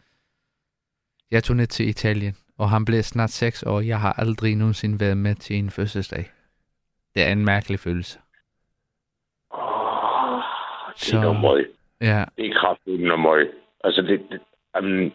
jeg 1.30 1.44
tog 1.44 1.56
ned 1.56 1.66
til 1.66 1.88
Italien. 1.88 2.34
Og 2.58 2.70
han 2.70 2.84
blev 2.84 3.02
snart 3.02 3.30
6 3.30 3.62
år. 3.62 3.80
Jeg 3.80 4.00
har 4.00 4.12
aldrig 4.12 4.56
nogensinde 4.56 5.00
været 5.00 5.16
med 5.16 5.34
til 5.34 5.56
en 5.56 5.70
fødselsdag. 5.70 6.30
Det 7.14 7.22
er 7.22 7.32
en 7.32 7.44
mærkelig 7.44 7.78
følelse. 7.80 8.18
det 10.96 11.14
er 11.14 11.20
noget 11.22 11.40
møg. 11.40 11.70
Ja, 12.00 12.24
Det 12.36 12.46
er 12.46 12.60
kraftigt 12.60 13.02
noget 13.02 13.20
møg. 13.20 13.50
Altså, 13.84 14.02
det... 14.02 14.20
det 14.30 14.40
um, 14.78 15.12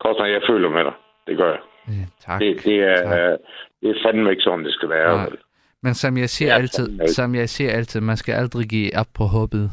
Kostner, 0.00 0.26
jeg 0.26 0.42
føler 0.48 0.68
med 0.68 0.84
dig. 0.84 0.92
Det 1.26 1.36
gør 1.36 1.50
jeg. 1.50 1.60
ja 1.88 2.04
tak. 2.20 2.40
Det, 2.40 2.64
det, 2.64 2.78
er, 2.82 3.36
det 3.80 3.90
er 3.90 4.02
fandme 4.04 4.30
ikke 4.30 4.42
sådan, 4.42 4.64
det 4.64 4.74
skal 4.74 4.88
være. 4.88 5.24
Vel? 5.24 5.38
Men 5.82 5.94
som 5.94 6.16
jeg 6.16 6.28
siger 6.28 6.52
Ja, 6.52 6.58
altid, 6.58 7.08
som 7.08 7.34
jeg 7.34 7.48
siger 7.48 7.72
altid, 7.72 8.00
man 8.00 8.16
skal 8.16 8.32
aldrig 8.34 8.68
give 8.68 8.90
op 8.96 9.06
på 9.14 9.24
håbet. 9.24 9.70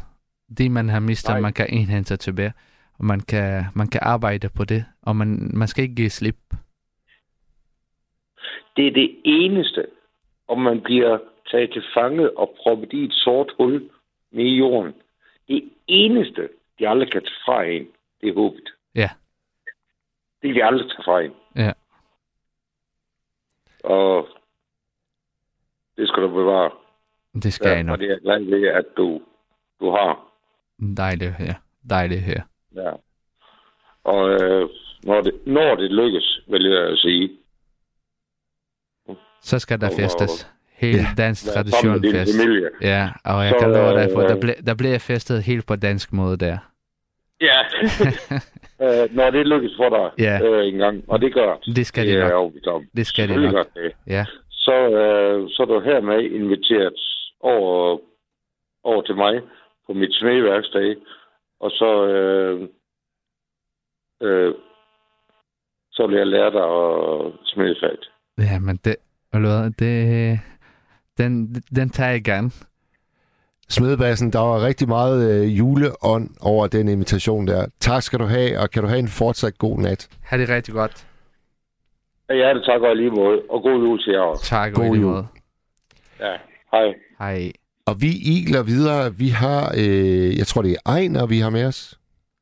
Det 0.58 0.72
man 0.72 0.90
har 0.90 1.00
mistet, 1.00 1.34
Nej. 1.34 1.40
man 1.40 1.54
kan 1.54 1.68
indhente 1.70 2.18
tilbage. 2.18 2.54
Og 3.00 3.06
man 3.06 3.20
kan, 3.20 3.64
man 3.76 3.88
kan 3.88 4.02
arbejde 4.04 4.50
på 4.58 4.64
det. 4.64 4.86
Og 5.02 5.16
man, 5.16 5.52
man 5.54 5.68
skal 5.68 5.84
ikke 5.84 5.96
give 5.96 6.10
slip. 6.10 6.36
Det 8.76 8.88
er 8.88 8.92
det 8.92 9.16
eneste, 9.24 9.86
om 10.48 10.62
man 10.62 10.82
bliver 10.82 11.18
taget 11.52 11.72
til 11.74 11.84
fange 11.94 12.38
og 12.38 12.56
proppet 12.64 12.94
i 12.94 13.04
et 13.04 13.14
sort 13.14 13.52
hul 13.58 13.90
med 14.32 14.44
i 14.46 14.58
jorden. 14.58 14.94
Det 15.48 15.70
eneste, 15.88 16.50
de 16.82 16.88
aldrig 16.90 17.12
kan 17.12 17.22
tage 17.22 17.36
fra 17.46 17.64
en, 17.64 17.88
det 18.22 18.30
er 18.30 18.34
håbet. 18.34 18.70
Ja. 18.96 19.10
Det 20.42 20.48
kan 20.50 20.56
de 20.56 20.64
aldrig 20.66 20.90
tage 20.90 21.04
fra 21.04 21.22
en. 21.22 21.34
Ja. 21.56 21.72
Og 23.84 24.28
det 25.98 26.08
skal 26.08 26.24
du 26.24 26.28
bevare. 26.28 26.72
Det 27.44 27.54
skal 27.54 27.70
jeg 27.72 27.84
nok. 27.84 27.94
Og 27.94 28.00
det 28.00 28.06
er 28.06 28.12
jeg 28.12 28.22
glad 28.22 28.44
ved, 28.60 28.68
at 28.68 28.86
du, 28.98 29.22
du 29.80 29.92
har. 29.92 30.20
Dejligt 30.98 31.34
her. 31.34 31.54
Dejligt 31.90 32.22
her. 32.22 32.42
Ja. 32.76 32.92
Og 34.04 34.30
øh, 34.30 34.70
når, 35.04 35.22
det, 35.22 35.48
når 35.48 35.76
det 35.76 35.92
lykkes, 35.92 36.40
vil 36.48 36.64
jeg 36.72 36.98
sige, 36.98 37.38
Så 39.42 39.60
skal 39.60 39.82
der 39.82 39.88
Og- 39.90 39.94
festes. 39.96 40.48
Helt 40.72 40.98
Ja. 40.98 41.08
dansk 41.18 41.46
tradition 41.54 42.02
fest. 42.12 42.38
familie. 42.42 42.70
Ja, 42.82 43.10
og 43.26 43.44
jeg 43.46 43.54
Så, 43.54 43.60
kan 43.60 43.72
love 43.72 44.00
dig 44.00 44.10
for, 44.14 44.22
øh, 44.22 44.30
der, 44.30 44.40
ble, 44.42 44.54
der 44.66 44.76
bliver 44.76 45.00
festet 45.00 45.44
helt 45.44 45.68
på 45.68 45.76
dansk 45.76 46.14
måde 46.14 46.38
der. 46.38 46.58
Ja. 47.42 47.60
øh, 48.84 49.16
når 49.16 49.30
det 49.30 49.48
lykkes 49.48 49.72
for 49.78 49.90
dig 49.90 50.26
Ja. 50.26 50.40
øh, 50.48 50.68
en 50.68 50.78
gang, 50.78 51.04
og 51.08 51.22
det 51.22 51.34
gør 51.34 51.58
Det 51.76 51.86
skal 51.86 52.06
det 52.08 52.14
det 52.14 52.20
jeg 52.20 52.30
nok. 52.30 52.54
om. 52.68 52.84
Det 52.96 53.08
skal 53.08 53.30
det 53.30 53.42
nok. 53.42 53.52
gør 53.54 53.64
det. 53.82 53.92
Ja. 54.08 54.26
Så, 54.52 54.74
øh, 54.74 55.50
så 55.50 55.62
er 55.64 55.66
du 55.66 55.80
hermed 55.80 56.22
inviteret 56.24 56.94
over, 57.40 57.98
over 58.84 59.02
til 59.02 59.16
mig 59.16 59.42
på 59.88 59.94
mit 59.94 60.14
smedeværksdag, 60.14 60.96
og 61.60 61.72
så, 61.72 62.06
øh, 62.08 62.68
øh, 64.22 64.54
så 65.92 66.08
vil 66.08 66.18
jeg 66.18 66.28
lære 66.28 66.52
dig 66.52 66.64
at 66.64 67.32
smede 67.46 67.76
fat. 67.84 68.10
Ja, 68.38 68.60
men 68.60 68.76
det, 68.86 68.96
det, 69.80 70.40
den, 71.18 71.54
den 71.76 71.90
tager 71.90 72.12
jeg 72.12 72.24
gerne. 72.24 72.52
Smedebassen, 73.78 74.34
der 74.34 74.40
var 74.40 74.66
rigtig 74.68 74.88
meget 74.88 75.18
øh, 75.32 75.58
juleånd 75.60 76.30
over 76.42 76.68
den 76.68 76.88
invitation 76.88 77.48
der. 77.48 77.62
Tak 77.80 78.02
skal 78.02 78.20
du 78.20 78.26
have, 78.26 78.60
og 78.60 78.72
kan 78.72 78.82
du 78.84 78.88
have 78.88 79.00
en 79.00 79.08
fortsat 79.08 79.58
god 79.58 79.78
nat. 79.78 80.02
Ha' 80.24 80.38
det 80.38 80.50
rigtig 80.50 80.74
godt. 80.74 81.08
Ja, 82.30 82.54
det 82.54 82.64
takker 82.66 82.88
jeg 82.88 82.98
lige 82.98 83.10
måde, 83.12 83.42
og 83.50 83.62
god 83.62 83.80
jul 83.84 84.04
til 84.04 84.14
jer 84.14 84.20
også. 84.20 84.46
Tak, 84.46 84.74
God 84.74 84.86
og 84.86 84.94
lige 84.94 85.02
jul. 85.02 85.12
måde. 85.12 85.28
Ja, 86.20 86.34
hej. 86.72 86.94
Hej. 87.20 87.52
Og 87.86 87.96
vi 88.02 88.12
igler 88.36 88.64
videre. 88.64 89.14
Vi 89.18 89.30
har, 89.30 89.62
øh, 89.82 90.38
jeg 90.40 90.48
tror 90.48 90.62
det 90.62 90.72
er 90.72 90.92
Ejner, 90.92 91.26
vi 91.28 91.40
har 91.40 91.50
med 91.50 91.66
os. 91.66 91.98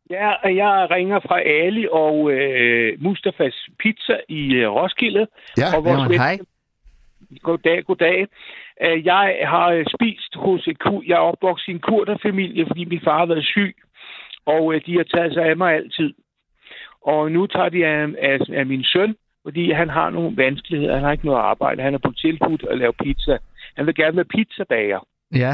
Ja, 0.10 0.30
og 0.44 0.56
jeg 0.56 0.88
ringer 0.92 1.20
fra 1.20 1.38
Ali 1.42 1.88
og 1.92 2.32
øh, 2.32 3.02
Mustafas 3.04 3.68
Pizza 3.80 4.18
i 4.30 4.42
øh, 4.54 4.70
Roskilde. 4.70 5.28
Ja, 5.58 5.78
og 5.78 5.84
vores 5.86 6.00
Jamen, 6.00 6.18
hej. 6.18 6.38
Goddag, 7.44 7.86
goddag. 7.86 8.28
Jeg 8.82 9.40
har 9.46 9.70
øh, 9.70 9.86
spist 9.96 10.36
hos 10.36 10.68
et 10.68 10.80
kur. 10.80 11.04
Jeg 11.08 11.14
er 11.16 11.30
opvokset 11.32 11.68
i 11.68 11.72
en 11.72 11.80
kurderfamilie, 11.80 12.66
fordi 12.68 12.86
min 12.86 13.02
far 13.04 13.18
har 13.18 13.26
været 13.26 13.46
syg. 13.46 13.76
Og 14.46 14.74
øh, 14.74 14.82
de 14.86 14.98
har 14.98 15.04
taget 15.04 15.34
sig 15.34 15.46
af 15.46 15.58
mig 15.58 15.76
altid. 15.76 16.14
Og 17.02 17.32
nu 17.32 17.48
tager 17.48 17.70
de 17.70 17.86
af, 17.86 18.08
af, 18.22 18.40
af 18.54 18.66
min 18.66 18.84
søn, 18.84 19.16
fordi 19.44 19.72
han 19.72 19.90
har 19.90 20.10
nogle 20.10 20.38
vanskeligheder. 20.38 20.94
Han 20.96 21.04
har 21.04 21.12
ikke 21.12 21.26
noget 21.26 21.40
arbejde. 21.40 21.82
Han 21.82 21.94
er 21.94 21.98
på 21.98 22.12
tilbud 22.12 22.58
at 22.70 22.78
lave 22.78 22.94
pizza. 22.94 23.38
Han 23.78 23.86
vil 23.86 23.96
gerne 23.96 24.16
være 24.16 24.26
pizzabager. 24.26 25.00
Ja, 25.36 25.54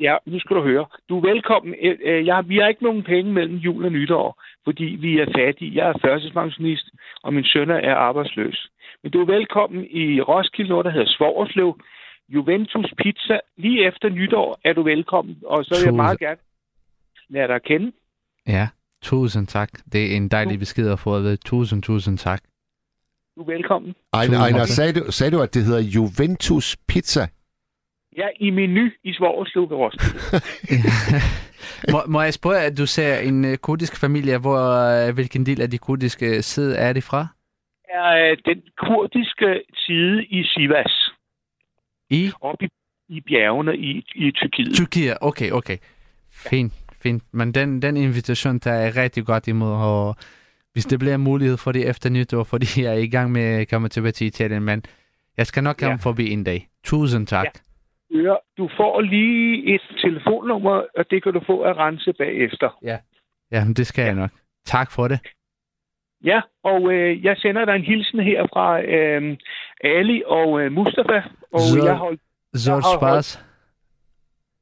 Ja, 0.00 0.16
nu 0.26 0.38
skal 0.40 0.56
du 0.56 0.62
høre. 0.62 0.86
Du 1.08 1.18
er 1.18 1.28
velkommen. 1.32 1.74
Øh, 1.82 2.26
Jeg, 2.26 2.48
vi 2.48 2.56
har 2.58 2.68
ikke 2.68 2.82
nogen 2.82 3.02
penge 3.02 3.32
mellem 3.32 3.56
jul 3.56 3.84
og 3.84 3.92
nytår, 3.92 4.42
fordi 4.64 4.84
vi 4.84 5.18
er 5.18 5.26
fattige. 5.38 5.76
Jeg 5.76 5.88
er 5.88 5.98
førtidspensionist, 6.04 6.86
og 7.22 7.34
min 7.34 7.44
søn 7.44 7.70
er 7.70 7.94
arbejdsløs. 7.94 8.68
Men 9.02 9.12
du 9.12 9.20
er 9.20 9.26
velkommen 9.26 9.86
i 9.90 10.20
Roskilde, 10.20 10.70
noget 10.70 10.84
der 10.84 10.90
hedder 10.90 11.06
Svogerslev. 11.16 11.80
Juventus 12.28 12.94
Pizza. 12.98 13.40
Lige 13.56 13.86
efter 13.86 14.08
nytår 14.08 14.60
er 14.64 14.72
du 14.72 14.82
velkommen, 14.82 15.36
og 15.46 15.64
så 15.64 15.74
vil 15.78 15.84
jeg 15.84 15.94
meget 15.94 16.18
gerne 16.18 16.40
lade 17.28 17.48
dig 17.48 17.62
kende. 17.62 17.92
ja. 18.46 18.68
Tusind 19.02 19.46
tak. 19.46 19.70
Det 19.92 20.12
er 20.12 20.16
en 20.16 20.28
dejlig 20.28 20.58
besked 20.58 20.90
at 20.90 20.98
få 20.98 21.16
at 21.16 21.22
vide. 21.22 21.36
Tusind, 21.36 21.82
tusind 21.82 22.18
tak. 22.18 22.42
Du 23.36 23.40
er 23.40 23.46
velkommen. 23.46 23.94
Ejner, 24.12 24.38
Ejner 24.38 24.64
sagde, 24.64 24.92
du, 24.92 25.12
sagde 25.12 25.30
du, 25.30 25.42
at 25.42 25.54
det 25.54 25.64
hedder 25.64 25.80
Juventus 25.80 26.76
Pizza? 26.88 27.26
Ja, 28.16 28.26
i 28.36 28.50
menu 28.50 28.90
i 29.04 29.12
Svogerslev 29.12 29.70
ved 29.70 29.76
Roskilde. 29.76 30.18
må, 31.92 31.98
må 32.08 32.22
jeg 32.22 32.34
spørge, 32.34 32.60
at 32.60 32.78
du 32.78 32.86
ser 32.86 33.18
en 33.18 33.44
uh, 33.44 33.54
kurdisk 33.54 34.00
familie, 34.00 34.38
hvor 34.38 34.62
uh, 35.08 35.14
hvilken 35.14 35.46
del 35.46 35.60
af 35.62 35.70
de 35.70 35.78
kurdiske 35.78 36.42
side 36.42 36.76
er 36.76 36.92
det 36.92 37.04
fra? 37.04 37.26
er 37.94 38.30
øh, 38.30 38.36
den 38.44 38.62
kurdiske 38.78 39.62
side 39.76 40.24
i 40.24 40.44
Sivas. 40.44 41.01
I? 42.12 42.30
Oppe 42.40 42.64
i, 42.64 42.68
i 43.08 43.20
bjergene 43.20 43.76
i, 43.76 44.04
i 44.14 44.30
Tyrkiet. 44.30 44.74
Tyrkiet, 44.74 45.16
okay, 45.20 45.50
okay. 45.50 45.76
Fint, 46.50 46.72
fint. 47.02 47.22
Men 47.32 47.52
den, 47.54 47.82
den 47.82 47.96
invitation 47.96 48.60
tager 48.60 48.80
jeg 48.80 48.96
rigtig 48.96 49.26
godt 49.26 49.48
imod, 49.48 49.72
og 49.72 50.16
hvis 50.72 50.84
det 50.84 50.98
bliver 50.98 51.16
mulighed 51.16 51.56
for 51.56 51.72
det 51.72 51.88
efter 51.88 52.10
nytår, 52.10 52.44
fordi 52.44 52.66
jeg 52.84 52.92
er 52.94 52.98
i 52.98 53.08
gang 53.08 53.32
med 53.32 53.42
at 53.60 53.68
komme 53.70 53.88
tilbage 53.88 54.12
til 54.12 54.26
Italien, 54.26 54.62
men 54.62 54.82
jeg 55.36 55.46
skal 55.46 55.62
nok 55.62 55.76
komme 55.76 55.98
Ja. 56.04 56.08
forbi 56.10 56.30
en 56.30 56.44
dag. 56.44 56.68
Tusind 56.84 57.26
tak. 57.26 57.46
Hør, 58.14 58.36
du 58.58 58.70
får 58.76 59.00
lige 59.00 59.74
et 59.74 59.80
telefonnummer, 60.02 60.82
og 60.96 61.10
det 61.10 61.22
kan 61.22 61.32
du 61.32 61.40
få 61.46 61.60
at 61.60 61.76
rense 61.76 62.12
bagefter. 62.12 62.78
Ja. 62.82 62.98
Ja, 63.52 63.64
det 63.76 63.86
skal 63.86 64.04
jeg 64.04 64.14
nok. 64.14 64.30
Tak 64.66 64.90
for 64.92 65.08
det. 65.08 65.20
Ja, 66.24 66.40
og 66.64 66.92
øh, 66.92 67.24
jeg 67.24 67.36
sender 67.36 67.64
dig 67.64 67.76
en 67.76 67.82
hilsen 67.84 68.20
her 68.20 68.46
fra 68.52 68.82
øh, 68.82 69.36
Ali 69.82 70.22
og 70.26 70.60
øh, 70.60 70.72
Mustafa. 70.72 71.22
Og 71.52 71.60
Så- 71.60 71.84
jeg 71.84 71.94
holdt, 71.94 72.20
Så 72.54 72.72
jeg 72.72 72.80
holdt-. 72.80 73.44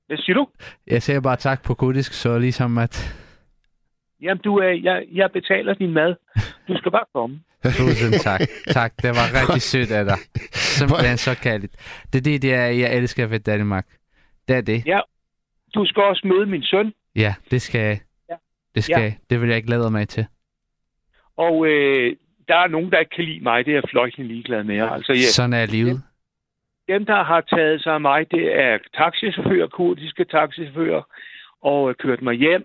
Hvad 0.06 0.16
siger 0.18 0.34
du? 0.34 0.46
Jeg 0.86 1.02
siger 1.02 1.20
bare 1.20 1.36
tak 1.36 1.62
på 1.62 1.74
kurdisk, 1.74 2.12
så 2.12 2.38
ligesom 2.38 2.78
at... 2.78 3.16
Jamen, 4.22 4.38
du, 4.42 4.62
øh, 4.62 4.84
jeg, 4.84 5.04
jeg 5.12 5.30
betaler 5.32 5.74
din 5.74 5.92
mad. 5.92 6.14
Du 6.68 6.76
skal 6.78 6.92
bare 6.92 7.04
komme. 7.14 7.40
Tusind 7.78 8.14
tak. 8.22 8.40
Tak, 8.66 8.92
det 9.02 9.10
var 9.10 9.40
rigtig 9.40 9.62
sødt 9.62 9.90
af 9.90 10.04
dig. 10.04 10.16
Simpelthen 10.52 11.16
så 11.18 11.34
kærligt. 11.42 12.02
Det 12.12 12.18
er 12.18 12.22
det, 12.22 12.42
det 12.42 12.54
er, 12.54 12.64
jeg 12.66 12.96
elsker 12.96 13.26
ved 13.26 13.40
Danmark. 13.40 13.86
Det 14.48 14.56
er 14.56 14.60
det. 14.60 14.86
Ja, 14.86 15.00
du 15.74 15.86
skal 15.86 16.02
også 16.02 16.26
møde 16.26 16.46
min 16.46 16.62
søn. 16.62 16.92
Ja, 17.16 17.34
det 17.50 17.62
skal 17.62 17.80
jeg. 17.80 18.00
Ja. 18.30 18.34
Det 18.74 18.84
skal 18.84 18.96
Ja. 18.96 19.02
jeg. 19.02 19.18
Det 19.30 19.40
vil 19.40 19.50
jeg 19.50 19.64
glæde 19.64 19.90
mig 19.90 20.08
til. 20.08 20.26
Og 21.36 21.66
øh, 21.66 22.16
der 22.50 22.56
er 22.56 22.68
nogen, 22.68 22.90
der 22.90 22.98
ikke 22.98 23.14
kan 23.16 23.24
lide 23.24 23.40
mig. 23.48 23.64
Det 23.66 23.70
er 23.72 23.76
jeg 23.80 23.90
fløjtende 23.90 24.28
ligeglad 24.28 24.64
med. 24.64 24.78
Altså, 24.96 25.12
ja, 25.12 25.28
Sådan 25.38 25.52
er 25.52 25.66
livet. 25.66 26.02
dem, 26.88 27.02
der 27.06 27.22
har 27.24 27.40
taget 27.40 27.82
sig 27.82 27.92
af 27.94 28.00
mig, 28.00 28.30
det 28.30 28.44
er 28.60 28.78
taxichauffører, 28.96 29.66
kurdiske 29.66 30.24
taxichauffører, 30.24 31.02
og 31.62 31.88
øh, 31.90 31.94
kørt 31.94 32.22
mig 32.22 32.34
hjem. 32.34 32.64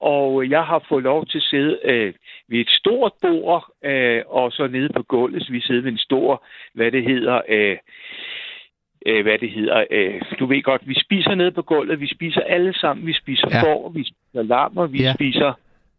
Og 0.00 0.42
øh, 0.42 0.50
jeg 0.50 0.62
har 0.64 0.84
fået 0.88 1.02
lov 1.04 1.26
til 1.26 1.38
at 1.38 1.42
sidde 1.52 1.78
øh, 1.84 2.12
ved 2.48 2.58
et 2.60 2.70
stort 2.70 3.12
bord, 3.22 3.64
øh, 3.84 4.22
og 4.26 4.52
så 4.52 4.66
nede 4.66 4.88
på 4.96 5.02
gulvet, 5.02 5.42
så 5.46 5.52
vi 5.52 5.60
sidder 5.60 5.82
ved 5.82 5.92
en 5.92 5.98
stor, 6.08 6.44
hvad 6.74 6.90
det 6.92 7.04
hedder, 7.04 7.40
øh, 7.48 7.76
øh, 9.06 9.22
hvad 9.22 9.38
det 9.38 9.50
hedder, 9.50 9.84
øh, 9.90 10.20
du 10.38 10.46
ved 10.46 10.62
godt, 10.62 10.88
vi 10.88 11.00
spiser 11.00 11.34
nede 11.34 11.52
på 11.52 11.62
gulvet, 11.62 12.00
vi 12.00 12.08
spiser 12.14 12.40
alle 12.40 12.74
sammen, 12.78 13.06
vi 13.06 13.12
spiser 13.12 13.48
Ja. 13.52 13.62
får, 13.62 13.88
vi 13.88 14.04
spiser 14.04 14.42
lammer, 14.42 14.86
vi 14.86 14.98
Ja. 14.98 15.04
ja. 15.04 15.14
spiser, 15.14 15.52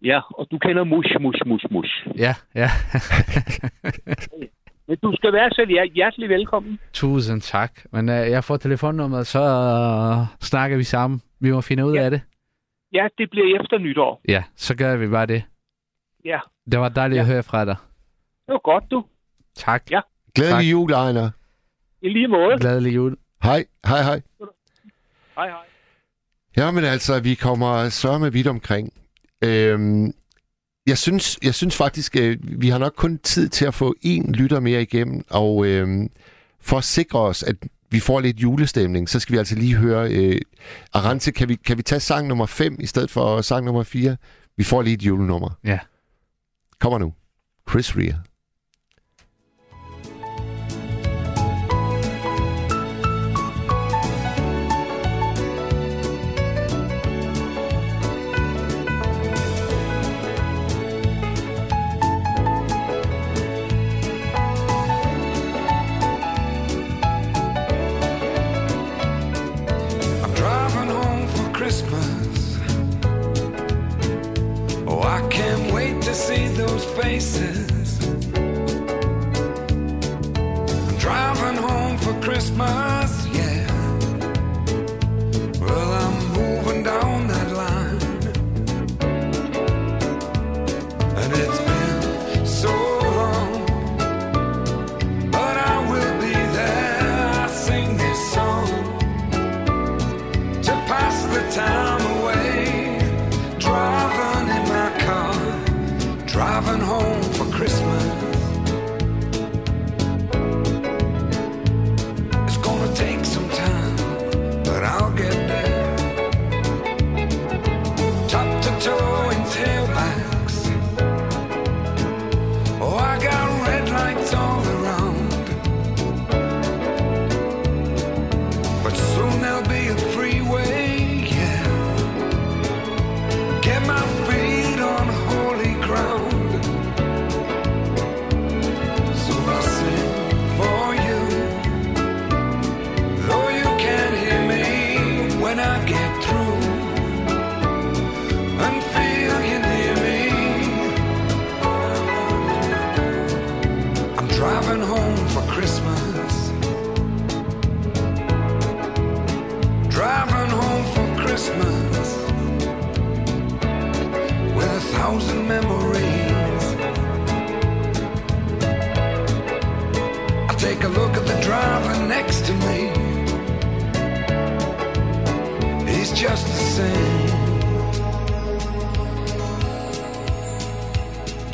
ja, 0.03 0.19
og 0.37 0.47
du 0.51 0.57
kender 0.57 0.83
mus, 0.83 1.05
mus, 1.21 1.35
mus, 1.45 1.65
mus. 1.71 2.07
Ja, 2.17 2.35
ja. 2.55 2.69
Men 4.87 4.97
du 5.03 5.13
skal 5.15 5.33
være 5.33 5.49
så 5.49 5.65
hjer- 5.69 5.93
hjertelig 5.95 6.29
velkommen. 6.29 6.79
Tusind 6.93 7.41
tak. 7.41 7.71
Men 7.91 8.09
uh, 8.09 8.15
jeg 8.15 8.43
får 8.43 8.57
telefonnummeret, 8.57 9.27
så 9.27 9.39
uh, 9.39 10.25
snakker 10.41 10.77
vi 10.77 10.83
sammen. 10.83 11.21
Vi 11.39 11.51
må 11.51 11.61
finde 11.61 11.85
ud 11.85 11.93
Ja. 11.93 12.03
af 12.03 12.11
det. 12.11 12.21
Ja, 12.93 13.07
det 13.17 13.29
bliver 13.29 13.61
efter 13.61 13.77
nytår. 13.77 14.21
Ja, 14.27 14.43
så 14.55 14.75
gør 14.75 14.95
vi 14.95 15.07
bare 15.07 15.25
det. 15.25 15.43
Ja, 16.25 16.39
Det 16.71 16.79
var 16.79 16.89
dejligt 16.89 17.15
ja. 17.17 17.21
at 17.21 17.27
høre 17.27 17.43
fra 17.43 17.65
dig. 17.65 17.75
det 18.47 18.53
var 18.53 18.59
godt, 18.63 18.83
du. 18.91 19.05
Tak. 19.55 19.83
Ja, 19.91 20.01
Glædelig 20.35 20.55
Tak. 20.57 20.71
jul, 20.71 20.91
Ejner. 20.91 21.29
i 22.01 22.09
lige 22.09 22.27
måde. 22.27 22.57
Glædelig 22.59 22.95
jul. 22.95 23.17
Hej, 23.43 23.65
hej, 23.85 24.01
hej. 24.03 24.21
Hej, 25.37 25.47
hej. 25.49 25.65
Ja, 26.57 26.71
men 26.71 26.83
altså, 26.83 27.21
vi 27.23 27.35
kommer 27.35 27.89
sørme 27.89 28.31
vidt 28.31 28.47
omkring. 28.47 28.93
Øhm, 29.41 30.13
jeg, 30.87 30.97
synes, 30.97 31.39
jeg 31.43 31.53
synes 31.55 31.75
faktisk, 31.75 32.15
øh, 32.15 32.37
vi 32.41 32.69
har 32.69 32.77
nok 32.77 32.93
kun 32.95 33.17
tid 33.17 33.49
til 33.49 33.65
at 33.65 33.73
få 33.73 33.95
en 34.01 34.31
lytter 34.31 34.59
mere 34.59 34.81
igennem, 34.81 35.25
og 35.29 35.65
øhm, 35.65 36.09
for 36.61 36.77
at 36.77 36.83
sikre 36.83 37.19
os, 37.19 37.43
at 37.43 37.55
vi 37.89 37.99
får 37.99 38.19
lidt 38.19 38.37
julestemning, 38.37 39.09
så 39.09 39.19
skal 39.19 39.33
vi 39.33 39.37
altså 39.37 39.55
lige 39.55 39.75
høre... 39.75 40.11
Øh, 40.11 40.41
Arance, 40.93 41.31
kan 41.31 41.49
vi, 41.49 41.55
kan 41.55 41.77
vi 41.77 41.83
tage 41.83 41.99
sang 41.99 42.27
nummer 42.27 42.45
5 42.45 42.77
i 42.79 42.85
stedet 42.85 43.11
for 43.11 43.41
sang 43.41 43.65
nummer 43.65 43.83
4? 43.83 44.17
Vi 44.57 44.63
får 44.63 44.81
lige 44.81 44.93
et 44.93 45.03
julenummer. 45.03 45.49
Ja. 45.63 45.79
Kommer 46.79 46.97
nu. 46.97 47.13
Chris 47.69 47.97
Rea. 47.97 48.13
Those 76.55 76.85
faces. 76.85 78.07
I'm 80.87 80.97
driving 80.97 81.57
home 81.57 81.97
for 81.97 82.13
Christmas, 82.21 82.90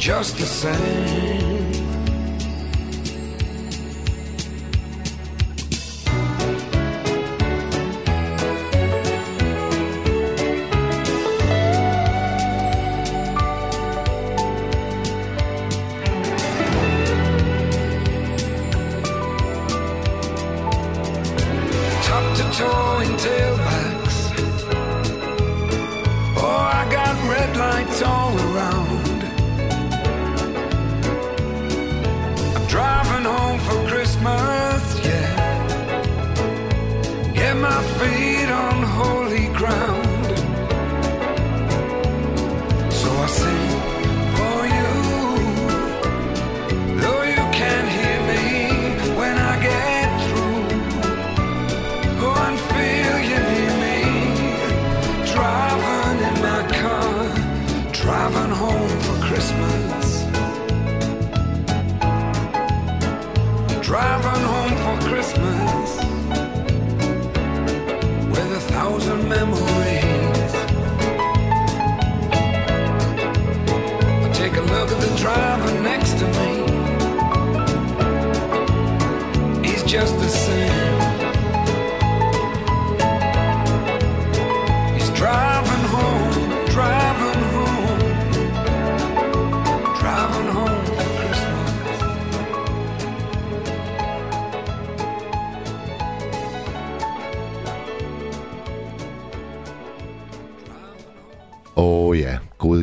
just 0.07 0.37
the 0.37 0.45
same. 0.45 0.73
top 22.03 22.37
to 22.37 22.43
toe 22.57 22.99
in 23.01 23.11
tailbacks. 23.23 24.19
Oh, 26.37 26.71
I 26.79 26.87
got 26.89 27.29
red 27.29 27.57
lights 27.57 28.01
all 28.03 28.46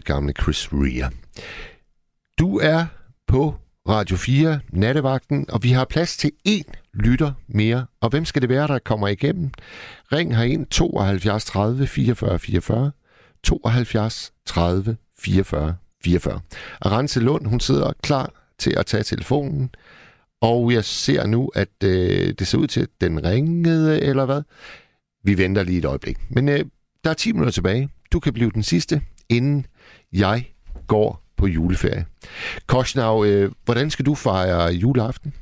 gamle 0.05 0.33
Chris 0.43 0.69
Rea. 0.73 1.09
Du 2.39 2.59
er 2.59 2.87
på 3.27 3.55
Radio 3.89 4.17
4, 4.17 4.61
nattevagten, 4.73 5.47
og 5.51 5.63
vi 5.63 5.71
har 5.71 5.85
plads 5.85 6.17
til 6.17 6.33
én 6.49 6.73
lytter 6.95 7.33
mere. 7.47 7.87
Og 8.01 8.11
hvem 8.11 8.25
skal 8.25 8.43
det 8.43 8.49
være, 8.49 8.67
der 8.67 8.79
kommer 8.79 9.09
igennem? 9.09 9.51
Ring 10.13 10.37
herind 10.37 10.67
72 10.67 11.45
30 11.45 11.87
44 11.87 12.39
44, 12.39 12.91
72 13.43 14.33
30 14.47 14.97
44 15.19 15.77
44. 16.05 16.41
Arance 16.81 17.21
Lund, 17.21 17.47
hun 17.47 17.61
sidder 17.61 17.93
klar 18.03 18.31
til 18.59 18.75
at 18.77 18.87
tage 18.87 19.03
telefonen, 19.03 19.71
og 20.41 20.73
jeg 20.73 20.85
ser 20.85 21.27
nu, 21.27 21.51
at 21.55 21.85
øh, 21.85 22.35
det 22.39 22.47
ser 22.47 22.59
ud 22.59 22.67
til, 22.67 22.81
at 22.81 22.89
den 23.01 23.25
ringede, 23.25 24.01
eller 24.01 24.25
hvad? 24.25 24.43
Vi 25.25 25.39
venter 25.39 25.63
lige 25.63 25.79
et 25.79 25.85
øjeblik. 25.85 26.19
Men 26.29 26.49
øh, 26.49 26.65
der 27.05 27.11
er 27.11 27.15
10 27.15 27.33
minutter 27.33 27.53
tilbage. 27.53 27.89
Du 28.13 28.21
kan 28.21 28.33
blive 28.33 28.51
den 28.51 28.63
sidste, 28.63 29.03
inden 29.29 29.67
jeg 30.15 30.51
går 30.87 31.23
på 31.37 31.47
juleferie. 31.47 32.07
Korsnau, 32.67 33.25
øh, 33.25 33.53
hvordan 33.65 33.91
skal 33.91 34.07
du 34.07 34.15
fejre 34.15 34.73
juleaften? 34.73 35.33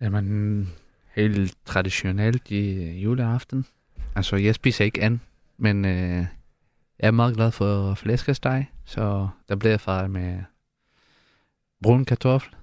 Jamen, 0.00 0.68
helt 1.14 1.54
traditionelt 1.64 2.50
i 2.50 2.90
juleaften. 3.00 3.66
Altså, 4.16 4.36
jeg 4.36 4.54
spiser 4.54 4.84
ikke 4.84 5.02
an, 5.02 5.20
men 5.58 5.84
øh, 5.84 6.26
jeg 6.98 7.06
er 7.06 7.10
meget 7.10 7.36
glad 7.36 7.50
for 7.50 7.94
flæskesteg, 7.94 8.66
så 8.84 9.28
der 9.48 9.56
bliver 9.56 9.72
jeg 9.72 9.80
fejret 9.80 10.10
med 10.10 10.38
brun 11.82 12.04
kartoffel, 12.04 12.54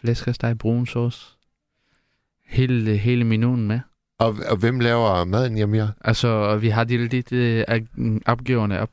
flæskesteg, 0.00 0.58
brun 0.58 0.86
sauce, 0.86 1.36
hele, 2.46 2.96
hele 2.96 3.24
menuen 3.24 3.66
med. 3.66 3.80
Og, 4.18 4.36
og 4.50 4.56
hvem 4.56 4.80
laver 4.80 5.24
maden 5.24 5.54
hjemme 5.54 5.76
her? 5.76 5.88
Altså, 6.00 6.56
vi 6.56 6.68
har 6.68 6.84
delt 6.84 7.12
lidt 7.12 7.32
øh, 7.32 7.64
opgaverne 8.26 8.80
op. 8.80 8.90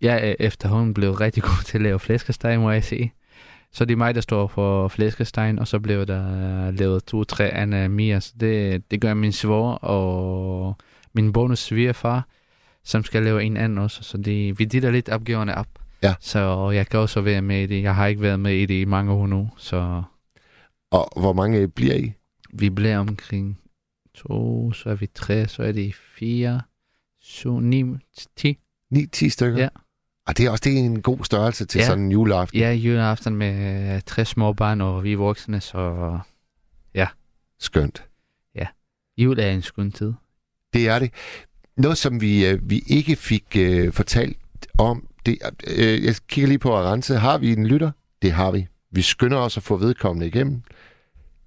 Jeg 0.00 0.28
er 0.28 0.34
efterhånden 0.40 0.94
blevet 0.94 1.20
rigtig 1.20 1.42
god 1.42 1.64
til 1.64 1.78
at 1.78 1.82
lave 1.82 1.98
flæskesteg, 1.98 2.60
må 2.60 2.70
jeg 2.70 2.84
sige. 2.84 3.12
Så 3.72 3.84
det 3.84 3.92
er 3.92 3.96
mig, 3.96 4.14
der 4.14 4.20
står 4.20 4.46
for 4.46 4.88
flæskestegen, 4.88 5.58
og 5.58 5.68
så 5.68 5.78
blev 5.78 6.06
der 6.06 6.70
lavet 6.70 7.04
to-tre 7.04 7.50
andre 7.50 7.88
mere. 7.88 8.20
Så 8.20 8.32
det, 8.40 8.90
det 8.90 9.00
gør 9.00 9.14
min 9.14 9.32
svor 9.32 9.72
og 9.72 10.76
min 11.14 11.32
bonus 11.32 11.58
svigerfar, 11.58 12.28
som 12.84 13.04
skal 13.04 13.22
lave 13.22 13.44
en 13.44 13.56
anden 13.56 13.78
også. 13.78 14.02
Så 14.02 14.18
det, 14.18 14.58
vi 14.58 14.64
deler 14.64 14.90
lidt 14.90 15.08
opgaverne 15.08 15.54
op. 15.54 15.68
Ja. 16.02 16.14
Så 16.20 16.70
jeg 16.70 16.86
kan 16.86 17.00
også 17.00 17.20
være 17.20 17.42
med 17.42 17.62
i 17.62 17.66
det. 17.66 17.82
Jeg 17.82 17.94
har 17.94 18.06
ikke 18.06 18.22
været 18.22 18.40
med 18.40 18.54
i 18.54 18.66
det 18.66 18.74
i 18.74 18.84
mange 18.84 19.12
år 19.12 19.26
nu, 19.26 19.50
så 19.56 20.02
Og 20.90 21.20
hvor 21.20 21.32
mange 21.32 21.68
bliver 21.68 21.94
I? 21.94 22.12
vi 22.52 22.70
bliver 22.70 22.98
omkring 22.98 23.60
to, 24.14 24.72
så 24.72 24.90
er 24.90 24.94
vi 24.94 25.06
tre, 25.06 25.48
så 25.48 25.62
er 25.62 25.72
det 25.72 25.94
fire, 25.94 26.60
syv, 27.20 27.60
ni, 27.60 27.84
ti. 28.36 28.58
9-10 28.94 29.28
stykker? 29.28 29.62
Ja. 29.62 29.68
Og 30.26 30.38
det 30.38 30.46
er 30.46 30.50
også 30.50 30.62
det 30.64 30.72
er 30.72 30.78
en 30.78 31.02
god 31.02 31.24
størrelse 31.24 31.66
til 31.66 31.78
Ja. 31.78 31.84
sådan 31.86 32.04
en 32.04 32.12
juleaften. 32.12 32.58
Ja, 32.60 32.72
juleaften 32.72 33.36
med 33.36 33.94
øh, 33.94 34.00
tre 34.06 34.24
små 34.24 34.52
børn, 34.52 34.80
og 34.80 35.04
vi 35.04 35.12
er 35.12 35.16
voksne, 35.16 35.60
så 35.60 36.18
ja. 36.94 37.06
Skønt. 37.60 38.04
Ja. 38.54 38.66
Jul 39.18 39.38
er 39.38 39.50
en 39.50 39.62
skøn 39.62 39.92
tid. 39.92 40.12
Det 40.72 40.88
er 40.88 40.98
det. 40.98 41.10
Noget, 41.76 41.98
som 41.98 42.20
vi, 42.20 42.46
øh, 42.46 42.70
vi 42.70 42.82
ikke 42.88 43.16
fik 43.16 43.44
øh, 43.58 43.92
fortalt 43.92 44.36
om, 44.78 45.08
det, 45.26 45.38
øh, 45.78 46.04
jeg 46.04 46.14
kigger 46.28 46.48
lige 46.48 46.58
på 46.58 46.76
Arance. 46.76 47.14
Har 47.14 47.38
vi 47.38 47.52
en 47.52 47.66
lytter? 47.66 47.90
Det 48.22 48.32
har 48.32 48.50
vi. 48.50 48.66
Vi 48.90 49.02
skynder 49.02 49.38
os 49.38 49.56
at 49.56 49.62
få 49.62 49.76
vedkommende 49.76 50.26
igennem. 50.26 50.62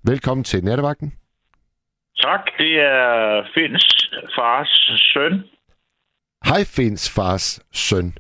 Velkommen 0.04 0.44
til 0.44 0.64
Nattevagten. 0.64 1.14
Tak, 2.22 2.40
det 2.58 2.72
er 2.80 3.44
Finns 3.54 3.86
fars 4.36 5.02
søn. 5.14 5.44
Hej 6.46 6.64
Fins 6.64 7.10
fars 7.10 7.60
søn. 7.72 8.14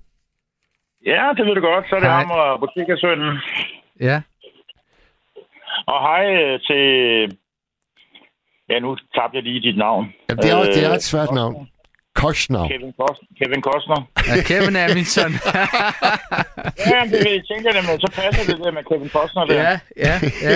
Ja, 1.13 1.23
det 1.37 1.43
ved 1.45 1.55
du 1.55 1.61
godt. 1.61 1.85
Så 1.89 1.95
er 1.95 1.99
det 1.99 2.09
Hej. 2.09 2.19
ham 2.23 2.31
og 2.31 2.59
butikkersønnen. 2.59 3.33
Ja. 4.07 4.17
Og 5.93 5.97
hej 6.07 6.23
øh, 6.43 6.59
til... 6.67 6.83
Ja, 8.69 8.79
nu 8.79 8.95
tabte 9.15 9.35
jeg 9.37 9.43
lige 9.43 9.61
dit 9.61 9.77
navn. 9.77 10.13
Ja, 10.29 10.33
det, 10.35 10.51
er, 10.51 10.55
også, 10.55 10.71
det 10.71 10.83
er 10.85 10.89
Øh, 10.89 10.95
et 10.95 11.03
svært 11.03 11.31
navn. 11.31 11.69
Koschnau. 12.15 12.67
Kevin, 12.67 12.93
Kost, 12.99 13.21
Kevin 13.43 13.61
Costner. 13.61 13.99
Ja, 14.27 14.33
Kevin 14.49 14.75
er 14.75 14.87
min 14.95 15.05
søn. 15.15 15.31
ja, 16.91 16.99
det 17.11 17.25
jeg 17.35 17.43
tænker 17.51 17.71
det, 17.75 17.81
men 17.89 17.99
så 17.99 18.09
passer 18.15 18.43
det 18.55 18.63
der 18.65 18.71
med 18.71 18.83
Kevin 18.89 19.09
Costner 19.09 19.45
der. 19.45 19.55
ja, 19.61 19.79
ja, 19.97 20.13
ja. 20.47 20.55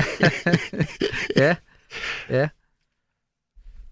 ja, 1.44 1.56
ja. 2.40 2.48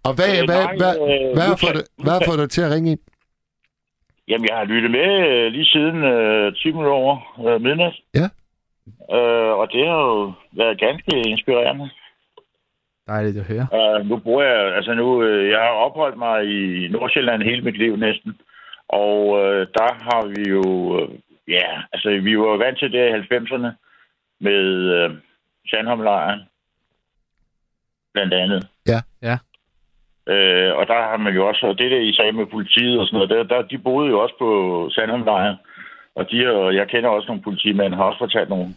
Og 0.03 0.13
hvad, 0.13 0.29
Øh, 0.39 0.45
hvad, 0.45 0.63
nej, 0.63 0.75
hvad, 0.77 0.95
øh, 0.95 1.33
hvad, 1.37 1.47
fået 1.47 1.73
kan- 1.73 1.75
dig, 1.75 1.83
hvad 2.05 2.21
fået 2.27 2.39
dig 2.39 2.49
til 2.49 2.61
at 2.61 2.71
ringe 2.71 2.91
ind? 2.91 2.99
Jamen, 4.27 4.47
jeg 4.49 4.57
har 4.57 4.65
lyttet 4.65 4.91
med 4.91 5.09
øh, 5.27 5.51
lige 5.51 5.65
siden 5.65 6.03
øh, 6.03 6.55
10 6.55 6.71
minutter 6.71 6.91
over 6.91 7.15
øh, 7.47 7.61
midnat. 7.61 7.95
Ja. 8.13 8.27
Øh, 9.15 9.53
og 9.59 9.67
det 9.73 9.87
har 9.87 10.01
jo 10.13 10.33
været 10.51 10.79
ganske 10.79 11.11
inspirerende. 11.29 11.89
Dejligt 13.07 13.37
at 13.37 13.45
høre. 13.45 13.67
Uh, 13.77 14.09
nu 14.09 14.17
bor 14.17 14.41
jeg, 14.41 14.75
altså 14.75 14.93
nu, 14.93 15.23
øh, 15.23 15.49
jeg 15.49 15.59
har 15.59 15.69
opholdt 15.85 16.17
mig 16.17 16.45
i 16.45 16.87
Nordsjælland 16.87 17.43
hele 17.43 17.61
mit 17.61 17.77
liv 17.77 17.95
næsten. 17.95 18.37
Og 18.87 19.17
øh, 19.43 19.67
der 19.77 19.89
har 20.07 20.25
vi 20.33 20.49
jo, 20.49 20.63
øh, 20.99 21.09
ja, 21.47 21.81
altså 21.93 22.09
vi 22.09 22.39
var 22.39 22.57
vant 22.57 22.79
til 22.79 22.91
det 22.91 23.09
i 23.09 23.33
90'erne 23.33 23.71
med 24.39 24.63
øh, 24.97 25.09
Sandholmlejren, 25.69 26.39
blandt 28.13 28.33
andet. 28.33 28.67
Ja. 28.87 28.99
Ja. 29.21 29.37
Øh, 30.31 30.71
og 30.79 30.87
der 30.87 30.99
har 31.09 31.17
man 31.17 31.33
jo 31.33 31.47
også, 31.47 31.65
og 31.67 31.77
det 31.77 31.91
der 31.91 31.99
I 31.99 32.13
sagde 32.13 32.31
med 32.31 32.45
politiet 32.45 32.99
og 32.99 33.07
sådan 33.07 33.17
noget, 33.17 33.29
der, 33.29 33.55
der, 33.55 33.67
de 33.67 33.77
boede 33.77 34.09
jo 34.09 34.19
også 34.19 34.35
på 34.39 34.49
Sandholmlejren. 34.91 35.57
Og 36.15 36.31
de, 36.31 36.55
og 36.55 36.75
jeg 36.75 36.87
kender 36.87 37.09
også 37.09 37.27
nogle 37.27 37.43
politimænd, 37.43 37.93
har 37.93 38.03
også 38.03 38.19
fortalt 38.19 38.49
nogle, 38.49 38.67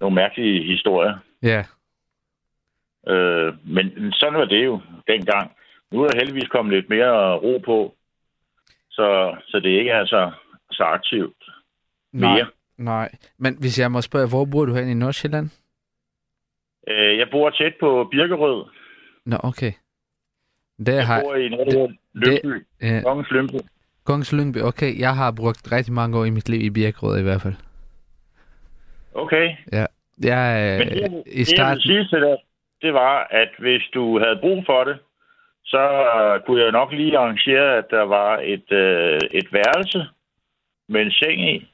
nogle 0.00 0.14
mærkelige 0.14 0.72
historier. 0.72 1.14
Ja. 1.42 1.64
Øh, 3.12 3.54
men 3.64 4.12
sådan 4.12 4.38
var 4.38 4.44
det 4.44 4.64
jo 4.64 4.80
dengang. 5.06 5.52
Nu 5.90 6.02
er 6.02 6.08
der 6.08 6.18
heldigvis 6.18 6.48
kommet 6.48 6.74
lidt 6.74 6.88
mere 6.88 7.36
ro 7.36 7.58
på, 7.64 7.94
så, 8.90 9.36
så 9.46 9.60
det 9.60 9.68
ikke 9.70 9.90
er 9.90 10.04
så, 10.04 10.30
så 10.70 10.82
aktivt 10.82 11.44
mere. 12.12 12.30
Nej, 12.30 12.44
nej. 12.78 13.10
Men 13.38 13.56
hvis 13.60 13.78
jeg 13.78 13.92
må 13.92 14.00
spørge, 14.00 14.28
hvor 14.28 14.44
bor 14.44 14.64
du 14.64 14.74
hen 14.74 14.88
i 14.88 14.94
Nordsjælland? 14.94 15.50
Øh, 16.88 17.18
jeg 17.18 17.28
bor 17.30 17.50
tæt 17.50 17.74
på 17.80 18.08
Birkerød. 18.10 18.64
Nå, 19.26 19.36
okay. 19.42 19.72
Der 20.86 20.94
Jeg 20.94 21.06
har... 21.06 21.20
bor 21.22 21.34
i 21.34 21.48
noget, 21.48 21.96
der. 22.14 22.60
Ja. 22.82 23.00
Kongens 23.04 23.30
Lyngby. 23.30 23.56
Kongens 24.04 24.32
Lyngby, 24.32 24.58
okay. 24.60 24.98
Jeg 24.98 25.16
har 25.16 25.30
brugt 25.30 25.72
rigtig 25.72 25.92
mange 25.92 26.18
år 26.18 26.24
i 26.24 26.30
mit 26.30 26.48
liv 26.48 26.60
i 26.60 26.70
Birkerød 26.70 27.18
i 27.18 27.22
hvert 27.22 27.42
fald. 27.42 27.54
Okay. 29.14 29.50
Ja. 29.72 29.86
Jeg 30.22 30.78
Men 30.78 30.88
er 30.88 30.90
det, 30.90 30.96
i 30.96 31.00
det, 31.00 31.00
jeg 31.02 31.22
vil 31.38 31.46
starten... 31.46 31.80
sige 31.80 32.04
til 32.08 32.20
dig, 32.20 32.36
det 32.82 32.94
var, 32.94 33.26
at 33.30 33.48
hvis 33.58 33.82
du 33.94 34.18
havde 34.18 34.38
brug 34.40 34.62
for 34.66 34.84
det, 34.84 34.98
så 35.64 35.78
øh, 36.16 36.40
kunne 36.46 36.62
jeg 36.62 36.72
nok 36.72 36.92
lige 36.92 37.18
arrangere, 37.18 37.76
at 37.78 37.84
der 37.90 38.02
var 38.02 38.38
et, 38.38 38.72
øh, 38.72 39.18
et 39.30 39.52
værelse 39.52 40.06
med 40.88 41.00
en 41.02 41.10
seng 41.12 41.40
i. 41.54 41.72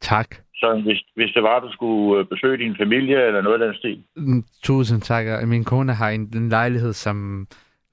Tak. 0.00 0.36
Så 0.56 0.82
hvis, 0.84 1.00
hvis 1.14 1.30
det 1.34 1.42
var, 1.42 1.56
at 1.56 1.62
du 1.62 1.72
skulle 1.72 2.20
øh, 2.20 2.26
besøge 2.26 2.58
din 2.58 2.76
familie 2.76 3.26
eller 3.26 3.42
noget 3.42 3.62
af 3.62 3.66
den 3.66 3.76
stil. 3.76 4.02
Mm, 4.16 4.44
Tusind 4.62 5.00
tak. 5.02 5.48
Min 5.48 5.64
kone 5.64 5.94
har 5.94 6.10
en, 6.10 6.30
en 6.34 6.48
lejlighed, 6.48 6.92
som 6.92 7.46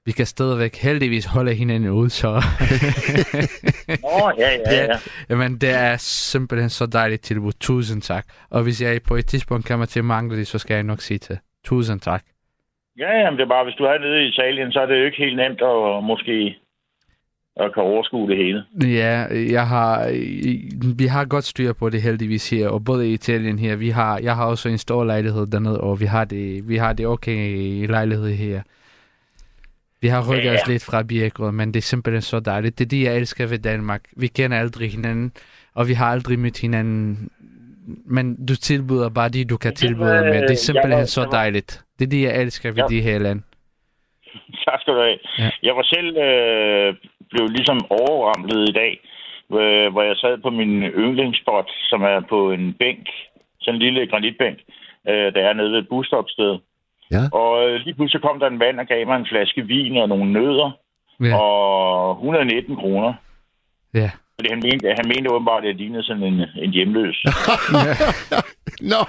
vi 0.06 0.12
kan 0.12 0.26
stadigvæk 0.26 0.76
heldigvis 0.76 1.24
holde 1.24 1.54
hinanden 1.54 1.90
ud, 1.90 2.08
så... 2.08 2.28
Nå, 4.04 4.32
ja, 4.38 4.50
ja, 4.66 4.84
ja. 4.84 4.96
Jamen, 5.30 5.58
det 5.58 5.70
er 5.70 5.96
simpelthen 6.32 6.70
så 6.70 6.86
dejligt 6.86 7.22
tilbud. 7.22 7.52
Tusind 7.60 8.02
tak. 8.02 8.24
Og 8.50 8.62
hvis 8.62 8.82
jeg 8.82 9.00
på 9.08 9.14
et 9.14 9.26
tidspunkt 9.26 9.68
kommer 9.68 9.86
til 9.86 9.98
at 9.98 10.04
mangle 10.04 10.38
det, 10.38 10.46
så 10.46 10.58
skal 10.58 10.74
jeg 10.74 10.82
nok 10.82 11.00
sige 11.00 11.18
til. 11.18 11.38
Tusind 11.64 12.00
tak. 12.00 12.22
Ja, 12.98 13.10
jamen, 13.18 13.38
det 13.38 13.44
er 13.44 13.48
bare, 13.48 13.64
hvis 13.64 13.74
du 13.74 13.84
er 13.84 13.98
nede 13.98 14.22
i 14.24 14.28
Italien, 14.28 14.72
så 14.72 14.80
er 14.80 14.86
det 14.86 14.98
jo 14.98 15.04
ikke 15.04 15.18
helt 15.24 15.36
nemt 15.36 15.62
at 15.62 16.04
måske 16.04 16.56
at 17.56 17.74
kan 17.74 17.82
overskue 17.82 18.28
det 18.28 18.36
hele. 18.36 18.64
Ja, 18.96 19.26
jeg 19.52 19.68
har, 19.68 20.08
vi 20.98 21.06
har 21.06 21.24
godt 21.24 21.44
styr 21.44 21.72
på 21.72 21.90
det 21.90 22.02
heldigvis 22.02 22.50
her, 22.50 22.68
og 22.68 22.84
både 22.84 23.10
i 23.10 23.12
Italien 23.12 23.58
her, 23.58 23.76
vi 23.76 23.88
har, 23.90 24.18
jeg 24.18 24.36
har 24.36 24.46
også 24.46 24.68
en 24.68 24.78
stor 24.78 25.04
lejlighed 25.04 25.46
dernede, 25.46 25.80
og 25.80 26.00
vi 26.00 26.04
har 26.06 26.24
det, 26.24 26.68
vi 26.68 26.76
har 26.76 26.92
det 26.92 27.06
okay 27.06 27.56
i 27.56 27.86
lejlighed 27.86 28.30
her. 28.34 28.62
Vi 30.00 30.08
har 30.08 30.30
rykket 30.32 30.44
Ja, 30.48 30.54
os 30.54 30.60
ja. 30.68 30.72
lidt 30.72 30.84
fra 30.84 31.02
Birkerød, 31.02 31.52
men 31.52 31.68
det 31.68 31.76
er 31.80 31.82
simpelthen 31.82 32.22
så 32.22 32.40
dejligt. 32.40 32.78
Det 32.78 32.84
er 32.84 32.88
det, 32.88 33.02
jeg 33.02 33.16
elsker 33.16 33.46
ved 33.46 33.58
Danmark. 33.58 34.02
Vi 34.16 34.26
kender 34.26 34.58
aldrig 34.58 34.90
hinanden, 34.90 35.32
og 35.74 35.88
vi 35.88 35.92
har 35.92 36.06
aldrig 36.06 36.38
mødt 36.38 36.60
hinanden. 36.60 37.30
Men 38.06 38.46
du 38.46 38.56
tilbyder 38.56 39.08
bare 39.08 39.28
det, 39.28 39.50
du 39.50 39.56
kan 39.56 39.74
tilbyde 39.74 40.04
med. 40.06 40.32
Det 40.32 40.36
er 40.44 40.46
jeg 40.48 40.58
simpelthen 40.58 40.90
var- 40.98 41.04
så 41.04 41.28
dejligt. 41.32 41.84
Det 41.98 42.04
er 42.04 42.08
det, 42.10 42.22
jeg 42.22 42.42
elsker 42.42 42.68
ved 42.70 42.82
Ja. 42.82 42.86
det 42.94 43.02
her 43.02 43.18
land. 43.18 43.42
Tak 44.64 44.80
skal 44.80 44.94
du 44.94 44.98
have. 45.00 45.18
Ja. 45.38 45.50
Jeg 45.62 45.74
var 45.76 45.82
selv 45.82 46.16
øh, 46.16 46.94
blev 47.32 47.44
ligesom 47.48 47.78
overramlet 47.90 48.68
i 48.68 48.72
dag, 48.72 48.92
øh, 49.60 49.92
hvor 49.92 50.02
jeg 50.02 50.16
sad 50.16 50.38
på 50.42 50.50
min 50.50 50.72
yndlingsspot, 50.82 51.68
som 51.90 52.02
er 52.02 52.20
på 52.28 52.50
en 52.56 52.74
bænk, 52.82 53.06
sådan 53.60 53.74
en 53.74 53.82
lille 53.82 54.06
granitbænk, 54.10 54.58
øh, 55.08 55.28
der 55.34 55.40
er 55.48 55.52
nede 55.52 55.70
ved 55.72 55.78
et 55.78 55.88
busstopsted. 55.88 56.52
Ja. 57.10 57.22
Og 57.32 57.50
øh, 57.68 57.74
lige 57.84 57.94
pludselig 57.94 58.22
kom 58.22 58.38
der 58.40 58.46
en 58.46 58.58
mand 58.58 58.80
og 58.80 58.86
gav 58.86 59.06
mig 59.06 59.16
en 59.16 59.26
flaske 59.32 59.62
vin 59.66 59.96
og 59.96 60.08
nogle 60.08 60.32
nødder, 60.32 60.70
Ja. 61.24 61.36
og 61.36 62.10
119 62.14 62.76
kroner. 62.76 63.12
Ja. 63.94 64.10
Fordi 64.36 64.48
han 64.48 64.60
mente, 64.64 64.86
han 64.96 65.08
mente 65.08 65.30
åbenbart, 65.32 65.62
at 65.62 65.68
jeg 65.68 65.74
lignede 65.74 66.02
sådan 66.02 66.22
en, 66.22 66.40
en 66.56 66.70
hjemløs. 66.70 67.24
Nå. 68.92 69.00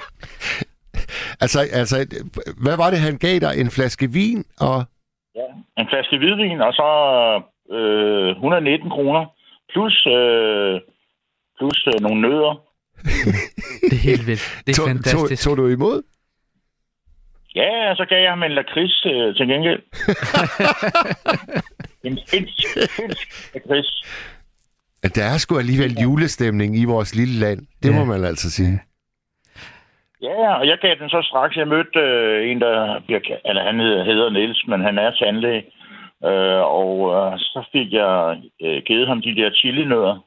Altså, 1.44 1.60
altså, 1.74 1.96
hvad 2.64 2.78
var 2.78 2.90
det, 2.90 3.00
han 3.00 3.18
gav 3.18 3.40
dig? 3.40 3.54
En 3.62 3.72
flaske 3.72 4.08
vin 4.12 4.46
og... 4.60 4.84
Ja, 5.36 5.48
en 5.82 5.88
flaske 5.92 6.18
hvidvin, 6.18 6.62
og 6.62 6.74
så 6.74 6.88
øh, 7.72 8.30
119 8.30 8.90
kroner, 8.90 9.26
plus, 9.72 10.08
øh, 10.08 10.82
plus 11.58 11.88
øh, 11.88 12.02
nogle 12.02 12.22
nødder. 12.22 12.54
Det 13.90 13.98
er 14.00 14.04
helt 14.12 14.28
vildt. 14.28 14.64
Det 14.66 14.72
er 14.72 14.78
tog, 14.78 14.88
fantastisk. 14.88 15.44
Tog, 15.44 15.58
tog 15.58 15.66
du 15.66 15.68
imod? 15.68 16.02
Ja, 17.56 17.96
så 17.96 18.06
gav 18.10 18.22
jeg 18.22 18.32
ham 18.32 18.44
en 18.44 18.52
lakrids 18.52 19.06
øh, 19.06 19.36
til 19.36 19.48
gengæld. 19.48 19.82
en 22.08 22.20
finsk, 22.30 22.68
finsk 22.98 23.54
lakrids. 23.54 23.92
Der 25.16 25.24
er 25.24 25.38
sgu 25.38 25.58
alligevel 25.58 25.94
julestemning 26.04 26.78
i 26.78 26.86
vores 26.86 27.16
lille 27.16 27.40
land. 27.40 27.60
Det 27.84 27.90
ja. 27.90 27.96
må 27.98 28.06
man 28.06 28.24
altså 28.26 28.52
sige. 28.52 28.80
Ja, 30.22 30.54
og 30.60 30.68
jeg 30.68 30.78
gav 30.82 30.96
den 31.00 31.10
så 31.10 31.22
straks. 31.30 31.56
Jeg 31.56 31.68
mødte 31.68 32.00
øh, 32.00 32.52
en, 32.52 32.62
der 32.62 33.00
bliver, 33.06 33.20
eller 33.46 33.64
han 33.64 33.80
hedder, 33.80 34.04
hedder 34.04 34.30
Niels, 34.30 34.64
men 34.68 34.82
han 34.82 34.98
er 34.98 35.12
tandlæge. 35.12 35.64
Øh, 36.26 36.62
og 36.80 36.92
øh, 37.16 37.40
så 37.40 37.66
fik 37.72 37.94
jeg 37.94 38.42
øh, 38.62 38.84
givet 38.86 39.08
ham 39.08 39.22
de 39.22 39.36
der 39.36 39.52
chilinødder. 39.56 40.26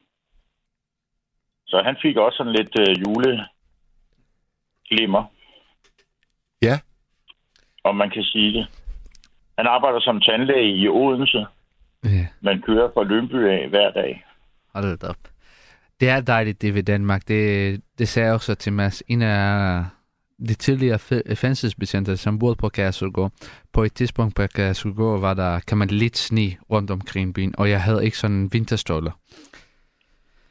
Så 1.67 1.81
han 1.85 1.97
fik 2.01 2.17
også 2.17 2.37
sådan 2.37 2.53
lidt 2.53 2.79
øh, 2.79 3.01
juleglimmer, 3.01 5.23
Ja. 6.61 6.79
om 7.83 7.95
man 7.95 8.09
kan 8.09 8.23
sige 8.23 8.53
det. 8.53 8.67
Han 9.57 9.67
arbejder 9.67 9.99
som 9.99 10.21
tandlæge 10.21 10.77
i 10.77 10.87
Odense, 10.87 11.45
Ja. 12.05 12.27
men 12.41 12.61
kører 12.61 12.89
fra 12.93 13.03
Lønby 13.03 13.47
af 13.47 13.69
hver 13.69 13.91
dag. 13.91 14.25
Hold 14.73 14.97
da 14.97 15.07
op. 15.07 15.15
Det 15.99 16.09
er 16.09 16.21
dejligt, 16.21 16.61
det 16.61 16.73
ved 16.75 16.83
Danmark. 16.83 17.27
Det, 17.27 17.81
det 17.97 18.07
sagde 18.07 18.25
jeg 18.25 18.33
også 18.35 18.55
til 18.55 18.73
Mads. 18.73 19.03
En 19.07 19.21
af 19.21 19.83
de 20.47 20.53
tidligere 20.53 20.99
fængselsbetjente, 21.35 22.17
som 22.17 22.39
boede 22.39 22.55
på 22.55 22.69
Kærsudgård. 22.69 23.31
På 23.73 23.83
et 23.83 23.93
tidspunkt 23.93 24.35
på 24.35 24.47
Kærsudgård 24.47 25.19
var 25.19 25.33
der, 25.33 25.59
kan 25.59 25.77
man 25.77 25.87
lidt 25.87 26.17
sne 26.17 26.55
rundt 26.69 26.91
omkring 26.91 27.33
byen, 27.33 27.53
og 27.57 27.69
jeg 27.69 27.81
havde 27.81 28.05
ikke 28.05 28.17
sådan 28.17 28.49
vinterståler. 28.53 29.11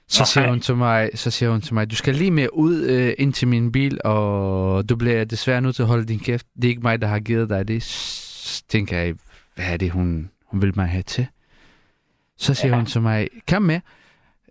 Så 0.09 0.25
siger, 0.25 0.49
hun 0.49 0.61
til 0.61 0.77
mig, 0.77 1.11
så 1.15 1.31
siger 1.31 1.51
hun 1.51 1.61
til 1.61 1.75
mig, 1.75 1.91
du 1.91 1.97
skal 1.97 2.15
lige 2.15 2.31
med 2.31 2.49
ud 2.53 2.83
øh, 2.83 3.15
ind 3.19 3.33
til 3.33 3.49
min 3.49 3.73
bil, 3.73 4.01
og 4.05 4.89
du 4.89 4.97
bliver 4.97 5.25
desværre 5.25 5.61
nødt 5.61 5.77
til 5.77 5.83
at 5.83 5.89
holde 5.89 6.05
din 6.07 6.19
kæft. 6.19 6.47
Det 6.57 6.65
er 6.65 6.69
ikke 6.69 6.83
mig, 6.83 7.01
der 7.01 7.07
har 7.07 7.21
givet 7.21 7.49
dig 7.49 7.69
det. 7.69 7.83
Så 7.83 8.65
tænker 8.69 8.99
jeg, 8.99 9.15
hvad 9.55 9.65
er 9.67 9.77
det, 9.77 9.91
hun, 9.91 10.31
hun 10.45 10.63
vil 10.63 10.73
mig 10.77 10.89
have 10.89 11.03
til? 11.03 11.27
Så 12.37 12.55
siger 12.55 12.73
ja. 12.73 12.77
hun 12.77 12.87
til 12.87 13.03
mig, 13.03 13.29
kom 13.49 13.63
med. 13.63 13.81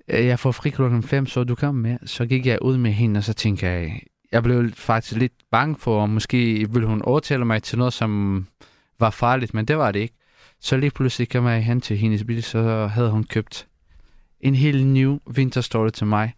Jeg 0.08 0.40
får 0.40 0.52
fri 0.52 0.70
klokken 0.70 1.04
5, 1.04 1.26
så 1.26 1.44
du 1.44 1.56
kom 1.56 1.76
med. 1.76 1.98
Så 2.06 2.26
gik 2.26 2.46
jeg 2.46 2.62
ud 2.62 2.78
med 2.78 2.92
hende, 2.92 3.18
og 3.18 3.24
så 3.24 3.34
tænker 3.34 3.70
jeg, 3.70 4.00
jeg 4.36 4.44
blev 4.44 4.72
faktisk 4.72 5.16
lidt 5.16 5.34
bange 5.52 5.76
for, 5.80 6.02
om 6.02 6.10
måske 6.10 6.68
ville 6.70 6.88
hun 6.88 7.02
overtale 7.02 7.46
mig 7.46 7.64
til 7.64 7.78
noget, 7.78 7.94
som 7.94 8.48
var 9.00 9.10
farligt, 9.10 9.54
men 9.54 9.66
det 9.66 9.78
var 9.78 9.92
det 9.92 10.00
ikke. 10.00 10.14
Så 10.60 10.78
lige 10.78 10.92
pludselig 10.92 11.30
kom 11.30 11.48
jeg 11.48 11.64
hen 11.64 11.82
til 11.82 11.98
hendes 11.98 12.24
bil, 12.24 12.44
så 12.44 12.88
havde 12.88 13.10
hun 13.10 13.24
købt 13.24 13.68
en 14.40 14.56
helt 14.56 14.88
ny 14.88 15.08
vinterstål 15.36 15.92
til 15.92 16.08
mig, 16.08 16.34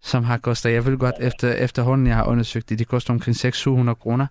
som 0.00 0.24
har 0.24 0.38
kostet, 0.38 0.72
jeg 0.72 0.86
vil 0.86 0.98
godt 0.98 1.14
efter, 1.20 1.52
efterhånden, 1.54 2.06
jeg 2.06 2.16
har 2.16 2.24
undersøgt 2.24 2.68
det, 2.68 2.78
det 2.78 2.88
koster 2.88 3.12
omkring 3.12 3.36
600 3.36 3.96
kroner. 3.96 4.26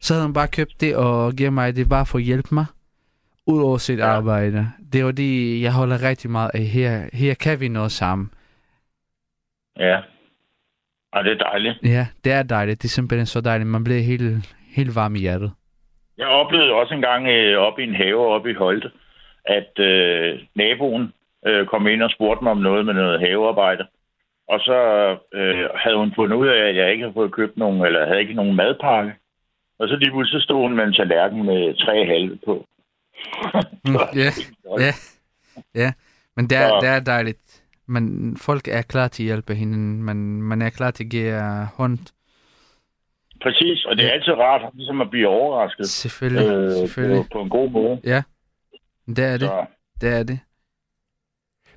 Så 0.00 0.14
havde 0.14 0.26
hun 0.26 0.32
bare 0.32 0.48
købt 0.48 0.80
det 0.80 0.96
og 0.96 1.32
givet 1.32 1.52
mig 1.52 1.76
det 1.76 1.88
bare 1.88 2.06
for 2.06 2.18
at 2.18 2.24
hjælpe 2.24 2.48
mig 2.54 2.66
ud 3.46 3.62
over 3.62 3.78
sit 3.78 3.98
ja. 3.98 4.06
arbejde. 4.06 4.72
Det 4.92 4.98
er 4.98 5.02
jo 5.02 5.10
det, 5.10 5.62
jeg 5.62 5.72
holder 5.72 6.02
rigtig 6.02 6.30
meget 6.30 6.50
af. 6.54 6.62
Her, 6.62 7.08
her 7.12 7.34
kan 7.34 7.60
vi 7.60 7.68
noget 7.68 7.92
sammen. 7.92 8.30
Ja. 9.78 10.00
Og 11.16 11.24
det 11.24 11.32
er 11.32 11.50
dejligt. 11.50 11.78
Ja, 11.82 12.06
det 12.24 12.32
er 12.32 12.42
dejligt. 12.42 12.82
Det 12.82 12.88
er 12.88 12.96
simpelthen 12.98 13.26
så 13.26 13.40
dejligt. 13.40 13.68
Man 13.68 13.84
bliver 13.84 14.00
helt, 14.00 14.54
helt 14.76 14.94
varm 14.94 15.16
i 15.16 15.18
hjertet. 15.18 15.52
Jeg 16.18 16.26
oplevede 16.26 16.72
også 16.72 16.94
en 16.94 17.02
gang 17.02 17.26
øh, 17.26 17.58
oppe 17.58 17.82
i 17.82 17.86
en 17.88 17.94
have 17.94 18.34
oppe 18.34 18.50
i 18.50 18.54
Holte, 18.54 18.90
at 19.44 19.78
øh, 19.78 20.40
naboen 20.54 21.12
øh, 21.46 21.66
kom 21.66 21.86
ind 21.86 22.02
og 22.02 22.10
spurgte 22.10 22.44
mig 22.44 22.50
om 22.50 22.58
noget 22.58 22.86
med 22.86 22.94
noget 22.94 23.20
havearbejde. 23.20 23.86
Og 24.48 24.60
så 24.60 24.78
øh, 25.34 25.68
havde 25.74 25.96
hun 25.96 26.12
fundet 26.16 26.36
ud 26.36 26.46
af, 26.46 26.68
at 26.68 26.76
jeg 26.76 26.92
ikke 26.92 27.02
havde 27.02 27.14
fået 27.14 27.32
købt 27.32 27.56
nogen, 27.56 27.86
eller 27.86 28.06
havde 28.06 28.20
ikke 28.20 28.34
nogen 28.34 28.56
madpakke. 28.56 29.12
Og 29.78 29.88
så 29.88 29.96
lige 29.96 30.10
pludselig 30.10 30.40
så 30.40 30.44
stod 30.44 30.60
hun 30.62 30.76
med 30.76 30.84
en 30.84 30.92
tallerken 30.92 31.46
med 31.46 31.74
tre 31.84 32.06
halve 32.06 32.38
på. 32.46 32.66
Mm, 33.84 33.96
ja, 34.22 34.30
ja, 34.84 34.92
ja. 35.74 35.92
Men 36.36 36.50
det 36.50 36.58
er, 36.58 36.80
det 36.80 36.88
er 36.88 37.00
dejligt. 37.00 37.38
Men 37.88 38.36
folk 38.36 38.68
er 38.68 38.82
klar 38.82 39.08
til 39.08 39.22
at 39.22 39.26
hjælpe 39.26 39.54
hinanden. 39.54 40.02
Man, 40.02 40.16
man 40.42 40.62
er 40.62 40.70
klar 40.70 40.90
til 40.90 41.04
at 41.04 41.10
give 41.10 41.40
hånd. 41.76 41.98
Præcis, 43.42 43.84
og 43.84 43.96
det 43.96 44.04
er 44.06 44.10
altid 44.10 44.32
rart 44.32 44.62
ligesom 44.74 45.00
at 45.00 45.10
blive 45.10 45.28
overrasket. 45.28 45.88
Selvfølgelig, 45.88 46.48
øh, 46.48 46.70
selvfølgelig. 46.70 47.22
På, 47.22 47.38
på 47.38 47.42
en 47.42 47.48
god 47.50 47.70
måde. 47.70 48.00
Ja, 48.04 48.22
det 49.06 49.24
er 49.24 49.32
det. 49.32 49.48
Så, 49.48 49.66
Det 50.00 50.18
er 50.18 50.22
det. 50.22 50.38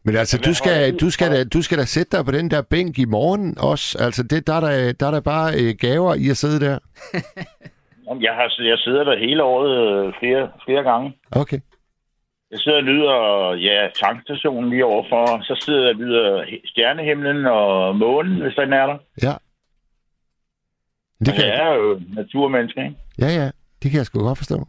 Men 0.03 0.15
altså, 0.15 0.37
du 0.37 0.53
skal, 0.53 0.95
du, 0.97 1.09
skal 1.09 1.31
da, 1.31 1.43
du 1.43 1.61
skal 1.61 1.77
da 1.77 1.85
sætte 1.85 2.17
dig 2.17 2.25
på 2.25 2.31
den 2.31 2.51
der 2.51 2.61
bænk 2.61 2.99
i 2.99 3.05
morgen 3.05 3.57
også. 3.59 3.97
Altså, 4.05 4.23
det, 4.23 4.47
der, 4.47 4.53
er 4.53 4.59
der, 4.59 4.93
der 4.93 5.07
er 5.07 5.11
der 5.11 5.21
bare 5.21 5.53
øh, 5.61 5.75
gaver 5.79 6.13
i 6.15 6.29
at 6.29 6.37
sidde 6.37 6.65
der. 6.65 6.79
Jeg, 8.21 8.33
har, 8.33 8.63
jeg 8.63 8.77
sidder 8.77 9.03
der 9.03 9.19
hele 9.19 9.43
året 9.43 9.71
øh, 10.07 10.13
flere, 10.19 10.51
flere 10.65 10.83
gange. 10.83 11.13
Okay. 11.31 11.59
Jeg 12.51 12.59
sidder 12.59 12.77
og 12.77 12.83
nyder 12.83 13.53
ja, 13.53 13.87
tankstationen 14.01 14.69
lige 14.69 14.85
overfor. 14.85 15.43
Så 15.43 15.61
sidder 15.65 15.81
jeg 15.81 15.95
og 15.95 16.01
nyder 16.01 16.43
he- 16.43 16.61
stjernehimlen 16.71 17.45
og 17.45 17.95
månen, 17.95 18.41
hvis 18.41 18.53
den 18.55 18.73
er 18.73 18.85
der. 18.85 18.97
Ja. 19.23 19.33
Det 21.25 21.33
kan... 21.33 21.45
Jeg 21.45 21.67
er 21.69 21.73
jo 21.73 22.01
naturmenneske, 22.15 22.79
ikke? 22.83 22.95
Ja, 23.19 23.27
ja. 23.27 23.49
Det 23.83 23.91
kan 23.91 23.97
jeg 23.97 24.05
sgu 24.05 24.19
godt 24.19 24.37
forstå. 24.37 24.67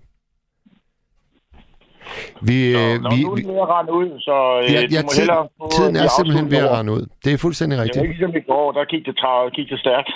Vi, 2.43 2.59
øh, 2.77 3.01
Nå, 3.03 3.11
vi, 3.11 3.23
nu 3.23 3.31
er 3.31 3.35
vi, 3.35 3.41
det 3.43 3.49
ved 3.49 3.57
at 3.67 3.69
rende 3.69 3.93
ud, 3.93 4.09
så 4.21 4.37
øh, 4.65 4.73
ja, 4.75 4.81
ja, 4.97 5.03
må 5.03 5.09
tid, 5.09 5.21
hellere 5.21 5.49
få 5.61 5.71
tiden 5.77 5.95
de 5.95 6.01
er 6.01 6.09
simpelthen 6.19 6.51
ved 6.51 6.59
at 6.59 6.71
rende 6.71 6.93
ud. 6.93 7.07
Det 7.25 7.33
er 7.33 7.39
fuldstændig 7.39 7.75
Det 7.77 7.79
var 7.79 7.85
rigtigt. 7.85 8.03
ikke 8.05 8.15
ligesom 8.15 8.37
i 8.37 8.45
går, 8.53 8.73
der 8.73 8.85
gik 8.85 9.07
det, 9.07 9.15
tra- 9.21 9.51
gik 9.57 9.69
det 9.71 9.79
stærkt. 9.81 10.11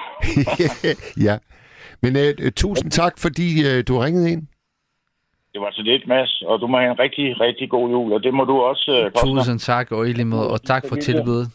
ja. 1.28 1.38
Men 2.02 2.16
øh, 2.16 2.52
tusind 2.52 2.90
tak, 2.90 3.14
fordi 3.18 3.48
øh, 3.68 3.84
du 3.88 3.98
ringede 3.98 4.30
ind. 4.32 4.42
Det 5.54 5.60
var 5.62 5.70
så 5.72 5.82
lidt, 5.82 6.06
Mads, 6.08 6.42
og 6.46 6.60
du 6.60 6.66
må 6.66 6.76
have 6.78 6.90
en 6.90 6.98
rigtig, 6.98 7.40
rigtig 7.40 7.70
god 7.70 7.90
jul, 7.90 8.12
og 8.12 8.22
det 8.22 8.34
må 8.34 8.44
du 8.44 8.60
også, 8.60 8.90
øh. 9.04 9.22
Tusind 9.26 9.58
tak, 9.58 9.92
og 9.92 10.08
i 10.08 10.12
lige 10.12 10.24
måde. 10.24 10.50
Og 10.50 10.62
tak 10.62 10.82
for 10.88 10.96
tilbuddet. 10.96 11.48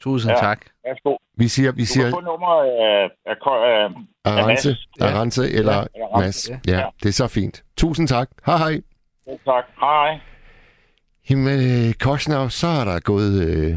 Tusind 0.00 0.32
Ja. 0.32 0.38
tak. 0.40 0.60
Værsgo. 0.86 1.16
Vi 1.36 1.48
siger, 1.48 1.72
vi 1.72 1.80
Du 1.80 1.86
siger 1.86 2.04
kan 2.04 2.12
få 2.12 2.20
nummeret 2.20 2.66
af, 2.66 3.10
af, 3.26 3.36
af, 3.46 3.90
af 4.24 4.42
Arance, 4.42 4.68
Mads. 4.68 4.88
Arance 5.14 5.52
eller 5.52 5.72
Ja, 5.96 6.18
Mads. 6.20 6.50
Ja, 6.50 6.58
ja. 6.78 6.84
det 7.02 7.08
er 7.08 7.12
så 7.12 7.28
fint. 7.28 7.64
Tusind 7.76 8.08
tak. 8.08 8.28
Hej 8.46 8.56
hej. 8.56 8.80
Ja, 9.26 9.32
tak. 9.44 9.64
Hej. 9.80 10.18
Jamen, 11.30 11.46
øh, 11.48 11.94
Korsner, 11.94 12.48
så 12.48 12.66
er 12.66 12.84
der 12.84 13.00
gået 13.00 13.34
øh, 13.46 13.76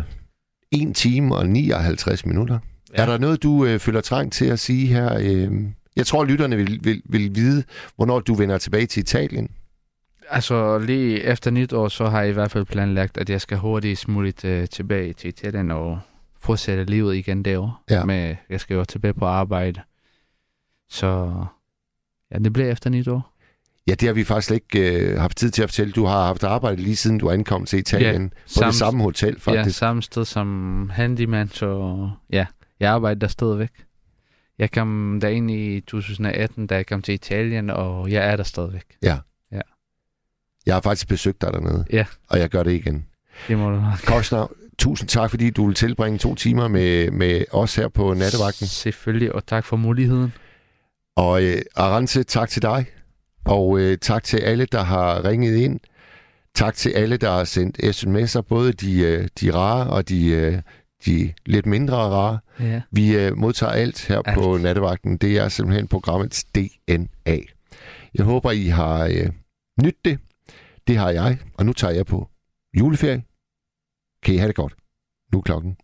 1 0.89 0.95
time 0.95 1.35
og 1.35 1.45
59 1.47 2.25
minutter. 2.25 2.59
Ja. 2.97 3.01
Er 3.01 3.05
der 3.05 3.17
noget, 3.17 3.43
du 3.43 3.65
øh, 3.65 3.79
føler 3.79 4.01
trang 4.01 4.31
til 4.31 4.45
at 4.45 4.59
sige 4.59 4.87
her? 4.87 5.13
Øh, 5.21 5.51
jeg 5.99 6.07
tror, 6.07 6.23
lytterne 6.25 6.55
vil, 6.55 6.79
vil, 6.83 7.01
vil 7.05 7.35
vide, 7.35 7.63
hvornår 7.95 8.19
du 8.19 8.33
vender 8.33 8.57
tilbage 8.57 8.85
til 8.85 8.99
Italien. 9.01 9.49
Altså 10.29 10.77
lige 10.79 11.21
efter 11.23 11.51
nytår, 11.51 11.87
så 11.87 12.05
har 12.05 12.21
jeg 12.21 12.29
i 12.29 12.33
hvert 12.33 12.51
fald 12.51 12.65
planlagt, 12.65 13.17
at 13.17 13.29
jeg 13.29 13.41
skal 13.41 13.57
hurtigst 13.57 14.07
muligt 14.07 14.45
uh, 14.45 14.65
tilbage 14.71 15.13
til 15.13 15.27
Italien 15.27 15.71
og 15.71 15.99
fortsætte 16.41 16.83
livet 16.85 17.15
igen 17.15 17.45
derovre. 17.45 17.73
Ja. 17.89 18.03
Med, 18.05 18.35
jeg 18.49 18.59
skal 18.59 18.75
jo 18.75 18.85
tilbage 18.85 19.13
på 19.13 19.25
arbejde. 19.25 19.81
Så 20.89 21.33
ja, 22.31 22.37
det 22.39 22.53
bliver 22.53 22.71
efter 22.71 22.89
nytår. 22.89 23.33
Ja, 23.87 23.93
det 23.93 24.07
har 24.07 24.13
vi 24.13 24.23
faktisk 24.23 24.51
ikke 24.51 24.99
øh, 25.01 25.19
haft 25.19 25.37
tid 25.37 25.49
til 25.51 25.63
at 25.63 25.69
fortælle. 25.69 25.93
Du 25.93 26.05
har 26.05 26.25
haft 26.25 26.43
arbejde 26.43 26.81
lige 26.81 26.95
siden 26.95 27.17
du 27.17 27.29
ankom 27.29 27.65
til 27.65 27.79
Italien. 27.79 28.21
Ja, 28.23 28.27
på 28.27 28.33
samme- 28.47 28.67
det 28.67 28.75
samme 28.75 29.03
hotel, 29.03 29.37
Ja, 29.47 29.51
faktisk. 29.51 29.77
samme 29.77 30.01
sted 30.01 30.25
som 30.25 30.89
handyman, 30.93 31.49
så 31.49 32.09
ja, 32.29 32.45
jeg 32.79 32.91
arbejder 32.91 33.19
der 33.19 33.27
stadigvæk. 33.27 33.69
Jeg 34.59 34.71
kom 34.71 35.19
derind 35.21 35.51
i 35.51 35.79
2018, 35.79 36.67
da 36.67 36.75
jeg 36.75 36.85
kom 36.85 37.01
til 37.01 37.13
Italien, 37.13 37.69
og 37.69 38.11
jeg 38.11 38.31
er 38.31 38.35
der 38.35 38.43
stadigvæk. 38.43 38.85
Ja. 39.03 39.17
Ja. 39.51 39.61
Jeg 40.65 40.75
har 40.75 40.81
faktisk 40.81 41.07
besøgt 41.07 41.41
dig 41.41 41.53
dernede. 41.53 41.85
Ja. 41.93 42.05
Og 42.29 42.39
jeg 42.39 42.49
gør 42.49 42.63
det 42.63 42.71
igen. 42.71 43.05
Det 43.47 43.57
må 43.57 43.69
du 43.69 43.75
nok. 43.75 43.99
Korsner, 44.05 44.47
tusind 44.77 45.09
tak, 45.09 45.29
fordi 45.29 45.49
du 45.49 45.65
vil 45.65 45.75
tilbringe 45.75 46.19
to 46.19 46.35
timer 46.35 46.67
med, 46.67 47.11
med 47.11 47.45
os 47.51 47.75
her 47.75 47.87
på 47.87 48.13
nattevagten. 48.13 48.67
Selvfølgelig, 48.67 49.35
og 49.35 49.45
tak 49.45 49.65
for 49.65 49.77
muligheden. 49.77 50.33
Og 51.15 51.43
øh, 51.43 51.61
Arance, 51.75 52.23
tak 52.23 52.49
til 52.49 52.61
dig. 52.61 52.85
Og 53.45 53.79
øh, 53.79 53.97
tak 53.97 54.23
til 54.23 54.37
alle, 54.37 54.65
der 54.65 54.83
har 54.83 55.25
ringet 55.25 55.55
ind. 55.55 55.79
Tak 56.55 56.75
til 56.75 56.89
alle, 56.89 57.17
der 57.17 57.31
har 57.31 57.43
sendt 57.43 57.77
sms'er, 57.83 58.41
både 58.41 58.73
de, 58.73 58.99
øh, 58.99 59.27
de 59.41 59.53
rare 59.53 59.89
og 59.89 60.09
de, 60.09 60.27
øh, 60.27 60.61
de 61.05 61.33
lidt 61.45 61.65
mindre 61.65 61.95
rare. 61.95 62.39
Ja. 62.59 62.81
Vi 62.91 63.15
øh, 63.15 63.37
modtager 63.37 63.71
alt 63.71 64.07
her 64.07 64.21
Alt. 64.25 64.35
på 64.37 64.57
nattevagten. 64.57 65.17
Det 65.17 65.37
er 65.37 65.49
simpelthen 65.49 65.87
programmets 65.87 66.43
DNA. 66.43 67.37
Jeg 68.13 68.25
håber, 68.25 68.51
I 68.51 68.63
har 68.65 69.05
øh, 69.05 69.29
nydt 69.81 70.05
det. 70.05 70.19
Det 70.87 70.97
har 70.97 71.09
jeg, 71.09 71.37
og 71.53 71.65
nu 71.65 71.73
tager 71.73 71.93
jeg 71.93 72.05
på 72.05 72.29
juleferie. 72.79 73.23
Kan 74.23 74.33
I 74.33 74.37
have 74.37 74.47
det 74.47 74.55
godt. 74.55 74.75
Nu 75.31 75.37
er 75.37 75.41
klokken 75.41 75.77